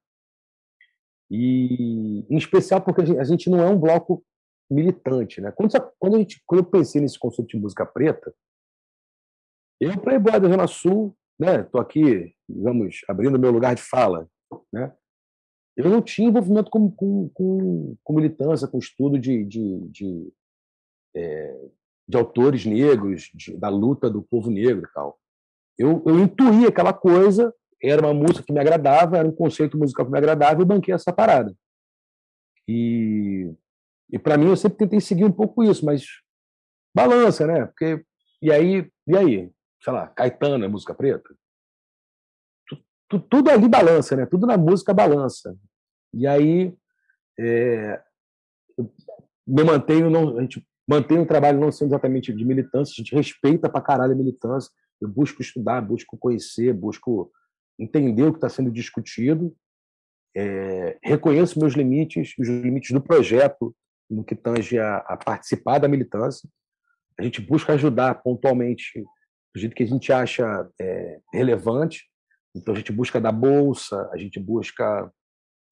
E 1.31 2.25
em 2.29 2.37
especial 2.37 2.81
porque 2.81 3.01
a 3.01 3.23
gente 3.23 3.49
não 3.49 3.61
é 3.61 3.69
um 3.69 3.79
bloco 3.79 4.23
militante, 4.69 5.39
né? 5.39 5.51
Quando, 5.51 5.71
quando, 5.97 6.15
a 6.15 6.19
gente, 6.19 6.41
quando 6.45 6.61
eu 6.61 6.69
pensei 6.69 7.01
nesse 7.01 7.17
conceito 7.17 7.49
de 7.49 7.57
música 7.57 7.85
preta, 7.85 8.33
eu, 9.79 9.99
Playboy 10.01 10.39
da 10.39 10.49
Zona 10.49 10.67
Sul, 10.67 11.15
né? 11.39 11.63
Tô 11.63 11.79
aqui, 11.79 12.35
digamos, 12.47 13.01
abrindo 13.07 13.39
meu 13.39 13.51
lugar 13.51 13.75
de 13.75 13.81
fala, 13.81 14.29
né? 14.73 14.93
eu 15.77 15.89
não 15.89 16.01
tinha 16.01 16.27
envolvimento 16.27 16.69
com, 16.69 16.91
com, 16.91 17.29
com, 17.29 17.95
com 18.03 18.13
militância, 18.13 18.67
com 18.67 18.79
estudo 18.79 19.17
de, 19.17 19.45
de, 19.45 19.87
de, 19.87 20.33
é, 21.15 21.69
de 22.09 22.17
autores 22.17 22.65
negros, 22.65 23.29
de, 23.35 23.55
da 23.55 23.69
luta 23.69 24.09
do 24.09 24.23
povo 24.23 24.49
negro 24.49 24.89
e 24.89 24.93
tal. 24.93 25.19
Eu, 25.77 26.01
eu 26.07 26.19
intuí 26.19 26.65
aquela 26.65 26.91
coisa, 26.91 27.53
era 27.81 28.01
uma 28.01 28.15
música 28.15 28.43
que 28.43 28.51
me 28.51 28.59
agradava, 28.59 29.19
era 29.19 29.27
um 29.27 29.31
conceito 29.31 29.77
musical 29.77 30.07
que 30.07 30.11
me 30.11 30.17
agradava, 30.17 30.59
e 30.59 30.63
eu 30.63 30.65
banquei 30.65 30.91
essa 30.91 31.13
parada. 31.13 31.55
E, 32.67 33.53
e 34.11 34.17
para 34.17 34.39
mim, 34.39 34.47
eu 34.47 34.57
sempre 34.57 34.79
tentei 34.79 34.99
seguir 34.99 35.23
um 35.23 35.31
pouco 35.31 35.63
isso, 35.63 35.85
mas 35.85 36.03
balança, 36.95 37.45
né? 37.45 37.67
Porque, 37.67 38.03
e 38.41 38.51
aí, 38.51 38.91
e 39.05 39.15
aí? 39.15 39.51
Sei 39.79 39.93
lá, 39.93 40.07
Caetano 40.07 40.65
é 40.65 40.67
música 40.67 40.95
preta? 40.95 41.29
tudo 43.27 43.49
ali 43.49 43.67
balança, 43.67 44.15
né? 44.15 44.25
Tudo 44.25 44.45
na 44.45 44.55
música 44.55 44.93
balança. 44.93 45.55
E 46.13 46.27
aí 46.27 46.75
é, 47.39 47.99
me 49.47 49.63
mantenho, 49.63 50.11
não, 50.11 50.37
a 50.37 50.41
gente 50.41 50.63
mantém 50.89 51.19
o 51.19 51.25
trabalho 51.25 51.59
não 51.59 51.71
sendo 51.71 51.89
exatamente 51.89 52.33
de 52.33 52.43
militância, 52.43 52.93
a 52.93 52.95
gente 52.95 53.13
respeita 53.13 53.69
pra 53.69 53.79
caralho 53.79 54.13
a 54.13 54.15
militância, 54.15 54.71
eu 54.99 55.07
busco 55.07 55.39
estudar, 55.39 55.81
busco 55.81 56.17
conhecer, 56.17 56.73
busco 56.73 57.31
entender 57.77 58.23
o 58.23 58.31
que 58.31 58.37
está 58.37 58.49
sendo 58.49 58.71
discutido, 58.71 59.55
é, 60.35 60.97
reconheço 61.03 61.59
meus 61.59 61.73
limites, 61.73 62.33
os 62.39 62.47
limites 62.47 62.89
do 62.89 62.99
projeto 62.99 63.75
no 64.09 64.23
que 64.23 64.33
tange 64.33 64.79
a, 64.79 64.97
a, 64.97 65.15
participar 65.15 65.77
da 65.77 65.87
militância. 65.87 66.49
A 67.19 67.23
gente 67.23 67.39
busca 67.39 67.73
ajudar 67.73 68.15
pontualmente 68.23 68.99
do 69.53 69.59
jeito 69.59 69.75
que 69.75 69.83
a 69.83 69.87
gente 69.87 70.11
acha 70.11 70.67
é, 70.81 71.19
relevante. 71.31 72.09
Então 72.55 72.73
a 72.73 72.77
gente 72.77 72.91
busca 72.91 73.21
dar 73.21 73.31
bolsa, 73.31 74.09
a 74.11 74.17
gente 74.17 74.39
busca 74.39 75.11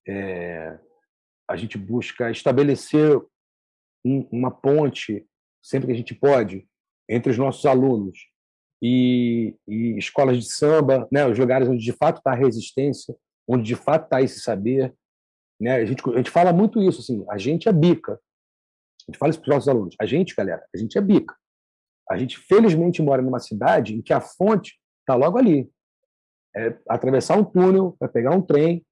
é, 0.07 0.77
a 1.49 1.55
gente 1.55 1.75
busca 1.75 2.29
estabelecer 2.29 3.19
um, 4.07 4.27
uma 4.31 4.51
ponte, 4.51 5.25
sempre 5.61 5.87
que 5.87 5.93
a 5.93 5.97
gente 5.97 6.15
pode, 6.15 6.67
entre 7.09 7.31
os 7.31 7.37
nossos 7.37 7.65
alunos 7.65 8.17
e, 8.81 9.55
e 9.67 9.97
escolas 9.97 10.37
de 10.37 10.51
samba, 10.51 11.07
né, 11.11 11.25
os 11.25 11.37
lugares 11.37 11.67
onde 11.67 11.83
de 11.83 11.93
fato 11.93 12.17
está 12.17 12.31
a 12.31 12.35
resistência, 12.35 13.15
onde 13.47 13.63
de 13.63 13.75
fato 13.75 14.05
está 14.05 14.21
esse 14.21 14.39
saber. 14.39 14.93
Né? 15.59 15.75
A, 15.75 15.85
gente, 15.85 16.01
a 16.09 16.17
gente 16.17 16.31
fala 16.31 16.53
muito 16.53 16.81
isso, 16.81 17.01
assim, 17.01 17.25
a 17.29 17.37
gente 17.37 17.67
é 17.67 17.73
bica. 17.73 18.13
A 18.13 19.11
gente 19.11 19.17
fala 19.17 19.29
isso 19.29 19.39
para 19.39 19.49
os 19.49 19.55
nossos 19.55 19.69
alunos. 19.69 19.95
A 19.99 20.05
gente, 20.05 20.35
galera, 20.35 20.63
a 20.73 20.77
gente 20.77 20.97
é 20.97 21.01
bica. 21.01 21.35
A 22.09 22.17
gente, 22.17 22.37
felizmente, 22.37 23.01
mora 23.01 23.21
numa 23.21 23.39
cidade 23.39 23.95
em 23.95 24.01
que 24.01 24.13
a 24.13 24.21
fonte 24.21 24.79
está 25.01 25.15
logo 25.15 25.37
ali. 25.37 25.69
É 26.55 26.77
atravessar 26.89 27.37
um 27.37 27.43
túnel, 27.43 27.95
para 27.99 28.07
pegar 28.07 28.31
um 28.31 28.41
trem, 28.41 28.85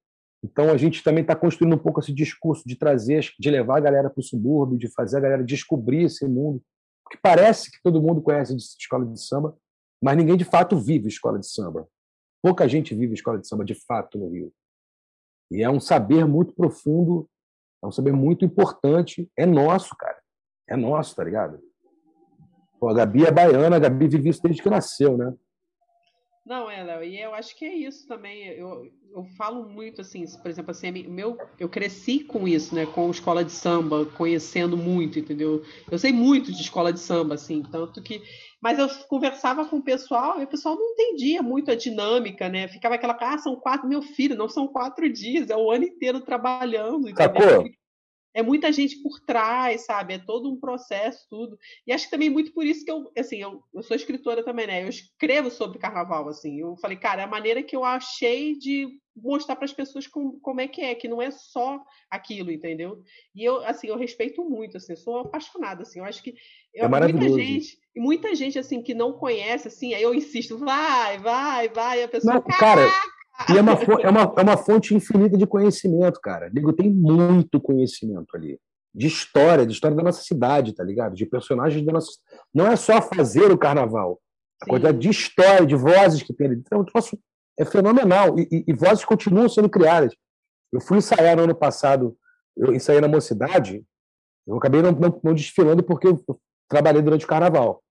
então 0.45 0.69
a 0.69 0.77
gente 0.77 1.03
também 1.03 1.23
está 1.23 1.35
construindo 1.35 1.73
um 1.73 1.79
pouco 1.79 1.99
esse 1.99 2.13
discurso 2.13 2.63
de 2.67 2.75
trazer, 2.75 3.27
de 3.39 3.49
levar 3.49 3.77
a 3.77 3.81
galera 3.81 4.11
para 4.11 4.19
o 4.19 4.23
subúrbio, 4.23 4.77
de 4.77 4.87
fazer 4.89 5.17
a 5.17 5.19
galera 5.19 5.43
descobrir 5.43 6.03
esse 6.03 6.27
mundo 6.27 6.61
Porque 7.03 7.17
parece 7.21 7.71
que 7.71 7.81
todo 7.83 8.01
mundo 8.01 8.21
conhece 8.21 8.55
de 8.55 8.61
escola 8.61 9.05
de 9.05 9.19
samba, 9.19 9.57
mas 10.01 10.15
ninguém 10.15 10.37
de 10.37 10.45
fato 10.45 10.77
vive 10.77 11.07
escola 11.07 11.39
de 11.39 11.47
samba. 11.47 11.87
Pouca 12.43 12.67
gente 12.67 12.93
vive 12.93 13.15
escola 13.15 13.39
de 13.39 13.47
samba 13.47 13.65
de 13.65 13.73
fato 13.73 14.19
no 14.19 14.29
Rio. 14.29 14.53
E 15.49 15.63
é 15.63 15.69
um 15.69 15.79
saber 15.79 16.25
muito 16.25 16.53
profundo, 16.53 17.27
é 17.83 17.87
um 17.87 17.91
saber 17.91 18.13
muito 18.13 18.45
importante. 18.45 19.27
É 19.35 19.45
nosso, 19.47 19.95
cara. 19.95 20.19
É 20.67 20.75
nosso, 20.75 21.15
tá 21.15 21.23
ligado? 21.23 21.59
Pô, 22.79 22.89
a 22.89 22.93
Gabi 22.93 23.25
é 23.25 23.31
baiana, 23.31 23.77
a 23.77 23.79
Gabi 23.79 24.07
vive 24.07 24.29
isso 24.29 24.43
desde 24.43 24.61
que 24.61 24.69
nasceu, 24.69 25.17
né? 25.17 25.33
Não, 26.45 26.69
é, 26.69 26.83
Léo, 26.83 27.03
e 27.03 27.19
eu 27.19 27.33
acho 27.33 27.57
que 27.57 27.65
é 27.65 27.73
isso 27.73 28.07
também. 28.07 28.43
Eu, 28.49 28.87
eu 29.11 29.25
falo 29.35 29.67
muito 29.67 30.01
assim, 30.01 30.23
por 30.37 30.51
exemplo, 30.51 30.69
assim, 30.69 30.91
meu, 30.91 31.37
eu 31.59 31.67
cresci 31.67 32.19
com 32.19 32.47
isso, 32.47 32.75
né? 32.75 32.85
Com 32.85 33.09
escola 33.09 33.43
de 33.43 33.51
samba, 33.51 34.05
conhecendo 34.05 34.77
muito, 34.77 35.17
entendeu? 35.17 35.63
Eu 35.89 35.97
sei 35.97 36.13
muito 36.13 36.51
de 36.51 36.61
escola 36.61 36.93
de 36.93 36.99
samba, 36.99 37.33
assim, 37.33 37.63
tanto 37.63 37.99
que. 37.99 38.21
Mas 38.61 38.77
eu 38.77 38.87
conversava 39.07 39.65
com 39.65 39.77
o 39.77 39.83
pessoal 39.83 40.39
e 40.39 40.43
o 40.43 40.47
pessoal 40.47 40.75
não 40.75 40.91
entendia 40.91 41.41
muito 41.41 41.71
a 41.71 41.75
dinâmica, 41.75 42.47
né? 42.47 42.67
Ficava 42.67 42.93
aquela, 42.93 43.17
ah, 43.19 43.37
são 43.39 43.55
quatro, 43.55 43.89
meu 43.89 44.03
filho, 44.03 44.35
não 44.35 44.47
são 44.47 44.67
quatro 44.67 45.11
dias, 45.11 45.49
é 45.49 45.57
o 45.57 45.71
ano 45.71 45.85
inteiro 45.85 46.21
trabalhando. 46.21 47.09
Entendeu? 47.09 47.63
É 48.35 48.43
muita 48.43 48.69
gente 48.69 49.01
por 49.01 49.21
trás, 49.21 49.85
sabe? 49.85 50.15
É 50.15 50.19
todo 50.19 50.51
um 50.51 50.59
processo, 50.59 51.25
tudo. 51.29 51.57
E 51.87 51.93
acho 51.93 52.03
que 52.03 52.11
também 52.11 52.29
muito 52.29 52.51
por 52.51 52.65
isso 52.65 52.83
que 52.83 52.91
eu, 52.91 53.09
assim, 53.17 53.37
eu, 53.37 53.63
eu 53.73 53.81
sou 53.81 53.95
escritora 53.95 54.43
também, 54.43 54.67
né? 54.67 54.83
Eu 54.83 54.89
escrevo 54.89 55.49
sobre 55.49 55.79
carnaval, 55.79 56.27
assim. 56.27 56.59
Eu 56.59 56.75
falei, 56.75 56.97
cara, 56.97 57.21
é 57.21 57.25
a 57.25 57.29
maneira 57.29 57.63
que 57.63 57.73
eu 57.73 57.85
achei 57.85 58.57
de 58.57 58.89
mostrar 59.15 59.55
para 59.55 59.63
as 59.63 59.71
pessoas 59.71 60.05
como, 60.05 60.37
como 60.41 60.59
é 60.59 60.67
que 60.67 60.81
é, 60.81 60.93
que 60.93 61.07
não 61.07 61.21
é 61.21 61.31
só 61.31 61.81
aquilo, 62.11 62.51
entendeu? 62.51 63.01
E 63.33 63.41
eu, 63.41 63.63
assim, 63.65 63.87
eu 63.87 63.97
respeito 63.97 64.43
muito, 64.43 64.75
assim, 64.75 64.97
sou 64.97 65.19
apaixonada, 65.19 65.83
assim. 65.83 65.99
Eu 65.99 66.05
acho 66.05 66.21
que 66.21 66.35
eu, 66.73 66.85
é 66.85 66.87
muita 66.89 67.29
gente, 67.29 67.79
e 67.95 67.99
muita 68.01 68.35
gente, 68.35 68.59
assim, 68.59 68.81
que 68.81 68.93
não 68.93 69.13
conhece, 69.13 69.69
assim, 69.69 69.93
aí 69.93 70.03
eu 70.03 70.13
insisto, 70.13 70.57
vai, 70.57 71.17
vai, 71.19 71.69
vai, 71.69 72.01
e 72.01 72.03
a 72.03 72.07
pessoa, 72.09 72.33
não, 72.33 72.41
cara, 72.41 72.85
e 73.49 73.57
é 73.57 73.61
uma, 73.61 73.73
é, 73.73 74.09
uma, 74.09 74.33
é 74.37 74.41
uma 74.41 74.57
fonte 74.57 74.95
infinita 74.95 75.37
de 75.37 75.45
conhecimento, 75.45 76.19
cara. 76.21 76.49
Digo, 76.49 76.73
tem 76.73 76.89
muito 76.89 77.59
conhecimento 77.59 78.35
ali. 78.35 78.59
De 78.93 79.07
história, 79.07 79.65
de 79.65 79.73
história 79.73 79.95
da 79.95 80.03
nossa 80.03 80.23
cidade, 80.23 80.73
tá 80.73 80.83
ligado? 80.83 81.15
De 81.15 81.25
personagens 81.25 81.85
da 81.85 81.91
nossa. 81.91 82.11
Não 82.53 82.65
é 82.65 82.75
só 82.75 83.01
fazer 83.01 83.51
o 83.51 83.57
carnaval. 83.57 84.19
A 84.61 84.67
quantidade 84.67 84.97
de 84.97 85.09
história, 85.09 85.65
de 85.65 85.75
vozes 85.75 86.23
que 86.23 86.33
tem 86.33 86.47
ali. 86.47 86.55
Então, 86.57 86.85
é 87.59 87.65
fenomenal. 87.65 88.39
E, 88.39 88.47
e, 88.49 88.63
e, 88.67 88.73
vozes 88.73 89.03
continuam 89.03 89.49
sendo 89.49 89.69
criadas. 89.69 90.15
Eu 90.71 90.79
fui 90.79 90.97
ensaiar 90.97 91.35
no 91.35 91.43
ano 91.43 91.55
passado, 91.55 92.17
eu 92.55 92.73
ensaiei 92.73 93.01
na 93.01 93.07
mocidade, 93.07 93.83
eu 94.47 94.57
acabei 94.57 94.81
não, 94.81 94.91
não, 94.91 95.19
não 95.23 95.33
desfilando 95.33 95.83
porque 95.83 96.07
eu 96.07 96.23
trabalhei 96.69 97.01
durante 97.01 97.25
o 97.25 97.27
carnaval. 97.27 97.83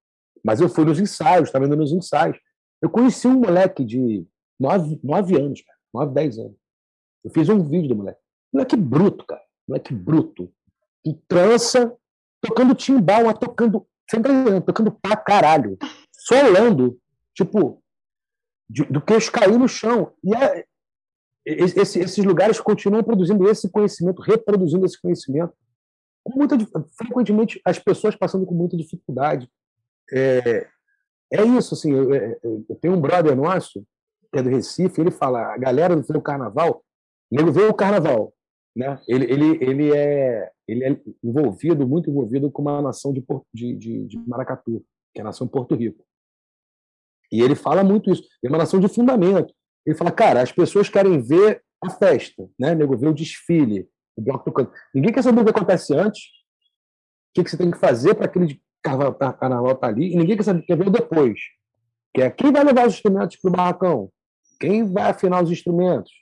Mas 0.42 0.60
eu 0.60 0.68
fui 0.68 0.84
nos 0.84 0.98
ensaios, 0.98 1.48
estava 1.48 1.66
indo 1.66 1.76
nos 1.76 1.92
ensaios. 1.92 2.38
Eu 2.80 2.90
conheci 2.90 3.26
um 3.26 3.40
moleque 3.40 3.84
de 3.84 4.26
Nove, 4.58 5.00
nove 5.02 5.36
anos, 5.36 5.62
cara. 5.62 5.78
Nove, 5.92 6.14
dez 6.14 6.38
anos. 6.38 6.56
Eu 7.24 7.30
fiz 7.30 7.48
um 7.48 7.62
vídeo 7.62 7.88
do 7.88 7.96
moleque. 7.96 8.20
Moleque 8.52 8.76
bruto, 8.76 9.24
cara. 9.26 9.42
Moleque 9.66 9.94
bruto. 9.94 10.52
Que 11.02 11.14
trança, 11.26 11.96
tocando 12.40 12.74
timbal, 12.74 13.32
tocando. 13.34 13.86
Entendendo? 14.12 14.60
Tocando 14.62 14.92
pra 14.92 15.16
caralho. 15.16 15.78
Solando. 16.12 16.98
Tipo, 17.34 17.82
de, 18.68 18.84
do 18.84 19.00
queixo 19.00 19.32
cair 19.32 19.58
no 19.58 19.68
chão. 19.68 20.12
E 20.22 20.34
é, 20.34 20.64
esse, 21.44 21.98
esses 22.00 22.24
lugares 22.24 22.60
continuam 22.60 23.02
produzindo 23.02 23.48
esse 23.48 23.68
conhecimento, 23.70 24.22
reproduzindo 24.22 24.86
esse 24.86 25.00
conhecimento. 25.00 25.52
Com 26.22 26.38
muita, 26.38 26.56
frequentemente, 26.96 27.60
as 27.64 27.78
pessoas 27.78 28.16
passando 28.16 28.46
com 28.46 28.54
muita 28.54 28.76
dificuldade. 28.76 29.50
É, 30.12 30.68
é 31.32 31.42
isso, 31.42 31.74
assim. 31.74 31.92
Eu, 31.92 32.14
eu 32.14 32.76
tenho 32.80 32.94
um 32.94 33.00
brother 33.00 33.34
nosso 33.36 33.84
que 34.34 34.40
é 34.40 34.42
do 34.42 34.50
Recife, 34.50 35.00
ele 35.00 35.12
fala, 35.12 35.54
a 35.54 35.56
galera 35.56 35.94
do 35.94 36.20
carnaval, 36.20 36.82
nego 37.30 37.52
vê 37.52 37.62
o 37.62 37.72
carnaval, 37.72 38.34
né? 38.74 39.00
Ele, 39.06 39.32
ele, 39.32 39.64
ele, 39.64 39.96
é, 39.96 40.50
ele 40.66 40.84
é 40.84 41.00
envolvido, 41.22 41.86
muito 41.86 42.10
envolvido 42.10 42.50
com 42.50 42.62
uma 42.62 42.82
nação 42.82 43.12
de, 43.12 43.24
de, 43.54 43.76
de, 43.76 44.06
de 44.06 44.18
Maracatu, 44.26 44.84
que 45.14 45.20
é 45.20 45.22
a 45.22 45.26
nação 45.26 45.46
Porto 45.46 45.76
Rico. 45.76 46.04
E 47.30 47.42
ele 47.42 47.54
fala 47.54 47.84
muito 47.84 48.10
isso. 48.10 48.24
É 48.44 48.48
uma 48.48 48.58
nação 48.58 48.80
de 48.80 48.88
fundamento. 48.88 49.54
Ele 49.86 49.96
fala, 49.96 50.10
cara, 50.10 50.42
as 50.42 50.50
pessoas 50.50 50.88
querem 50.88 51.20
ver 51.20 51.62
a 51.80 51.90
festa, 51.90 52.48
né? 52.58 52.74
Nego 52.74 52.96
vê 52.96 53.06
o 53.06 53.14
desfile, 53.14 53.88
o 54.16 54.22
bloco 54.22 54.44
tocando. 54.44 54.72
Ninguém 54.92 55.12
quer 55.12 55.22
saber 55.22 55.42
o 55.42 55.44
que 55.44 55.50
acontece 55.50 55.94
antes, 55.94 56.22
o 56.22 57.34
que, 57.34 57.44
que 57.44 57.50
você 57.50 57.56
tem 57.56 57.70
que 57.70 57.78
fazer 57.78 58.16
para 58.16 58.26
aquele 58.26 58.60
carnaval 58.82 59.12
estar 59.12 59.78
tá 59.78 59.86
ali, 59.86 60.12
e 60.12 60.16
ninguém 60.16 60.36
quer 60.36 60.42
saber 60.42 60.62
quer 60.62 60.76
ver 60.76 60.88
o 60.88 60.90
depois. 60.90 61.38
Que 62.12 62.22
é 62.22 62.30
quem 62.30 62.52
vai 62.52 62.64
levar 62.64 62.86
os 62.86 62.94
instrumentos 62.94 63.36
para 63.36 63.48
o 63.48 63.52
barracão? 63.52 64.10
Quem 64.58 64.90
vai 64.90 65.10
afinar 65.10 65.42
os 65.42 65.50
instrumentos? 65.50 66.12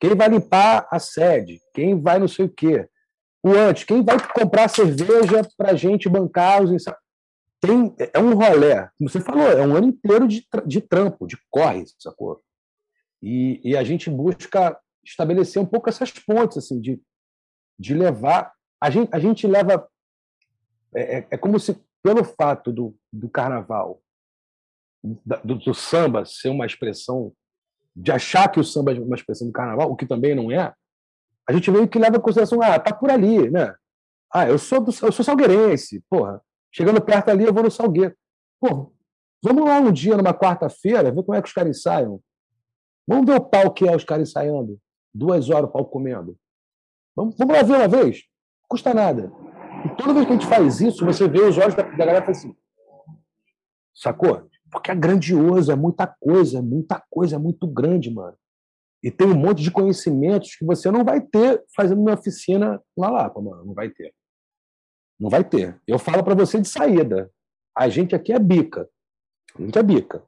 Quem 0.00 0.14
vai 0.14 0.28
limpar 0.28 0.86
a 0.90 0.98
sede? 0.98 1.60
Quem 1.74 2.00
vai 2.00 2.18
não 2.18 2.28
sei 2.28 2.46
o 2.46 2.48
quê? 2.48 2.88
O 3.42 3.50
antes, 3.50 3.84
quem 3.84 4.04
vai 4.04 4.16
comprar 4.32 4.68
cerveja 4.68 5.48
para 5.56 5.70
a 5.72 5.74
gente 5.74 6.08
bancar 6.08 6.62
os 6.62 6.70
ensaios? 6.70 6.98
Tem, 7.60 7.94
é 8.14 8.18
um 8.20 8.34
rolé, 8.34 8.88
como 8.96 9.10
você 9.10 9.20
falou, 9.20 9.48
é 9.48 9.66
um 9.66 9.74
ano 9.74 9.88
inteiro 9.88 10.28
de, 10.28 10.46
de 10.64 10.80
trampo, 10.80 11.26
de 11.26 11.36
corre, 11.50 11.84
sacou? 11.98 12.40
E, 13.20 13.60
e 13.64 13.76
a 13.76 13.82
gente 13.82 14.08
busca 14.08 14.78
estabelecer 15.04 15.60
um 15.60 15.66
pouco 15.66 15.88
essas 15.88 16.12
pontes, 16.12 16.58
assim, 16.58 16.80
de, 16.80 17.00
de 17.78 17.94
levar. 17.94 18.52
A 18.80 18.90
gente, 18.90 19.08
a 19.12 19.18
gente 19.18 19.46
leva. 19.46 19.88
É, 20.94 21.18
é, 21.18 21.26
é 21.32 21.36
como 21.36 21.58
se, 21.58 21.76
pelo 22.00 22.22
fato 22.22 22.72
do, 22.72 22.96
do 23.12 23.28
carnaval, 23.28 24.00
do, 25.02 25.56
do 25.56 25.74
samba 25.74 26.24
ser 26.24 26.50
uma 26.50 26.66
expressão 26.66 27.32
de 28.00 28.12
achar 28.12 28.48
que 28.48 28.60
o 28.60 28.64
samba 28.64 28.92
é 28.92 29.00
uma 29.00 29.16
expressão 29.16 29.48
do 29.48 29.52
carnaval, 29.52 29.90
o 29.90 29.96
que 29.96 30.06
também 30.06 30.34
não 30.34 30.52
é, 30.52 30.72
a 31.48 31.52
gente 31.52 31.70
meio 31.70 31.88
que 31.88 31.98
leva 31.98 32.16
em 32.16 32.20
consideração, 32.20 32.62
ah, 32.62 32.78
tá 32.78 32.94
por 32.94 33.10
ali, 33.10 33.50
né? 33.50 33.74
Ah, 34.32 34.46
eu 34.46 34.58
sou, 34.58 34.80
do, 34.80 34.90
eu 35.02 35.10
sou 35.10 35.24
salgueirense, 35.24 36.02
porra. 36.08 36.40
Chegando 36.70 37.00
perto 37.00 37.30
ali, 37.30 37.44
eu 37.44 37.52
vou 37.52 37.62
no 37.62 37.70
Salgueiro. 37.70 38.14
Pô, 38.60 38.92
vamos 39.42 39.64
lá 39.64 39.78
um 39.78 39.90
dia, 39.90 40.16
numa 40.16 40.34
quarta-feira, 40.34 41.10
ver 41.10 41.24
como 41.24 41.34
é 41.34 41.40
que 41.40 41.48
os 41.48 41.54
caras 41.54 41.76
ensaiam. 41.76 42.20
Vamos 43.06 43.26
ver 43.26 43.40
o 43.40 43.44
pau 43.44 43.72
que 43.72 43.88
é 43.88 43.96
os 43.96 44.04
caras 44.04 44.28
ensaiando. 44.28 44.78
Duas 45.14 45.48
horas 45.48 45.70
o 45.70 45.72
pau 45.72 45.86
comendo. 45.86 46.36
Vamos, 47.16 47.34
vamos 47.38 47.56
lá 47.56 47.62
ver 47.62 47.76
uma 47.76 47.88
vez. 47.88 48.18
Não 48.18 48.68
custa 48.68 48.92
nada. 48.92 49.32
E 49.86 49.96
toda 49.96 50.12
vez 50.12 50.26
que 50.26 50.32
a 50.32 50.36
gente 50.36 50.46
faz 50.46 50.80
isso, 50.82 51.06
você 51.06 51.26
vê 51.26 51.40
os 51.40 51.56
olhos 51.56 51.74
da, 51.74 51.82
da 51.82 51.96
galera 51.96 52.30
assim. 52.30 52.54
Sacou? 53.94 54.46
Porque 54.70 54.90
é 54.90 54.94
grandioso, 54.94 55.72
é 55.72 55.76
muita 55.76 56.06
coisa, 56.06 56.58
é 56.58 56.62
muita 56.62 57.02
coisa, 57.10 57.36
é 57.36 57.38
muito 57.38 57.66
grande, 57.66 58.10
mano. 58.10 58.36
E 59.02 59.10
tem 59.10 59.26
um 59.26 59.36
monte 59.36 59.62
de 59.62 59.70
conhecimentos 59.70 60.56
que 60.56 60.64
você 60.64 60.90
não 60.90 61.04
vai 61.04 61.20
ter 61.20 61.64
fazendo 61.74 62.00
uma 62.00 62.14
oficina 62.14 62.82
lá 62.96 63.10
lá, 63.10 63.32
mano. 63.34 63.64
Não 63.64 63.74
vai 63.74 63.88
ter. 63.90 64.12
Não 65.18 65.30
vai 65.30 65.44
ter. 65.44 65.80
Eu 65.86 65.98
falo 65.98 66.22
para 66.22 66.34
você 66.34 66.60
de 66.60 66.68
saída. 66.68 67.30
A 67.76 67.88
gente 67.88 68.14
aqui 68.14 68.32
é 68.32 68.38
bica. 68.38 68.88
A 69.56 69.62
gente 69.62 69.78
é 69.78 69.82
bica. 69.82 70.24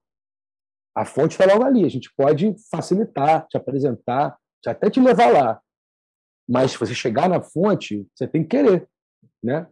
A 0.95 1.05
fonte 1.05 1.33
está 1.33 1.47
logo 1.53 1.65
ali. 1.65 1.85
A 1.85 1.89
gente 1.89 2.13
pode 2.17 2.55
facilitar, 2.71 3.47
te 3.49 3.57
apresentar, 3.57 4.39
até 4.67 4.89
te 4.89 5.01
levar 5.01 5.33
lá. 5.33 5.61
Mas 6.49 6.73
se 6.73 6.79
você 6.79 6.95
chegar 6.95 7.29
na 7.29 7.43
fonte, 7.43 8.07
você 8.15 8.27
tem 8.27 8.43
que 8.43 8.57
querer, 8.57 8.89
né? 9.43 9.69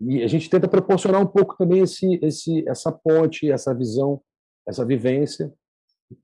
E 0.00 0.22
a 0.22 0.26
gente 0.26 0.50
tenta 0.50 0.68
proporcionar 0.68 1.20
um 1.20 1.26
pouco 1.26 1.56
também 1.56 1.80
esse, 1.80 2.18
esse, 2.22 2.68
essa 2.68 2.90
ponte, 2.90 3.50
essa 3.50 3.74
visão, 3.74 4.20
essa 4.66 4.84
vivência. 4.84 5.52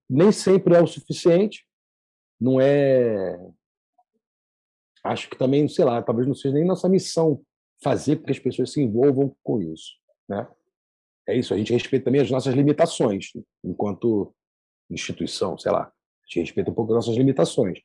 Nem 0.09 0.33
sempre 0.33 0.75
é 0.75 0.83
o 0.83 0.87
suficiente, 0.87 1.67
não 2.41 2.61
é. 2.61 3.39
Acho 5.05 5.31
que 5.31 5.39
também, 5.39 5.67
sei 5.69 5.85
lá, 5.85 6.03
talvez 6.03 6.27
não 6.27 6.35
seja 6.35 6.55
nem 6.55 6.65
nossa 6.65 6.89
missão 6.89 7.43
fazer 7.83 8.17
com 8.17 8.25
que 8.25 8.33
as 8.33 8.39
pessoas 8.39 8.73
se 8.73 8.83
envolvam 8.83 9.35
com 9.43 9.63
isso. 9.63 9.95
Né? 10.29 10.47
É 11.27 11.37
isso, 11.37 11.55
a 11.55 11.57
gente 11.57 11.73
respeita 11.73 12.07
também 12.07 12.21
as 12.21 12.31
nossas 12.31 12.55
limitações, 12.55 13.31
enquanto 13.65 14.35
instituição, 14.91 15.57
sei 15.57 15.73
lá. 15.73 15.85
A 15.85 16.27
gente 16.27 16.41
respeita 16.41 16.71
um 16.71 16.75
pouco 16.75 16.93
as 16.93 17.07
nossas 17.07 17.17
limitações. 17.17 17.79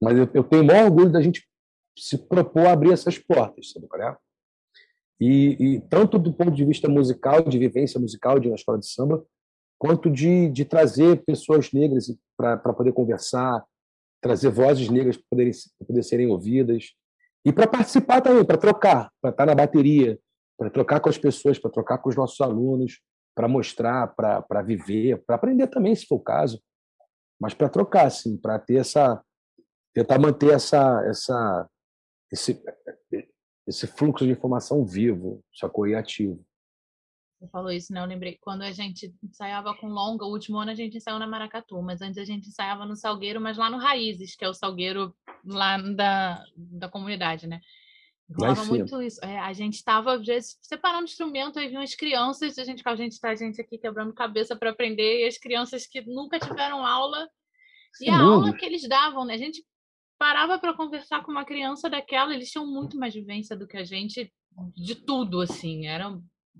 Mas 0.00 0.18
eu, 0.18 0.28
eu 0.34 0.44
tenho 0.44 0.62
o 0.62 0.66
maior 0.66 0.86
orgulho 0.86 1.10
da 1.10 1.22
gente 1.22 1.48
se 1.96 2.18
propor 2.18 2.66
a 2.66 2.72
abrir 2.72 2.92
essas 2.92 3.18
portas, 3.18 3.72
sabe 3.72 3.86
qual 3.86 4.02
é? 4.02 4.16
E, 5.20 5.56
e, 5.58 5.80
tanto 5.82 6.18
do 6.18 6.32
ponto 6.32 6.52
de 6.52 6.64
vista 6.64 6.88
musical, 6.88 7.42
de 7.42 7.58
vivência 7.58 8.00
musical 8.00 8.40
de 8.40 8.48
uma 8.48 8.54
escola 8.54 8.78
de 8.78 8.86
samba, 8.86 9.24
quanto 9.78 10.10
de, 10.10 10.48
de 10.48 10.64
trazer 10.64 11.22
pessoas 11.24 11.70
negras 11.72 12.10
para 12.36 12.72
poder 12.72 12.92
conversar, 12.92 13.64
trazer 14.20 14.50
vozes 14.50 14.88
negras 14.88 15.16
para 15.16 15.26
poderem 15.30 15.52
poder 15.86 16.02
serem 16.02 16.26
ouvidas. 16.26 16.94
E 17.44 17.52
para 17.52 17.66
participar 17.66 18.20
também, 18.20 18.44
para 18.44 18.58
trocar, 18.58 19.10
para 19.20 19.30
estar 19.30 19.46
na 19.46 19.54
bateria, 19.54 20.18
para 20.58 20.70
trocar 20.70 21.00
com 21.00 21.08
as 21.08 21.16
pessoas, 21.16 21.58
para 21.58 21.70
trocar 21.70 21.98
com 21.98 22.08
os 22.08 22.16
nossos 22.16 22.40
alunos, 22.40 23.00
para 23.34 23.48
mostrar, 23.48 24.08
para 24.14 24.62
viver, 24.62 25.22
para 25.26 25.36
aprender 25.36 25.66
também, 25.68 25.94
se 25.94 26.06
for 26.06 26.16
o 26.16 26.20
caso, 26.20 26.60
mas 27.40 27.54
para 27.54 27.68
trocar, 27.68 28.06
assim, 28.06 28.36
para 28.36 28.58
ter 28.58 28.76
essa 28.76 29.22
tentar 29.94 30.18
manter 30.18 30.52
essa 30.52 31.02
essa 31.06 31.68
esse 32.30 32.62
esse 33.66 33.86
fluxo 33.86 34.24
de 34.24 34.32
informação 34.32 34.84
vivo, 34.84 35.44
sacou? 35.52 35.86
E 35.86 35.94
ativo. 35.94 36.44
Você 37.40 37.48
falou 37.48 37.70
isso, 37.70 37.92
né? 37.92 38.00
Eu 38.00 38.06
lembrei 38.06 38.36
quando 38.38 38.62
a 38.62 38.70
gente 38.70 39.14
ensaiava 39.22 39.74
com 39.74 39.88
longa, 39.88 40.26
o 40.26 40.30
último 40.30 40.58
ano 40.58 40.72
a 40.72 40.74
gente 40.74 40.98
ensaiou 40.98 41.18
na 41.18 41.26
Maracatu, 41.26 41.80
mas 41.80 42.02
antes 42.02 42.18
a 42.18 42.24
gente 42.24 42.48
ensaiava 42.48 42.84
no 42.84 42.94
Salgueiro, 42.94 43.40
mas 43.40 43.56
lá 43.56 43.70
no 43.70 43.78
Raízes, 43.78 44.36
que 44.36 44.44
é 44.44 44.48
o 44.48 44.52
Salgueiro 44.52 45.14
lá 45.44 45.78
da, 45.78 46.44
da 46.54 46.88
comunidade, 46.88 47.46
né? 47.46 47.60
Rolava 48.38 48.64
muito 48.66 49.02
isso. 49.02 49.24
É, 49.24 49.38
a 49.38 49.52
gente 49.54 49.74
estava, 49.74 50.14
às 50.14 50.24
vezes, 50.24 50.58
separando 50.60 51.04
instrumento, 51.04 51.58
aí 51.58 51.68
vinham 51.68 51.82
as 51.82 51.94
crianças, 51.94 52.58
a 52.58 52.64
gente, 52.64 52.82
a 52.84 52.94
gente 52.94 53.18
tá 53.18 53.30
a 53.30 53.34
gente 53.34 53.60
aqui 53.60 53.78
quebrando 53.78 54.12
cabeça 54.12 54.54
para 54.54 54.70
aprender, 54.70 55.22
e 55.22 55.26
as 55.26 55.38
crianças 55.38 55.86
que 55.86 56.02
nunca 56.02 56.38
tiveram 56.38 56.86
aula, 56.86 57.28
e 58.00 58.08
a 58.08 58.18
aula 58.20 58.52
que 58.52 58.64
eles 58.64 58.86
davam, 58.86 59.24
né? 59.24 59.34
A 59.34 59.38
gente 59.38 59.64
parava 60.20 60.58
para 60.58 60.74
conversar 60.74 61.24
com 61.24 61.30
uma 61.30 61.46
criança 61.46 61.88
daquela, 61.88 62.34
eles 62.34 62.50
tinham 62.50 62.66
muito 62.66 62.98
mais 62.98 63.14
vivência 63.14 63.56
do 63.56 63.66
que 63.66 63.78
a 63.78 63.84
gente 63.84 64.30
de 64.76 64.94
tudo, 64.94 65.40
assim. 65.40 65.86
Era, 65.86 66.04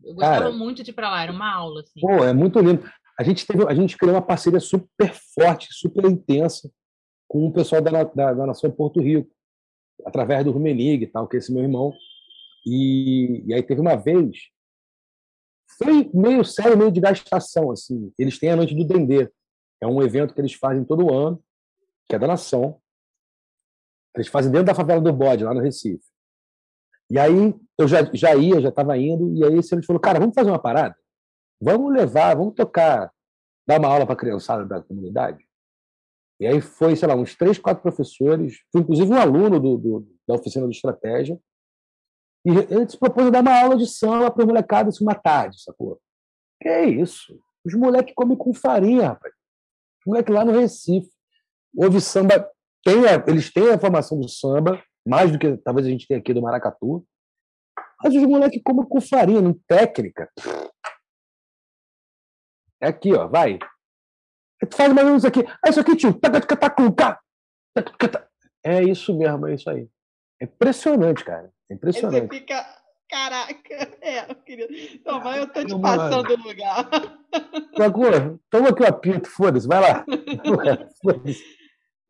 eu 0.03 0.15
gostava 0.15 0.45
Cara, 0.45 0.53
muito 0.53 0.83
de 0.83 0.91
ir 0.91 0.95
para 0.95 1.11
lá, 1.11 1.23
era 1.23 1.31
uma 1.31 1.55
aula. 1.55 1.83
Assim. 1.83 2.01
Pô, 2.01 2.25
é 2.25 2.33
muito 2.33 2.59
lindo. 2.59 2.91
A 3.19 3.23
gente, 3.23 3.47
teve, 3.47 3.69
a 3.69 3.75
gente 3.75 3.99
criou 3.99 4.15
uma 4.15 4.23
parceria 4.23 4.61
super 4.61 5.13
forte, 5.35 5.69
super 5.73 6.07
intensa 6.07 6.73
com 7.29 7.47
o 7.47 7.53
pessoal 7.53 7.83
da, 7.83 8.03
da, 8.03 8.33
da 8.33 8.47
nação 8.47 8.71
Porto 8.71 8.99
Rico, 8.99 9.31
através 10.07 10.43
do 10.43 10.53
Rumenig 10.53 11.05
e 11.05 11.07
tal, 11.07 11.29
que 11.29 11.37
é 11.37 11.39
esse 11.39 11.53
meu 11.53 11.63
irmão. 11.63 11.93
E, 12.67 13.45
e 13.47 13.53
aí 13.53 13.63
teve 13.63 13.83
uma 13.83 13.95
vez, 13.95 14.39
foi 15.77 16.11
meio 16.15 16.43
sério, 16.47 16.79
meio 16.79 16.91
de 16.91 16.99
gastação, 16.99 17.71
assim. 17.71 18.11
Eles 18.19 18.39
têm 18.39 18.53
a 18.53 18.57
Noite 18.57 18.75
do 18.75 18.87
Dendê, 18.87 19.31
é 19.83 19.87
um 19.87 20.03
evento 20.03 20.33
que 20.33 20.41
eles 20.41 20.55
fazem 20.55 20.83
todo 20.83 21.13
ano, 21.13 21.39
que 22.09 22.17
é 22.17 22.19
da 22.19 22.27
nação, 22.27 22.80
eles 24.15 24.29
fazem 24.29 24.51
dentro 24.51 24.67
da 24.67 24.75
favela 24.75 25.01
do 25.01 25.13
Bode, 25.13 25.45
lá 25.45 25.55
no 25.55 25.61
Recife. 25.61 26.05
E 27.11 27.19
aí 27.19 27.55
eu 27.79 27.89
já, 27.89 28.03
já 28.13 28.35
ia, 28.35 28.61
já 28.61 28.69
estava 28.69 28.97
indo, 28.97 29.35
e 29.35 29.45
aí 29.45 29.59
esse 29.59 29.75
ano 29.75 29.85
falou, 29.85 30.01
cara, 30.01 30.21
vamos 30.21 30.35
fazer 30.35 30.51
uma 30.51 30.59
parada? 30.59 30.97
Vamos 31.61 31.93
levar, 31.93 32.37
vamos 32.37 32.55
tocar, 32.55 33.13
dar 33.67 33.79
uma 33.79 33.89
aula 33.89 34.07
para 34.07 34.15
a 34.15 34.19
criançada 34.19 34.65
da 34.65 34.83
comunidade? 34.83 35.45
E 36.41 36.47
aí 36.47 36.61
foi, 36.61 36.97
sei 36.97 37.07
lá, 37.07 37.15
uns 37.15 37.37
três, 37.37 37.59
quatro 37.59 37.83
professores, 37.83 38.61
inclusive 38.75 39.13
um 39.13 39.21
aluno 39.21 39.61
do, 39.61 39.77
do 39.77 40.09
da 40.27 40.35
oficina 40.35 40.67
de 40.69 40.75
estratégia, 40.75 41.39
e 42.47 42.51
ele 42.51 42.89
se 42.89 42.97
propôs 42.97 43.27
a 43.27 43.31
dar 43.31 43.43
uma 43.43 43.61
aula 43.61 43.77
de 43.77 43.87
samba 43.87 44.31
para 44.31 44.47
molecada 44.47 44.89
assim, 44.89 45.05
uma 45.05 45.15
tarde, 45.15 45.61
sacou? 45.63 46.01
Que 46.61 46.69
é 46.69 46.85
isso? 46.89 47.39
Os 47.65 47.75
moleques 47.75 48.15
comem 48.15 48.37
com 48.37 48.55
farinha, 48.55 49.09
rapaz. 49.09 49.35
Os 50.01 50.07
moleques 50.07 50.35
lá 50.35 50.45
no 50.45 50.53
Recife. 50.53 51.11
Houve 51.77 52.01
samba 52.01 52.51
tem 52.85 53.07
a, 53.07 53.25
eles 53.27 53.53
têm 53.53 53.71
a 53.71 53.79
formação 53.79 54.19
do 54.19 54.29
samba, 54.29 54.83
mais 55.07 55.31
do 55.31 55.39
que 55.39 55.57
talvez 55.59 55.87
a 55.87 55.91
gente 55.91 56.07
tenha 56.07 56.21
aqui 56.21 56.33
do 56.33 56.43
Maracatu. 56.43 57.07
Mas 58.03 58.15
os 58.15 58.23
moleques 58.23 58.63
comem 58.65 58.85
com 58.87 59.01
farinha, 59.01 59.43
não 59.43 59.53
técnica. 59.67 60.31
É 62.81 62.89
aqui, 62.89 63.13
ó, 63.13 63.29
vai. 63.29 63.59
Tu 64.61 64.77
faz 64.77 64.93
mais 64.93 65.05
ou 65.05 65.13
menos 65.13 65.25
aqui. 65.25 65.41
Ah, 65.65 65.69
isso 65.69 65.81
aqui, 65.81 65.97
tio. 65.97 66.19
É 68.65 68.83
isso 68.83 69.17
mesmo, 69.17 69.47
é 69.47 69.55
isso 69.55 69.69
aí. 69.71 69.89
É 70.41 70.45
impressionante, 70.45 71.25
cara. 71.25 71.51
É 71.71 71.75
impressionante. 71.75 72.29
Você 72.29 72.41
fica. 72.41 72.81
Caraca, 73.09 73.75
é, 74.01 74.35
querido. 74.35 74.73
Então 74.95 75.21
vai, 75.21 75.41
eu 75.41 75.53
tô 75.53 75.65
te 75.65 75.81
passando 75.81 76.33
o 76.33 76.37
lugar. 76.37 76.89
Agora, 77.81 78.39
toma 78.49 78.69
aqui 78.69 78.83
o 78.83 78.87
apito, 78.87 79.29
foda-se, 79.29 79.67
vai 79.67 79.81
lá. 79.81 80.05
Foda-se. 81.03 81.60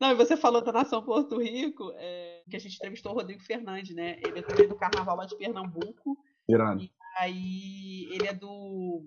Não, 0.01 0.09
e 0.09 0.15
você 0.15 0.35
falou 0.35 0.63
da 0.63 0.71
Nação 0.71 1.03
Porto 1.03 1.39
Rico, 1.39 1.93
é, 1.95 2.41
que 2.49 2.55
a 2.55 2.59
gente 2.59 2.75
entrevistou 2.75 3.11
o 3.11 3.15
Rodrigo 3.15 3.39
Fernandes, 3.43 3.95
né? 3.95 4.17
Ele 4.25 4.39
é 4.39 4.41
também 4.41 4.67
do 4.67 4.75
Carnaval 4.75 5.15
lá 5.15 5.27
de 5.27 5.37
Pernambuco. 5.37 6.17
Irado. 6.49 6.81
E 6.81 6.91
aí 7.19 8.07
ele 8.11 8.27
é 8.27 8.33
do, 8.33 9.05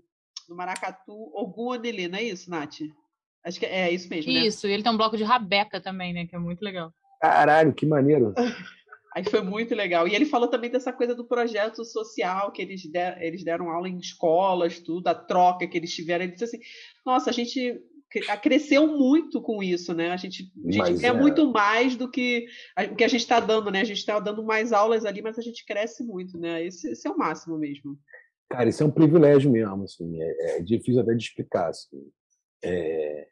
do 0.48 0.54
Maracatu, 0.54 1.12
Ogum 1.34 1.74
não 1.74 2.18
é 2.18 2.22
isso, 2.22 2.48
Nath? 2.48 2.76
Acho 3.44 3.58
que 3.58 3.66
é, 3.66 3.88
é 3.88 3.90
isso 3.90 4.08
mesmo, 4.08 4.32
né? 4.32 4.46
Isso, 4.46 4.68
ele 4.68 4.84
tem 4.84 4.92
um 4.92 4.96
bloco 4.96 5.16
de 5.16 5.24
rabeca 5.24 5.80
também, 5.80 6.12
né? 6.12 6.26
Que 6.28 6.36
é 6.36 6.38
muito 6.38 6.62
legal. 6.62 6.94
Caralho, 7.20 7.74
que 7.74 7.84
maneiro. 7.84 8.32
Aí 9.16 9.24
foi 9.24 9.42
muito 9.42 9.74
legal. 9.74 10.06
E 10.06 10.14
ele 10.14 10.26
falou 10.26 10.46
também 10.46 10.70
dessa 10.70 10.92
coisa 10.92 11.14
do 11.14 11.26
projeto 11.26 11.84
social, 11.84 12.52
que 12.52 12.62
eles, 12.62 12.88
der, 12.88 13.20
eles 13.20 13.42
deram 13.42 13.68
aula 13.68 13.88
em 13.88 13.98
escolas, 13.98 14.78
tudo, 14.78 15.08
a 15.08 15.14
troca 15.14 15.66
que 15.66 15.76
eles 15.76 15.92
tiveram. 15.92 16.24
Ele 16.24 16.32
disse 16.32 16.44
assim: 16.44 16.58
nossa, 17.04 17.30
a 17.30 17.32
gente 17.32 17.80
cresceu 18.40 18.86
muito 18.86 19.40
com 19.40 19.62
isso, 19.62 19.92
né? 19.94 20.10
A 20.10 20.16
gente, 20.16 20.52
a 20.66 20.70
gente 20.70 21.00
quer 21.00 21.08
é... 21.08 21.12
muito 21.12 21.50
mais 21.50 21.96
do 21.96 22.10
que 22.10 22.46
o 22.90 22.94
que 22.94 23.04
a 23.04 23.08
gente 23.08 23.20
está 23.20 23.40
dando, 23.40 23.70
né? 23.70 23.80
A 23.80 23.84
gente 23.84 23.98
está 23.98 24.18
dando 24.20 24.44
mais 24.44 24.72
aulas 24.72 25.04
ali, 25.04 25.22
mas 25.22 25.38
a 25.38 25.42
gente 25.42 25.64
cresce 25.66 26.04
muito, 26.04 26.38
né? 26.38 26.64
Esse, 26.64 26.90
esse, 26.90 27.06
é 27.06 27.10
o 27.10 27.16
máximo 27.16 27.58
mesmo. 27.58 27.98
Cara, 28.50 28.68
isso 28.68 28.82
é 28.82 28.86
um 28.86 28.90
privilégio 28.90 29.50
mesmo, 29.50 29.84
assim. 29.84 30.20
É, 30.20 30.58
é 30.58 30.60
difícil 30.62 31.00
até 31.00 31.14
de 31.14 31.24
explicar, 31.24 31.68
assim. 31.68 32.08
É... 32.64 33.26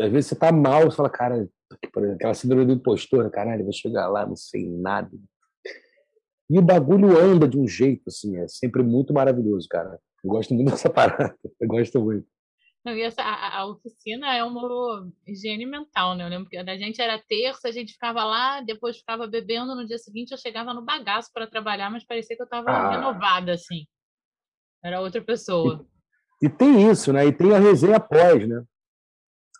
Às 0.00 0.10
vezes 0.10 0.26
você 0.26 0.36
tá 0.36 0.50
mal, 0.50 0.84
você 0.84 0.96
fala, 0.96 1.10
cara, 1.10 1.48
por 1.92 2.02
exemplo, 2.02 2.16
aquela 2.16 2.34
síndrome 2.34 2.66
do 2.66 2.72
impostor, 2.72 3.30
caralho, 3.30 3.64
vou 3.64 3.72
chegar 3.72 4.08
lá, 4.08 4.26
não 4.26 4.36
sei 4.36 4.68
nada. 4.68 5.10
E 6.48 6.58
o 6.58 6.62
bagulho 6.62 7.18
anda 7.18 7.48
de 7.48 7.58
um 7.58 7.66
jeito, 7.66 8.02
assim, 8.08 8.36
é 8.36 8.46
sempre 8.46 8.82
muito 8.82 9.12
maravilhoso, 9.12 9.66
cara. 9.68 9.98
Eu 10.22 10.30
gosto 10.30 10.54
muito 10.54 10.68
dessa 10.70 10.90
parada, 10.90 11.34
eu 11.60 11.68
gosto 11.68 12.00
muito. 12.00 12.26
Não, 12.84 12.96
e 12.96 13.02
essa, 13.02 13.22
a, 13.22 13.60
a, 13.60 13.66
oficina 13.66 14.34
é 14.34 14.42
uma 14.42 15.08
higiene 15.26 15.64
mental, 15.64 16.16
né? 16.16 16.24
Eu 16.24 16.28
lembro 16.28 16.48
que 16.48 16.56
a 16.56 16.76
gente 16.76 17.00
era 17.00 17.22
terça, 17.28 17.68
a 17.68 17.72
gente 17.72 17.92
ficava 17.92 18.24
lá, 18.24 18.60
depois 18.60 18.98
ficava 18.98 19.26
bebendo, 19.26 19.76
no 19.76 19.86
dia 19.86 19.98
seguinte 19.98 20.32
eu 20.32 20.38
chegava 20.38 20.74
no 20.74 20.84
bagaço 20.84 21.30
para 21.32 21.46
trabalhar, 21.46 21.90
mas 21.90 22.04
parecia 22.04 22.34
que 22.34 22.42
eu 22.42 22.46
estava 22.46 22.70
ah. 22.70 22.90
renovada, 22.90 23.52
assim. 23.52 23.86
Era 24.82 25.00
outra 25.00 25.22
pessoa. 25.22 25.86
E, 26.42 26.46
e, 26.46 26.50
tem 26.50 26.90
isso, 26.90 27.12
né? 27.12 27.24
E 27.24 27.32
tem 27.32 27.54
a 27.54 27.58
resenha 27.58 27.96
após, 27.96 28.48
né? 28.48 28.64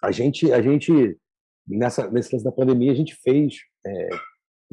A 0.02 0.10
gente, 0.10 0.52
a 0.52 0.60
gente 0.60 1.16
nessa, 1.66 2.10
nesse 2.10 2.32
lance 2.32 2.44
da 2.44 2.52
pandemia, 2.52 2.92
a 2.92 2.94
gente 2.94 3.14
fez, 3.14 3.60
é, 3.86 4.14
a 4.14 4.18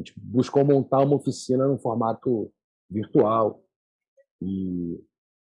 gente 0.02 0.14
buscou 0.18 0.66
montar 0.66 1.00
uma 1.00 1.16
oficina 1.16 1.68
no 1.68 1.78
formato 1.78 2.52
virtual. 2.90 3.64
E 4.42 5.00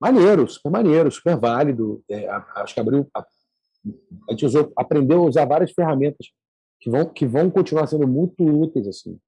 Maneiro, 0.01 0.49
super 0.49 0.70
maneiro, 0.70 1.11
super 1.11 1.37
válido. 1.37 2.03
É, 2.09 2.29
acho 2.57 2.75
que 2.75 2.81
abriu. 2.81 3.09
A, 3.15 3.20
a 3.20 4.33
gente 4.33 4.47
usou, 4.47 4.73
aprendeu 4.77 5.23
a 5.23 5.27
usar 5.27 5.45
várias 5.45 5.73
ferramentas 5.73 6.29
que 6.81 6.91
vão, 6.91 7.05
que 7.07 7.27
vão 7.27 7.51
continuar 7.51 7.87
sendo 7.87 8.07
muito 8.07 8.43
úteis, 8.45 8.87
assim. 8.87 9.19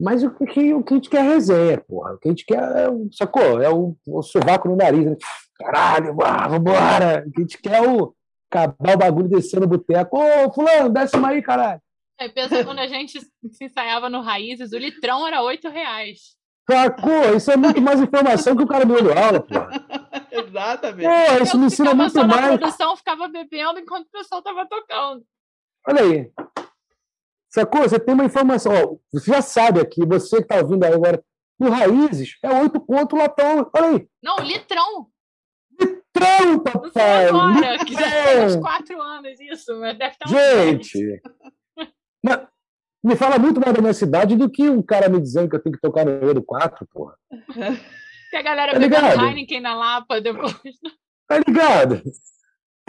Mas 0.00 0.24
o 0.24 0.30
que, 0.30 0.74
o 0.74 0.82
que 0.82 0.94
a 0.94 0.96
gente 0.96 1.08
quer 1.10 1.24
é 1.24 1.34
resenha, 1.34 1.80
porra. 1.80 2.14
O 2.14 2.18
que 2.18 2.28
a 2.28 2.30
gente 2.32 2.44
quer 2.44 2.58
é, 2.58 2.88
sacou? 3.12 3.62
É 3.62 3.70
o, 3.70 3.96
o 4.06 4.22
sovaco 4.22 4.68
no 4.68 4.76
nariz. 4.76 5.06
Né? 5.06 5.16
Caralho, 5.56 6.16
ah, 6.22 6.48
vambora. 6.48 7.24
O 7.26 7.30
que 7.30 7.40
a 7.40 7.42
gente 7.42 7.58
quer 7.58 7.84
é 7.84 7.88
o 7.88 8.12
acabar 8.50 8.94
o 8.94 8.98
bagulho 8.98 9.28
descendo 9.28 9.62
no 9.62 9.68
boteco. 9.68 10.18
Ô, 10.18 10.52
fulano, 10.52 10.90
desce 10.90 11.16
uma 11.16 11.28
aí, 11.28 11.42
caralho. 11.42 11.80
Aí 12.20 12.28
pensa 12.28 12.64
quando 12.64 12.78
a 12.78 12.86
gente 12.86 13.20
se 13.20 13.64
ensaiava 13.64 14.08
no 14.08 14.20
Raízes, 14.20 14.72
o 14.72 14.78
litrão 14.78 15.26
era 15.26 15.42
oito 15.42 15.68
reais. 15.68 16.36
Sacou? 16.68 17.36
Isso 17.36 17.50
é 17.50 17.56
muito 17.56 17.80
mais 17.80 18.00
informação 18.00 18.56
que 18.56 18.62
o 18.62 18.66
cara 18.66 18.84
me 18.86 19.00
deu 19.00 19.16
aula, 19.16 19.40
pô. 19.40 19.54
Exatamente. 20.32 21.06
Pô, 21.06 21.42
isso 21.44 21.58
me 21.58 21.66
ensina 21.66 21.94
muito 21.94 22.12
só 22.12 22.26
mais. 22.26 22.42
Na 22.42 22.58
produção 22.58 22.96
ficava 22.96 23.28
bebendo 23.28 23.78
enquanto 23.78 24.06
o 24.06 24.10
pessoal 24.10 24.42
tava 24.42 24.66
tocando. 24.66 25.24
Olha 25.86 26.02
aí. 26.02 26.32
Sacou? 27.50 27.82
Você 27.82 28.00
tem 28.00 28.14
uma 28.14 28.24
informação. 28.24 28.72
Ó, 28.72 28.96
você 29.12 29.30
já 29.30 29.42
sabe 29.42 29.80
aqui, 29.80 30.04
você 30.04 30.38
que 30.38 30.48
tá 30.48 30.56
ouvindo 30.56 30.84
aí 30.84 30.92
agora, 30.92 31.22
no 31.58 31.70
Raízes, 31.70 32.36
é 32.42 32.50
oito 32.62 32.80
pontos 32.80 33.18
latão. 33.18 33.70
Olha 33.74 33.88
aí. 33.88 34.08
Não, 34.22 34.38
litrão. 34.38 35.08
Litrão, 35.78 36.58
papai! 36.60 37.30
Não 37.30 37.40
agora, 37.40 37.72
litrão. 37.72 37.86
que 37.86 37.94
já 37.94 38.10
tem 38.10 38.44
uns 38.46 38.56
quatro 38.56 39.00
anos 39.00 39.40
isso, 39.40 39.78
mas 39.78 39.98
deve 39.98 40.12
estar 40.12 40.28
Gente! 40.28 41.22
Mas, 42.24 42.46
me 43.04 43.16
fala 43.16 43.38
muito 43.38 43.60
mais 43.60 43.74
da 43.74 43.82
minha 43.82 43.92
cidade 43.92 44.34
do 44.34 44.48
que 44.48 44.66
um 44.68 44.82
cara 44.82 45.10
me 45.10 45.20
dizendo 45.20 45.50
que 45.50 45.56
eu 45.56 45.62
tenho 45.62 45.74
que 45.74 45.80
tocar 45.80 46.06
no 46.06 46.10
Euro 46.10 46.42
4, 46.42 46.86
porra. 46.86 47.16
Que 48.30 48.38
a 48.38 48.42
galera 48.42 48.72
tá 48.72 48.78
bebendo 48.80 49.06
Heineken 49.06 49.60
na 49.60 49.76
Lapa 49.76 50.20
depois. 50.20 50.52
Tá 51.28 51.38
ligado? 51.38 52.02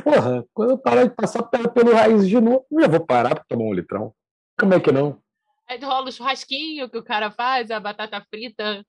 Porra, 0.03 0.43
quando 0.51 0.71
eu 0.71 0.77
parar 0.79 1.03
de 1.03 1.13
passar 1.13 1.43
pelo 1.43 1.93
raiz 1.93 2.27
de 2.27 2.41
novo, 2.41 2.65
eu 2.71 2.81
já 2.81 2.87
vou 2.87 3.05
parar 3.05 3.35
para 3.35 3.43
tomar 3.47 3.65
um 3.65 3.73
litrão. 3.73 4.11
Como 4.59 4.73
é 4.73 4.79
que 4.79 4.91
não? 4.91 5.21
Aí 5.69 5.79
rola 5.79 6.09
o 6.09 6.11
churrasquinho 6.11 6.89
que 6.89 6.97
o 6.97 7.03
cara 7.03 7.29
faz, 7.29 7.69
a 7.69 7.79
batata 7.79 8.19
frita. 8.27 8.83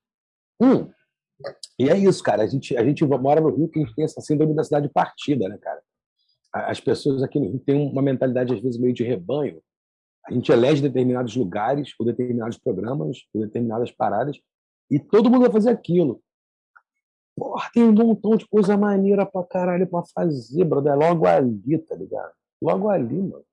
Hum. 0.58 0.90
E 1.78 1.90
é 1.90 1.98
isso, 1.98 2.22
cara. 2.22 2.44
A 2.44 2.46
gente, 2.46 2.74
a 2.74 2.82
gente 2.82 3.04
mora 3.04 3.42
no 3.42 3.54
Rio 3.54 3.68
que 3.68 3.78
a 3.78 3.82
gente 3.82 3.94
tem 3.94 4.06
essa 4.06 4.22
síndrome 4.22 4.54
da 4.54 4.64
cidade 4.64 4.88
partida, 4.88 5.50
né, 5.50 5.58
cara? 5.58 5.82
As 6.54 6.80
pessoas 6.80 7.22
aqui 7.22 7.38
no 7.38 7.50
Rio 7.50 7.58
têm 7.58 7.76
uma 7.76 8.00
mentalidade, 8.00 8.54
às 8.54 8.60
vezes, 8.60 8.80
meio 8.80 8.94
de 8.94 9.04
rebanho 9.04 9.60
a 10.28 10.32
gente 10.32 10.50
elege 10.50 10.82
determinados 10.82 11.36
lugares, 11.36 11.92
ou 11.98 12.06
determinados 12.06 12.58
programas, 12.58 13.18
ou 13.32 13.42
determinadas 13.42 13.90
paradas, 13.90 14.38
e 14.90 14.98
todo 14.98 15.30
mundo 15.30 15.42
vai 15.42 15.52
fazer 15.52 15.70
aquilo. 15.70 16.22
Porra, 17.36 17.70
tem 17.72 17.84
um 17.84 17.92
montão 17.92 18.34
de 18.34 18.46
coisa 18.48 18.76
maneira 18.76 19.26
pra 19.26 19.44
caralho 19.44 19.86
pra 19.86 20.02
fazer, 20.14 20.64
brother. 20.64 20.92
É 20.92 20.96
logo 20.96 21.26
ali, 21.26 21.78
tá 21.78 21.94
ligado? 21.94 22.32
Logo 22.62 22.88
ali, 22.88 23.14
mano. 23.14 23.44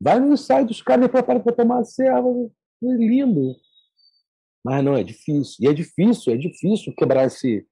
Vai 0.00 0.20
no 0.20 0.36
site 0.36 0.68
dos 0.68 0.80
caras 0.80 1.06
e 1.06 1.08
prepara 1.08 1.40
pra 1.40 1.52
tomar 1.52 1.84
serva. 1.84 2.28
É 2.82 2.86
lindo. 2.86 3.56
Mas 4.64 4.84
não, 4.84 4.96
é 4.96 5.02
difícil. 5.02 5.56
E 5.60 5.66
é 5.66 5.72
difícil, 5.72 6.32
é 6.32 6.36
difícil 6.36 6.94
quebrar 6.96 7.26
esse, 7.26 7.66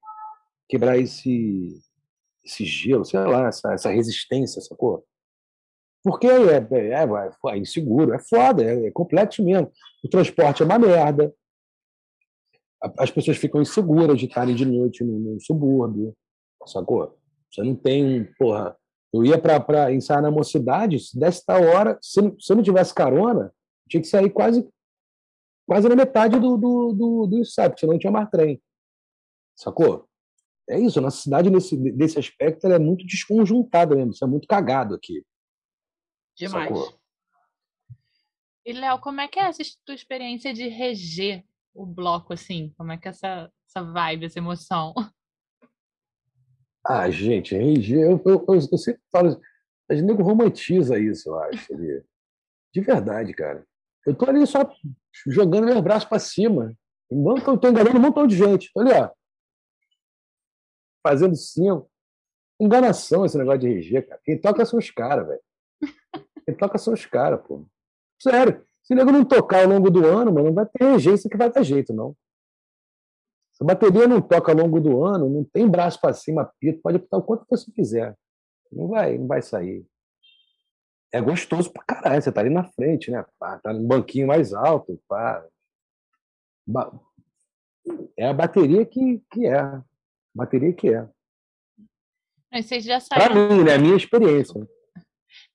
quebrar 0.67 0.97
esse, 0.97 1.81
esse 2.43 2.65
gelo, 2.65 3.05
sei 3.05 3.19
lá, 3.19 3.47
essa, 3.47 3.73
essa 3.73 3.89
resistência, 3.89 4.61
sacou? 4.61 5.05
Porque 6.03 6.27
é, 6.27 6.57
é, 6.57 6.93
é, 6.93 7.31
é 7.47 7.57
inseguro, 7.57 8.13
é 8.13 8.19
foda, 8.19 8.63
é, 8.63 8.87
é 8.87 8.91
complexo 8.91 9.43
mesmo. 9.43 9.71
O 10.03 10.09
transporte 10.09 10.63
é 10.63 10.65
uma 10.65 10.79
merda. 10.79 11.33
As 12.97 13.11
pessoas 13.11 13.37
ficam 13.37 13.61
inseguras 13.61 14.19
de 14.19 14.25
estarem 14.25 14.55
de 14.55 14.65
noite 14.65 15.03
no, 15.03 15.19
no 15.19 15.39
subúrbio, 15.39 16.15
sacou? 16.65 17.15
Você 17.51 17.63
não 17.63 17.75
tem, 17.75 18.25
porra. 18.39 18.75
Eu 19.13 19.25
ia 19.25 19.37
para 19.37 19.93
ensaiar 19.93 20.21
na 20.21 20.31
mocidade, 20.31 20.97
se 20.97 21.19
desse 21.19 21.45
tal 21.45 21.61
hora, 21.63 21.99
se, 22.01 22.19
se 22.39 22.51
eu 22.51 22.55
não 22.55 22.63
tivesse 22.63 22.93
carona, 22.93 23.53
tinha 23.87 24.01
que 24.01 24.07
sair 24.07 24.29
quase 24.29 24.67
quase 25.67 25.87
na 25.87 25.95
metade 25.95 26.39
do, 26.39 26.57
do, 26.57 26.93
do, 26.93 27.27
do 27.27 27.37
ensaio, 27.37 27.73
senão 27.77 27.93
não 27.93 27.99
tinha 27.99 28.11
mais 28.11 28.29
trem. 28.29 28.61
Sacou? 29.55 30.05
É 30.69 30.79
isso, 30.79 30.99
a 30.99 31.01
nossa 31.01 31.21
cidade, 31.21 31.49
nesse, 31.49 31.77
nesse 31.77 32.19
aspecto, 32.19 32.67
é 32.67 32.79
muito 32.79 33.05
desconjuntada 33.05 33.95
mesmo, 33.95 34.11
isso 34.11 34.23
é 34.23 34.27
muito 34.27 34.47
cagado 34.47 34.95
aqui. 34.95 35.23
Demais. 36.35 36.69
Sacou? 36.69 37.01
E, 38.65 38.73
Léo, 38.73 38.99
como 38.99 39.21
é 39.21 39.27
que 39.27 39.39
é 39.39 39.43
essa 39.43 39.63
tua 39.85 39.95
experiência 39.95 40.53
de 40.53 40.67
reger 40.67 41.43
o 41.73 41.85
bloco, 41.85 42.33
assim? 42.33 42.73
Como 42.77 42.91
é 42.91 42.97
que 42.97 43.07
é 43.07 43.11
essa, 43.11 43.51
essa 43.67 43.83
vibe, 43.83 44.25
essa 44.25 44.39
emoção? 44.39 44.93
Ah, 46.85 47.09
gente, 47.09 47.55
reger, 47.55 47.99
eu, 47.99 48.21
eu, 48.25 48.45
eu, 48.47 48.55
eu 48.71 48.77
sempre 48.77 49.01
falo, 49.11 49.39
a 49.89 49.95
gente 49.95 50.11
romantiza 50.13 50.97
isso, 50.97 51.29
eu 51.29 51.39
acho. 51.39 51.73
Ali. 51.73 52.03
De 52.73 52.81
verdade, 52.81 53.33
cara. 53.33 53.65
Eu 54.05 54.15
tô 54.15 54.29
ali 54.29 54.45
só 54.47 54.59
jogando 55.27 55.65
meus 55.65 55.81
braços 55.81 56.07
para 56.07 56.17
cima. 56.17 56.73
Não 57.09 57.35
tô, 57.35 57.57
tô 57.57 57.67
enganando 57.67 57.97
um 57.97 58.01
montão 58.01 58.25
de 58.25 58.37
gente. 58.37 58.71
Olha, 58.75 59.05
ó. 59.05 59.11
Fazendo 61.05 61.35
cinco. 61.35 61.91
Enganação 62.59 63.25
esse 63.25 63.37
negócio 63.37 63.59
de 63.59 63.67
RG, 63.67 64.01
cara. 64.03 64.21
Quem 64.23 64.39
toca 64.39 64.65
são 64.65 64.79
os 64.79 64.89
caras, 64.89 65.27
velho. 65.27 65.41
Quem 66.45 66.55
toca 66.55 66.77
são 66.77 66.93
os 66.93 67.05
caras, 67.05 67.41
pô. 67.45 67.65
Sério. 68.19 68.65
Se 68.83 68.93
o 68.93 68.97
nego 68.97 69.11
não 69.11 69.23
tocar 69.23 69.63
ao 69.63 69.69
longo 69.69 69.89
do 69.89 70.05
ano, 70.05 70.33
mano, 70.33 70.47
não 70.47 70.53
vai 70.53 70.65
ter 70.65 70.83
regência 70.83 71.29
que 71.29 71.37
vai 71.37 71.51
dar 71.51 71.63
jeito, 71.63 71.93
não. 71.93 72.15
Se 73.53 73.63
a 73.63 73.65
bateria 73.65 74.07
não 74.07 74.21
toca 74.21 74.51
ao 74.51 74.57
longo 74.57 74.79
do 74.79 75.03
ano, 75.03 75.29
não 75.29 75.43
tem 75.43 75.69
braço 75.69 75.99
para 76.01 76.13
cima, 76.13 76.51
pito, 76.59 76.81
pode 76.81 76.97
apitar 76.97 77.19
o 77.19 77.23
quanto 77.23 77.45
você 77.49 77.71
quiser. 77.71 78.17
Não 78.71 78.87
vai, 78.87 79.17
não 79.17 79.27
vai 79.27 79.41
sair 79.41 79.85
é 81.11 81.21
gostoso 81.21 81.71
pra 81.71 81.83
caralho. 81.83 82.21
Você 82.21 82.31
tá 82.31 82.41
ali 82.41 82.49
na 82.49 82.63
frente, 82.63 83.11
né? 83.11 83.25
Pá, 83.37 83.59
tá 83.59 83.73
num 83.73 83.85
banquinho 83.85 84.27
mais 84.27 84.53
alto. 84.53 84.99
Pá. 85.07 85.45
É 88.17 88.27
a 88.27 88.33
bateria 88.33 88.85
que, 88.85 89.21
que 89.29 89.45
é. 89.45 89.59
A 89.59 89.83
bateria 90.33 90.73
que 90.73 90.93
é. 90.93 91.07
Mas 92.51 92.65
vocês 92.65 92.83
já 92.83 92.99
saíram. 92.99 93.25
Pra 93.25 93.35
mim, 93.35 93.63
né? 93.63 93.75
A 93.75 93.79
minha 93.79 93.95
experiência. 93.95 94.67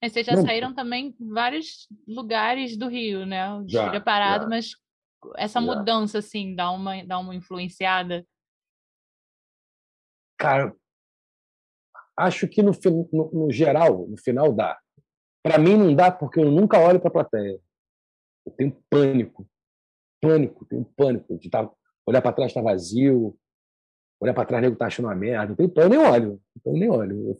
Mas 0.01 0.13
vocês 0.13 0.25
já 0.25 0.35
Não. 0.35 0.45
saíram 0.45 0.73
também 0.73 1.15
vários 1.19 1.87
lugares 2.07 2.77
do 2.77 2.87
Rio, 2.87 3.25
né? 3.25 3.63
Já, 3.67 3.87
Filha 3.87 4.01
parado, 4.01 4.43
já. 4.43 4.49
mas 4.49 4.71
essa 5.35 5.59
já. 5.59 5.65
mudança, 5.65 6.19
assim, 6.19 6.55
dá 6.55 6.71
uma, 6.71 7.03
dá 7.03 7.19
uma 7.19 7.35
influenciada? 7.35 8.25
Cara, 10.37 10.75
acho 12.15 12.47
que 12.47 12.61
no, 12.61 12.71
no, 13.11 13.31
no 13.31 13.51
geral, 13.51 14.07
no 14.07 14.17
final 14.17 14.53
dá. 14.53 14.77
Para 15.43 15.57
mim 15.57 15.77
não 15.77 15.95
dá 15.95 16.11
porque 16.11 16.39
eu 16.39 16.51
nunca 16.51 16.79
olho 16.79 16.99
para 16.99 17.09
a 17.09 17.13
plateia. 17.13 17.59
Eu 18.45 18.51
tenho 18.53 18.83
pânico. 18.89 19.47
Pânico, 20.21 20.65
tenho 20.65 20.85
pânico 20.95 21.37
de 21.37 21.49
tá, 21.49 21.69
olhar 22.05 22.21
para 22.21 22.33
trás 22.33 22.51
está 22.51 22.61
vazio, 22.61 23.37
olhar 24.19 24.33
para 24.33 24.45
trás 24.45 24.63
nego 24.63 24.75
tá 24.75 24.87
achando 24.87 25.05
uma 25.05 25.15
merda. 25.15 25.53
Eu, 25.53 25.69
tenho, 25.69 25.85
eu 25.85 25.89
nem 25.89 25.99
olho, 25.99 26.41
então 26.55 26.73
eu 26.73 26.79
nem 26.79 26.89
olho. 26.89 27.29
Eu 27.29 27.37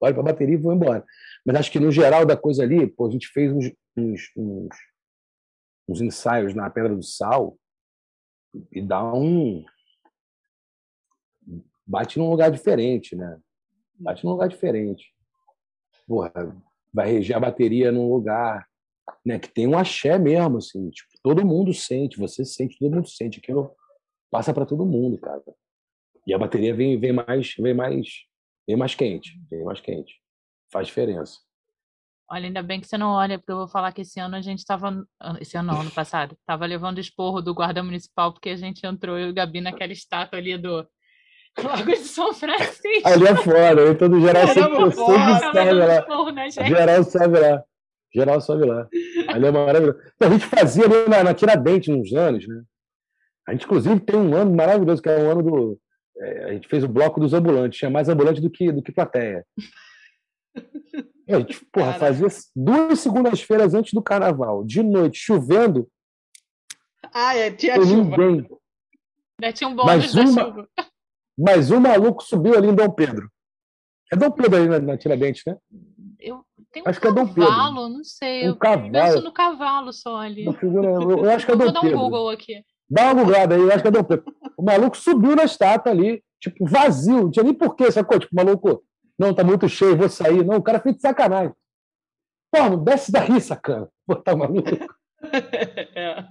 olho 0.00 0.14
para 0.14 0.22
a 0.22 0.32
bateria 0.32 0.54
e 0.54 0.58
vou 0.58 0.72
embora. 0.72 1.04
Mas 1.44 1.56
acho 1.56 1.72
que 1.72 1.80
no 1.80 1.90
geral 1.90 2.24
da 2.24 2.36
coisa 2.36 2.62
ali, 2.62 2.86
pô, 2.86 3.06
a 3.06 3.10
gente 3.10 3.28
fez 3.28 3.52
uns, 3.52 3.72
uns, 3.96 4.30
uns, 4.36 4.68
uns 5.88 6.00
ensaios 6.00 6.54
na 6.54 6.70
Pedra 6.70 6.94
do 6.94 7.02
Sal 7.02 7.58
e 8.72 8.80
dá 8.80 9.12
um 9.12 9.64
bate 11.86 12.18
num 12.18 12.28
lugar 12.28 12.50
diferente, 12.50 13.16
né? 13.16 13.38
Bate 13.94 14.24
num 14.24 14.32
lugar 14.32 14.48
diferente. 14.48 15.12
Porra, 16.06 16.32
vai 16.92 17.10
reger 17.10 17.36
a 17.36 17.40
bateria 17.40 17.90
num 17.90 18.12
lugar 18.12 18.68
né, 19.24 19.38
que 19.38 19.48
tem 19.48 19.66
um 19.66 19.76
axé 19.76 20.18
mesmo, 20.18 20.58
assim, 20.58 20.90
tipo, 20.90 21.08
todo 21.22 21.46
mundo 21.46 21.72
sente, 21.72 22.18
você 22.18 22.44
sente, 22.44 22.78
todo 22.78 22.94
mundo 22.94 23.08
sente, 23.08 23.38
aquilo 23.38 23.74
passa 24.30 24.52
para 24.52 24.66
todo 24.66 24.84
mundo, 24.84 25.18
cara. 25.18 25.42
E 26.26 26.34
a 26.34 26.38
bateria 26.38 26.74
vem, 26.74 26.98
vem 26.98 27.12
mais, 27.12 27.54
vem 27.58 27.74
mais, 27.74 28.26
vem 28.68 28.76
mais 28.76 28.94
quente, 28.94 29.32
vem 29.50 29.64
mais 29.64 29.80
quente. 29.80 30.14
Faz 30.70 30.86
diferença. 30.86 31.38
Olha, 32.30 32.44
ainda 32.44 32.62
bem 32.62 32.78
que 32.78 32.86
você 32.86 32.98
não 32.98 33.12
olha, 33.12 33.38
porque 33.38 33.50
eu 33.50 33.56
vou 33.56 33.68
falar 33.68 33.90
que 33.90 34.02
esse 34.02 34.20
ano 34.20 34.36
a 34.36 34.42
gente 34.42 34.58
estava, 34.58 35.02
esse 35.40 35.56
ano 35.56 35.72
não, 35.72 35.80
ano 35.80 35.90
passado, 35.90 36.36
estava 36.38 36.66
levando 36.66 37.00
esporro 37.00 37.40
do 37.40 37.54
guarda 37.54 37.82
municipal 37.82 38.30
porque 38.30 38.50
a 38.50 38.56
gente 38.56 38.86
entrou 38.86 39.18
eu 39.18 39.28
e 39.28 39.30
o 39.30 39.34
Gabi 39.34 39.62
naquela 39.62 39.92
estátua 39.92 40.38
ali 40.38 40.58
do 40.58 40.86
Lago 41.64 41.90
de 41.90 41.96
São 41.96 42.34
Francisco. 42.34 43.08
Ali 43.08 43.26
é 43.26 43.34
fora, 43.34 43.80
eu 43.80 43.96
tô 43.96 44.08
no 44.08 44.20
geral 44.20 44.46
sempre, 44.48 44.76
sempre 44.76 44.94
sobe 44.94 45.72
lá. 45.72 46.32
Né, 46.32 46.50
geral 46.50 47.04
sobe 47.04 47.38
lá. 47.38 47.64
Geral 48.14 48.40
sobe 48.42 48.66
lá. 48.66 48.88
Ali 49.28 49.46
é 49.46 49.50
maravilhoso. 49.50 49.98
Então, 50.14 50.28
a 50.28 50.32
gente 50.32 50.46
fazia 50.46 50.84
ali 50.84 51.08
na, 51.08 51.24
na 51.24 51.34
Tiradentes 51.34 51.88
uns 51.88 52.12
anos, 52.12 52.46
né? 52.46 52.62
A 53.46 53.52
gente, 53.52 53.64
inclusive, 53.64 54.00
tem 54.00 54.16
um 54.16 54.36
ano 54.36 54.54
maravilhoso, 54.54 55.00
que 55.00 55.08
é 55.08 55.16
o 55.16 55.30
ano 55.30 55.42
do. 55.42 55.80
É, 56.20 56.44
a 56.44 56.52
gente 56.52 56.68
fez 56.68 56.82
o 56.84 56.88
bloco 56.88 57.20
dos 57.20 57.32
ambulantes, 57.32 57.78
tinha 57.78 57.90
mais 57.90 58.08
ambulante 58.08 58.40
do 58.40 58.50
que, 58.50 58.72
do 58.72 58.82
que 58.82 58.92
plateia. 58.92 59.44
E 61.28 61.34
a 61.34 61.40
gente, 61.40 61.62
porra, 61.70 61.92
fazia 61.92 62.26
duas 62.56 63.00
segundas-feiras 63.00 63.74
antes 63.74 63.92
do 63.92 64.02
carnaval, 64.02 64.64
de 64.64 64.82
noite, 64.82 65.18
chovendo. 65.18 65.86
Ah, 67.12 67.36
é, 67.36 67.50
tinha 67.50 67.74
chuva. 67.74 68.16
Ninguém. 68.16 68.48
Ainda 69.38 69.52
tinha 69.52 69.68
um 69.68 69.76
bônus 69.76 70.14
da 70.14 70.24
chuva. 70.24 70.68
Mas 71.38 71.70
um 71.70 71.80
maluco 71.80 72.24
subiu 72.24 72.56
ali 72.56 72.68
em 72.68 72.74
Dom 72.74 72.90
Pedro. 72.90 73.30
É 74.10 74.16
Dom 74.16 74.30
Pedro 74.30 74.56
ali 74.56 74.68
na, 74.68 74.78
na 74.78 74.96
Tiradentes, 74.96 75.42
né? 75.46 75.56
Eu 76.18 76.42
tenho 76.72 76.86
um 76.86 76.88
acho 76.88 76.98
cavalo, 76.98 77.26
que 77.26 77.40
é 77.40 77.44
Dom 77.44 77.52
Pedro. 77.52 77.88
não 77.90 78.04
sei. 78.04 78.44
Um 78.44 78.46
eu 78.46 78.56
cavalo. 78.56 78.90
penso 78.90 79.20
no 79.20 79.32
cavalo 79.32 79.92
só 79.92 80.16
ali. 80.16 80.46
Eu, 80.46 80.54
eu 80.62 81.30
acho 81.30 81.44
que 81.44 81.52
é 81.52 81.56
Dom 81.56 81.66
Pedro. 81.66 81.82
Vou 81.82 81.90
dar 81.90 81.96
um 81.96 82.00
Google 82.04 82.30
aqui. 82.30 82.64
Dá 82.90 83.12
uma 83.12 83.22
googlada 83.22 83.54
aí, 83.54 83.60
eu 83.60 83.70
acho 83.70 83.82
que 83.82 83.88
é 83.88 84.02
Pedro. 84.02 84.24
O 84.56 84.62
maluco 84.62 84.96
subiu 84.96 85.36
na 85.36 85.44
estátua 85.44 85.92
ali, 85.92 86.22
tipo, 86.40 86.64
vazio. 86.66 87.22
Não 87.22 87.30
tinha 87.30 87.44
nem 87.44 87.54
porquê, 87.54 87.90
sacou? 87.92 88.18
Tipo, 88.18 88.34
maluco, 88.34 88.82
não, 89.18 89.34
tá 89.34 89.44
muito 89.44 89.68
cheio, 89.68 89.96
vou 89.96 90.08
sair. 90.08 90.44
Não, 90.44 90.56
o 90.56 90.62
cara 90.62 90.80
fez 90.80 90.96
de 90.96 91.02
sacanagem. 91.02 91.54
Pô, 92.50 92.62
não 92.70 92.82
desce 92.82 93.12
daí, 93.12 93.40
sacana. 93.40 93.88
Pô, 94.06 94.16
tá 94.16 94.34
maluco. 94.34 94.70
é. 95.94 96.24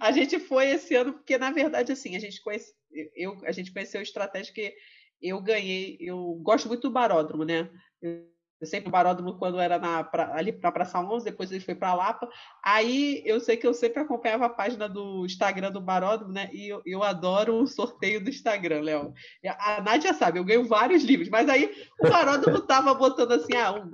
A 0.00 0.12
gente 0.12 0.38
foi 0.38 0.70
esse 0.70 0.94
ano 0.94 1.12
porque, 1.12 1.36
na 1.36 1.50
verdade, 1.50 1.92
assim, 1.92 2.16
a 2.16 2.18
gente 2.18 2.40
conhece, 2.42 2.72
eu, 3.14 3.36
a 3.44 3.52
gente 3.52 3.72
conheceu 3.72 4.00
estratégia 4.00 4.54
que 4.54 4.74
eu 5.20 5.40
ganhei, 5.42 5.98
eu 6.00 6.34
gosto 6.42 6.68
muito 6.68 6.82
do 6.82 6.90
baródromo, 6.90 7.44
né? 7.44 7.68
Eu, 8.00 8.26
eu 8.60 8.66
sempre 8.66 8.88
o 8.88 8.92
baródromo 8.92 9.38
quando 9.38 9.58
era 9.58 9.78
na, 9.78 10.04
pra, 10.04 10.34
ali 10.34 10.52
na 10.62 10.70
Praça 10.70 11.00
11, 11.00 11.24
depois 11.24 11.50
ele 11.50 11.64
foi 11.64 11.74
para 11.74 11.94
Lapa. 11.94 12.28
Aí 12.62 13.22
eu 13.24 13.40
sei 13.40 13.56
que 13.56 13.66
eu 13.66 13.72
sempre 13.72 14.02
acompanhava 14.02 14.46
a 14.46 14.50
página 14.50 14.86
do 14.86 15.24
Instagram 15.24 15.72
do 15.72 15.80
baródromo, 15.80 16.32
né? 16.32 16.50
E 16.52 16.68
eu, 16.68 16.82
eu 16.84 17.02
adoro 17.02 17.62
o 17.62 17.66
sorteio 17.66 18.22
do 18.22 18.28
Instagram, 18.28 18.82
Léo. 18.82 19.14
A 19.58 19.80
Nádia 19.80 20.12
sabe, 20.12 20.38
eu 20.38 20.44
ganho 20.44 20.68
vários 20.68 21.02
livros, 21.02 21.30
mas 21.30 21.48
aí 21.48 21.74
o 21.98 22.08
baródromo 22.08 22.60
tava 22.66 22.92
botando 22.92 23.32
assim: 23.32 23.54
ah, 23.54 23.72
um, 23.72 23.88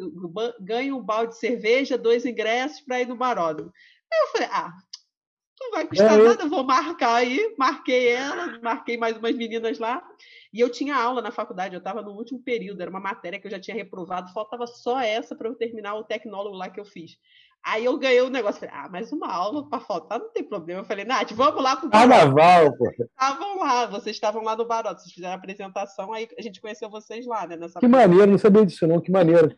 ganho 0.61 0.97
um 0.97 1.03
balde 1.03 1.35
de 1.35 1.39
cerveja, 1.39 1.97
dois 1.97 2.27
ingressos 2.27 2.81
para 2.81 3.01
ir 3.01 3.07
no 3.07 3.17
baródromo. 3.17 3.73
Aí 4.13 4.21
eu 4.21 4.33
falei, 4.33 4.49
ah, 4.51 4.73
não 5.61 5.71
vai 5.71 5.87
custar 5.87 6.19
é, 6.19 6.23
nada, 6.23 6.49
vou 6.49 6.65
marcar 6.65 7.15
aí. 7.15 7.55
Marquei 7.59 8.09
ela, 8.09 8.59
marquei 8.61 8.97
mais 8.97 9.17
umas 9.17 9.35
meninas 9.35 9.79
lá. 9.79 10.03
E 10.57 10.61
eu 10.61 10.71
tinha 10.71 10.97
aula 10.97 11.21
na 11.21 11.31
faculdade, 11.31 11.75
eu 11.75 11.81
estava 11.81 12.01
no 12.01 12.13
último 12.13 12.41
período, 12.41 12.81
era 12.81 12.89
uma 12.89 12.99
matéria 12.99 13.39
que 13.39 13.47
eu 13.47 13.51
já 13.51 13.61
tinha 13.61 13.77
reprovado, 13.77 14.33
faltava 14.33 14.67
só 14.67 14.99
essa 14.99 15.37
para 15.37 15.51
eu 15.51 15.55
terminar 15.55 15.97
o 15.97 16.03
tecnólogo 16.03 16.57
lá 16.57 16.71
que 16.71 16.81
eu 16.81 16.85
fiz. 16.87 17.19
Aí 17.63 17.85
eu 17.85 17.99
ganhei 17.99 18.23
o 18.23 18.31
negócio, 18.31 18.61
falei, 18.61 18.75
ah, 18.75 18.89
mais 18.89 19.13
uma 19.13 19.31
aula 19.31 19.69
para 19.69 19.81
faltar, 19.81 20.19
não 20.19 20.33
tem 20.33 20.43
problema. 20.43 20.81
Eu 20.81 20.87
falei, 20.87 21.05
Nath, 21.05 21.31
vamos 21.33 21.63
lá 21.63 21.77
pro 21.77 21.91
Carnaval, 21.91 22.75
pô. 22.75 22.89
Estavam 22.89 23.59
lá, 23.59 23.85
vocês 23.85 24.17
estavam 24.17 24.43
lá 24.43 24.57
no 24.57 24.65
Baroto, 24.65 25.03
vocês 25.03 25.13
fizeram 25.13 25.35
a 25.35 25.37
apresentação, 25.37 26.15
aí 26.15 26.27
a 26.39 26.41
gente 26.41 26.59
conheceu 26.59 26.89
vocês 26.89 27.27
lá, 27.27 27.47
né? 27.47 27.55
Nessa 27.57 27.79
que 27.79 27.87
maneiro, 27.87 28.31
não 28.31 28.39
sabia 28.39 28.65
disso 28.65 28.87
não, 28.87 28.99
que 28.99 29.13
maneiro. 29.13 29.55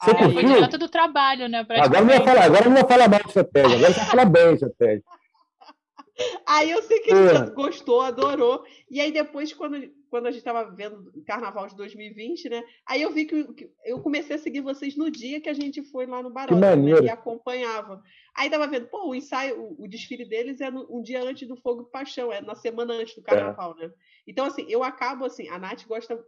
Você 0.00 0.12
ah, 0.12 0.30
foi 0.32 0.44
direto 0.44 0.78
do 0.78 0.88
trabalho, 0.88 1.48
né? 1.48 1.66
Agora 1.70 2.04
não 2.04 2.24
falar, 2.24 2.44
agora 2.44 2.68
não 2.68 2.76
vou 2.76 2.88
falar 2.88 3.08
mal 3.08 3.20
de 3.20 3.26
estratégia, 3.26 3.76
agora 3.78 3.92
você 3.92 3.98
vai 3.98 4.08
falar 4.10 4.24
bem 4.26 4.46
de 4.46 4.54
estratégia. 4.54 5.02
Aí 6.46 6.70
eu 6.70 6.82
sei 6.84 7.00
que 7.00 7.10
ele 7.10 7.50
gostou, 7.50 8.00
adorou. 8.00 8.64
E 8.90 9.00
aí 9.00 9.12
depois, 9.12 9.52
quando, 9.52 9.76
quando 10.10 10.26
a 10.26 10.30
gente 10.30 10.40
estava 10.40 10.70
vendo 10.70 11.10
o 11.14 11.24
Carnaval 11.24 11.66
de 11.66 11.76
2020, 11.76 12.48
né? 12.48 12.62
Aí 12.86 13.02
eu 13.02 13.12
vi 13.12 13.24
que, 13.24 13.44
que, 13.54 13.70
eu 13.84 14.00
comecei 14.00 14.36
a 14.36 14.38
seguir 14.38 14.60
vocês 14.60 14.96
no 14.96 15.10
dia 15.10 15.40
que 15.40 15.48
a 15.48 15.54
gente 15.54 15.82
foi 15.82 16.06
lá 16.06 16.22
no 16.22 16.30
Barão 16.30 16.58
né, 16.58 16.74
e 17.02 17.10
acompanhava. 17.10 18.02
Aí 18.34 18.50
tava 18.50 18.66
vendo, 18.66 18.86
pô, 18.86 19.08
o 19.08 19.14
ensaio, 19.14 19.60
o, 19.60 19.84
o 19.84 19.88
desfile 19.88 20.24
deles 20.24 20.60
é 20.60 20.70
no, 20.70 20.86
um 20.90 21.02
dia 21.02 21.22
antes 21.22 21.48
do 21.48 21.56
Fogo 21.56 21.82
e 21.82 21.90
Paixão, 21.90 22.32
é 22.32 22.40
na 22.40 22.54
semana 22.54 22.94
antes 22.94 23.14
do 23.14 23.22
Carnaval, 23.22 23.74
é. 23.78 23.86
né? 23.86 23.92
Então, 24.26 24.46
assim, 24.46 24.66
eu 24.68 24.82
acabo 24.82 25.24
assim, 25.24 25.48
a 25.48 25.58
Nath 25.58 25.84
gosta, 25.86 26.22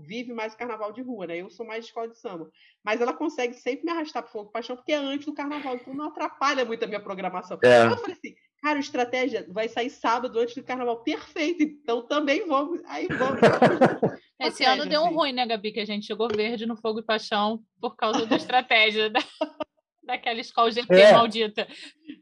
vive 0.00 0.32
mais 0.32 0.54
o 0.54 0.56
Carnaval 0.56 0.92
de 0.92 1.02
rua, 1.02 1.26
né? 1.26 1.38
Eu 1.38 1.50
sou 1.50 1.66
mais 1.66 1.84
de 1.84 1.88
escola 1.88 2.08
de 2.08 2.18
samba. 2.18 2.50
Mas 2.84 3.00
ela 3.00 3.12
consegue 3.12 3.54
sempre 3.54 3.84
me 3.84 3.92
arrastar 3.92 4.22
pro 4.22 4.32
Fogo 4.32 4.50
e 4.50 4.52
Paixão, 4.52 4.76
porque 4.76 4.92
é 4.92 4.96
antes 4.96 5.26
do 5.26 5.34
Carnaval, 5.34 5.76
então 5.76 5.94
não 5.94 6.06
atrapalha 6.06 6.64
muito 6.64 6.84
a 6.84 6.88
minha 6.88 7.00
programação. 7.00 7.58
É. 7.62 7.86
Eu 7.86 7.96
falei 7.96 8.16
assim, 8.16 8.34
Cara, 8.60 8.80
estratégia 8.80 9.46
vai 9.50 9.68
sair 9.68 9.88
sábado 9.88 10.38
antes 10.38 10.56
do 10.56 10.64
carnaval. 10.64 11.02
Perfeito, 11.02 11.62
então 11.62 12.02
também 12.02 12.46
vamos. 12.46 12.80
Aí 12.86 13.06
vamos. 13.06 13.40
Esse 14.40 14.64
ano 14.64 14.86
deu 14.86 15.02
um 15.02 15.14
ruim, 15.14 15.32
né, 15.32 15.46
Gabi? 15.46 15.72
Que 15.72 15.80
a 15.80 15.84
gente 15.84 16.06
chegou 16.06 16.28
verde 16.28 16.66
no 16.66 16.76
Fogo 16.76 17.00
e 17.00 17.04
Paixão 17.04 17.60
por 17.80 17.96
causa 17.96 18.26
da 18.26 18.36
estratégia 18.36 19.10
da, 19.10 19.20
daquela 20.02 20.40
escola 20.40 20.70
GT 20.72 20.92
é. 20.92 21.12
maldita. 21.12 21.68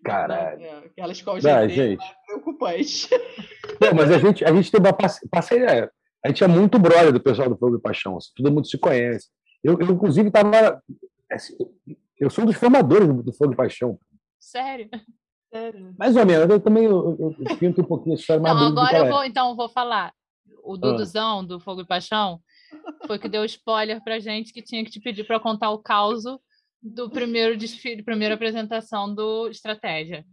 Caralho. 0.05 0.63
É, 0.63 0.79
aquela 0.79 1.13
escola 1.13 1.41
GT 1.41 1.49
é 1.49 1.69
gente. 1.69 2.05
é 2.05 2.15
preocupante. 2.27 3.09
Não, 3.81 3.95
mas 3.95 4.11
a 4.11 4.19
gente, 4.19 4.45
a 4.45 4.53
gente 4.53 4.71
tem 4.71 4.81
uma 4.81 4.93
parceria. 5.31 5.91
A 6.23 6.29
gente 6.29 6.45
é 6.45 6.49
muito 6.49 6.79
brother 6.79 7.13
do 7.13 7.21
pessoal 7.21 7.49
do 7.49 7.57
Fogo 7.57 7.77
e 7.77 7.81
Paixão. 7.81 8.17
Assim, 8.17 8.31
todo 8.37 8.53
mundo 8.53 8.67
se 8.67 8.77
conhece. 8.77 9.29
Eu, 9.65 9.79
eu 9.81 9.91
inclusive, 9.91 10.29
estava. 10.29 10.83
Assim, 11.31 11.57
eu 12.19 12.29
sou 12.29 12.45
um 12.45 12.47
dos 12.47 12.57
formadores 12.57 13.09
do 13.09 13.33
Fogo 13.33 13.55
e 13.55 13.57
Paixão. 13.57 13.99
Sério? 14.39 14.91
Mais 15.99 16.17
ou 16.17 16.27
menos, 16.27 16.49
eu 16.49 16.61
também 16.61 16.85
eu, 16.85 17.35
pinto 17.59 17.81
um 17.81 17.85
pouquinho 17.85 18.15
a 18.15 18.19
história 18.19 18.43
mais 18.43 18.55
Não, 18.55 18.67
agora 18.67 18.99
eu 18.99 19.07
vou, 19.09 19.25
então, 19.25 19.57
vou 19.57 19.69
falar. 19.69 20.13
O 20.63 20.75
ah. 20.75 20.77
Duduzão, 20.77 21.41
ah. 21.41 21.43
do 21.43 21.61
Fogo 21.61 21.83
e 21.83 21.87
Paixão, 21.87 22.41
foi 23.07 23.19
que 23.19 23.29
deu 23.29 23.45
spoiler 23.45 24.03
pra 24.03 24.19
gente 24.19 24.53
que 24.53 24.63
tinha 24.63 24.85
que 24.85 24.91
te 24.91 25.01
pedir 25.01 25.25
para 25.25 25.41
contar 25.41 25.71
o 25.71 25.79
caos 25.79 26.25
do 26.83 27.11
primeiro 27.11 27.57
desfile, 27.57 28.03
primeira 28.03 28.35
apresentação 28.35 29.13
do 29.13 29.49
Estratégia. 29.49 30.25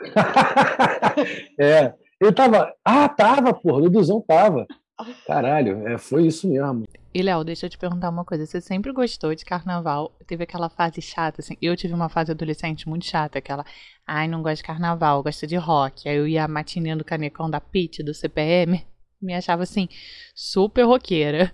é, 1.60 1.94
eu 2.20 2.34
tava. 2.34 2.74
Ah, 2.84 3.08
tava, 3.08 3.52
porra, 3.52 3.78
o 3.78 3.82
Duduzão 3.82 4.20
tava. 4.20 4.66
Caralho, 5.26 5.86
é, 5.88 5.98
foi 5.98 6.26
isso 6.26 6.48
mesmo. 6.48 6.84
E, 7.12 7.22
Léo, 7.22 7.42
deixa 7.42 7.66
eu 7.66 7.70
te 7.70 7.76
perguntar 7.76 8.08
uma 8.08 8.24
coisa. 8.24 8.46
Você 8.46 8.60
sempre 8.60 8.92
gostou 8.92 9.34
de 9.34 9.44
carnaval? 9.44 10.16
Teve 10.26 10.44
aquela 10.44 10.68
fase 10.68 11.02
chata, 11.02 11.40
assim. 11.40 11.56
Eu 11.60 11.76
tive 11.76 11.92
uma 11.92 12.08
fase 12.08 12.30
adolescente 12.30 12.88
muito 12.88 13.04
chata, 13.04 13.38
aquela. 13.38 13.64
Ai, 14.06 14.28
não 14.28 14.42
gosto 14.42 14.58
de 14.58 14.62
carnaval, 14.62 15.22
gosto 15.22 15.46
de 15.46 15.56
rock. 15.56 16.08
Aí 16.08 16.16
eu 16.16 16.28
ia 16.28 16.46
matinando 16.46 16.98
do 16.98 17.04
canecão 17.04 17.50
da 17.50 17.60
PIT, 17.60 18.04
do 18.04 18.14
CPM. 18.14 18.86
Me 19.20 19.34
achava, 19.34 19.64
assim, 19.64 19.88
super 20.34 20.84
roqueira. 20.84 21.52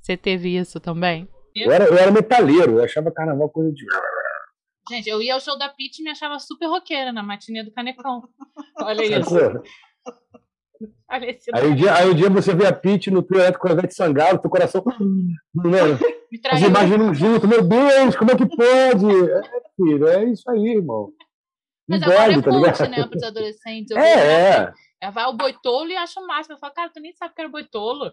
Você 0.00 0.16
teve 0.16 0.56
isso 0.56 0.78
também? 0.78 1.26
Eu 1.54 1.70
era, 1.70 1.84
eu 1.84 1.96
era 1.96 2.10
metaleiro, 2.10 2.78
eu 2.78 2.84
achava 2.84 3.10
carnaval 3.10 3.48
coisa 3.48 3.72
de. 3.72 3.84
Gente, 4.90 5.08
eu 5.08 5.22
ia 5.22 5.34
ao 5.34 5.40
show 5.40 5.56
da 5.56 5.68
Pit 5.68 6.00
e 6.00 6.04
me 6.04 6.10
achava 6.10 6.38
super 6.38 6.66
roqueira 6.66 7.12
na 7.12 7.22
matinê 7.22 7.62
do 7.62 7.72
Canecão. 7.72 8.28
Olha 8.82 9.20
isso. 9.20 9.34
Aí 11.08 11.68
um, 11.68 11.74
dia, 11.74 11.94
aí 11.94 12.14
dia 12.14 12.30
você 12.30 12.54
vê 12.54 12.66
a 12.66 12.72
Pete 12.72 13.10
no 13.10 13.22
trio 13.22 13.40
elétrico 13.40 13.66
com 13.66 13.72
a 13.72 13.76
Ivete 13.76 13.94
Sangalo, 13.94 14.38
teu 14.38 14.50
coração. 14.50 14.82
Né? 15.54 15.78
Você 16.54 16.66
imagina 16.66 17.12
junto, 17.12 17.46
meu 17.46 17.62
Deus, 17.62 18.16
como 18.16 18.30
é 18.30 18.36
que 18.36 18.46
pode? 18.46 19.30
É, 19.30 19.42
filho, 19.76 20.08
é 20.08 20.24
isso 20.24 20.50
aí, 20.50 20.76
irmão. 20.76 21.12
Mas 21.88 22.00
Não 22.00 22.08
agora 22.08 22.32
é 22.32 22.36
tá 22.36 22.50
cult, 22.50 22.90
né, 22.90 23.06
para 23.06 23.16
os 23.16 23.22
adolescentes. 23.22 23.96
É, 23.96 24.72
é. 25.00 25.10
Vai 25.10 25.24
o 25.26 25.34
boitolo 25.34 25.90
e 25.90 25.96
acha 25.96 26.20
o 26.20 26.26
máximo. 26.26 26.54
Eu 26.54 26.58
falo, 26.58 26.72
cara, 26.72 26.90
tu 26.90 27.00
nem 27.00 27.12
sabe 27.12 27.34
que 27.34 27.40
era 27.40 27.50
boitolo. 27.50 28.12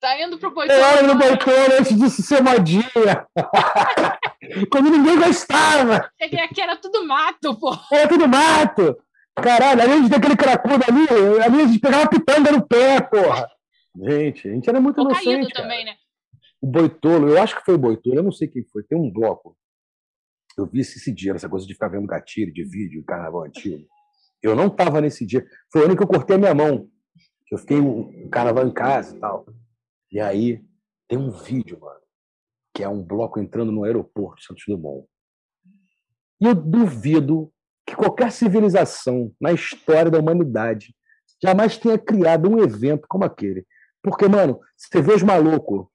Tá 0.00 0.20
indo 0.20 0.38
pro 0.38 0.52
boitolo. 0.52 0.78
Eu 0.78 0.84
era 0.84 1.02
no 1.02 1.14
boitolo 1.16 1.74
antes 1.78 1.96
disso 1.96 2.22
ser 2.22 2.42
modinha. 2.42 3.26
Quando 4.70 4.90
ninguém 4.90 5.18
gostava. 5.18 6.10
Aqui, 6.20 6.60
era 6.60 6.76
tudo 6.76 7.06
mato, 7.06 7.54
pô. 7.58 7.72
Era 7.90 8.08
tudo 8.08 8.26
mato. 8.28 8.96
Caralho, 9.34 9.82
além 9.82 10.02
de 10.02 10.10
ter 10.10 10.16
aquele 10.16 10.36
cracudo 10.36 10.84
ali, 10.86 11.42
ali 11.42 11.62
a 11.62 11.66
gente 11.66 11.78
pegava 11.78 12.08
pitanga 12.08 12.52
no 12.52 12.66
pé, 12.66 13.00
porra. 13.00 13.48
Gente, 13.96 14.48
a 14.48 14.52
gente 14.52 14.68
era 14.68 14.80
muito 14.80 14.98
o 14.98 15.04
inocente. 15.04 15.52
também, 15.52 15.84
né? 15.84 15.94
O 16.60 16.66
Boitolo, 16.66 17.28
eu 17.28 17.42
acho 17.42 17.56
que 17.56 17.64
foi 17.64 17.74
o 17.74 17.78
Boitolo, 17.78 18.16
eu 18.16 18.22
não 18.22 18.32
sei 18.32 18.48
quem 18.48 18.64
foi, 18.64 18.82
tem 18.84 18.98
um 18.98 19.10
bloco. 19.10 19.56
Eu 20.56 20.66
vi 20.66 20.80
esse, 20.80 20.98
esse 20.98 21.12
dia, 21.12 21.32
essa 21.32 21.48
coisa 21.48 21.66
de 21.66 21.72
ficar 21.72 21.88
vendo 21.88 22.06
gatilho 22.06 22.52
de 22.52 22.62
vídeo, 22.64 23.04
carnaval 23.04 23.44
antigo. 23.44 23.86
Eu 24.42 24.54
não 24.54 24.68
tava 24.68 25.00
nesse 25.00 25.24
dia. 25.24 25.44
Foi 25.72 25.82
o 25.82 25.84
ano 25.86 25.96
que 25.96 26.02
eu 26.02 26.06
cortei 26.06 26.36
a 26.36 26.38
minha 26.38 26.54
mão. 26.54 26.88
Eu 27.50 27.58
fiquei 27.58 27.78
um 27.78 28.28
carnaval 28.28 28.66
em 28.66 28.72
casa 28.72 29.16
e 29.16 29.20
tal. 29.20 29.46
E 30.10 30.20
aí 30.20 30.62
tem 31.08 31.18
um 31.18 31.30
vídeo, 31.30 31.78
mano, 31.80 32.00
que 32.74 32.82
é 32.82 32.88
um 32.88 33.02
bloco 33.02 33.38
entrando 33.38 33.70
no 33.70 33.84
aeroporto 33.84 34.40
de 34.40 34.46
Santos 34.46 34.64
Dumont. 34.66 35.06
E 36.40 36.46
eu 36.46 36.54
duvido 36.54 37.51
que 37.92 37.96
qualquer 37.96 38.32
civilização 38.32 39.30
na 39.38 39.52
história 39.52 40.10
da 40.10 40.18
humanidade 40.18 40.94
jamais 41.42 41.76
tenha 41.76 41.98
criado 41.98 42.50
um 42.50 42.58
evento 42.58 43.06
como 43.06 43.24
aquele. 43.24 43.66
Porque, 44.02 44.26
mano, 44.26 44.58
você 44.76 45.02
vê 45.02 45.12
os 45.12 45.22
malucos, 45.22 45.86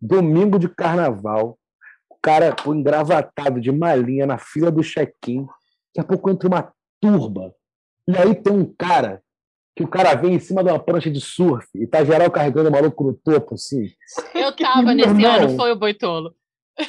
domingo 0.00 0.58
de 0.58 0.68
carnaval, 0.68 1.58
o 2.08 2.16
cara 2.22 2.56
engravatado 2.66 3.60
de 3.60 3.70
malinha 3.70 4.26
na 4.26 4.38
fila 4.38 4.70
do 4.70 4.82
check-in, 4.82 5.46
daqui 5.94 6.00
a 6.00 6.04
pouco 6.04 6.30
entra 6.30 6.48
uma 6.48 6.72
turba, 7.00 7.54
e 8.08 8.16
aí 8.16 8.34
tem 8.34 8.52
um 8.52 8.74
cara 8.78 9.22
que 9.76 9.84
o 9.84 9.88
cara 9.88 10.14
vem 10.14 10.34
em 10.34 10.40
cima 10.40 10.64
de 10.64 10.70
uma 10.70 10.78
prancha 10.78 11.10
de 11.10 11.20
surf 11.20 11.68
e 11.74 11.86
tá 11.86 12.02
geral 12.02 12.30
carregando 12.30 12.70
o 12.70 12.72
maluco 12.72 13.04
no 13.04 13.14
topo, 13.14 13.54
assim. 13.54 13.90
Eu 14.34 14.54
tava 14.56 14.94
nesse 14.94 15.10
irmão, 15.10 15.32
ano, 15.32 15.56
foi 15.56 15.72
o 15.72 15.76
Boitolo. 15.76 16.34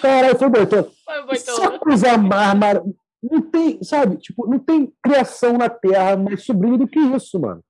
Caralho, 0.02 0.38
foi 0.38 0.48
o 0.48 0.50
Boitolo. 0.50 0.92
Foi 1.06 1.22
o 1.22 1.26
Boitolo. 1.26 1.58
Só 1.58 1.80
cruzar 1.80 2.22
mar, 2.22 2.56
mar, 2.56 2.82
não 3.22 3.42
tem, 3.42 3.84
sabe, 3.84 4.18
tipo, 4.18 4.48
não 4.48 4.60
tem 4.60 4.92
criação 5.04 5.58
na 5.58 5.70
Terra 5.70 6.18
mais 6.18 6.44
sublime 6.44 6.78
do 6.78 6.88
que 6.88 7.00
isso, 7.00 7.40
mano. 7.40 7.62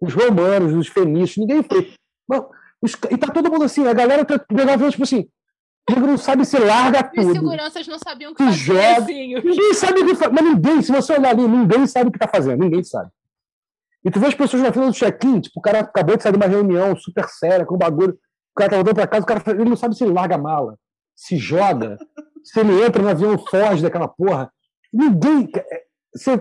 Os 0.00 0.12
romanos, 0.14 0.74
os 0.74 0.88
fenícios, 0.88 1.38
ninguém 1.38 1.62
fez. 1.62 1.94
Mano, 2.28 2.48
os, 2.80 2.92
e 3.10 3.16
tá 3.16 3.32
todo 3.32 3.50
mundo 3.50 3.64
assim, 3.64 3.86
a 3.86 3.92
galera 3.92 4.24
tá 4.24 4.38
pegando, 4.38 4.90
tipo 4.90 5.02
assim, 5.02 5.28
Nego 5.88 6.06
não 6.06 6.16
sabe 6.16 6.46
se 6.46 6.58
larga 6.58 7.02
tudo. 7.02 7.26
Os 7.26 7.32
seguranças 7.32 7.86
não 7.86 7.98
sabiam 7.98 8.32
o 8.32 8.34
que 8.34 8.42
fazer. 8.42 8.56
Joga. 8.56 8.98
Assim. 8.98 9.34
Ninguém 9.34 9.74
sabe 9.74 10.00
o 10.00 10.06
que 10.06 10.14
fazer. 10.14 10.32
Mas 10.32 10.44
ninguém, 10.44 10.82
se 10.82 10.90
você 10.90 11.12
olhar 11.12 11.30
ali, 11.30 11.46
ninguém 11.46 11.86
sabe 11.86 12.08
o 12.08 12.12
que 12.12 12.18
tá 12.18 12.26
fazendo. 12.26 12.60
Ninguém 12.60 12.82
sabe. 12.82 13.10
E 14.02 14.10
tu 14.10 14.18
vê 14.18 14.26
as 14.26 14.34
pessoas 14.34 14.62
na 14.62 14.72
fila 14.72 14.86
do 14.86 14.92
check-in, 14.92 15.40
tipo, 15.40 15.58
o 15.58 15.62
cara 15.62 15.80
acabou 15.80 16.16
de 16.16 16.22
sair 16.22 16.32
de 16.32 16.38
uma 16.38 16.46
reunião 16.46 16.96
super 16.96 17.26
séria, 17.28 17.64
com 17.64 17.76
bagulho. 17.76 18.12
O 18.12 18.54
cara 18.54 18.70
tá 18.70 18.76
voltando 18.76 18.94
pra 18.94 19.06
casa, 19.06 19.24
o 19.24 19.26
cara 19.26 19.42
ele 19.50 19.68
não 19.68 19.76
sabe 19.76 19.96
se 19.96 20.04
ele 20.04 20.12
larga 20.12 20.34
a 20.34 20.38
mala, 20.38 20.78
se 21.16 21.36
joga, 21.36 21.96
se 22.42 22.60
ele 22.60 22.84
entra 22.84 23.02
no 23.02 23.08
avião 23.08 23.38
foge 23.38 23.82
daquela 23.82 24.06
porra. 24.06 24.52
Ninguém. 24.94 25.50
Você, 26.14 26.40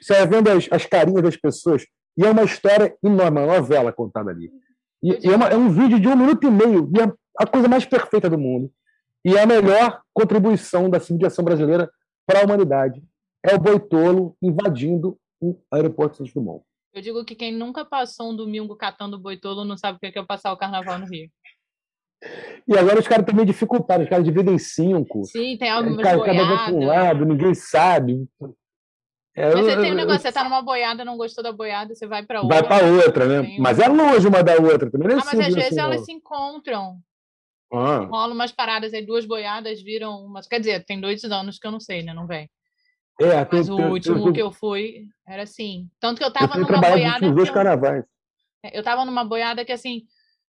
você 0.00 0.14
vai 0.14 0.26
vendo 0.26 0.48
as, 0.48 0.66
as 0.72 0.86
carinhas 0.86 1.22
das 1.22 1.36
pessoas, 1.36 1.84
e 2.16 2.24
é 2.24 2.30
uma 2.30 2.42
história 2.44 2.96
enorme, 3.02 3.40
uma 3.40 3.58
novela 3.58 3.92
contada 3.92 4.30
ali. 4.30 4.50
E, 5.02 5.28
e 5.28 5.30
é, 5.30 5.36
uma, 5.36 5.48
é, 5.48 5.56
um 5.56 5.68
vídeo 5.68 6.00
de 6.00 6.08
um 6.08 6.16
minuto 6.16 6.46
e 6.46 6.50
meio, 6.50 6.90
e 6.94 7.00
é 7.00 7.12
a 7.38 7.46
coisa 7.46 7.68
mais 7.68 7.84
perfeita 7.84 8.30
do 8.30 8.38
mundo. 8.38 8.72
E 9.22 9.36
é 9.36 9.42
a 9.42 9.46
melhor 9.46 10.00
contribuição 10.14 10.88
da 10.88 10.98
civilização 10.98 11.44
brasileira 11.44 11.90
para 12.26 12.40
a 12.40 12.44
humanidade. 12.44 13.02
É 13.44 13.54
o 13.54 13.60
boitolo 13.60 14.34
invadindo 14.40 15.18
o 15.38 15.58
aeroporto 15.70 16.12
de 16.12 16.18
Santos 16.18 16.32
Dumont. 16.32 16.64
Eu 16.92 17.02
digo 17.02 17.24
que 17.24 17.34
quem 17.34 17.52
nunca 17.52 17.84
passou 17.84 18.30
um 18.30 18.36
domingo 18.36 18.74
catando 18.74 19.18
boitolo 19.18 19.64
não 19.64 19.76
sabe 19.76 19.96
o 19.96 20.00
que 20.00 20.06
é, 20.06 20.22
é 20.22 20.24
passar 20.24 20.52
o 20.52 20.56
carnaval 20.56 20.98
no 20.98 21.06
Rio. 21.06 21.30
E 22.68 22.76
agora 22.76 23.00
os 23.00 23.08
caras 23.08 23.24
também 23.24 23.46
dificultaram, 23.46 24.04
os 24.04 24.10
caras 24.10 24.24
dividem 24.24 24.54
em 24.54 24.58
cinco. 24.58 25.24
Sim, 25.24 25.56
tem 25.56 25.70
algumas 25.70 26.02
cada, 26.02 26.22
cada 26.22 26.46
vez 26.46 26.60
para 26.62 26.74
um 26.74 26.86
lado, 26.86 27.24
ninguém 27.24 27.54
sabe. 27.54 28.28
É, 29.34 29.54
Mas 29.54 29.64
você 29.64 29.76
tem 29.76 29.92
um 29.92 29.96
negócio, 29.96 30.20
você 30.20 30.32
tá 30.32 30.44
numa 30.44 30.60
boiada, 30.60 31.04
não 31.04 31.16
gostou 31.16 31.42
da 31.42 31.52
boiada, 31.52 31.94
você 31.94 32.06
vai 32.06 32.24
para 32.24 32.42
outra. 32.42 32.60
Vai 32.60 32.68
para 32.68 32.86
outra, 32.86 33.26
né? 33.26 33.42
Tem 33.42 33.60
mas 33.60 33.78
é 33.78 33.88
longe 33.88 34.26
uma 34.26 34.42
da 34.42 34.54
outra 34.56 34.90
também. 34.90 35.08
É 35.08 35.12
ah, 35.14 35.16
mas 35.16 35.40
às 35.40 35.54
vezes 35.54 35.72
assim, 35.72 35.80
elas 35.80 35.98
não. 35.98 36.04
se 36.04 36.12
encontram. 36.12 36.98
Ah. 37.72 38.08
Rolam 38.10 38.34
umas 38.34 38.52
paradas 38.52 38.92
aí, 38.92 39.04
duas 39.06 39.24
boiadas 39.24 39.80
viram 39.80 40.24
umas. 40.24 40.46
Quer 40.46 40.58
dizer, 40.58 40.84
tem 40.84 41.00
dois 41.00 41.22
anos 41.24 41.58
que 41.58 41.66
eu 41.66 41.70
não 41.70 41.80
sei, 41.80 42.02
né? 42.02 42.12
Não 42.12 42.26
vem. 42.26 42.50
É, 43.20 43.36
mas 43.36 43.48
tem, 43.48 43.74
o 43.74 43.76
tem, 43.76 43.86
último 43.86 44.24
tem, 44.24 44.32
que 44.32 44.42
eu 44.42 44.50
fui 44.50 45.04
era 45.26 45.42
assim. 45.42 45.88
Tanto 46.00 46.18
que 46.18 46.24
eu 46.24 46.32
tava 46.32 46.58
eu 46.58 46.62
numa 46.62 46.80
boiada. 46.80 47.30
Dois 47.32 47.50
carnavais. 47.50 48.04
É, 48.64 48.78
eu 48.78 48.82
tava 48.82 49.04
numa 49.04 49.24
boiada 49.24 49.64
que 49.64 49.72
assim 49.72 50.02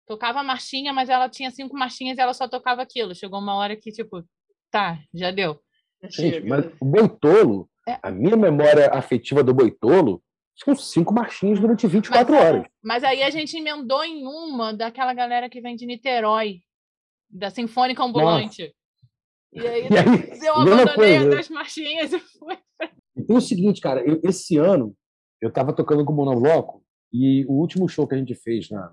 tocava 0.09 0.41
marchinha, 0.41 0.91
mas 0.91 1.07
ela 1.07 1.29
tinha 1.29 1.51
cinco 1.51 1.77
marchinhas 1.77 2.17
e 2.17 2.21
ela 2.21 2.33
só 2.33 2.47
tocava 2.47 2.81
aquilo. 2.81 3.13
Chegou 3.13 3.39
uma 3.39 3.53
hora 3.53 3.75
que, 3.75 3.91
tipo, 3.91 4.23
tá, 4.71 4.99
já 5.13 5.29
deu. 5.29 5.61
Gente, 6.09 6.47
mas 6.47 6.65
o 6.81 6.85
Boitolo, 6.85 7.69
é. 7.87 7.99
a 8.01 8.09
minha 8.09 8.35
memória 8.35 8.89
afetiva 8.91 9.43
do 9.43 9.53
Boitolo, 9.53 10.23
são 10.55 10.75
cinco 10.75 11.13
marchinhas 11.13 11.59
durante 11.59 11.85
24 11.85 12.33
mas, 12.33 12.43
horas. 12.43 12.67
Mas 12.83 13.03
aí 13.03 13.21
a 13.21 13.29
gente 13.29 13.55
emendou 13.55 14.03
em 14.03 14.25
uma 14.25 14.73
daquela 14.73 15.13
galera 15.13 15.47
que 15.47 15.61
vem 15.61 15.75
de 15.75 15.85
Niterói, 15.85 16.61
da 17.29 17.51
Sinfônica 17.51 18.03
Ambulante. 18.03 18.63
Nossa. 18.63 18.73
E 19.53 19.67
aí, 19.67 19.87
e 19.89 19.97
aí 19.97 20.39
eu 20.41 20.55
abandonei 20.55 21.17
as 21.17 21.29
das 21.29 21.49
marchinhas 21.49 22.13
e 22.13 22.19
fui. 22.19 22.57
E 23.15 23.23
tem 23.23 23.37
o 23.37 23.41
seguinte, 23.41 23.79
cara, 23.79 24.03
eu, 24.03 24.19
esse 24.23 24.57
ano 24.57 24.95
eu 25.39 25.51
tava 25.51 25.73
tocando 25.73 26.03
com 26.03 26.13
o 26.13 26.15
Monobloco 26.15 26.83
e 27.13 27.45
o 27.45 27.53
último 27.53 27.87
show 27.87 28.07
que 28.07 28.15
a 28.15 28.17
gente 28.17 28.33
fez 28.33 28.69
na. 28.69 28.91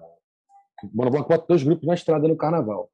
Monobloco 0.92 1.28
bota 1.28 1.46
dois 1.48 1.62
grupos 1.62 1.86
na 1.86 1.94
estrada 1.94 2.28
no 2.28 2.36
carnaval. 2.36 2.90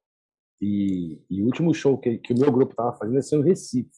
E, 0.61 1.21
e 1.29 1.41
o 1.41 1.45
último 1.45 1.73
show 1.73 1.97
que, 1.97 2.17
que 2.19 2.33
o 2.33 2.39
meu 2.39 2.51
grupo 2.51 2.75
tava 2.75 2.95
fazendo 2.95 3.15
ia 3.15 3.21
ser 3.21 3.37
no 3.37 3.43
Recife. 3.43 3.91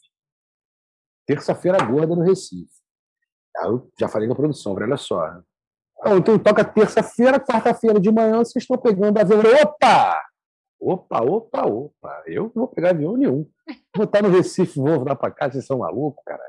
Terça-feira 1.28 1.84
gorda 1.86 2.16
no 2.16 2.24
Recife. 2.24 2.74
Aí 3.57 3.68
eu 3.68 3.91
já 3.99 4.07
falei 4.07 4.28
com 4.28 4.34
a 4.34 4.38
produção, 4.38 4.74
falei, 4.74 4.90
olha 4.90 4.98
só. 4.98 5.41
Então, 5.99 6.18
então 6.18 6.40
toca 6.40 6.64
terça-feira, 6.64 7.40
quarta-feira 7.40 7.99
de 7.99 8.12
manhã, 8.12 8.38
vocês 8.38 8.64
estão 8.64 8.78
pegando 8.78 9.18
avião. 9.18 9.40
Opa! 9.64 10.22
Opa, 10.80 11.24
opa, 11.24 11.66
opa. 11.66 12.24
Eu 12.28 12.44
não 12.56 12.66
vou 12.66 12.68
pegar 12.68 12.91
avião 12.91 13.16
nenhum. 13.16 13.49
Vou 13.95 14.06
estar 14.06 14.22
no 14.22 14.30
Recife, 14.30 14.80
vou 14.80 14.98
voltar 14.98 15.16
para 15.16 15.32
cá, 15.32 15.49
vocês 15.49 15.66
são 15.66 15.80
malucos, 15.80 16.24
cara. 16.26 16.44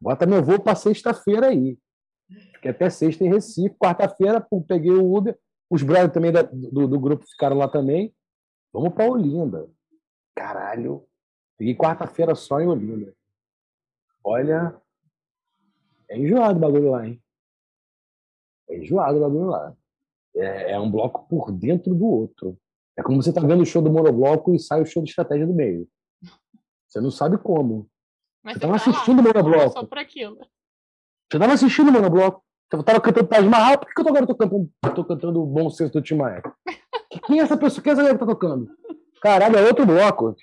Bota 0.00 0.26
meu 0.26 0.42
voo 0.42 0.60
para 0.60 0.74
sexta-feira 0.74 1.48
aí. 1.48 1.78
Fiquei 2.54 2.70
até 2.70 2.90
sexta 2.90 3.24
em 3.24 3.28
Recife. 3.28 3.74
Quarta-feira, 3.76 4.46
peguei 4.66 4.90
o 4.90 5.16
Uber. 5.16 5.38
Os 5.72 5.82
brothers 5.82 6.12
também 6.12 6.30
da- 6.30 6.42
do, 6.42 6.86
do 6.86 7.00
grupo 7.00 7.26
ficaram 7.26 7.56
lá 7.56 7.66
também. 7.66 8.14
Vamos 8.70 8.92
para 8.92 9.10
Olinda. 9.10 9.70
Caralho. 10.36 11.06
Peguei 11.56 11.74
quarta-feira 11.74 12.34
só 12.34 12.60
em 12.60 12.66
Olinda. 12.68 13.14
Olha. 14.22 14.78
É 16.10 16.18
enjoado 16.18 16.58
o 16.58 16.60
bagulho 16.60 16.90
lá, 16.90 17.06
hein? 17.06 17.22
É 18.68 18.76
enjoado 18.76 19.16
o 19.16 19.20
bagulho 19.22 19.46
lá. 19.46 19.74
É, 20.36 20.72
é 20.72 20.78
um 20.78 20.90
bloco 20.90 21.26
por 21.26 21.50
dentro 21.50 21.94
do 21.94 22.04
outro. 22.04 22.58
É 22.94 23.02
como 23.02 23.22
você 23.22 23.32
tá 23.32 23.40
vendo 23.40 23.62
o 23.62 23.66
show 23.66 23.80
do 23.80 23.90
monobloco 23.90 24.54
e 24.54 24.58
sai 24.58 24.82
o 24.82 24.86
show 24.86 25.02
de 25.02 25.08
estratégia 25.08 25.46
do 25.46 25.54
meio. 25.54 25.88
Você 26.86 27.00
não 27.00 27.10
sabe 27.10 27.38
como. 27.38 27.88
Mas 28.42 28.54
Você 28.54 28.60
você 28.60 28.66
tava 28.66 28.78
tá 28.78 28.90
assistindo 28.90 29.20
o 29.20 29.22
monobloco. 29.22 29.70
Só 29.72 29.86
por 29.86 29.96
aquilo. 29.96 30.36
Você 31.30 31.38
tava 31.38 31.54
assistindo 31.54 31.88
o 31.88 31.92
monobloco. 31.92 32.44
Você 32.72 32.82
tava 32.84 33.00
cantando 33.00 33.26
Taj 33.28 33.46
Mahal. 33.46 33.78
Por 33.78 33.92
que 33.94 34.00
eu 34.00 34.04
tô 34.04 34.10
agora 34.10 34.26
tô 34.26 34.34
cantando, 34.34 34.70
tô 34.94 35.04
cantando 35.04 35.42
o 35.42 35.46
Bom 35.46 35.68
Senso 35.70 35.92
do 35.92 36.02
Tim 36.02 36.14
Maia? 36.16 36.42
Quem 37.26 37.38
é 37.38 37.42
essa 37.42 37.56
pessoa? 37.56 37.82
Quem 37.82 37.90
é 37.90 37.92
essa 37.92 38.02
galera 38.02 38.18
que 38.18 38.24
tá 38.24 38.30
tocando? 38.30 38.68
Caralho, 39.20 39.56
é 39.56 39.62
outro 39.66 39.84
bloco. 39.86 40.34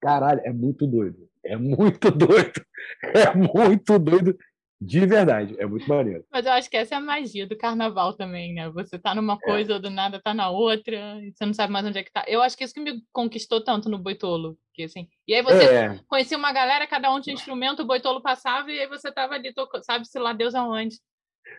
Caralho, 0.00 0.40
é 0.44 0.52
muito 0.52 0.86
doido. 0.86 1.28
É 1.44 1.56
muito 1.56 2.10
doido. 2.10 2.52
É 3.14 3.34
muito 3.34 3.98
doido. 3.98 4.36
De 4.78 5.06
verdade. 5.06 5.56
É 5.58 5.64
muito 5.64 5.88
maneiro. 5.88 6.22
Mas 6.30 6.44
eu 6.44 6.52
acho 6.52 6.68
que 6.68 6.76
essa 6.76 6.94
é 6.94 6.98
a 6.98 7.00
magia 7.00 7.46
do 7.46 7.56
carnaval 7.56 8.12
também, 8.12 8.52
né? 8.52 8.68
Você 8.70 8.98
tá 8.98 9.14
numa 9.14 9.38
coisa, 9.38 9.80
do 9.80 9.88
nada 9.88 10.20
tá 10.22 10.34
na 10.34 10.50
outra, 10.50 10.94
e 11.22 11.32
você 11.32 11.46
não 11.46 11.54
sabe 11.54 11.72
mais 11.72 11.86
onde 11.86 11.98
é 11.98 12.02
que 12.02 12.12
tá. 12.12 12.22
Eu 12.28 12.42
acho 12.42 12.58
que 12.58 12.62
isso 12.64 12.74
que 12.74 12.80
me 12.80 13.02
conquistou 13.10 13.64
tanto 13.64 13.88
no 13.88 13.98
Boitolo. 13.98 14.58
Que, 14.74 14.82
assim, 14.84 15.08
e 15.26 15.32
aí 15.34 15.42
você 15.42 15.64
É. 15.64 16.00
conhecia 16.06 16.36
uma 16.36 16.52
galera, 16.52 16.86
cada 16.86 17.10
um 17.14 17.20
tinha 17.22 17.34
um 17.34 17.38
instrumento, 17.38 17.80
o 17.82 17.86
Boitolo 17.86 18.20
passava 18.20 18.70
e 18.70 18.78
aí 18.78 18.86
você 18.86 19.10
tava 19.10 19.32
ali, 19.34 19.54
tocando, 19.54 19.82
sabe-se 19.84 20.18
lá 20.18 20.34
Deus 20.34 20.54
aonde. 20.54 20.96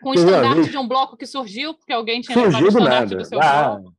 Com 0.02 0.10
o 0.10 0.14
estandarte 0.14 0.70
de 0.70 0.76
um 0.78 0.86
bloco 0.88 1.16
que 1.16 1.26
surgiu, 1.26 1.74
porque 1.74 1.92
alguém 1.92 2.20
tinha 2.20 2.34
Surgiu 2.38 2.70
do 2.70 2.80
nada. 2.80 3.16
do 3.16 3.24
seu 3.24 3.40
Ah. 3.40 3.76
bloco. 3.76 3.94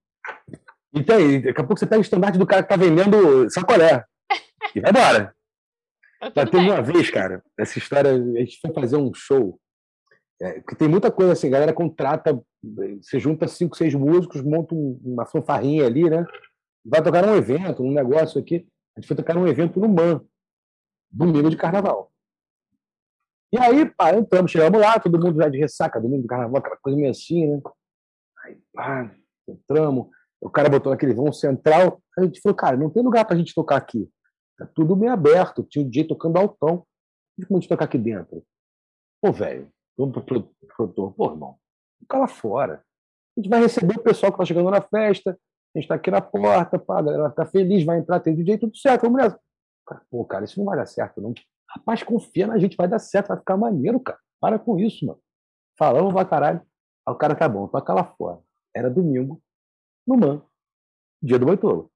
E 0.93 1.03
tem, 1.03 1.41
daqui 1.41 1.61
a 1.61 1.63
pouco 1.63 1.77
você 1.79 1.85
pega 1.85 1.99
o 1.99 2.01
estandarte 2.01 2.37
do 2.39 2.45
cara 2.47 2.63
que 2.63 2.69
tá 2.69 2.75
vendendo 2.75 3.49
sacolé. 3.49 4.03
E 4.75 4.79
vai 4.81 4.91
embora. 4.91 5.35
Tá 6.19 6.31
Mas 6.35 6.49
teve 6.49 6.63
bem. 6.63 6.71
uma 6.71 6.81
vez, 6.81 7.09
cara, 7.09 7.43
essa 7.57 7.77
história, 7.77 8.11
a 8.11 8.39
gente 8.39 8.59
foi 8.59 8.73
fazer 8.73 8.97
um 8.97 9.13
show, 9.13 9.59
é, 10.41 10.59
que 10.61 10.75
tem 10.75 10.87
muita 10.87 11.11
coisa 11.11 11.33
assim, 11.33 11.47
a 11.47 11.51
galera 11.51 11.73
contrata, 11.73 12.39
você 13.01 13.19
junta 13.19 13.47
cinco, 13.47 13.77
seis 13.77 13.93
músicos, 13.93 14.41
monta 14.41 14.73
um- 14.75 14.99
uma 15.03 15.25
fanfarrinha 15.25 15.85
ali, 15.85 16.09
né? 16.09 16.25
Vai 16.85 17.01
tocar 17.03 17.25
num 17.25 17.35
evento, 17.35 17.83
num 17.83 17.93
negócio 17.93 18.39
aqui. 18.41 18.67
A 18.95 18.99
gente 18.99 19.07
foi 19.07 19.15
tocar 19.15 19.35
num 19.35 19.47
evento 19.47 19.79
no 19.79 19.87
MAN, 19.87 20.21
domingo 21.11 21.49
de 21.49 21.55
carnaval. 21.57 22.11
E 23.51 23.57
aí, 23.59 23.85
pá, 23.89 24.13
entramos, 24.13 24.51
chegamos 24.51 24.79
lá, 24.79 24.99
todo 24.99 25.19
mundo 25.19 25.37
já 25.41 25.47
de 25.49 25.57
ressaca, 25.57 26.01
domingo 26.01 26.23
de 26.23 26.27
carnaval, 26.27 26.57
aquela 26.57 26.77
coisa 26.77 26.97
meio 26.97 27.11
assim, 27.11 27.47
né? 27.47 27.61
Aí, 28.43 28.59
pá, 28.73 29.11
entramos, 29.47 30.07
o 30.41 30.49
cara 30.49 30.69
botou 30.69 30.91
naquele 30.91 31.13
vão 31.13 31.31
central, 31.31 32.01
a 32.17 32.23
gente 32.23 32.41
falou, 32.41 32.55
cara, 32.55 32.75
não 32.77 32.89
tem 32.89 33.01
lugar 33.03 33.25
pra 33.25 33.37
gente 33.37 33.53
tocar 33.53 33.77
aqui. 33.77 34.09
Tá 34.57 34.65
tudo 34.75 34.95
meio 34.97 35.11
aberto, 35.13 35.63
tinha 35.63 35.85
o 35.85 35.87
DJ 35.89 36.05
tocando 36.07 36.37
altão. 36.37 36.85
Como 37.47 37.57
a 37.57 37.61
gente 37.61 37.69
tocar 37.69 37.85
aqui 37.85 37.97
dentro? 37.97 38.43
Pô, 39.21 39.31
velho, 39.31 39.69
vamos 39.97 40.13
pro 40.13 40.23
pro- 40.23 40.41
pro 40.43 40.75
produtor. 40.75 41.13
Pô, 41.13 41.31
irmão, 41.31 41.57
fica 41.99 42.17
lá 42.17 42.27
fora. 42.27 42.83
A 43.37 43.39
gente 43.39 43.49
vai 43.49 43.61
receber 43.61 43.95
o 43.97 44.01
pessoal 44.03 44.31
que 44.31 44.39
tá 44.39 44.45
chegando 44.45 44.71
na 44.71 44.81
festa, 44.81 45.37
a 45.75 45.79
gente 45.79 45.87
tá 45.87 45.95
aqui 45.95 46.09
na 46.09 46.21
porta, 46.21 46.79
pá, 46.79 46.99
a 46.99 47.01
galera 47.03 47.29
ficar 47.29 47.45
feliz, 47.45 47.85
vai 47.85 47.99
entrar, 47.99 48.19
tem 48.19 48.35
DJ, 48.35 48.57
tudo 48.57 48.75
certo, 48.75 49.03
vamos 49.03 49.21
nessa. 49.21 49.39
Pô, 50.09 50.25
cara, 50.25 50.43
isso 50.45 50.59
não 50.59 50.65
vai 50.65 50.75
dar 50.77 50.87
certo, 50.87 51.21
não. 51.21 51.33
Rapaz, 51.69 52.03
confia 52.03 52.47
na 52.47 52.57
gente, 52.57 52.77
vai 52.77 52.87
dar 52.87 52.99
certo, 52.99 53.29
vai 53.29 53.37
ficar 53.37 53.57
maneiro, 53.57 53.99
cara. 53.99 54.19
Para 54.39 54.59
com 54.59 54.79
isso, 54.79 55.05
mano. 55.05 55.19
Falamos 55.77 56.13
pra 56.13 56.25
caralho. 56.25 56.61
Aí 57.05 57.13
o 57.13 57.17
cara 57.17 57.35
tá 57.35 57.47
bom, 57.47 57.67
toca 57.67 57.93
lá 57.93 58.03
fora. 58.03 58.39
Era 58.75 58.89
domingo, 58.89 59.41
no 60.05 60.17
MAN, 60.17 60.41
dia 61.21 61.39
do 61.39 61.45
Boitolo. 61.45 61.91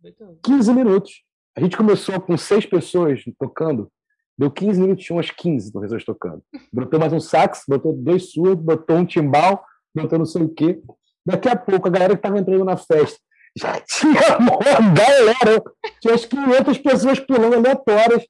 Boitolo. 0.00 0.38
15 0.42 0.72
minutos. 0.72 1.24
A 1.56 1.60
gente 1.60 1.76
começou 1.76 2.20
com 2.20 2.36
seis 2.36 2.64
pessoas 2.64 3.22
tocando, 3.38 3.92
deu 4.38 4.50
15 4.50 4.80
minutos, 4.80 5.04
tinha 5.04 5.16
umas 5.16 5.30
15 5.30 5.72
pessoas 5.72 6.04
tocando. 6.04 6.42
Botou 6.72 6.98
mais 6.98 7.12
um 7.12 7.20
sax, 7.20 7.64
botou 7.68 7.92
dois 7.92 8.32
surdos, 8.32 8.64
botou 8.64 8.96
um 8.96 9.04
timbal, 9.04 9.64
botou 9.94 10.18
não 10.18 10.26
sei 10.26 10.42
o 10.42 10.48
quê. 10.48 10.82
Daqui 11.24 11.48
a 11.48 11.56
pouco, 11.56 11.88
a 11.88 11.90
galera 11.90 12.14
que 12.14 12.18
estava 12.18 12.38
entrando 12.38 12.64
na 12.64 12.76
festa 12.76 13.20
já 13.56 13.78
tinha 13.86 14.38
uma 14.38 14.58
galera, 14.94 15.62
tinha 16.00 16.12
umas 16.12 16.24
500 16.24 16.78
pessoas 16.78 17.20
pulando 17.20 17.54
aleatórias. 17.54 18.26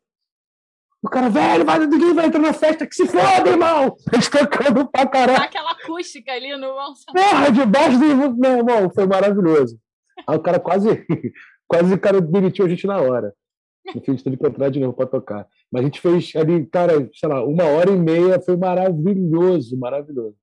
O 1.03 1.09
cara, 1.09 1.29
velho, 1.29 1.65
vai, 1.65 1.81
ninguém 1.81 2.15
vai 2.15 2.27
entrar 2.27 2.39
na 2.39 2.53
festa, 2.53 2.87
que 2.87 2.95
se 2.95 3.07
foda, 3.07 3.51
irmão! 3.51 3.97
Eles 4.13 4.29
tocando 4.29 4.89
pra 4.89 5.05
caralho. 5.05 5.43
Aquela 5.43 5.73
acústica 5.73 6.31
ali 6.31 6.57
no 6.57 6.69
Porra, 7.13 7.51
debaixo 7.51 7.99
do. 7.99 8.37
Meu 8.37 8.59
irmão, 8.59 8.89
foi 8.95 9.05
maravilhoso. 9.05 9.81
Aí 10.27 10.37
o 10.37 10.41
cara 10.41 10.61
quase, 10.61 10.89
quase 11.67 11.93
o 11.93 12.01
cara 12.01 12.21
demitiu 12.21 12.67
a 12.67 12.69
gente 12.69 12.87
na 12.87 13.01
hora. 13.01 13.35
No 13.93 14.01
fim, 14.01 14.13
a 14.13 14.15
gente 14.15 14.23
teve 14.23 14.37
que 14.37 14.47
entrar 14.47 14.69
de 14.69 14.79
novo 14.79 14.93
para 14.93 15.09
tocar. 15.09 15.49
Mas 15.73 15.83
a 15.83 15.85
gente 15.85 16.01
fez 16.01 16.33
ali, 16.37 16.65
cara, 16.67 17.11
sei 17.13 17.29
lá, 17.29 17.45
uma 17.45 17.65
hora 17.65 17.91
e 17.91 17.97
meia, 17.97 18.41
foi 18.41 18.57
maravilhoso, 18.57 19.77
maravilhoso. 19.77 20.37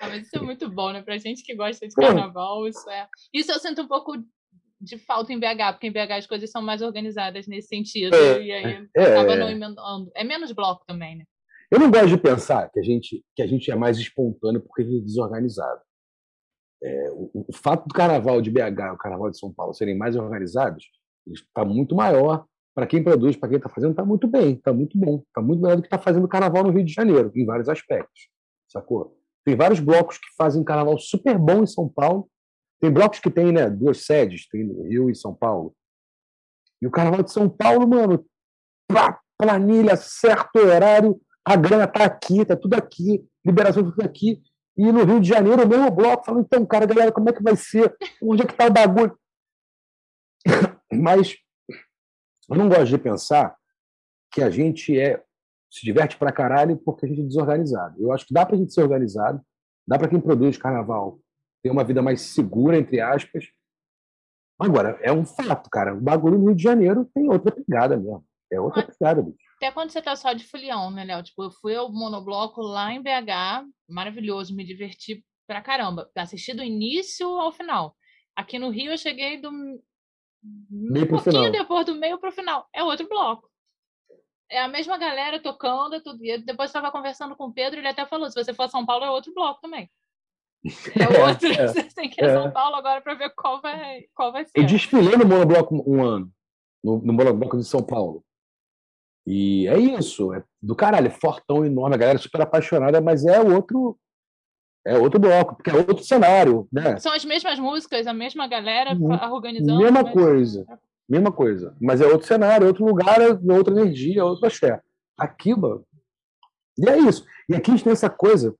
Ah, 0.00 0.08
mas 0.08 0.26
isso 0.26 0.36
é 0.36 0.40
muito 0.40 0.70
bom, 0.70 0.92
né? 0.92 1.02
Pra 1.02 1.18
gente 1.18 1.42
que 1.42 1.56
gosta 1.56 1.88
de 1.88 1.94
carnaval, 1.94 2.68
isso 2.68 2.88
é. 2.88 3.08
Isso 3.32 3.50
eu 3.50 3.58
sinto 3.58 3.82
um 3.82 3.88
pouco 3.88 4.12
de 4.84 4.98
falta 4.98 5.32
em 5.32 5.38
BH, 5.38 5.72
porque 5.72 5.86
em 5.86 5.92
BH 5.92 6.12
as 6.18 6.26
coisas 6.26 6.50
são 6.50 6.62
mais 6.62 6.82
organizadas 6.82 7.46
nesse 7.46 7.68
sentido. 7.68 8.14
É, 8.14 8.42
e 8.42 8.52
aí 8.52 8.88
é. 8.96 9.02
acaba 9.02 9.36
não 9.36 9.50
emendando. 9.50 10.10
É 10.14 10.22
menos 10.22 10.52
bloco 10.52 10.84
também, 10.86 11.16
né? 11.16 11.24
Eu 11.70 11.78
não 11.80 11.90
gosto 11.90 12.08
de 12.08 12.18
pensar 12.18 12.70
que 12.70 12.78
a 12.78 12.82
gente, 12.82 13.24
que 13.34 13.42
a 13.42 13.46
gente 13.46 13.70
é 13.70 13.74
mais 13.74 13.98
espontâneo 13.98 14.60
porque 14.60 14.82
a 14.82 14.84
gente 14.84 15.02
é 15.02 15.04
desorganizado. 15.04 15.80
É, 16.82 17.10
o, 17.12 17.46
o 17.48 17.52
fato 17.52 17.88
do 17.88 17.94
carnaval 17.94 18.40
de 18.40 18.50
BH 18.50 18.60
e 18.60 18.90
o 18.90 18.98
carnaval 18.98 19.30
de 19.30 19.38
São 19.38 19.52
Paulo 19.52 19.74
serem 19.74 19.96
mais 19.96 20.14
organizados 20.14 20.84
está 21.26 21.64
muito 21.64 21.94
maior. 21.94 22.44
Para 22.74 22.86
quem 22.86 23.02
produz, 23.02 23.36
para 23.36 23.48
quem 23.48 23.56
está 23.56 23.68
fazendo, 23.68 23.92
está 23.92 24.04
muito 24.04 24.26
bem, 24.26 24.54
está 24.54 24.72
muito 24.72 24.98
bom. 24.98 25.22
Está 25.26 25.40
muito 25.40 25.62
melhor 25.62 25.76
do 25.76 25.82
que 25.82 25.86
está 25.86 25.98
fazendo 25.98 26.24
o 26.24 26.28
carnaval 26.28 26.64
no 26.64 26.70
Rio 26.70 26.84
de 26.84 26.92
Janeiro, 26.92 27.32
em 27.34 27.46
vários 27.46 27.68
aspectos. 27.68 28.28
Sacou? 28.68 29.16
Tem 29.44 29.54
vários 29.54 29.78
blocos 29.78 30.18
que 30.18 30.26
fazem 30.36 30.64
carnaval 30.64 30.98
super 30.98 31.38
bom 31.38 31.62
em 31.62 31.66
São 31.66 31.88
Paulo. 31.88 32.28
Tem 32.84 32.92
blocos 32.92 33.18
que 33.18 33.30
tem 33.30 33.50
né, 33.50 33.70
duas 33.70 34.04
sedes, 34.04 34.46
tem 34.46 34.62
Rio 34.86 35.08
e 35.08 35.14
São 35.14 35.34
Paulo. 35.34 35.74
E 36.82 36.86
o 36.86 36.90
carnaval 36.90 37.22
de 37.22 37.32
São 37.32 37.48
Paulo, 37.48 37.88
mano, 37.88 38.26
pá, 38.86 39.18
planilha, 39.38 39.96
certo 39.96 40.58
horário, 40.58 41.18
a 41.42 41.56
grana 41.56 41.86
tá 41.86 42.04
aqui, 42.04 42.44
tá 42.44 42.54
tudo 42.54 42.74
aqui, 42.74 43.26
liberação 43.42 43.84
tá 43.84 43.90
tudo 43.90 44.04
aqui. 44.04 44.42
E 44.76 44.92
no 44.92 45.02
Rio 45.02 45.18
de 45.18 45.26
Janeiro, 45.26 45.64
o 45.64 45.66
mesmo 45.66 45.90
bloco, 45.90 46.26
falando, 46.26 46.44
então, 46.44 46.66
cara, 46.66 46.84
galera, 46.84 47.10
como 47.10 47.30
é 47.30 47.32
que 47.32 47.42
vai 47.42 47.56
ser? 47.56 47.96
Onde 48.22 48.42
é 48.42 48.46
que 48.46 48.54
tá 48.54 48.66
o 48.66 48.70
bagulho? 48.70 49.18
Mas 50.92 51.38
eu 52.50 52.54
não 52.54 52.68
gosto 52.68 52.88
de 52.88 52.98
pensar 52.98 53.56
que 54.30 54.42
a 54.42 54.50
gente 54.50 55.00
é 55.00 55.24
se 55.70 55.86
diverte 55.86 56.18
pra 56.18 56.30
caralho 56.30 56.76
porque 56.76 57.06
a 57.06 57.08
gente 57.08 57.22
é 57.22 57.24
desorganizado. 57.24 57.98
Eu 57.98 58.12
acho 58.12 58.26
que 58.26 58.34
dá 58.34 58.44
pra 58.44 58.58
gente 58.58 58.74
ser 58.74 58.82
organizado, 58.82 59.40
dá 59.88 59.98
pra 59.98 60.06
quem 60.06 60.20
produz 60.20 60.58
carnaval 60.58 61.18
ter 61.64 61.70
uma 61.70 61.82
vida 61.82 62.02
mais 62.02 62.20
segura, 62.20 62.76
entre 62.78 63.00
aspas. 63.00 63.46
Agora, 64.60 64.98
é 65.02 65.10
um 65.10 65.24
fato, 65.24 65.70
cara. 65.70 65.94
O 65.94 66.00
bagulho 66.00 66.38
no 66.38 66.48
Rio 66.48 66.54
de 66.54 66.62
Janeiro 66.62 67.10
tem 67.14 67.26
outra 67.28 67.50
pegada 67.50 67.96
mesmo. 67.96 68.24
É 68.52 68.60
outra 68.60 68.86
pegada, 68.86 69.22
bicho. 69.22 69.38
Até 69.56 69.72
quando 69.72 69.90
você 69.90 70.02
tá 70.02 70.14
só 70.14 70.34
de 70.34 70.46
folião, 70.46 70.90
né, 70.90 71.04
Léo? 71.04 71.22
Tipo, 71.22 71.44
eu 71.44 71.50
fui 71.50 71.74
ao 71.74 71.90
monobloco 71.90 72.60
lá 72.60 72.92
em 72.92 73.02
BH, 73.02 73.66
maravilhoso, 73.88 74.54
me 74.54 74.62
diverti 74.62 75.24
pra 75.46 75.62
caramba. 75.62 76.10
Assisti 76.14 76.52
do 76.52 76.62
início 76.62 77.26
ao 77.26 77.50
final. 77.50 77.96
Aqui 78.36 78.58
no 78.58 78.68
Rio 78.68 78.92
eu 78.92 78.98
cheguei 78.98 79.40
do 79.40 79.50
Meio 80.70 81.06
um 81.06 81.08
pouquinho 81.08 81.36
final. 81.36 81.50
depois 81.50 81.86
do 81.86 81.94
meio 81.94 82.18
pro 82.18 82.30
final. 82.30 82.68
É 82.74 82.84
outro 82.84 83.08
bloco. 83.08 83.48
É 84.50 84.60
a 84.60 84.68
mesma 84.68 84.98
galera 84.98 85.40
tocando, 85.40 85.94
é 85.94 86.00
tudo. 86.00 86.22
E 86.22 86.36
depois 86.36 86.68
estava 86.68 86.92
conversando 86.92 87.34
com 87.34 87.46
o 87.46 87.52
Pedro, 87.52 87.80
ele 87.80 87.88
até 87.88 88.04
falou: 88.04 88.28
se 88.28 88.34
você 88.34 88.52
for 88.52 88.64
a 88.64 88.68
São 88.68 88.84
Paulo, 88.84 89.04
é 89.04 89.10
outro 89.10 89.32
bloco 89.32 89.62
também. 89.62 89.90
É 90.96 91.26
outro. 91.28 91.48
É, 91.48 91.68
Você 91.68 91.82
tem 91.94 92.08
que 92.08 92.20
ir 92.22 92.24
a 92.24 92.28
é. 92.30 92.34
São 92.42 92.50
Paulo 92.50 92.76
agora 92.76 93.00
para 93.00 93.14
ver 93.14 93.30
qual 93.36 93.60
vai, 93.60 94.04
qual 94.14 94.32
vai 94.32 94.44
ser. 94.44 94.52
Eu 94.54 94.64
desfilei 94.64 95.16
no 95.16 95.26
monobloco 95.26 95.82
um 95.86 96.02
ano, 96.02 96.30
no, 96.82 96.98
no 96.98 97.12
monobloco 97.12 97.56
de 97.58 97.64
São 97.64 97.82
Paulo. 97.82 98.24
E 99.26 99.66
é 99.68 99.78
isso, 99.78 100.32
é 100.34 100.42
do 100.62 100.74
caralho, 100.76 101.06
é 101.06 101.10
fortão, 101.10 101.64
enorme, 101.64 101.94
a 101.94 101.98
galera 101.98 102.18
é 102.18 102.20
super 102.22 102.40
apaixonada, 102.42 103.00
mas 103.00 103.24
é 103.24 103.40
outro 103.40 103.98
é 104.86 104.98
outro 104.98 105.18
bloco, 105.18 105.56
porque 105.56 105.70
é 105.70 105.74
outro 105.76 106.04
cenário, 106.04 106.68
né? 106.70 106.98
São 106.98 107.10
as 107.12 107.24
mesmas 107.24 107.58
músicas, 107.58 108.06
a 108.06 108.12
mesma 108.12 108.46
galera 108.46 108.92
Uhum. 108.94 109.14
organizando. 109.32 109.78
Mesma 109.82 110.02
mas- 110.02 110.12
coisa. 110.12 110.66
Mesma 111.08 111.32
coisa, 111.32 111.74
mas 111.80 112.00
é 112.02 112.06
outro 112.06 112.26
cenário, 112.26 112.64
é 112.64 112.68
outro 112.68 112.84
lugar, 112.84 113.18
é 113.20 113.28
outra 113.52 113.72
energia, 113.78 114.20
é 114.20 114.24
outra 114.24 114.48
fé. 114.50 114.80
Aqui, 115.18 115.54
mano. 115.54 115.84
E 116.78 116.88
é 116.88 116.98
isso. 116.98 117.24
E 117.48 117.54
aqui 117.54 117.70
a 117.70 117.74
gente 117.74 117.84
tem 117.84 117.92
essa 117.92 118.08
coisa 118.10 118.54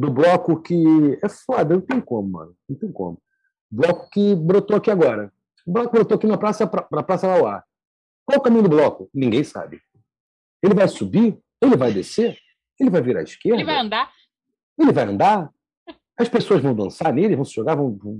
do 0.00 0.10
bloco 0.10 0.60
que 0.62 1.18
é 1.22 1.28
foda, 1.28 1.74
não 1.74 1.80
tem 1.80 2.00
como, 2.00 2.28
mano. 2.28 2.56
Não 2.68 2.76
tem 2.76 2.90
como. 2.90 3.20
Bloco 3.70 4.08
que 4.10 4.34
brotou 4.34 4.76
aqui 4.76 4.90
agora. 4.90 5.32
O 5.66 5.72
bloco 5.72 5.90
brotou 5.92 6.16
aqui 6.16 6.26
na 6.26 6.38
Praça, 6.38 6.66
pra- 6.66 6.86
na 6.90 7.02
praça 7.02 7.26
Mauá. 7.28 7.62
Qual 8.24 8.38
o 8.38 8.42
caminho 8.42 8.62
do 8.62 8.68
bloco? 8.68 9.08
Ninguém 9.12 9.44
sabe. 9.44 9.80
Ele 10.62 10.74
vai 10.74 10.88
subir? 10.88 11.38
Ele 11.60 11.76
vai 11.76 11.92
descer? 11.92 12.38
Ele 12.78 12.88
vai 12.90 13.02
virar 13.02 13.20
à 13.20 13.22
esquerda? 13.22 13.56
Ele 13.58 13.64
vai 13.66 13.78
andar. 13.78 14.10
Ele 14.78 14.92
vai 14.92 15.04
andar? 15.04 15.50
As 16.18 16.28
pessoas 16.28 16.62
vão 16.62 16.74
dançar 16.74 17.12
nele, 17.12 17.36
vão 17.36 17.44
se 17.44 17.54
jogar, 17.54 17.74
vão, 17.74 17.96
vão, 17.96 18.18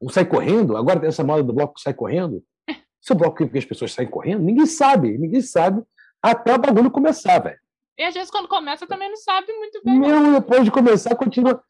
vão- 0.00 0.10
sair 0.10 0.26
correndo? 0.26 0.76
Agora 0.76 1.00
tem 1.00 1.08
essa 1.08 1.24
moda 1.24 1.42
do 1.42 1.52
bloco 1.52 1.74
que 1.74 1.80
sai 1.80 1.94
correndo? 1.94 2.42
É 3.10 3.12
o 3.12 3.16
bloco 3.16 3.46
que 3.48 3.58
as 3.58 3.64
pessoas 3.66 3.92
saem 3.92 4.08
correndo? 4.08 4.42
Ninguém 4.42 4.64
sabe, 4.66 5.18
ninguém 5.18 5.42
sabe 5.42 5.82
até 6.22 6.54
o 6.54 6.58
bagulho 6.58 6.90
começar, 6.90 7.38
velho. 7.38 7.58
E 7.98 8.02
às 8.02 8.14
vezes, 8.14 8.30
quando 8.30 8.48
começa, 8.48 8.86
também 8.86 9.08
não 9.08 9.16
sabe 9.16 9.52
muito 9.52 9.80
bem. 9.84 9.98
Mesmo 9.98 10.32
depois 10.32 10.64
de 10.64 10.70
começar, 10.70 11.14
continua. 11.14 11.62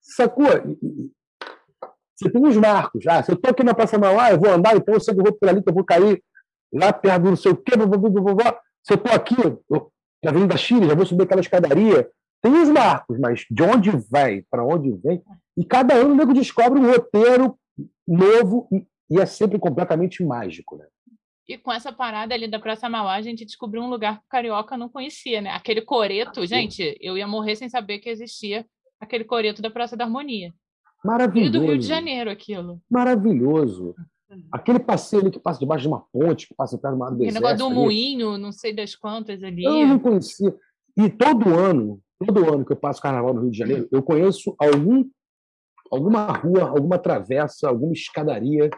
Sacou? 0.00 0.46
Você 2.16 2.30
tem 2.30 2.44
os 2.44 2.56
marcos. 2.56 3.06
Ah, 3.06 3.22
se 3.22 3.30
eu 3.30 3.36
tô 3.36 3.50
aqui 3.50 3.62
na 3.62 3.74
Praça 3.74 3.98
Mauá, 3.98 4.32
eu 4.32 4.40
vou 4.40 4.50
andar, 4.50 4.76
então 4.76 4.94
eu 4.94 5.00
sei 5.00 5.14
que 5.14 5.20
eu 5.20 5.24
vou 5.24 5.32
por 5.32 5.48
ali, 5.48 5.62
que 5.62 5.68
eu 5.68 5.74
vou 5.74 5.84
cair 5.84 6.22
lá 6.72 6.92
perto 6.92 7.22
do 7.22 7.28
não 7.30 7.36
sei 7.36 7.52
o 7.52 7.56
quê. 7.56 7.76
blá, 7.76 7.86
blá, 7.86 7.98
blá, 7.98 8.34
blá. 8.34 8.60
Se 8.82 8.94
eu 8.94 8.98
tô 8.98 9.12
aqui, 9.12 9.36
eu, 9.40 9.92
na 10.24 10.30
Avenida 10.30 10.56
Chile, 10.56 10.88
já 10.88 10.94
vou 10.94 11.06
subir 11.06 11.24
aquela 11.24 11.40
escadaria. 11.40 12.10
Tem 12.42 12.52
os 12.52 12.68
marcos, 12.68 13.18
mas 13.18 13.44
de 13.50 13.62
onde 13.62 13.90
vai, 14.10 14.44
para 14.50 14.64
onde 14.64 14.90
vem. 14.92 15.22
E 15.56 15.64
cada 15.64 15.94
ano 15.94 16.12
o 16.12 16.16
nego 16.16 16.32
descobre 16.32 16.80
um 16.80 16.90
roteiro 16.90 17.56
novo 18.06 18.68
e, 18.72 18.86
e 19.10 19.20
é 19.20 19.26
sempre 19.26 19.58
completamente 19.58 20.24
mágico, 20.24 20.76
né? 20.76 20.86
E 21.48 21.56
com 21.56 21.72
essa 21.72 21.90
parada 21.90 22.34
ali 22.34 22.46
da 22.46 22.58
Praça 22.58 22.88
Mauá, 22.90 23.14
a 23.14 23.22
gente 23.22 23.44
descobriu 23.44 23.80
um 23.82 23.88
lugar 23.88 24.18
que 24.18 24.26
o 24.26 24.28
carioca 24.28 24.76
não 24.76 24.88
conhecia, 24.88 25.40
né? 25.40 25.50
Aquele 25.50 25.80
coreto, 25.80 26.44
gente, 26.46 26.94
eu 27.00 27.16
ia 27.16 27.26
morrer 27.26 27.56
sem 27.56 27.68
saber 27.70 28.00
que 28.00 28.10
existia 28.10 28.66
aquele 29.00 29.24
coreto 29.24 29.62
da 29.62 29.70
Praça 29.70 29.96
da 29.96 30.04
Harmonia. 30.04 30.48
E 30.48 31.06
Maravilhoso. 31.06 31.52
do 31.52 31.60
Rio 31.62 31.78
de 31.78 31.86
Janeiro, 31.86 32.30
aquilo. 32.30 32.82
Maravilhoso. 32.90 33.94
Aquele 34.52 34.78
passeio 34.78 35.22
ali 35.22 35.30
que 35.30 35.40
passa 35.40 35.58
debaixo 35.58 35.82
de 35.82 35.88
uma 35.88 36.04
ponte, 36.12 36.48
que 36.48 36.54
passa 36.54 36.76
perto 36.76 36.94
do 36.94 36.98
mar 36.98 37.08
do 37.08 37.14
Aquele 37.14 37.28
deserto. 37.28 37.42
negócio 37.42 37.58
do 37.58 37.66
ali. 37.66 37.74
moinho, 37.74 38.36
não 38.36 38.52
sei 38.52 38.74
das 38.74 38.94
quantas 38.94 39.42
ali. 39.42 39.64
Eu 39.64 39.86
não 39.86 39.98
conhecia. 39.98 40.54
E 40.98 41.08
todo 41.08 41.54
ano, 41.54 41.98
todo 42.26 42.52
ano 42.52 42.62
que 42.66 42.72
eu 42.72 42.76
passo 42.76 43.00
carnaval 43.00 43.32
no 43.32 43.40
Rio 43.42 43.50
de 43.50 43.56
Janeiro, 43.56 43.88
eu 43.90 44.02
conheço 44.02 44.54
algum, 44.58 45.02
alguma 45.90 46.26
rua, 46.30 46.68
alguma 46.68 46.98
travessa, 46.98 47.68
alguma 47.70 47.94
escadaria, 47.94 48.68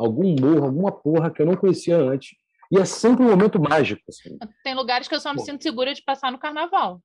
algum 0.00 0.34
morro, 0.40 0.64
alguma 0.64 0.92
porra 0.92 1.30
que 1.30 1.42
eu 1.42 1.46
não 1.46 1.56
conhecia 1.56 1.96
antes. 1.96 2.30
E 2.72 2.78
é 2.78 2.84
sempre 2.84 3.24
um 3.24 3.30
momento 3.30 3.60
mágico. 3.60 4.02
Assim. 4.08 4.38
Tem 4.64 4.74
lugares 4.74 5.08
que 5.08 5.14
eu 5.14 5.20
só 5.20 5.32
me 5.32 5.38
Pô. 5.40 5.44
sinto 5.44 5.62
segura 5.62 5.92
de 5.92 6.02
passar 6.02 6.30
no 6.30 6.38
carnaval. 6.38 7.00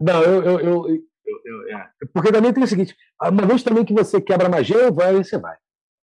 Não, 0.00 0.22
eu. 0.22 0.42
eu, 0.44 0.60
eu, 0.60 0.88
eu- 0.88 1.04
eu- 1.44 1.76
é. 1.78 1.90
Porque 2.12 2.32
também 2.32 2.52
tem 2.52 2.64
o 2.64 2.66
seguinte: 2.66 2.96
uma 3.22 3.46
vez 3.46 3.62
também 3.62 3.84
que 3.84 3.92
você 3.92 4.20
quebra 4.20 4.46
a 4.46 4.50
magia, 4.50 4.90
vai, 4.90 5.08
aí 5.14 5.24
você 5.24 5.38
vai. 5.38 5.56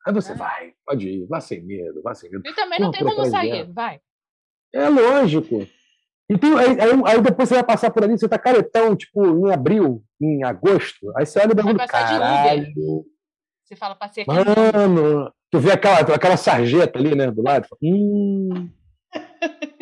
Aí 0.06 0.14
você 0.14 0.32
É. 0.32 0.36
vai, 0.36 0.74
pode 0.86 1.10
ir, 1.10 1.26
vá 1.28 1.42
sem 1.42 1.62
medo, 1.64 2.02
vá 2.02 2.14
sem 2.14 2.30
medo. 2.30 2.44
E 2.46 2.54
também 2.54 2.80
não 2.80 2.92
Porra, 2.92 3.04
tem 3.06 3.16
como 3.16 3.26
sair. 3.30 3.52
dela. 3.52 3.74
Vai. 3.74 4.00
É 4.74 4.88
lógico. 4.90 5.68
Então, 6.30 6.58
aí, 6.58 6.80
aí- 6.80 7.02
aí 7.06 7.22
depois 7.22 7.48
você 7.50 7.56
vai 7.56 7.64
passar 7.64 7.90
por 7.90 8.04
ali, 8.04 8.18
você 8.18 8.28
tá 8.28 8.38
caretão, 8.38 8.96
tipo, 8.96 9.48
em 9.48 9.52
abril, 9.54 10.04
em 10.22 10.44
agosto. 10.44 11.12
Aí 11.18 11.26
você 11.26 11.40
olha 11.40 11.56
de 11.56 11.62
Uber. 11.62 11.88
caralho. 11.88 13.06
Você 13.64 13.76
fala, 13.76 13.96
passei 13.96 14.24
aqui. 14.24 14.32
no- 14.32 14.46
Mano, 14.46 15.34
tu 15.52 15.60
vê 15.60 15.72
aquela, 15.72 16.00
aquela 16.00 16.38
sarjeta 16.38 17.00
ali, 17.00 17.16
né, 17.16 17.32
do 17.32 17.42
lado? 17.42 17.68
Hum. 17.82 18.70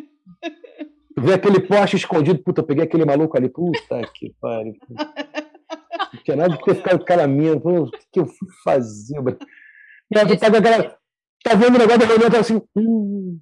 Tu 1.16 1.22
vê 1.22 1.34
aquele 1.34 1.62
poste 1.62 1.96
escondido, 1.96 2.44
puta, 2.44 2.60
eu 2.60 2.66
peguei 2.66 2.84
aquele 2.84 3.06
maluco 3.06 3.38
ali, 3.38 3.48
puta 3.48 4.02
que 4.14 4.36
pariu. 4.42 4.76
Não 4.90 6.24
tinha 6.26 6.36
nada 6.36 6.58
de 6.58 6.62
ter 6.62 6.76
ficado 6.76 6.98
com 6.98 7.04
aquela 7.04 7.26
mina, 7.26 7.56
o 7.56 7.90
que 8.12 8.20
eu 8.20 8.26
fui 8.26 8.50
fazer? 8.66 9.16
E 10.12 10.20
aí 10.20 10.28
tu 10.28 10.38
tá 10.38 10.52
com 10.52 10.58
aquela. 10.58 10.98
Tá 11.42 11.56
vendo 11.56 11.76
o 11.76 11.78
negócio 11.78 12.00
da 12.00 12.06
reunião, 12.06 12.30
tá 12.30 12.40
assim. 12.40 12.62
Hum. 12.76 13.40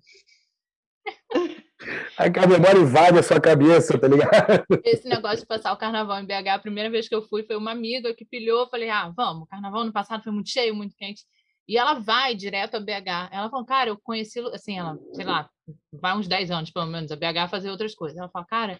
Aí 2.17 2.31
a 2.35 2.47
memória 2.47 2.79
invade 2.79 3.17
a 3.17 3.23
sua 3.23 3.41
cabeça, 3.41 3.97
tá 3.97 4.07
ligado? 4.07 4.65
Esse 4.85 5.09
negócio 5.09 5.39
de 5.39 5.47
passar 5.47 5.73
o 5.73 5.77
carnaval 5.77 6.19
em 6.19 6.25
BH, 6.25 6.49
a 6.49 6.59
primeira 6.59 6.91
vez 6.91 7.09
que 7.09 7.15
eu 7.15 7.23
fui 7.23 7.43
foi 7.43 7.55
uma 7.55 7.71
amiga 7.71 8.13
que 8.13 8.23
pilhou. 8.23 8.61
Eu 8.61 8.69
falei, 8.69 8.89
ah, 8.89 9.11
vamos, 9.15 9.43
o 9.43 9.47
carnaval 9.47 9.83
no 9.83 9.91
passado 9.91 10.23
foi 10.23 10.31
muito 10.31 10.49
cheio, 10.49 10.75
muito 10.75 10.95
quente. 10.95 11.23
E 11.67 11.77
ela 11.77 11.93
vai 11.93 12.35
direto 12.35 12.75
a 12.75 12.79
BH. 12.79 13.29
Ela 13.31 13.49
falou, 13.49 13.65
cara, 13.65 13.89
eu 13.89 13.97
conheci, 14.01 14.39
assim, 14.53 14.77
ela, 14.77 14.97
sei 15.13 15.25
lá, 15.25 15.49
vai 15.93 16.15
uns 16.17 16.27
10 16.27 16.51
anos 16.51 16.71
pelo 16.71 16.87
menos 16.87 17.11
a 17.11 17.15
BH 17.15 17.49
fazer 17.49 17.69
outras 17.69 17.95
coisas. 17.95 18.17
Ela 18.17 18.29
fala, 18.29 18.45
cara, 18.45 18.79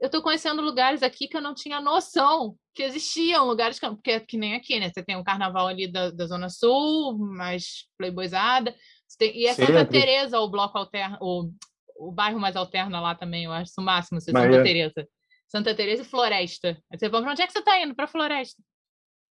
eu 0.00 0.10
tô 0.10 0.22
conhecendo 0.22 0.62
lugares 0.62 1.02
aqui 1.02 1.28
que 1.28 1.36
eu 1.36 1.40
não 1.42 1.54
tinha 1.54 1.80
noção 1.80 2.56
que 2.74 2.82
existiam 2.82 3.46
lugares 3.46 3.78
que, 3.78 3.86
porque 3.86 4.10
é 4.12 4.20
que 4.20 4.36
nem 4.36 4.54
aqui, 4.54 4.80
né? 4.80 4.90
Você 4.92 5.02
tem 5.02 5.16
o 5.16 5.24
carnaval 5.24 5.68
ali 5.68 5.86
da, 5.90 6.10
da 6.10 6.26
Zona 6.26 6.48
Sul, 6.48 7.16
mais 7.18 7.86
playboyzada. 7.96 8.74
Tem- 9.18 9.36
e 9.36 9.46
é 9.46 9.54
Santa. 9.54 9.84
Teresa 9.84 10.40
o 10.40 10.50
bloco 10.50 10.76
alterno, 10.76 11.18
o, 11.20 11.52
o 11.96 12.10
bairro 12.10 12.40
mais 12.40 12.56
alterno 12.56 13.00
lá 13.00 13.14
também, 13.14 13.44
eu 13.44 13.52
acho 13.52 13.72
o 13.78 13.82
máximo, 13.82 14.20
ser 14.20 14.32
Mas 14.32 14.44
Santa 14.44 14.56
é. 14.56 14.62
Teresa. 14.62 15.08
Santa 15.46 15.74
Teresa 15.74 16.02
e 16.02 16.06
Floresta. 16.06 16.76
Aí 16.90 16.98
você 16.98 17.08
fala, 17.08 17.22
pra 17.22 17.32
onde 17.32 17.42
é 17.42 17.46
que 17.46 17.52
você 17.52 17.62
tá 17.62 17.80
indo? 17.80 17.94
Pra 17.94 18.08
Floresta. 18.08 18.60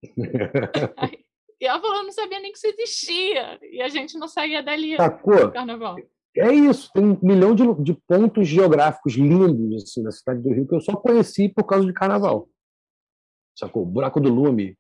E 1.62 1.66
ela 1.66 1.80
falou, 1.82 1.98
eu 1.98 2.04
não 2.04 2.12
sabia 2.12 2.40
nem 2.40 2.52
que 2.52 2.58
isso 2.58 2.68
existia. 2.68 3.60
E 3.64 3.82
a 3.82 3.90
gente 3.90 4.18
não 4.18 4.28
saía 4.28 4.64
dali 4.64 4.92
no 4.92 4.98
Sacou? 4.98 5.52
carnaval. 5.52 5.98
É 6.38 6.54
isso, 6.54 6.90
tem 6.94 7.04
um 7.04 7.20
milhão 7.22 7.54
de, 7.56 7.64
de 7.84 7.94
pontos 8.08 8.48
geográficos 8.48 9.14
lindos 9.16 9.84
assim, 9.84 10.02
na 10.04 10.12
cidade 10.12 10.42
do 10.42 10.54
Rio 10.54 10.68
que 10.68 10.76
eu 10.76 10.80
só 10.80 10.96
conheci 10.96 11.50
por 11.50 11.66
causa 11.66 11.86
de 11.86 11.92
carnaval. 11.92 12.48
Sacou? 13.58 13.86
Buraco 13.86 14.22
do 14.22 14.30
Lume. 14.30 14.78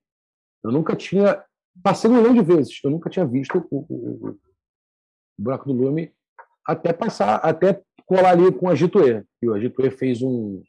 Eu 0.63 0.71
nunca 0.71 0.95
tinha. 0.95 1.43
Passei 1.83 2.09
um 2.09 2.15
milhão 2.15 2.33
de 2.33 2.41
vezes, 2.41 2.79
eu 2.83 2.91
nunca 2.91 3.09
tinha 3.09 3.25
visto 3.25 3.65
o, 3.71 3.77
o- 3.89 4.29
o 4.29 4.39
Buraco 5.37 5.65
do 5.65 5.73
Lume 5.73 6.13
até 6.65 6.93
passar, 6.93 7.35
até 7.37 7.81
colar 8.05 8.31
ali 8.31 8.51
com 8.51 8.69
a 8.69 8.73
Agitoe. 8.73 9.23
E 9.41 9.49
o 9.49 9.53
Agitoe 9.53 9.89
fez 9.91 10.21
um, 10.21 10.61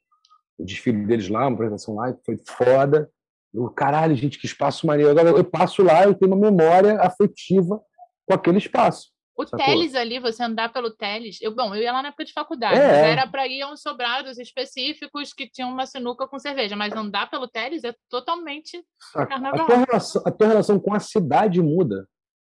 um 0.58 0.64
desfile 0.64 1.04
deles 1.06 1.28
lá, 1.28 1.46
uma 1.46 1.54
apresentação 1.54 1.94
lá, 1.96 2.16
foi 2.24 2.36
foda. 2.48 3.10
Eu, 3.52 3.68
caralho, 3.70 4.14
gente, 4.14 4.38
que 4.38 4.46
espaço 4.46 4.86
maneiro. 4.86 5.10
Agora 5.10 5.30
eu 5.30 5.44
passo 5.44 5.82
lá, 5.82 6.04
eu 6.04 6.14
tenho 6.14 6.32
uma 6.32 6.50
memória 6.50 7.00
afetiva 7.00 7.80
com 8.26 8.34
aquele 8.34 8.58
espaço. 8.58 9.10
O 9.36 9.46
Sacou? 9.46 9.64
Teles 9.64 9.94
ali, 9.94 10.18
você 10.18 10.42
andar 10.42 10.70
pelo 10.70 10.90
Teles. 10.90 11.38
Eu, 11.40 11.54
bom, 11.54 11.74
eu 11.74 11.82
ia 11.82 11.92
lá 11.92 12.02
na 12.02 12.08
época 12.08 12.26
de 12.26 12.32
faculdade, 12.32 12.78
É, 12.78 13.10
era 13.10 13.26
para 13.26 13.46
ir 13.48 13.62
a 13.62 13.72
uns 13.72 13.80
sobrados 13.80 14.38
específicos 14.38 15.32
que 15.32 15.48
tinham 15.48 15.70
uma 15.70 15.86
sinuca 15.86 16.28
com 16.28 16.38
cerveja. 16.38 16.76
Mas 16.76 16.94
andar 16.94 17.30
pelo 17.30 17.48
Teles 17.48 17.82
é 17.82 17.94
totalmente. 18.08 18.84
Carnaval. 19.14 19.62
A 19.62 19.66
tua, 19.66 19.76
relação, 19.76 20.22
a 20.26 20.30
tua 20.30 20.46
relação 20.46 20.78
com 20.78 20.94
a 20.94 21.00
cidade 21.00 21.60
muda. 21.62 22.06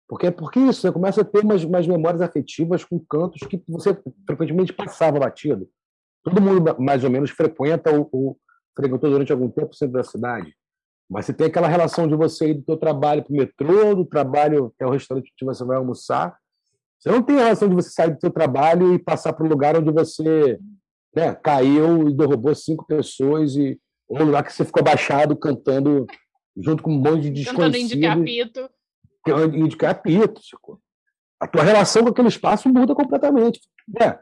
Porque 0.07 0.27
é 0.27 0.31
porque 0.31 0.59
isso, 0.59 0.81
você 0.81 0.91
começa 0.91 1.21
a 1.21 1.25
ter 1.25 1.43
umas, 1.43 1.63
umas 1.65 1.85
memórias 1.85 2.21
afetivas 2.21 2.85
com 2.85 2.97
cantos 2.97 3.45
que 3.45 3.61
você 3.67 3.99
frequentemente 4.25 4.71
passava 4.71 5.19
batido. 5.19 5.69
Todo 6.23 6.41
mundo 6.41 6.75
mais 6.79 7.03
ou 7.03 7.09
menos 7.09 7.29
frequenta 7.31 7.91
ou, 7.91 8.07
ou 8.13 8.39
frequentou 8.73 9.09
durante 9.09 9.33
algum 9.33 9.49
tempo 9.49 9.71
o 9.71 9.75
centro 9.75 9.95
da 9.95 10.03
cidade. 10.03 10.55
Mas 11.09 11.25
você 11.25 11.33
tem 11.33 11.47
aquela 11.47 11.67
relação 11.67 12.07
de 12.07 12.15
você 12.15 12.49
ir 12.49 12.55
do 12.55 12.63
teu 12.63 12.77
trabalho 12.77 13.23
para 13.23 13.33
o 13.33 13.37
metrô, 13.37 13.95
do 13.95 14.05
trabalho 14.05 14.71
até 14.75 14.85
o 14.85 14.91
restaurante 14.91 15.31
que 15.35 15.45
você 15.45 15.63
vai 15.63 15.77
almoçar. 15.77 16.37
Você 16.99 17.09
não 17.09 17.21
tem 17.21 17.37
a 17.37 17.43
relação 17.43 17.69
de 17.69 17.75
você 17.75 17.89
sair 17.89 18.13
do 18.13 18.19
seu 18.19 18.31
trabalho 18.31 18.93
e 18.93 18.99
passar 18.99 19.33
para 19.33 19.45
um 19.45 19.49
lugar 19.49 19.77
onde 19.77 19.91
você 19.91 20.59
né, 21.15 21.33
caiu 21.35 22.09
e 22.09 22.13
derrubou 22.13 22.53
cinco 22.53 22.85
pessoas 22.85 23.55
e 23.55 23.79
ou 24.07 24.21
um 24.21 24.25
lugar 24.25 24.43
que 24.43 24.53
você 24.53 24.63
ficou 24.63 24.81
abaixado 24.81 25.35
cantando 25.35 26.05
junto 26.55 26.81
com 26.81 26.91
um 26.91 26.97
monte 26.97 27.23
de 27.23 27.29
indicar 27.29 27.69
desconhecidos 27.69 28.09
apito. 28.09 28.69
que 29.23 29.31
é 29.31 29.45
indicar 29.45 29.91
apito. 29.91 30.41
sacou? 30.43 30.79
A 31.39 31.47
tua 31.47 31.63
relação 31.63 32.03
com 32.03 32.09
aquele 32.09 32.29
espaço 32.29 32.69
muda 32.69 32.95
completamente. 32.95 33.59
né? 33.87 34.17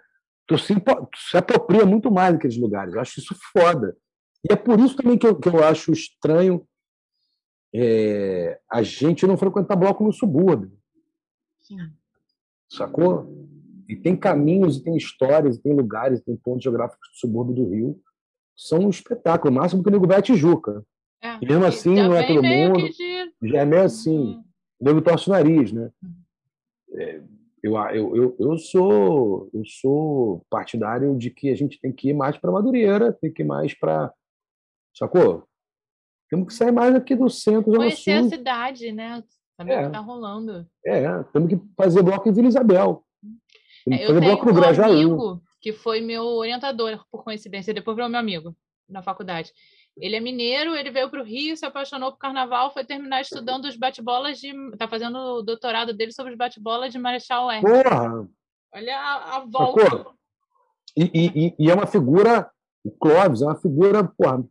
Tu, 0.47 0.57
se, 0.57 0.75
tu 0.79 1.07
se 1.29 1.37
apropria 1.37 1.85
muito 1.85 2.11
mais 2.11 2.33
daqueles 2.33 2.57
lugares. 2.57 2.93
Eu 2.93 3.01
acho 3.01 3.19
isso 3.19 3.35
foda. 3.53 3.95
E 4.47 4.53
é 4.53 4.55
por 4.55 4.79
isso 4.79 4.95
também 4.95 5.17
que 5.17 5.25
eu, 5.25 5.35
que 5.35 5.47
eu 5.47 5.63
acho 5.63 5.91
estranho 5.91 6.67
é, 7.77 8.59
a 8.71 8.81
gente 8.81 9.27
não 9.27 9.37
frequentar 9.37 9.75
bloco 9.75 10.03
no 10.03 10.13
subúrbio, 10.13 10.71
Sim. 11.59 11.77
sacou? 12.69 13.45
E 13.87 13.95
tem 13.95 14.15
caminhos, 14.15 14.77
e 14.77 14.83
tem 14.83 14.95
histórias, 14.95 15.57
e 15.57 15.61
tem 15.61 15.73
lugares, 15.73 16.19
e 16.19 16.23
tem 16.23 16.35
pontos 16.35 16.63
geográficos 16.63 17.07
do 17.11 17.17
subúrbio 17.17 17.55
do 17.55 17.69
Rio. 17.69 18.01
São 18.55 18.79
um 18.79 18.89
espetáculo. 18.89 19.51
O 19.53 19.55
máximo 19.55 19.83
que 19.83 19.89
o 19.89 19.91
nego 19.91 20.07
vai 20.07 20.19
é 20.19 20.21
Tijuca. 20.21 20.83
É. 21.21 21.37
E 21.41 21.45
mesmo 21.45 21.65
assim, 21.65 21.93
não 21.95 22.15
é 22.15 22.25
todo 22.25 22.41
mundo. 22.41 22.89
de- 22.89 23.49
Já 23.49 23.59
é 23.59 23.65
meio 23.65 23.83
assim. 23.83 24.17
Hum. 24.17 24.43
O 24.79 24.85
nego 24.85 25.01
torce 25.01 25.29
o 25.29 25.33
nariz, 25.33 25.71
né? 25.71 25.91
É, 26.93 27.21
eu, 27.61 27.75
eu, 27.75 28.15
eu, 28.15 28.35
eu, 28.39 28.57
sou, 28.57 29.49
eu 29.53 29.63
sou 29.65 30.45
partidário 30.49 31.15
de 31.17 31.29
que 31.29 31.49
a 31.49 31.55
gente 31.55 31.79
tem 31.79 31.91
que 31.91 32.09
ir 32.09 32.13
mais 32.13 32.37
para 32.37 32.51
Madureira, 32.51 33.11
tem 33.13 33.31
que 33.31 33.43
ir 33.43 33.45
mais 33.45 33.73
para. 33.77 34.13
Sacou? 34.95 35.47
Temos 36.29 36.47
que 36.47 36.53
sair 36.53 36.71
mais 36.71 36.95
aqui 36.95 37.15
do 37.15 37.29
centro. 37.29 37.75
Conhecer 37.75 38.11
a 38.11 38.23
cidade, 38.23 38.91
né? 38.91 39.23
Saber 39.57 39.71
é. 39.71 39.77
o 39.77 39.81
que 39.81 39.87
está 39.87 39.99
rolando. 39.99 40.67
É, 40.85 41.23
temos 41.31 41.49
que 41.49 41.61
fazer 41.77 42.01
bloco 42.01 42.27
em 42.27 42.33
Vila 42.33 42.47
Isabel. 42.47 43.03
É, 43.89 44.05
eu 44.05 44.07
tenho 44.07 44.21
bloco 44.21 44.51
no 44.51 44.61
um 44.61 44.83
amigo 44.83 45.41
que 45.61 45.71
foi 45.73 46.01
meu 46.01 46.23
orientador, 46.23 47.03
por 47.11 47.23
coincidência, 47.23 47.73
depois 47.73 47.95
virou 47.95 48.09
meu 48.09 48.19
amigo 48.19 48.55
na 48.87 49.01
faculdade. 49.01 49.51
Ele 49.97 50.15
é 50.15 50.19
mineiro, 50.19 50.75
ele 50.75 50.91
veio 50.91 51.09
para 51.09 51.21
o 51.21 51.23
Rio, 51.23 51.55
se 51.55 51.65
apaixonou 51.65 52.11
por 52.11 52.17
carnaval, 52.17 52.73
foi 52.73 52.83
terminar 52.83 53.21
estudando 53.21 53.65
os 53.65 53.77
bate-bolas 53.77 54.39
de. 54.39 54.49
Está 54.73 54.87
fazendo 54.87 55.17
o 55.17 55.41
doutorado 55.41 55.93
dele 55.93 56.11
sobre 56.11 56.33
os 56.33 56.37
bate-bolas 56.37 56.91
de 56.91 56.99
Marechal 56.99 57.49
Hermes. 57.49 57.71
Porra! 57.71 58.27
Olha 58.73 58.97
a, 58.97 59.37
a 59.37 59.39
volta. 59.39 60.05
E, 60.97 61.03
e, 61.13 61.55
e, 61.57 61.71
é 61.71 61.73
uma 61.73 61.87
figura, 61.87 62.49
o 62.83 62.91
Clóvis 62.91 63.41
é 63.41 63.45
uma 63.45 63.55
figura 63.55 64.03
porra, 64.03 64.43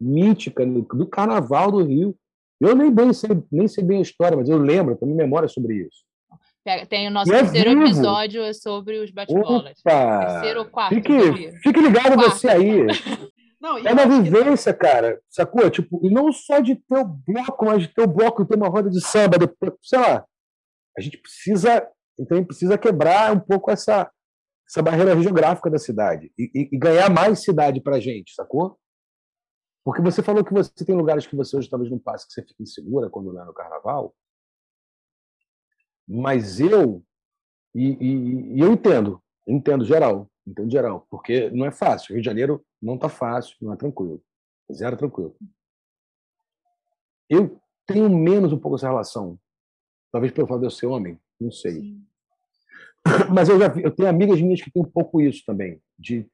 mítica 0.00 0.64
do 0.66 1.06
carnaval 1.06 1.70
do 1.70 1.84
Rio. 1.84 2.16
Eu 2.60 2.74
nem 2.74 2.90
bem 2.90 3.12
sei, 3.12 3.30
nem 3.52 3.68
sei 3.68 3.84
bem 3.84 3.98
a 3.98 4.02
história, 4.02 4.36
mas 4.36 4.48
eu 4.48 4.58
lembro, 4.58 4.96
tenho 4.96 5.14
memória 5.14 5.48
sobre 5.48 5.74
isso. 5.74 6.04
Tem 6.88 7.06
o 7.06 7.10
nosso 7.10 7.32
é 7.32 7.42
terceiro 7.42 7.70
vivo. 7.70 7.82
episódio 7.84 8.42
é 8.42 8.52
sobre 8.52 8.98
os 8.98 9.10
bate-bolas. 9.12 9.80
Terceiro 9.82 10.60
ou 10.60 10.66
quarto. 10.66 10.94
Fique, 10.94 11.52
fique 11.62 11.80
ligado 11.80 12.14
quarto. 12.14 12.30
você 12.30 12.48
aí. 12.48 12.86
Não, 13.60 13.78
é 13.78 13.92
uma 13.92 14.06
vivência, 14.06 14.72
que... 14.72 14.80
cara, 14.80 15.20
sacou? 15.30 15.70
Tipo, 15.70 16.00
e 16.04 16.10
não 16.10 16.32
só 16.32 16.60
de 16.60 16.74
ter 16.74 16.98
o 16.98 17.04
bloco, 17.04 17.64
mas 17.66 17.82
de 17.82 17.88
ter 17.88 18.02
o 18.02 18.06
bloco 18.06 18.42
e 18.42 18.46
ter 18.46 18.56
uma 18.56 18.68
roda 18.68 18.90
de 18.90 19.00
samba, 19.00 19.38
depois, 19.38 19.72
sei 19.82 19.98
lá. 19.98 20.24
A 20.98 21.00
gente 21.00 21.18
precisa, 21.18 21.86
então, 22.18 22.44
precisa 22.44 22.76
quebrar 22.76 23.32
um 23.32 23.40
pouco 23.40 23.70
essa, 23.70 24.10
essa 24.68 24.82
barreira 24.82 25.20
geográfica 25.20 25.70
da 25.70 25.78
cidade 25.78 26.32
e, 26.38 26.50
e, 26.54 26.68
e 26.72 26.78
ganhar 26.78 27.10
mais 27.10 27.42
cidade 27.42 27.80
pra 27.80 28.00
gente, 28.00 28.34
sacou? 28.34 28.76
Porque 29.86 30.02
você 30.02 30.20
falou 30.20 30.44
que 30.44 30.52
você 30.52 30.84
tem 30.84 30.96
lugares 30.96 31.28
que 31.28 31.36
você 31.36 31.56
hoje 31.56 31.70
talvez 31.70 31.88
não 31.88 31.96
passe, 31.96 32.26
que 32.26 32.32
você 32.32 32.42
fica 32.42 32.60
insegura 32.60 33.08
quando 33.08 33.32
não 33.32 33.40
é 33.40 33.44
no 33.44 33.54
carnaval. 33.54 34.16
Mas 36.08 36.58
eu, 36.58 37.04
e, 37.72 37.90
e, 37.92 38.56
e 38.56 38.60
eu 38.60 38.72
entendo, 38.72 39.22
entendo 39.46 39.84
geral, 39.84 40.28
entendo 40.44 40.72
geral, 40.72 41.06
porque 41.08 41.50
não 41.50 41.64
é 41.64 41.70
fácil. 41.70 42.14
Rio 42.14 42.20
de 42.20 42.26
Janeiro 42.26 42.66
não 42.82 42.96
está 42.96 43.08
fácil, 43.08 43.56
não 43.60 43.74
é 43.74 43.76
tranquilo. 43.76 44.20
Zero 44.72 44.96
tranquilo. 44.96 45.36
Eu 47.30 47.56
tenho 47.86 48.10
menos 48.10 48.52
um 48.52 48.58
pouco 48.58 48.76
essa 48.76 48.88
relação. 48.88 49.38
Talvez 50.10 50.32
pelo 50.32 50.48
fato 50.48 50.58
de 50.58 50.66
eu 50.66 50.70
ser 50.72 50.86
homem, 50.86 51.16
não 51.40 51.52
sei. 51.52 51.74
Sim. 51.74 52.06
Mas 53.32 53.48
eu 53.48 53.56
já 53.56 53.68
vi, 53.68 53.84
eu 53.84 53.94
tenho 53.94 54.08
amigas 54.08 54.40
minhas 54.40 54.60
que 54.60 54.68
têm 54.68 54.82
um 54.82 54.90
pouco 54.90 55.20
isso 55.20 55.44
também, 55.46 55.80
de 55.96 56.28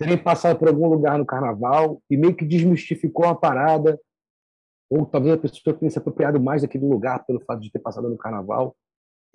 terem 0.00 0.16
passado 0.16 0.58
por 0.58 0.66
algum 0.66 0.88
lugar 0.88 1.18
no 1.18 1.26
carnaval 1.26 2.02
e 2.10 2.16
meio 2.16 2.34
que 2.34 2.46
desmistificou 2.46 3.26
a 3.26 3.34
parada, 3.34 4.00
ou 4.88 5.04
talvez 5.04 5.34
a 5.34 5.38
pessoa 5.38 5.76
tenha 5.76 5.90
se 5.90 5.98
apropriado 5.98 6.40
mais 6.40 6.62
daquele 6.62 6.86
lugar 6.86 7.22
pelo 7.26 7.38
fato 7.40 7.60
de 7.60 7.70
ter 7.70 7.80
passado 7.80 8.08
no 8.08 8.16
carnaval. 8.16 8.74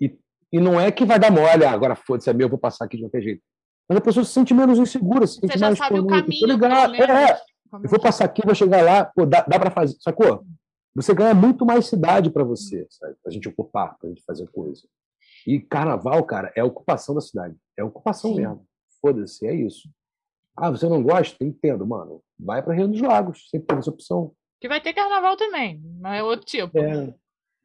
E, 0.00 0.18
e 0.52 0.58
não 0.58 0.78
é 0.78 0.90
que 0.90 1.04
vai 1.04 1.20
dar 1.20 1.30
mole, 1.30 1.64
ah, 1.64 1.70
agora 1.70 1.94
foda-se, 1.94 2.28
é 2.28 2.32
meu, 2.32 2.46
eu 2.46 2.50
vou 2.50 2.58
passar 2.58 2.84
aqui 2.84 2.96
de 2.96 3.04
qualquer 3.04 3.22
jeito. 3.22 3.42
Mas 3.88 3.98
a 3.98 4.00
pessoa 4.00 4.24
se 4.24 4.32
sente 4.32 4.52
menos 4.52 4.76
insegura, 4.76 5.24
se 5.24 5.34
sente 5.34 5.52
Você 5.52 5.58
mais. 5.60 5.78
Já 5.78 5.84
sabe 5.84 6.00
o 6.00 6.06
caminho, 6.08 6.46
ligar, 6.48 6.92
é, 6.96 7.40
eu 7.72 7.88
vou 7.88 8.00
passar 8.00 8.24
aqui, 8.24 8.42
vou 8.44 8.54
chegar 8.56 8.82
lá, 8.82 9.04
pô, 9.04 9.24
dá, 9.24 9.42
dá 9.42 9.60
para 9.60 9.70
fazer, 9.70 9.96
sacou? 10.00 10.44
Você 10.96 11.14
ganha 11.14 11.32
muito 11.34 11.64
mais 11.64 11.86
cidade 11.86 12.28
para 12.28 12.42
você, 12.42 12.84
sabe? 12.90 13.14
pra 13.22 13.32
gente 13.32 13.48
ocupar, 13.48 13.96
pra 13.98 14.08
gente 14.08 14.24
fazer 14.24 14.48
coisa. 14.48 14.82
E 15.46 15.60
carnaval, 15.60 16.24
cara, 16.24 16.52
é 16.56 16.64
ocupação 16.64 17.14
da 17.14 17.20
cidade. 17.20 17.54
É 17.78 17.84
ocupação 17.84 18.32
Sim. 18.32 18.40
mesmo. 18.40 18.66
Foda-se, 19.00 19.46
é 19.46 19.54
isso. 19.54 19.88
Ah, 20.56 20.70
você 20.70 20.88
não 20.88 21.02
gosta? 21.02 21.44
Entendo, 21.44 21.86
mano. 21.86 22.22
Vai 22.38 22.62
para 22.62 22.74
Rio 22.74 22.88
dos 22.88 23.00
Lagos, 23.00 23.48
sempre 23.50 23.66
tem 23.66 23.78
essa 23.78 23.90
opção. 23.90 24.32
Que 24.60 24.68
vai 24.68 24.80
ter 24.80 24.94
carnaval 24.94 25.36
também, 25.36 25.82
mas 26.00 26.18
é 26.18 26.22
outro 26.22 26.46
tipo. 26.46 26.78
É. 26.78 27.14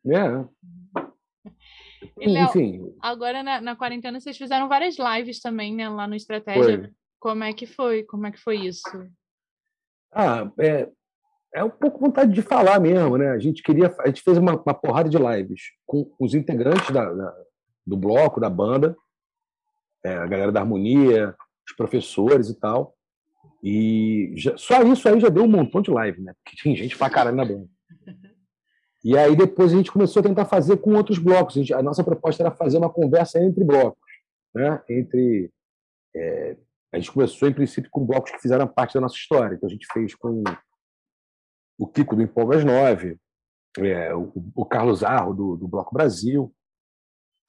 É. 0.08 0.46
E, 2.20 2.28
Léo, 2.28 2.46
Enfim. 2.46 2.96
Agora 3.02 3.44
na, 3.44 3.62
na, 3.62 3.76
quarentena 3.76 4.20
vocês 4.20 4.38
fizeram 4.38 4.68
várias 4.68 4.98
lives 4.98 5.40
também, 5.40 5.76
né? 5.76 5.88
Lá 5.88 6.08
no 6.08 6.16
Estratégia. 6.16 6.80
Foi. 6.80 6.92
Como 7.20 7.44
é 7.44 7.54
que 7.54 7.66
foi? 7.66 8.04
Como 8.04 8.26
é 8.26 8.32
que 8.32 8.40
foi 8.40 8.58
isso? 8.58 8.90
Ah, 10.12 10.52
é, 10.60 10.90
é 11.54 11.64
um 11.64 11.70
pouco 11.70 12.00
vontade 12.00 12.34
de 12.34 12.42
falar 12.42 12.80
mesmo, 12.80 13.18
né? 13.18 13.30
A 13.30 13.40
gente 13.40 13.62
queria, 13.62 13.94
a 14.00 14.08
gente 14.08 14.22
fez 14.22 14.38
uma, 14.38 14.56
uma 14.56 14.74
porrada 14.74 15.08
de 15.08 15.18
lives 15.18 15.62
com 15.86 16.12
os 16.20 16.34
integrantes 16.34 16.90
da, 16.92 17.14
da 17.14 17.34
do 17.86 17.98
bloco, 17.98 18.40
da 18.40 18.50
banda, 18.50 18.96
é, 20.04 20.14
a 20.14 20.26
galera 20.28 20.52
da 20.52 20.62
harmonia, 20.62 21.36
os 21.68 21.76
professores 21.76 22.50
e 22.50 22.60
tal. 22.60 22.96
E 23.64 24.34
já, 24.36 24.58
só 24.58 24.82
isso 24.84 25.08
aí 25.08 25.20
já 25.20 25.30
deu 25.30 25.44
um 25.44 25.48
montão 25.48 25.82
de 25.82 25.92
live, 25.92 26.22
né? 26.22 26.34
Porque 26.44 26.58
tinha 26.58 26.76
gente 26.76 26.98
pra 26.98 27.10
caralho 27.10 27.38
na 27.38 27.46
banda. 27.46 27.68
E 29.04 29.18
aí 29.18 29.36
depois 29.36 29.74
a 29.74 29.76
gente 29.76 29.92
começou 29.92 30.20
a 30.20 30.24
tentar 30.24 30.46
fazer 30.46 30.78
com 30.78 30.94
outros 30.94 31.18
blocos. 31.18 31.56
A, 31.56 31.60
gente, 31.60 31.74
a 31.74 31.82
nossa 31.82 32.04
proposta 32.04 32.44
era 32.44 32.52
fazer 32.52 32.78
uma 32.78 32.88
conversa 32.88 33.44
entre 33.44 33.64
blocos, 33.64 33.98
né? 34.54 34.80
Entre 34.88 35.52
é, 36.16 36.56
a 36.94 36.98
gente 37.00 37.12
começou 37.12 37.48
em 37.48 37.54
princípio 37.54 37.90
com 37.90 38.06
blocos 38.06 38.32
que 38.32 38.40
fizeram 38.40 38.68
parte 38.68 38.94
da 38.94 39.02
nossa 39.02 39.16
história. 39.16 39.56
Então 39.56 39.68
a 39.68 39.72
gente 39.72 39.88
fez 39.92 40.14
com 40.14 40.44
o 41.80 41.88
Kiko 41.88 42.16
do 42.16 42.22
Empolgas 42.22 42.64
9, 42.64 43.18
é, 43.80 44.14
o, 44.14 44.32
o, 44.56 44.66
Carlos 44.66 45.04
Arro 45.04 45.34
do, 45.34 45.58
do, 45.58 45.68
Bloco 45.68 45.94
Brasil, 45.94 46.54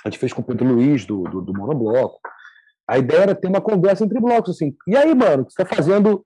a 0.05 0.09
gente 0.09 0.19
fez 0.19 0.33
com 0.33 0.41
o 0.41 0.45
Pedro 0.45 0.67
Luiz 0.67 1.05
do, 1.05 1.25
do, 1.25 1.43
do 1.43 1.53
Monobloco. 1.53 2.21
A 2.89 2.99
ideia 2.99 3.21
era 3.21 3.35
ter 3.35 3.49
uma 3.49 3.61
conversa 3.61 4.05
entre 4.05 4.21
blocos, 4.21 4.57
assim. 4.57 4.77
E 4.87 4.97
aí, 4.97 5.15
mano, 5.15 5.45
você 5.45 5.63
está 5.63 5.75
fazendo 5.75 6.25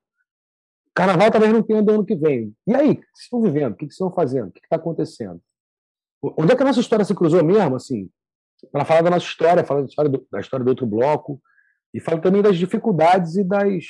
Carnaval 0.96 1.30
talvez 1.30 1.52
não 1.52 1.62
tenha 1.62 1.82
do 1.82 1.92
ano 1.92 2.06
que 2.06 2.16
vem. 2.16 2.56
E 2.66 2.74
aí, 2.74 2.92
o 2.92 2.96
que 2.96 3.02
vocês 3.02 3.24
estão 3.24 3.42
vivendo? 3.42 3.74
O 3.74 3.76
que 3.76 3.84
vocês 3.84 3.92
estão 3.92 4.10
fazendo? 4.10 4.48
O 4.48 4.50
que 4.50 4.60
está 4.60 4.76
acontecendo? 4.76 5.38
Onde 6.22 6.52
é 6.52 6.56
que 6.56 6.62
a 6.62 6.64
nossa 6.64 6.80
história 6.80 7.04
se 7.04 7.14
cruzou 7.14 7.44
mesmo, 7.44 7.76
assim? 7.76 8.08
Para 8.72 8.86
falar 8.86 9.02
da 9.02 9.10
nossa 9.10 9.26
história, 9.26 9.62
falar 9.62 9.82
da 9.82 9.88
história 9.88 10.10
do, 10.10 10.26
da 10.32 10.40
história 10.40 10.64
do 10.64 10.70
outro 10.70 10.86
bloco, 10.86 11.38
e 11.92 12.00
falar 12.00 12.22
também 12.22 12.40
das 12.40 12.56
dificuldades 12.56 13.36
e 13.36 13.44
das, 13.44 13.84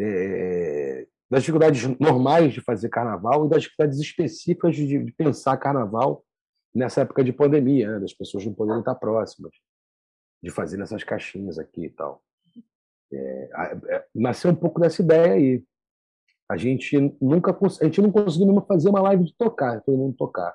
é, 0.00 1.06
das 1.30 1.42
dificuldades 1.42 1.82
normais 2.00 2.54
de 2.54 2.62
fazer 2.62 2.88
carnaval 2.88 3.44
e 3.44 3.50
das 3.50 3.64
dificuldades 3.64 4.00
específicas 4.00 4.74
de, 4.74 5.04
de 5.04 5.12
pensar 5.12 5.58
carnaval 5.58 6.24
nessa 6.74 7.02
época 7.02 7.22
de 7.22 7.34
pandemia, 7.34 7.90
né? 7.92 8.00
das 8.00 8.14
pessoas 8.14 8.46
não 8.46 8.54
poderem 8.54 8.80
estar 8.80 8.94
próximas, 8.94 9.52
de 10.44 10.50
fazer 10.50 10.76
nessas 10.76 11.02
caixinhas 11.02 11.58
aqui 11.58 11.86
e 11.86 11.90
tal. 11.90 12.22
É, 13.10 13.50
é, 13.88 14.06
nasceu 14.14 14.50
um 14.50 14.54
pouco 14.54 14.78
dessa 14.78 15.00
ideia 15.00 15.32
aí. 15.32 15.64
A 16.50 16.58
gente 16.58 16.98
nunca 17.18 17.56
a 17.58 17.84
gente 17.84 18.02
não 18.02 18.12
conseguiu 18.12 18.48
mesmo 18.48 18.66
fazer 18.66 18.90
uma 18.90 19.00
live 19.00 19.24
de 19.24 19.34
tocar, 19.34 19.80
todo 19.80 19.96
mundo 19.96 20.14
tocar. 20.14 20.54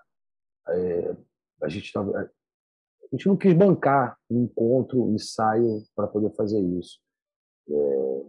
É, 0.67 1.15
a 1.63 1.67
gente 1.67 1.91
tava, 1.91 2.15
a 2.19 2.29
gente 3.11 3.27
não 3.27 3.35
quis 3.35 3.51
bancar 3.53 4.15
um 4.29 4.43
encontro, 4.43 5.03
um 5.03 5.15
ensaio 5.15 5.83
para 5.95 6.07
poder 6.07 6.29
fazer 6.35 6.59
isso. 6.61 6.99
É, 7.67 8.21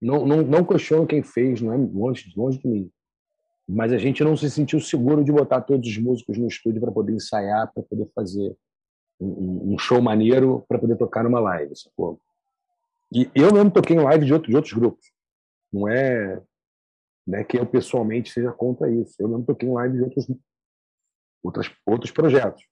não, 0.00 0.24
não, 0.24 0.42
não 0.42 0.64
questiono 0.64 1.06
quem 1.06 1.22
fez, 1.22 1.60
não 1.60 1.74
é 1.74 1.76
longe, 1.76 2.32
longe 2.34 2.58
de 2.58 2.66
mim. 2.66 2.90
Mas 3.68 3.92
a 3.92 3.98
gente 3.98 4.24
não 4.24 4.34
se 4.34 4.50
sentiu 4.50 4.80
seguro 4.80 5.22
de 5.22 5.30
botar 5.30 5.60
todos 5.60 5.86
os 5.86 5.98
músicos 5.98 6.38
no 6.38 6.46
estúdio 6.46 6.80
para 6.80 6.92
poder 6.92 7.12
ensaiar, 7.12 7.70
para 7.74 7.82
poder 7.82 8.08
fazer 8.14 8.56
um, 9.20 9.74
um 9.74 9.78
show 9.78 10.00
maneiro, 10.00 10.64
para 10.68 10.78
poder 10.78 10.96
tocar 10.96 11.24
numa 11.24 11.40
live, 11.40 11.74
sacou? 11.76 12.20
E 13.12 13.30
eu 13.34 13.52
mesmo 13.52 13.70
toquei 13.70 13.96
em 13.96 14.00
live 14.00 14.26
de, 14.26 14.32
outro, 14.32 14.50
de 14.50 14.56
outros 14.56 14.74
grupos. 14.74 15.12
Não 15.72 15.88
é 15.88 16.42
né, 17.26 17.44
que 17.44 17.58
eu 17.58 17.66
pessoalmente 17.66 18.30
seja 18.30 18.52
contra 18.52 18.90
isso. 18.90 19.14
Eu 19.18 19.28
mesmo 19.28 19.44
toquei 19.44 19.68
em 19.68 19.72
live 19.72 19.96
de 19.96 20.02
outros, 20.02 20.26
outros, 21.42 21.70
outros 21.84 22.10
projetos. 22.10 22.64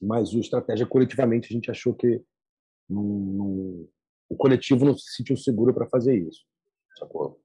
Mas 0.00 0.32
o 0.32 0.38
estratégia 0.38 0.86
coletivamente 0.86 1.48
a 1.50 1.52
gente 1.52 1.70
achou 1.70 1.94
que 1.94 2.22
não, 2.88 3.02
não, 3.02 3.88
o 4.28 4.36
coletivo 4.36 4.84
não 4.84 4.96
se 4.96 5.14
sentiu 5.16 5.36
seguro 5.36 5.74
para 5.74 5.88
fazer 5.88 6.16
isso. 6.16 6.44
Sacou? 6.98 7.40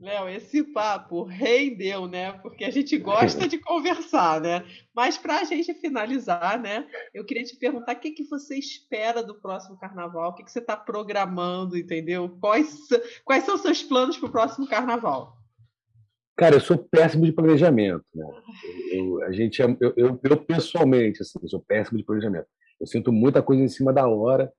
Léo, 0.00 0.30
esse 0.30 0.64
papo 0.64 1.24
rendeu, 1.24 2.08
né? 2.08 2.32
Porque 2.32 2.64
a 2.64 2.70
gente 2.70 2.96
gosta 2.96 3.46
de 3.46 3.58
conversar, 3.58 4.40
né? 4.40 4.64
Mas 4.94 5.18
para 5.18 5.40
a 5.40 5.44
gente 5.44 5.74
finalizar, 5.74 6.58
né? 6.58 6.88
Eu 7.12 7.22
queria 7.22 7.44
te 7.44 7.54
perguntar 7.54 7.94
o 7.94 8.00
que, 8.00 8.12
que 8.12 8.24
você 8.24 8.56
espera 8.56 9.22
do 9.22 9.34
próximo 9.34 9.78
carnaval, 9.78 10.30
o 10.30 10.34
que, 10.34 10.42
que 10.42 10.50
você 10.50 10.58
está 10.58 10.74
programando, 10.74 11.76
entendeu? 11.76 12.34
Quais, 12.40 12.88
quais 13.26 13.44
são 13.44 13.56
os 13.56 13.60
seus 13.60 13.82
planos 13.82 14.16
para 14.16 14.28
o 14.28 14.32
próximo 14.32 14.66
carnaval? 14.66 15.36
Cara, 16.34 16.56
eu 16.56 16.60
sou 16.60 16.78
péssimo 16.78 17.26
de 17.26 17.32
planejamento, 17.32 18.06
né? 18.14 18.26
Eu, 18.92 19.22
a 19.24 19.32
gente, 19.32 19.60
eu, 19.60 19.76
eu, 19.98 20.20
eu 20.22 20.36
pessoalmente, 20.38 21.20
assim, 21.20 21.38
eu 21.42 21.48
sou 21.48 21.60
péssimo 21.60 21.98
de 21.98 22.04
planejamento. 22.04 22.46
Eu 22.80 22.86
sinto 22.86 23.12
muita 23.12 23.42
coisa 23.42 23.62
em 23.62 23.68
cima 23.68 23.92
da 23.92 24.08
hora 24.08 24.50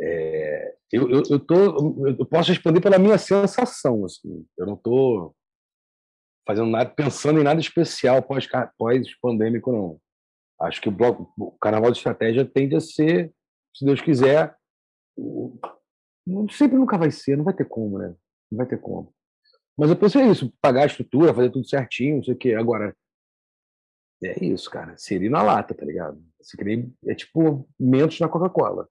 é, 0.00 0.74
eu, 0.92 1.10
eu, 1.10 1.22
eu, 1.30 1.40
tô, 1.40 2.06
eu 2.06 2.26
posso 2.26 2.50
responder 2.50 2.80
pela 2.80 2.98
minha 2.98 3.16
sensação. 3.16 4.04
Assim. 4.04 4.46
Eu 4.58 4.66
não 4.66 4.74
estou 4.74 5.34
fazendo 6.46 6.68
nada, 6.68 6.90
pensando 6.90 7.40
em 7.40 7.44
nada 7.44 7.60
especial 7.60 8.22
pós-pandêmico, 8.22 9.72
não. 9.72 10.00
Acho 10.60 10.80
que 10.80 10.88
o, 10.88 10.92
bloco, 10.92 11.32
o 11.38 11.52
carnaval 11.52 11.90
de 11.90 11.98
estratégia 11.98 12.44
tende 12.44 12.76
a 12.76 12.80
ser, 12.80 13.32
se 13.74 13.84
Deus 13.84 14.00
quiser, 14.00 14.54
sempre 16.50 16.76
nunca 16.76 16.98
vai 16.98 17.10
ser, 17.10 17.36
não 17.36 17.44
vai 17.44 17.54
ter 17.54 17.64
como, 17.64 17.98
né? 17.98 18.14
Não 18.50 18.58
vai 18.58 18.66
ter 18.66 18.80
como. 18.80 19.12
Mas 19.76 19.90
eu 19.90 19.96
pensei 19.96 20.22
isso, 20.26 20.52
pagar 20.60 20.82
a 20.82 20.86
estrutura, 20.86 21.34
fazer 21.34 21.50
tudo 21.50 21.66
certinho, 21.66 22.16
não 22.16 22.24
sei 22.24 22.34
o 22.34 22.36
quê. 22.36 22.54
Agora, 22.54 22.94
é 24.22 24.44
isso, 24.44 24.70
cara. 24.70 24.96
Seria 24.96 25.30
na 25.30 25.42
lata, 25.42 25.74
tá 25.74 25.84
ligado? 25.84 26.22
Queria, 26.56 26.86
é 27.06 27.14
tipo 27.14 27.68
mentos 27.78 28.20
na 28.20 28.28
Coca-Cola. 28.28 28.88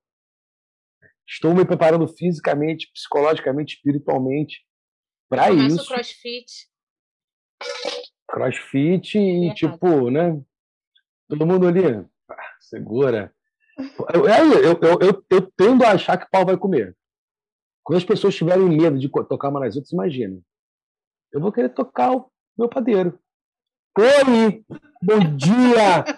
Estou 1.32 1.56
me 1.56 1.64
preparando 1.64 2.06
fisicamente, 2.10 2.92
psicologicamente, 2.94 3.76
espiritualmente 3.76 4.66
para 5.30 5.48
Começa 5.48 5.76
isso. 5.76 5.84
o 5.84 5.88
crossfit. 5.88 6.68
crossfit 8.28 9.18
e, 9.18 9.46
Errado. 9.46 9.56
tipo, 9.56 10.10
né? 10.10 10.42
Todo 11.30 11.48
mundo 11.48 11.70
ali, 11.70 11.86
ah, 11.86 12.36
segura. 12.60 13.34
Eu, 14.14 14.28
eu, 14.28 14.62
eu, 14.62 15.00
eu, 15.00 15.26
eu, 15.30 15.52
tendo 15.56 15.86
a 15.86 15.92
achar 15.92 16.18
que 16.18 16.30
pau 16.30 16.46
vai 16.46 16.58
comer. 16.58 16.98
Quando 17.82 17.98
as 17.98 18.04
pessoas 18.04 18.36
tiverem 18.36 18.68
medo 18.68 19.00
de 19.00 19.08
tocar 19.10 19.48
uma 19.48 19.62
nas 19.62 19.78
outras, 19.78 19.94
imagina. 19.94 20.38
Eu 21.32 21.40
vou 21.40 21.54
querer 21.54 21.70
tocar 21.70 22.12
o 22.12 22.30
meu 22.58 22.68
padeiro. 22.68 23.18
Oi! 23.98 24.66
Bom 25.02 25.36
dia! 25.38 26.04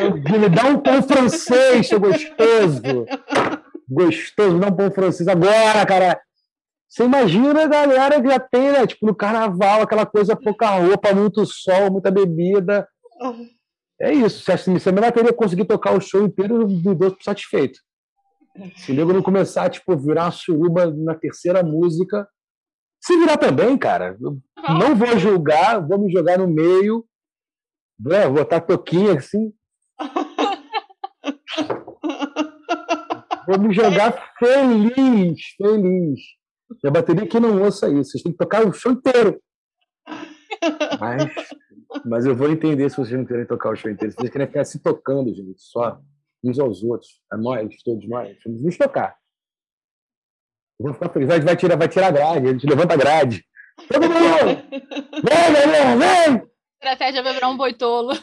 Bom 0.00 0.18
dia! 0.18 0.38
Me 0.38 0.48
dá 0.48 0.64
um 0.64 0.80
pão 0.80 1.02
francês, 1.02 1.88
seu 1.88 2.00
gostoso! 2.00 3.04
Gostoso, 3.90 4.54
me 4.54 4.60
dá 4.60 4.68
um 4.68 4.76
pão 4.76 4.90
francês 4.90 5.28
agora, 5.28 5.84
cara! 5.84 6.20
Você 6.88 7.04
imagina 7.04 7.64
a 7.64 7.66
galera 7.66 8.20
que 8.20 8.28
já 8.28 8.38
tem, 8.40 8.72
né? 8.72 8.86
Tipo, 8.86 9.06
no 9.06 9.14
carnaval, 9.14 9.82
aquela 9.82 10.06
coisa 10.06 10.36
pouca 10.36 10.70
roupa, 10.70 11.14
muito 11.14 11.44
sol, 11.46 11.90
muita 11.90 12.10
bebida. 12.10 12.88
É 14.00 14.12
isso. 14.12 14.42
Se 14.44 14.52
a 14.52 14.56
se 14.56 14.88
a 14.88 14.92
menina 14.92 15.12
teria 15.12 15.32
conseguido 15.32 15.68
tocar 15.68 15.96
o 15.96 16.00
show 16.00 16.22
inteiro, 16.24 16.66
dou 16.66 16.96
por 16.96 17.22
satisfeito. 17.22 17.78
Se 18.76 18.90
o 18.90 18.94
nego 18.94 19.12
não 19.12 19.22
começar, 19.22 19.70
tipo, 19.70 19.96
virar 19.96 20.24
uma 20.24 20.30
suruba 20.32 20.86
na 20.92 21.14
terceira 21.14 21.62
música. 21.62 22.28
Se 23.00 23.16
virar 23.16 23.38
também, 23.38 23.78
cara, 23.78 24.16
eu 24.20 24.38
não 24.78 24.94
vou 24.94 25.18
julgar, 25.18 25.80
vou 25.86 25.98
me 25.98 26.12
jogar 26.12 26.38
no 26.38 26.46
meio, 26.46 27.04
né, 27.98 28.24
vou 28.24 28.34
botar 28.34 28.60
toquinha 28.60 29.14
assim, 29.14 29.52
vou 33.50 33.58
me 33.68 33.74
jogar 33.74 34.32
feliz, 34.38 35.40
feliz. 35.56 36.20
E 36.84 36.88
a 36.88 36.90
bateria 36.90 37.26
que 37.26 37.40
não 37.40 37.62
ouça 37.62 37.88
isso, 37.88 38.12
vocês 38.12 38.22
têm 38.22 38.32
que 38.32 38.38
tocar 38.38 38.64
o 38.64 38.72
show 38.72 38.92
inteiro. 38.92 39.40
Mas, 41.00 41.24
mas 42.04 42.26
eu 42.26 42.36
vou 42.36 42.50
entender 42.50 42.88
se 42.90 42.96
vocês 42.96 43.18
não 43.18 43.26
querem 43.26 43.46
tocar 43.46 43.70
o 43.70 43.76
show 43.76 43.90
inteiro. 43.90 44.12
Se 44.12 44.18
vocês 44.18 44.30
querem 44.30 44.46
ficar 44.46 44.64
se 44.64 44.80
tocando, 44.80 45.34
gente, 45.34 45.60
só 45.60 45.98
uns 46.44 46.58
aos 46.58 46.82
outros, 46.82 47.20
a 47.30 47.36
nós, 47.36 47.74
todos 47.84 48.08
nós, 48.08 48.36
vamos 48.44 48.62
nos 48.62 48.76
tocar. 48.76 49.16
Eu 50.78 50.84
vou 50.84 50.94
ficar 50.94 51.10
feliz. 51.10 51.28
Vai, 51.28 51.40
vai, 51.40 51.56
tirar, 51.56 51.76
vai 51.76 51.88
tirar 51.88 52.06
a 52.06 52.10
grade, 52.10 52.48
a 52.48 52.52
gente 52.52 52.66
levanta 52.66 52.94
a 52.94 52.96
grade. 52.96 53.44
Todo 53.88 54.02
mundo! 54.02 54.62
Vem, 54.70 55.52
galera, 55.52 55.96
vem! 55.96 56.50
Estratégia 56.82 57.22
vai 57.22 57.34
virar 57.34 57.48
um 57.48 57.56
boitolo. 57.56 58.14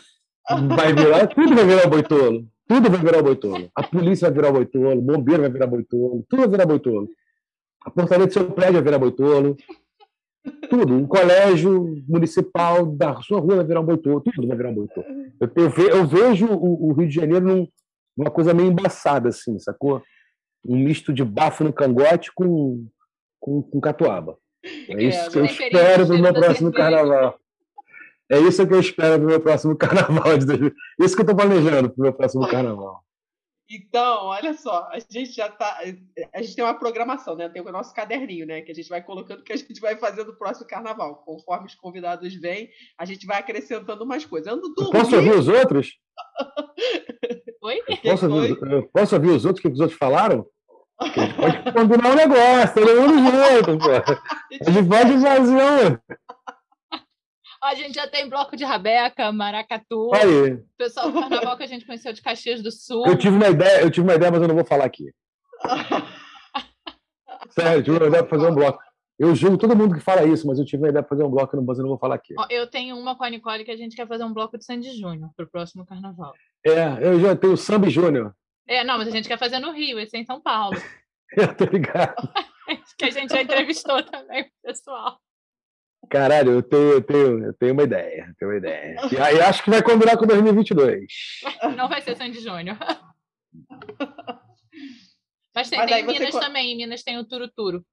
Vai 0.76 0.94
virar, 0.94 1.28
tudo 1.28 1.56
vai 1.56 1.66
virar 1.66 1.88
boitolo. 1.88 2.48
Tudo 2.68 2.90
vai 2.90 3.00
virar 3.00 3.22
boitolo. 3.22 3.70
A 3.76 3.84
polícia 3.84 4.28
vai 4.30 4.36
virar 4.36 4.52
boitolo, 4.52 4.98
o 5.00 5.02
bombeiro 5.02 5.42
vai 5.44 5.52
virar 5.52 5.68
boitolo, 5.68 6.26
tudo 6.30 6.40
vai 6.42 6.50
virar 6.50 6.66
boitolo. 6.66 7.10
A 7.86 7.90
portaria 7.92 8.28
do 8.28 8.34
seu 8.34 8.52
prédio 8.52 8.74
vai 8.74 8.84
virar 8.84 9.00
boitolo. 9.00 9.56
Tudo. 10.70 11.02
O 11.04 11.08
colégio 11.08 12.04
municipal 12.08 12.86
da 12.86 13.22
sua 13.22 13.40
rua 13.40 13.58
vai 13.58 13.66
virar 13.66 13.82
um 13.82 13.86
boitolo, 13.86 14.22
tudo 14.22 14.48
vai 14.48 14.56
virar 14.58 14.70
um 14.70 14.76
boitolo. 14.76 15.06
Eu, 15.40 15.50
eu 15.56 15.70
ve- 15.70 15.92
eu 15.92 16.06
vejo 16.08 16.46
o, 16.48 16.90
o 16.90 16.94
Rio 16.94 17.08
de 17.08 17.16
Janeiro 17.16 17.46
num- 17.46 17.68
numa 18.18 18.32
coisa 18.32 18.54
meio 18.54 18.70
embaçada, 18.72 19.30
assim, 19.30 19.60
sacou? 19.60 20.02
Um 20.66 20.76
misto 20.78 21.14
de 21.14 21.24
bafo 21.24 21.64
no 21.64 21.72
cangote 21.74 22.32
com, 22.34 22.86
com, 23.40 23.62
com 23.62 23.80
catuaba. 23.80 24.38
É 24.64 25.04
isso 25.04 25.32
que 25.32 25.38
eu 25.38 25.46
espero 25.46 25.72
pro 25.72 25.80
cheiro 26.08 26.24
meu 26.24 26.34
próximo 26.34 26.72
carnaval. 26.74 27.40
É 28.30 28.40
isso 28.40 28.68
que 28.68 28.74
eu 28.74 28.80
espero 28.80 29.20
pro 29.20 29.28
meu 29.28 29.40
próximo 29.40 29.76
carnaval. 29.78 30.38
de 30.38 30.46
2000. 30.46 30.72
Isso 31.02 31.16
que 31.16 31.22
eu 31.22 31.26
tô 31.26 31.36
planejando 31.36 31.90
pro 31.90 32.04
meu 32.04 32.14
próximo 32.14 32.48
carnaval. 32.48 33.04
Então, 33.70 34.28
olha 34.28 34.54
só, 34.54 34.88
a 34.90 34.98
gente 34.98 35.34
já 35.34 35.50
tá. 35.50 35.78
A 36.34 36.42
gente 36.42 36.56
tem 36.56 36.64
uma 36.64 36.74
programação, 36.74 37.36
né? 37.36 37.50
Tem 37.50 37.62
o 37.62 37.72
nosso 37.72 37.94
caderninho, 37.94 38.46
né? 38.46 38.62
Que 38.62 38.72
a 38.72 38.76
gente 38.76 38.88
vai 38.88 39.04
colocando 39.04 39.42
o 39.42 39.44
que 39.44 39.52
a 39.52 39.58
gente 39.58 39.82
vai 39.82 39.98
fazer 39.98 40.24
no 40.24 40.38
próximo 40.38 40.68
carnaval. 40.68 41.18
Conforme 41.26 41.68
os 41.68 41.76
convidados 41.76 42.34
vêm, 42.36 42.70
a 42.98 43.04
gente 43.04 43.26
vai 43.26 43.40
acrescentando 43.40 44.06
umas 44.06 44.24
coisas. 44.24 44.52
Ando 44.52 44.74
Eu 44.78 44.90
Posso 44.90 45.16
ouvir 45.18 45.32
os 45.32 45.50
outros? 45.50 45.98
Oi? 47.62 47.82
Posso 48.04 48.32
ouvir, 48.32 48.58
eu 48.62 48.84
posso 48.88 49.16
ouvir 49.16 49.30
os 49.32 49.44
outros? 49.44 49.66
O 49.66 49.68
que 49.68 49.74
os 49.74 49.80
outros 49.82 50.00
falaram? 50.00 50.46
A 51.00 51.08
gente 51.08 51.36
pode 51.36 51.64
combinar 51.74 52.12
um 52.12 52.16
negócio, 52.16 52.74
todo 52.74 53.02
mundo 53.02 53.18
junto, 53.20 53.78
pô. 53.80 53.92
A 54.66 54.72
gente 54.72 54.88
pode 54.88 55.22
fazer 55.22 55.54
um. 55.54 56.18
A 57.64 57.74
gente 57.76 57.96
já 57.96 58.08
tem 58.08 58.30
bloco 58.30 58.56
de 58.56 58.64
rabeca, 58.64 59.32
maracatu. 59.32 60.12
Aí, 60.14 60.54
O 60.54 60.66
pessoal 60.78 61.12
do 61.12 61.20
carnaval 61.20 61.58
que 61.58 61.64
a 61.64 61.68
gente 61.68 61.86
conheceu 61.86 62.14
de 62.14 62.22
Caxias 62.22 62.62
do 62.62 62.72
Sul. 62.72 63.06
eu 63.08 63.18
tive 63.18 63.36
uma 63.36 63.50
ideia, 63.50 63.82
eu 63.82 63.90
tive 63.92 64.08
uma 64.08 64.16
ideia, 64.16 64.32
mas 64.32 64.42
eu 64.42 64.48
não 64.48 64.56
vou 64.56 64.66
falar 64.66 64.86
aqui. 64.86 65.06
Sério, 67.50 67.80
eu 67.80 67.84
tive 67.84 67.98
uma 67.98 68.08
ideia 68.08 68.24
para 68.24 68.38
fazer 68.38 68.52
um 68.52 68.56
bloco. 68.56 68.80
Eu 69.20 69.34
julgo 69.34 69.58
todo 69.58 69.76
mundo 69.76 69.96
que 69.96 70.02
fala 70.02 70.24
isso, 70.26 70.46
mas 70.46 70.60
eu 70.60 70.66
tive 70.66 70.84
uma 70.84 70.90
ideia 70.90 71.02
para 71.02 71.10
fazer 71.10 71.24
um 71.24 71.30
bloco, 71.32 71.60
mas 71.64 71.80
eu 71.80 71.84
não 71.84 71.90
vou 71.90 71.98
falar 71.98 72.16
aqui. 72.16 72.36
Ó, 72.38 72.46
Eu 72.52 72.68
tenho 72.68 72.96
uma 72.96 73.16
com 73.18 73.24
a 73.24 73.30
Nicole 73.30 73.66
que 73.66 73.72
a 73.72 73.78
gente 73.78 73.96
quer 73.96 74.08
fazer 74.08 74.24
um 74.24 74.34
bloco 74.34 74.58
de 74.58 74.64
Sandy 74.64 74.96
Júnior 74.96 75.32
pro 75.36 75.50
próximo 75.50 75.86
carnaval. 75.86 76.34
É, 76.64 77.00
eu 77.02 77.20
já 77.20 77.36
tenho 77.36 77.54
o 77.54 77.58
Samba 77.58 77.90
Júnior. 77.90 78.36
É, 78.68 78.84
não, 78.84 78.98
mas 78.98 79.08
a 79.08 79.12
gente 79.12 79.28
quer 79.28 79.40
fazer 79.40 79.58
no 79.60 79.72
Rio, 79.72 79.98
esse 80.00 80.16
é 80.16 80.20
em 80.20 80.26
São 80.26 80.40
Paulo. 80.42 80.78
Eu 81.36 81.54
tô 81.56 81.66
ligado. 81.66 82.16
Que 82.98 83.06
a 83.06 83.10
gente 83.10 83.32
já 83.32 83.42
entrevistou 83.42 84.04
também 84.04 84.42
o 84.44 84.46
pessoal. 84.62 85.18
Caralho, 86.10 86.52
eu 86.54 86.64
tenho, 86.64 86.92
eu 86.94 87.02
tenho, 87.02 87.44
eu 87.46 87.54
tenho 87.54 87.74
uma 87.74 87.84
ideia. 87.84 88.28
eu 88.30 88.36
Tenho 88.36 88.52
uma 88.52 88.58
ideia. 88.58 88.96
E 89.12 89.18
aí 89.18 89.42
acho 89.42 89.64
que 89.64 89.70
vai 89.70 89.82
combinar 89.84 90.16
com 90.18 90.26
2022. 90.26 91.06
Não 91.76 91.90
vai 91.90 92.02
ser 92.02 92.16
Sandy 92.16 92.40
Júnior. 92.40 92.78
Mas 95.54 95.70
tem, 95.70 95.80
Mas 95.80 95.90
tem 95.90 96.02
em 96.02 96.06
você 96.06 96.20
Minas 96.20 96.32
co- 96.32 96.40
também. 96.40 96.72
Em 96.74 96.78
Minas 96.78 97.04
tem 97.04 97.18
o 97.18 97.26
Turo 97.26 97.48
Turo. 97.50 97.84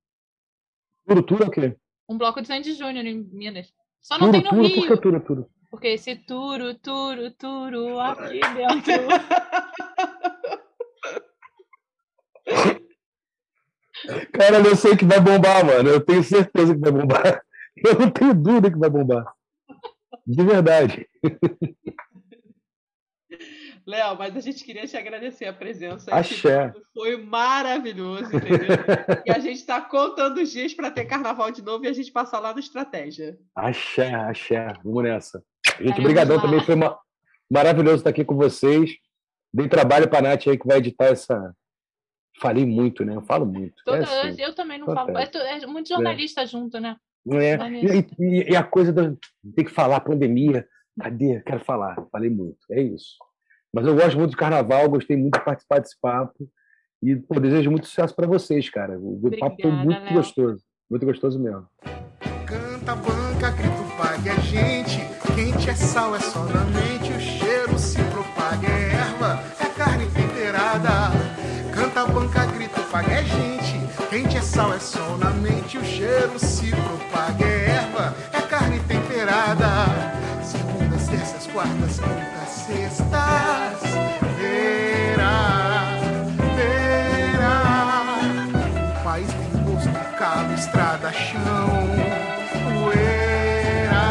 Tudo, 1.07 1.23
tudo 1.23 1.45
é 1.45 1.47
o 1.47 1.51
quê? 1.51 1.77
Um 2.09 2.19
bloco 2.19 2.41
de 2.43 2.47
Sandy 2.49 2.75
Júnior 2.75 3.05
em 3.07 3.23
Minas. 3.33 3.73
Só 4.03 4.19
não 4.19 4.31
tem 4.31 4.43
no 4.43 4.51
tudo, 4.51 4.63
por 4.63 4.71
que 4.71 4.81
Rio. 4.89 5.01
tudo, 5.01 5.21
tudo? 5.21 5.51
Porque 5.71 5.89
esse 5.89 6.15
Turo, 6.15 6.75
Turo, 6.75 7.31
Turo 7.33 7.99
aqui 7.99 8.39
dentro. 8.41 9.09
Cara, 14.33 14.59
eu 14.59 14.77
sei 14.77 14.97
que 14.97 15.05
vai 15.05 15.21
bombar, 15.21 15.65
mano. 15.65 15.89
Eu 15.89 16.01
tenho 16.01 16.23
certeza 16.23 16.75
que 16.75 16.81
vai 16.81 16.93
bombar. 16.93 17.43
Eu 17.85 17.99
não 17.99 18.11
tenho 18.11 18.35
dúvida 18.35 18.71
que 18.71 18.79
vai 18.79 18.91
bombar. 18.91 19.25
De 20.27 20.43
verdade. 20.45 21.09
Léo, 23.87 24.17
mas 24.17 24.35
a 24.35 24.41
gente 24.41 24.65
queria 24.65 24.87
te 24.87 24.97
agradecer 24.97 25.45
a 25.45 25.53
presença. 25.53 26.11
Esse 26.19 26.35
Axé. 26.49 26.73
Foi 26.95 27.19
maravilhoso, 27.19 28.25
entendeu? 28.35 28.69
e 29.27 29.31
a 29.31 29.39
gente 29.39 29.59
está 29.59 29.79
contando 29.81 30.39
os 30.39 30.51
dias 30.51 30.73
para 30.73 30.91
ter 30.91 31.05
carnaval 31.05 31.51
de 31.51 31.61
novo 31.61 31.85
e 31.85 31.89
a 31.89 31.93
gente 31.93 32.11
passar 32.11 32.39
lá 32.41 32.55
no 32.55 32.61
Estratégia. 32.61 33.39
Axé, 33.55 34.15
axé. 34.15 34.73
Vamos 34.83 35.03
nessa. 35.03 35.45
Gente, 35.79 36.01
obrigadão 36.01 36.41
também. 36.41 36.61
Foi 36.65 36.77
ma- 36.77 36.99
maravilhoso 37.51 37.97
estar 37.97 38.11
aqui 38.11 38.25
com 38.25 38.37
vocês. 38.37 38.91
Dei 39.53 39.69
trabalho 39.69 40.09
pra 40.09 40.23
Nath 40.23 40.47
aí 40.47 40.57
que 40.59 40.67
vai 40.67 40.79
editar 40.79 41.07
essa. 41.07 41.55
Falei 42.41 42.65
muito, 42.65 43.05
né? 43.05 43.15
Eu 43.15 43.23
falo 43.23 43.45
muito. 43.45 43.75
É 43.81 43.85
Toda- 43.85 44.29
assim. 44.29 44.41
eu 44.43 44.55
também 44.55 44.79
não 44.79 44.87
falo. 44.87 45.11
É, 45.19 45.25
acontece. 45.25 45.65
é 45.65 45.67
muito 45.67 45.89
jornalista 45.91 46.47
junto, 46.47 46.81
né? 46.81 46.97
Não 47.25 47.39
é? 47.41 47.57
Maneiro. 47.57 47.95
E, 47.95 48.07
e- 48.19 48.51
e 48.53 48.57
a 48.57 48.63
coisa 48.63 48.93
da 48.93 49.13
ter 49.57 49.65
que 49.65 49.71
falar 49.71 50.01
pandemia. 50.01 50.67
Cadê? 51.01 51.41
Quero 51.41 51.65
falar. 51.65 51.97
Falei 52.13 52.31
muito. 52.31 52.59
É 52.71 52.81
isso. 52.81 53.17
Mas 53.73 53.87
eu 53.87 53.95
gosto 53.97 54.17
muito 54.17 54.31
do 54.33 54.37
carnaval, 54.37 54.89
gostei 54.89 55.17
muito 55.17 55.39
de 55.39 55.45
participar 55.45 55.81
desse 55.81 55.99
papo. 56.01 56.49
E 57.03 57.17
pô, 57.17 57.41
desejo 57.41 57.71
muito 57.71 57.87
sucesso 57.89 58.15
para 58.15 58.27
vocês, 58.27 58.71
cara. 58.71 58.99
O 58.99 59.17
o 59.27 59.39
papo 59.39 59.57
foi 59.61 59.71
Obrigada, 59.71 59.85
muito 59.85 60.05
Léo. 60.05 60.15
gostoso. 60.15 60.63
Muito 60.89 61.05
gostoso 61.07 61.41
mesmo. 61.41 61.67
Canta, 62.47 62.95
banca, 62.95 63.51
grito, 63.51 63.97
pague 63.99 64.29
a 64.31 64.35
gente. 64.37 64.99
Quente 65.35 65.69
é 65.69 65.75
sal, 65.75 66.15
é 66.15 66.21
só 66.21 66.45
na 66.45 66.65
mente. 66.67 67.11
O 67.13 67.21
cheiro 67.21 67.44
sal, 74.55 74.73
é 74.73 74.79
sol 74.79 75.19
na 75.19 75.31
mente. 75.31 75.77
O 75.77 75.85
cheiro 75.85 76.39
se 76.39 76.71
propaga, 76.71 77.45
é 77.45 77.71
erva, 77.71 78.17
é 78.33 78.41
carne 78.43 78.79
temperada. 78.81 79.69
Segundas, 80.45 81.09
terças, 81.09 81.47
quartas, 81.49 81.99
quintas, 81.99 82.49
sextas. 82.49 83.81
Verá, 84.39 85.99
verá. 86.57 88.05
O 89.01 89.05
país 89.05 89.29
tem 89.33 89.65
gosto, 89.65 90.17
calo, 90.17 90.55
estrada, 90.55 91.13
chão. 91.13 91.43
Poeira, 92.81 94.05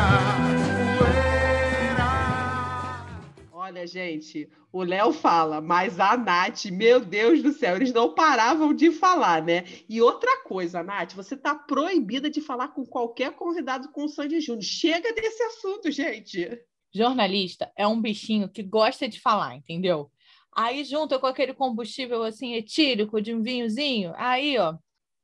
Olha, 3.53 3.88
gente, 3.88 4.49
o 4.73 4.81
Léo 4.81 5.13
fala, 5.13 5.61
mas 5.61 5.99
a 5.99 6.17
Nath, 6.17 6.65
meu 6.65 6.99
Deus 6.99 7.43
do 7.43 7.53
céu, 7.53 7.75
eles 7.75 7.93
não 7.93 8.15
paravam 8.15 8.73
de 8.73 8.91
falar, 8.91 9.39
né? 9.43 9.65
E 9.87 10.01
outra 10.01 10.43
coisa, 10.43 10.81
Nath, 10.81 11.13
você 11.13 11.37
tá 11.37 11.53
proibida 11.53 12.27
de 12.27 12.41
falar 12.41 12.69
com 12.69 12.83
qualquer 12.83 13.33
convidado 13.33 13.91
com 13.91 14.05
o 14.05 14.09
Sandy 14.09 14.41
Júnior. 14.41 14.63
Chega 14.63 15.13
desse 15.13 15.43
assunto, 15.43 15.91
gente. 15.91 16.59
Jornalista 16.91 17.71
é 17.77 17.87
um 17.87 18.01
bichinho 18.01 18.49
que 18.49 18.63
gosta 18.63 19.07
de 19.07 19.21
falar, 19.21 19.55
entendeu? 19.55 20.09
Aí 20.51 20.83
junto 20.83 21.19
com 21.19 21.27
aquele 21.27 21.53
combustível 21.53 22.23
assim 22.23 22.55
etílico 22.55 23.21
de 23.21 23.31
um 23.31 23.43
vinhozinho, 23.43 24.11
aí 24.15 24.57
ó, 24.57 24.75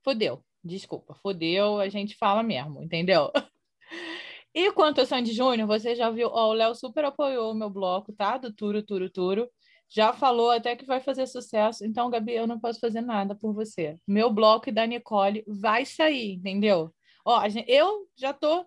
fodeu. 0.03 0.43
Desculpa, 0.63 1.15
fodeu, 1.15 1.79
a 1.79 1.89
gente 1.89 2.15
fala 2.15 2.43
mesmo, 2.43 2.83
entendeu? 2.83 3.31
E 4.61 4.73
quanto 4.73 4.99
ao 4.99 5.05
Sandy 5.05 5.31
Júnior, 5.31 5.65
você 5.65 5.95
já 5.95 6.09
viu, 6.09 6.27
ó, 6.27 6.49
o 6.49 6.53
Léo 6.53 6.75
super 6.75 7.05
apoiou 7.05 7.53
o 7.53 7.55
meu 7.55 7.69
bloco, 7.69 8.11
tá? 8.11 8.37
Do 8.37 8.51
Turo, 8.51 8.83
Turo, 8.83 9.09
Turo. 9.09 9.49
Já 9.87 10.11
falou 10.11 10.51
até 10.51 10.75
que 10.75 10.85
vai 10.85 10.99
fazer 10.99 11.27
sucesso. 11.27 11.85
Então, 11.85 12.09
Gabi, 12.09 12.33
eu 12.33 12.45
não 12.45 12.59
posso 12.59 12.77
fazer 12.77 12.99
nada 12.99 13.33
por 13.33 13.53
você. 13.53 13.95
Meu 14.05 14.29
bloco 14.29 14.67
e 14.67 14.73
da 14.73 14.85
Nicole 14.85 15.45
vai 15.47 15.85
sair, 15.85 16.33
entendeu? 16.33 16.93
Ó, 17.23 17.41
eu 17.67 18.05
já 18.17 18.33
tô 18.33 18.65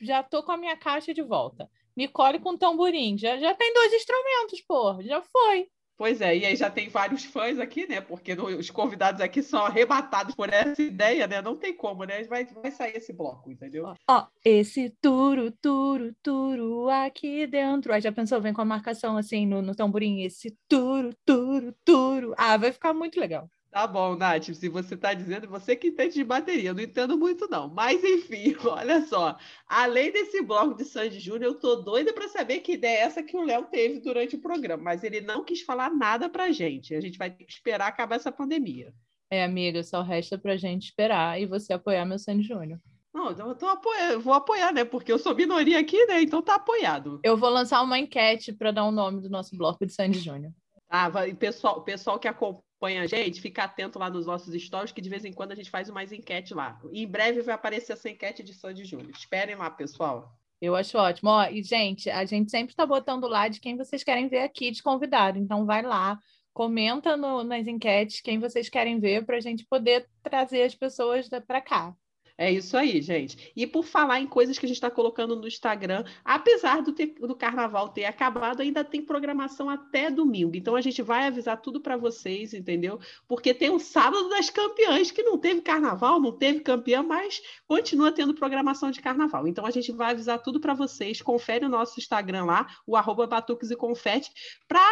já 0.00 0.22
tô 0.22 0.42
com 0.42 0.52
a 0.52 0.56
minha 0.56 0.74
caixa 0.74 1.12
de 1.12 1.22
volta. 1.22 1.70
Nicole 1.94 2.38
com 2.38 2.56
tamborim. 2.56 3.18
Já, 3.18 3.36
já 3.36 3.54
tem 3.54 3.74
dois 3.74 3.92
instrumentos, 3.92 4.62
pô. 4.62 5.02
Já 5.02 5.20
foi. 5.20 5.68
Pois 5.96 6.20
é, 6.20 6.36
e 6.36 6.44
aí 6.44 6.54
já 6.54 6.70
tem 6.70 6.90
vários 6.90 7.24
fãs 7.24 7.58
aqui, 7.58 7.86
né? 7.86 8.02
Porque 8.02 8.34
no, 8.34 8.44
os 8.46 8.70
convidados 8.70 9.20
aqui 9.20 9.42
são 9.42 9.64
arrebatados 9.64 10.34
por 10.34 10.52
essa 10.52 10.82
ideia, 10.82 11.26
né? 11.26 11.40
Não 11.40 11.56
tem 11.56 11.74
como, 11.74 12.04
né? 12.04 12.22
Vai, 12.24 12.44
vai 12.44 12.70
sair 12.70 12.96
esse 12.96 13.14
bloco, 13.14 13.50
entendeu? 13.50 13.94
Ó, 14.08 14.26
esse 14.44 14.90
turo, 15.00 15.50
turo, 15.50 16.14
turo 16.22 16.90
aqui 16.90 17.46
dentro. 17.46 17.94
Aí 17.94 18.02
já 18.02 18.12
pensou, 18.12 18.42
vem 18.42 18.52
com 18.52 18.60
a 18.60 18.64
marcação 18.64 19.16
assim 19.16 19.46
no, 19.46 19.62
no 19.62 19.74
tamborim, 19.74 20.20
esse 20.20 20.54
turo, 20.68 21.14
turo, 21.24 21.74
turo. 21.82 22.34
Ah, 22.36 22.58
vai 22.58 22.72
ficar 22.72 22.92
muito 22.92 23.18
legal. 23.18 23.48
Tá 23.76 23.86
bom, 23.86 24.16
Nath, 24.16 24.54
se 24.54 24.70
você 24.70 24.94
está 24.94 25.12
dizendo, 25.12 25.46
você 25.48 25.76
que 25.76 25.88
entende 25.88 26.14
de 26.14 26.24
bateria, 26.24 26.70
eu 26.70 26.74
não 26.74 26.82
entendo 26.82 27.18
muito 27.18 27.46
não. 27.50 27.68
Mas 27.68 28.02
enfim, 28.02 28.56
olha 28.64 29.02
só, 29.02 29.36
além 29.68 30.10
desse 30.10 30.40
bloco 30.40 30.74
de 30.74 30.82
Sandy 30.82 31.20
Júnior, 31.20 31.52
eu 31.52 31.54
tô 31.58 31.76
doida 31.76 32.10
para 32.10 32.26
saber 32.26 32.60
que 32.60 32.72
ideia 32.72 33.00
é 33.00 33.02
essa 33.02 33.22
que 33.22 33.36
o 33.36 33.44
Léo 33.44 33.64
teve 33.64 34.00
durante 34.00 34.34
o 34.34 34.40
programa, 34.40 34.82
mas 34.82 35.04
ele 35.04 35.20
não 35.20 35.44
quis 35.44 35.60
falar 35.60 35.94
nada 35.94 36.26
pra 36.26 36.50
gente. 36.50 36.94
A 36.94 37.02
gente 37.02 37.18
vai 37.18 37.30
ter 37.30 37.44
que 37.44 37.52
esperar 37.52 37.88
acabar 37.88 38.16
essa 38.16 38.32
pandemia. 38.32 38.94
É, 39.30 39.44
amiga, 39.44 39.82
só 39.82 40.00
resta 40.00 40.38
pra 40.38 40.56
gente 40.56 40.84
esperar 40.84 41.38
e 41.38 41.44
você 41.44 41.74
apoiar 41.74 42.06
meu 42.06 42.18
Sandy 42.18 42.44
Júnior. 42.44 42.80
Não, 43.12 43.30
eu 43.30 43.54
tô 43.54 43.66
apoiando, 43.66 44.20
vou 44.20 44.32
apoiar, 44.32 44.72
né? 44.72 44.86
Porque 44.86 45.12
eu 45.12 45.18
sou 45.18 45.34
minoria 45.34 45.78
aqui, 45.78 46.02
né? 46.06 46.22
Então 46.22 46.40
tá 46.40 46.54
apoiado. 46.54 47.20
Eu 47.22 47.36
vou 47.36 47.50
lançar 47.50 47.82
uma 47.82 47.98
enquete 47.98 48.54
para 48.54 48.70
dar 48.70 48.84
o 48.84 48.88
um 48.88 48.92
nome 48.92 49.20
do 49.20 49.28
nosso 49.28 49.54
bloco 49.54 49.84
de 49.84 49.92
Sandy 49.92 50.18
Júnior. 50.18 50.50
Ah, 50.88 51.10
vai, 51.10 51.34
pessoal, 51.34 51.82
pessoal 51.82 52.18
que 52.18 52.28
acompanha 52.28 52.65
acompanha 52.76 53.02
a 53.02 53.06
gente, 53.06 53.40
fica 53.40 53.64
atento 53.64 53.98
lá 53.98 54.10
nos 54.10 54.26
nossos 54.26 54.54
stories, 54.62 54.92
que 54.92 55.00
de 55.00 55.08
vez 55.08 55.24
em 55.24 55.32
quando 55.32 55.52
a 55.52 55.54
gente 55.54 55.70
faz 55.70 55.88
mais 55.90 56.12
enquete 56.12 56.54
lá. 56.54 56.78
Em 56.92 57.06
breve 57.06 57.40
vai 57.40 57.54
aparecer 57.54 57.94
essa 57.94 58.08
enquete 58.08 58.42
de 58.42 58.54
Sandy 58.54 58.84
Júnior. 58.84 59.10
Esperem 59.10 59.56
lá, 59.56 59.70
pessoal. 59.70 60.32
Eu 60.60 60.76
acho 60.76 60.96
ótimo. 60.96 61.30
Ó, 61.30 61.44
e, 61.48 61.62
gente, 61.62 62.08
a 62.08 62.24
gente 62.24 62.50
sempre 62.50 62.72
está 62.72 62.86
botando 62.86 63.26
lá 63.26 63.48
de 63.48 63.60
quem 63.60 63.76
vocês 63.76 64.04
querem 64.04 64.28
ver 64.28 64.40
aqui 64.40 64.70
de 64.70 64.82
convidado. 64.82 65.38
Então, 65.38 65.66
vai 65.66 65.82
lá, 65.82 66.18
comenta 66.52 67.16
no, 67.16 67.42
nas 67.42 67.66
enquetes 67.66 68.20
quem 68.20 68.38
vocês 68.38 68.68
querem 68.68 68.98
ver 68.98 69.24
para 69.26 69.36
a 69.36 69.40
gente 69.40 69.66
poder 69.66 70.08
trazer 70.22 70.62
as 70.62 70.74
pessoas 70.74 71.28
para 71.46 71.60
cá. 71.60 71.94
É 72.38 72.52
isso 72.52 72.76
aí, 72.76 73.00
gente. 73.00 73.50
E 73.56 73.66
por 73.66 73.82
falar 73.82 74.20
em 74.20 74.26
coisas 74.26 74.58
que 74.58 74.66
a 74.66 74.68
gente 74.68 74.76
está 74.76 74.90
colocando 74.90 75.34
no 75.34 75.48
Instagram, 75.48 76.04
apesar 76.22 76.82
do, 76.82 76.92
ter, 76.92 77.14
do 77.14 77.34
carnaval 77.34 77.88
ter 77.88 78.04
acabado, 78.04 78.60
ainda 78.60 78.84
tem 78.84 79.00
programação 79.00 79.70
até 79.70 80.10
domingo. 80.10 80.54
Então 80.54 80.76
a 80.76 80.82
gente 80.82 81.00
vai 81.00 81.26
avisar 81.26 81.58
tudo 81.62 81.80
para 81.80 81.96
vocês, 81.96 82.52
entendeu? 82.52 83.00
Porque 83.26 83.54
tem 83.54 83.70
o 83.70 83.78
sábado 83.78 84.28
das 84.28 84.50
campeãs, 84.50 85.10
que 85.10 85.22
não 85.22 85.38
teve 85.38 85.62
carnaval, 85.62 86.20
não 86.20 86.32
teve 86.32 86.60
campeã, 86.60 87.02
mas 87.02 87.40
continua 87.66 88.12
tendo 88.12 88.34
programação 88.34 88.90
de 88.90 89.00
carnaval. 89.00 89.48
Então 89.48 89.64
a 89.64 89.70
gente 89.70 89.90
vai 89.90 90.10
avisar 90.10 90.38
tudo 90.42 90.60
para 90.60 90.74
vocês. 90.74 91.22
Confere 91.22 91.64
o 91.64 91.70
nosso 91.70 91.98
Instagram 91.98 92.44
lá, 92.44 92.66
o 92.86 92.96
arroba 92.96 93.26
Batuques 93.26 93.70
e 93.70 93.76
Confete, 93.76 94.30
para 94.68 94.86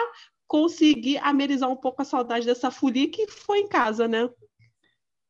conseguir 0.47 1.19
amenizar 1.19 1.71
um 1.71 1.77
pouco 1.77 2.01
a 2.01 2.05
saudade 2.07 2.47
dessa 2.47 2.71
folia 2.71 3.11
que 3.11 3.27
foi 3.27 3.59
em 3.61 3.69
casa, 3.69 4.09
né? 4.09 4.31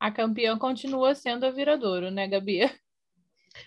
A 0.05 0.11
campeã 0.11 0.59
continua 0.59 1.15
sendo 1.15 1.47
a 1.47 1.51
Viradouro, 1.51 2.11
né, 2.11 2.29
Gabi? 2.29 2.71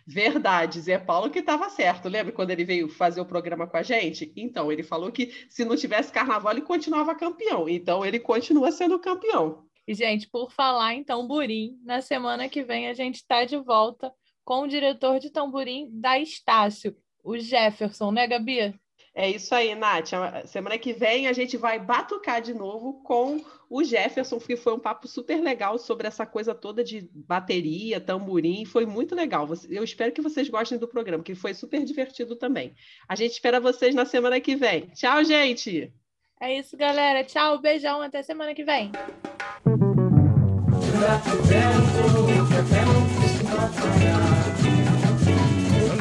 Verdade, 0.05 0.79
Zé 0.79 0.99
Paulo 0.99 1.31
que 1.31 1.39
estava 1.39 1.67
certo. 1.67 2.07
Lembra 2.07 2.31
quando 2.31 2.51
ele 2.51 2.63
veio 2.63 2.87
fazer 2.87 3.19
o 3.19 3.25
programa 3.25 3.65
com 3.65 3.75
a 3.75 3.81
gente? 3.81 4.31
Então, 4.35 4.71
ele 4.71 4.83
falou 4.83 5.11
que 5.11 5.33
se 5.49 5.65
não 5.65 5.75
tivesse 5.75 6.13
carnaval, 6.13 6.51
ele 6.51 6.61
continuava 6.61 7.15
campeão. 7.15 7.67
Então, 7.67 8.05
ele 8.05 8.19
continua 8.19 8.71
sendo 8.71 8.99
campeão. 8.99 9.65
E, 9.87 9.95
gente, 9.95 10.29
por 10.29 10.51
falar 10.51 10.93
em 10.93 11.03
tamborim, 11.03 11.79
na 11.83 12.03
semana 12.03 12.47
que 12.47 12.63
vem 12.63 12.87
a 12.87 12.93
gente 12.93 13.15
está 13.15 13.43
de 13.43 13.57
volta 13.57 14.13
com 14.45 14.61
o 14.61 14.67
diretor 14.67 15.19
de 15.19 15.31
tamborim 15.31 15.89
da 15.91 16.19
Estácio, 16.19 16.95
o 17.23 17.35
Jefferson, 17.39 18.11
né, 18.11 18.27
Gabi? 18.27 18.79
É 19.17 19.27
isso 19.27 19.55
aí, 19.55 19.73
Nath. 19.73 20.11
Semana 20.45 20.77
que 20.77 20.93
vem 20.93 21.27
a 21.27 21.33
gente 21.33 21.57
vai 21.57 21.79
batucar 21.79 22.39
de 22.39 22.53
novo 22.53 23.01
com 23.01 23.43
o 23.67 23.83
Jefferson, 23.83 24.39
que 24.39 24.55
foi 24.55 24.73
um 24.73 24.79
papo 24.79 25.07
super 25.07 25.41
legal 25.41 25.79
sobre 25.79 26.07
essa 26.07 26.23
coisa 26.23 26.53
toda 26.53 26.83
de 26.83 27.09
bateria, 27.15 27.99
tamborim. 27.99 28.63
Foi 28.63 28.85
muito 28.85 29.15
legal. 29.15 29.49
Eu 29.71 29.83
espero 29.83 30.11
que 30.11 30.21
vocês 30.21 30.47
gostem 30.47 30.77
do 30.77 30.87
programa, 30.87 31.23
que 31.23 31.33
foi 31.33 31.55
super 31.55 31.83
divertido 31.83 32.35
também. 32.35 32.75
A 33.09 33.15
gente 33.15 33.31
espera 33.31 33.59
vocês 33.59 33.95
na 33.95 34.05
semana 34.05 34.39
que 34.39 34.55
vem. 34.55 34.81
Tchau, 34.93 35.23
gente! 35.23 35.91
É 36.39 36.53
isso, 36.55 36.77
galera. 36.77 37.23
Tchau, 37.23 37.57
beijão. 37.57 38.03
Até 38.03 38.21
semana 38.21 38.53
que 38.53 38.63
vem 38.63 38.91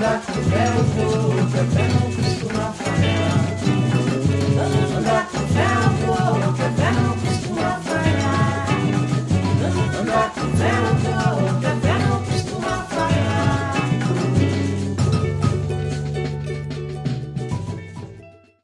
andar 0.06 0.20
de 0.20 0.40
ferro 0.50 0.84
vou, 0.94 1.32
até 1.42 1.82
não 1.88 2.06
fico 2.12 2.52
na 2.52 2.72
favela. 2.72 3.46
Andar 4.98 5.24
de 5.32 5.38
ferro 5.52 5.95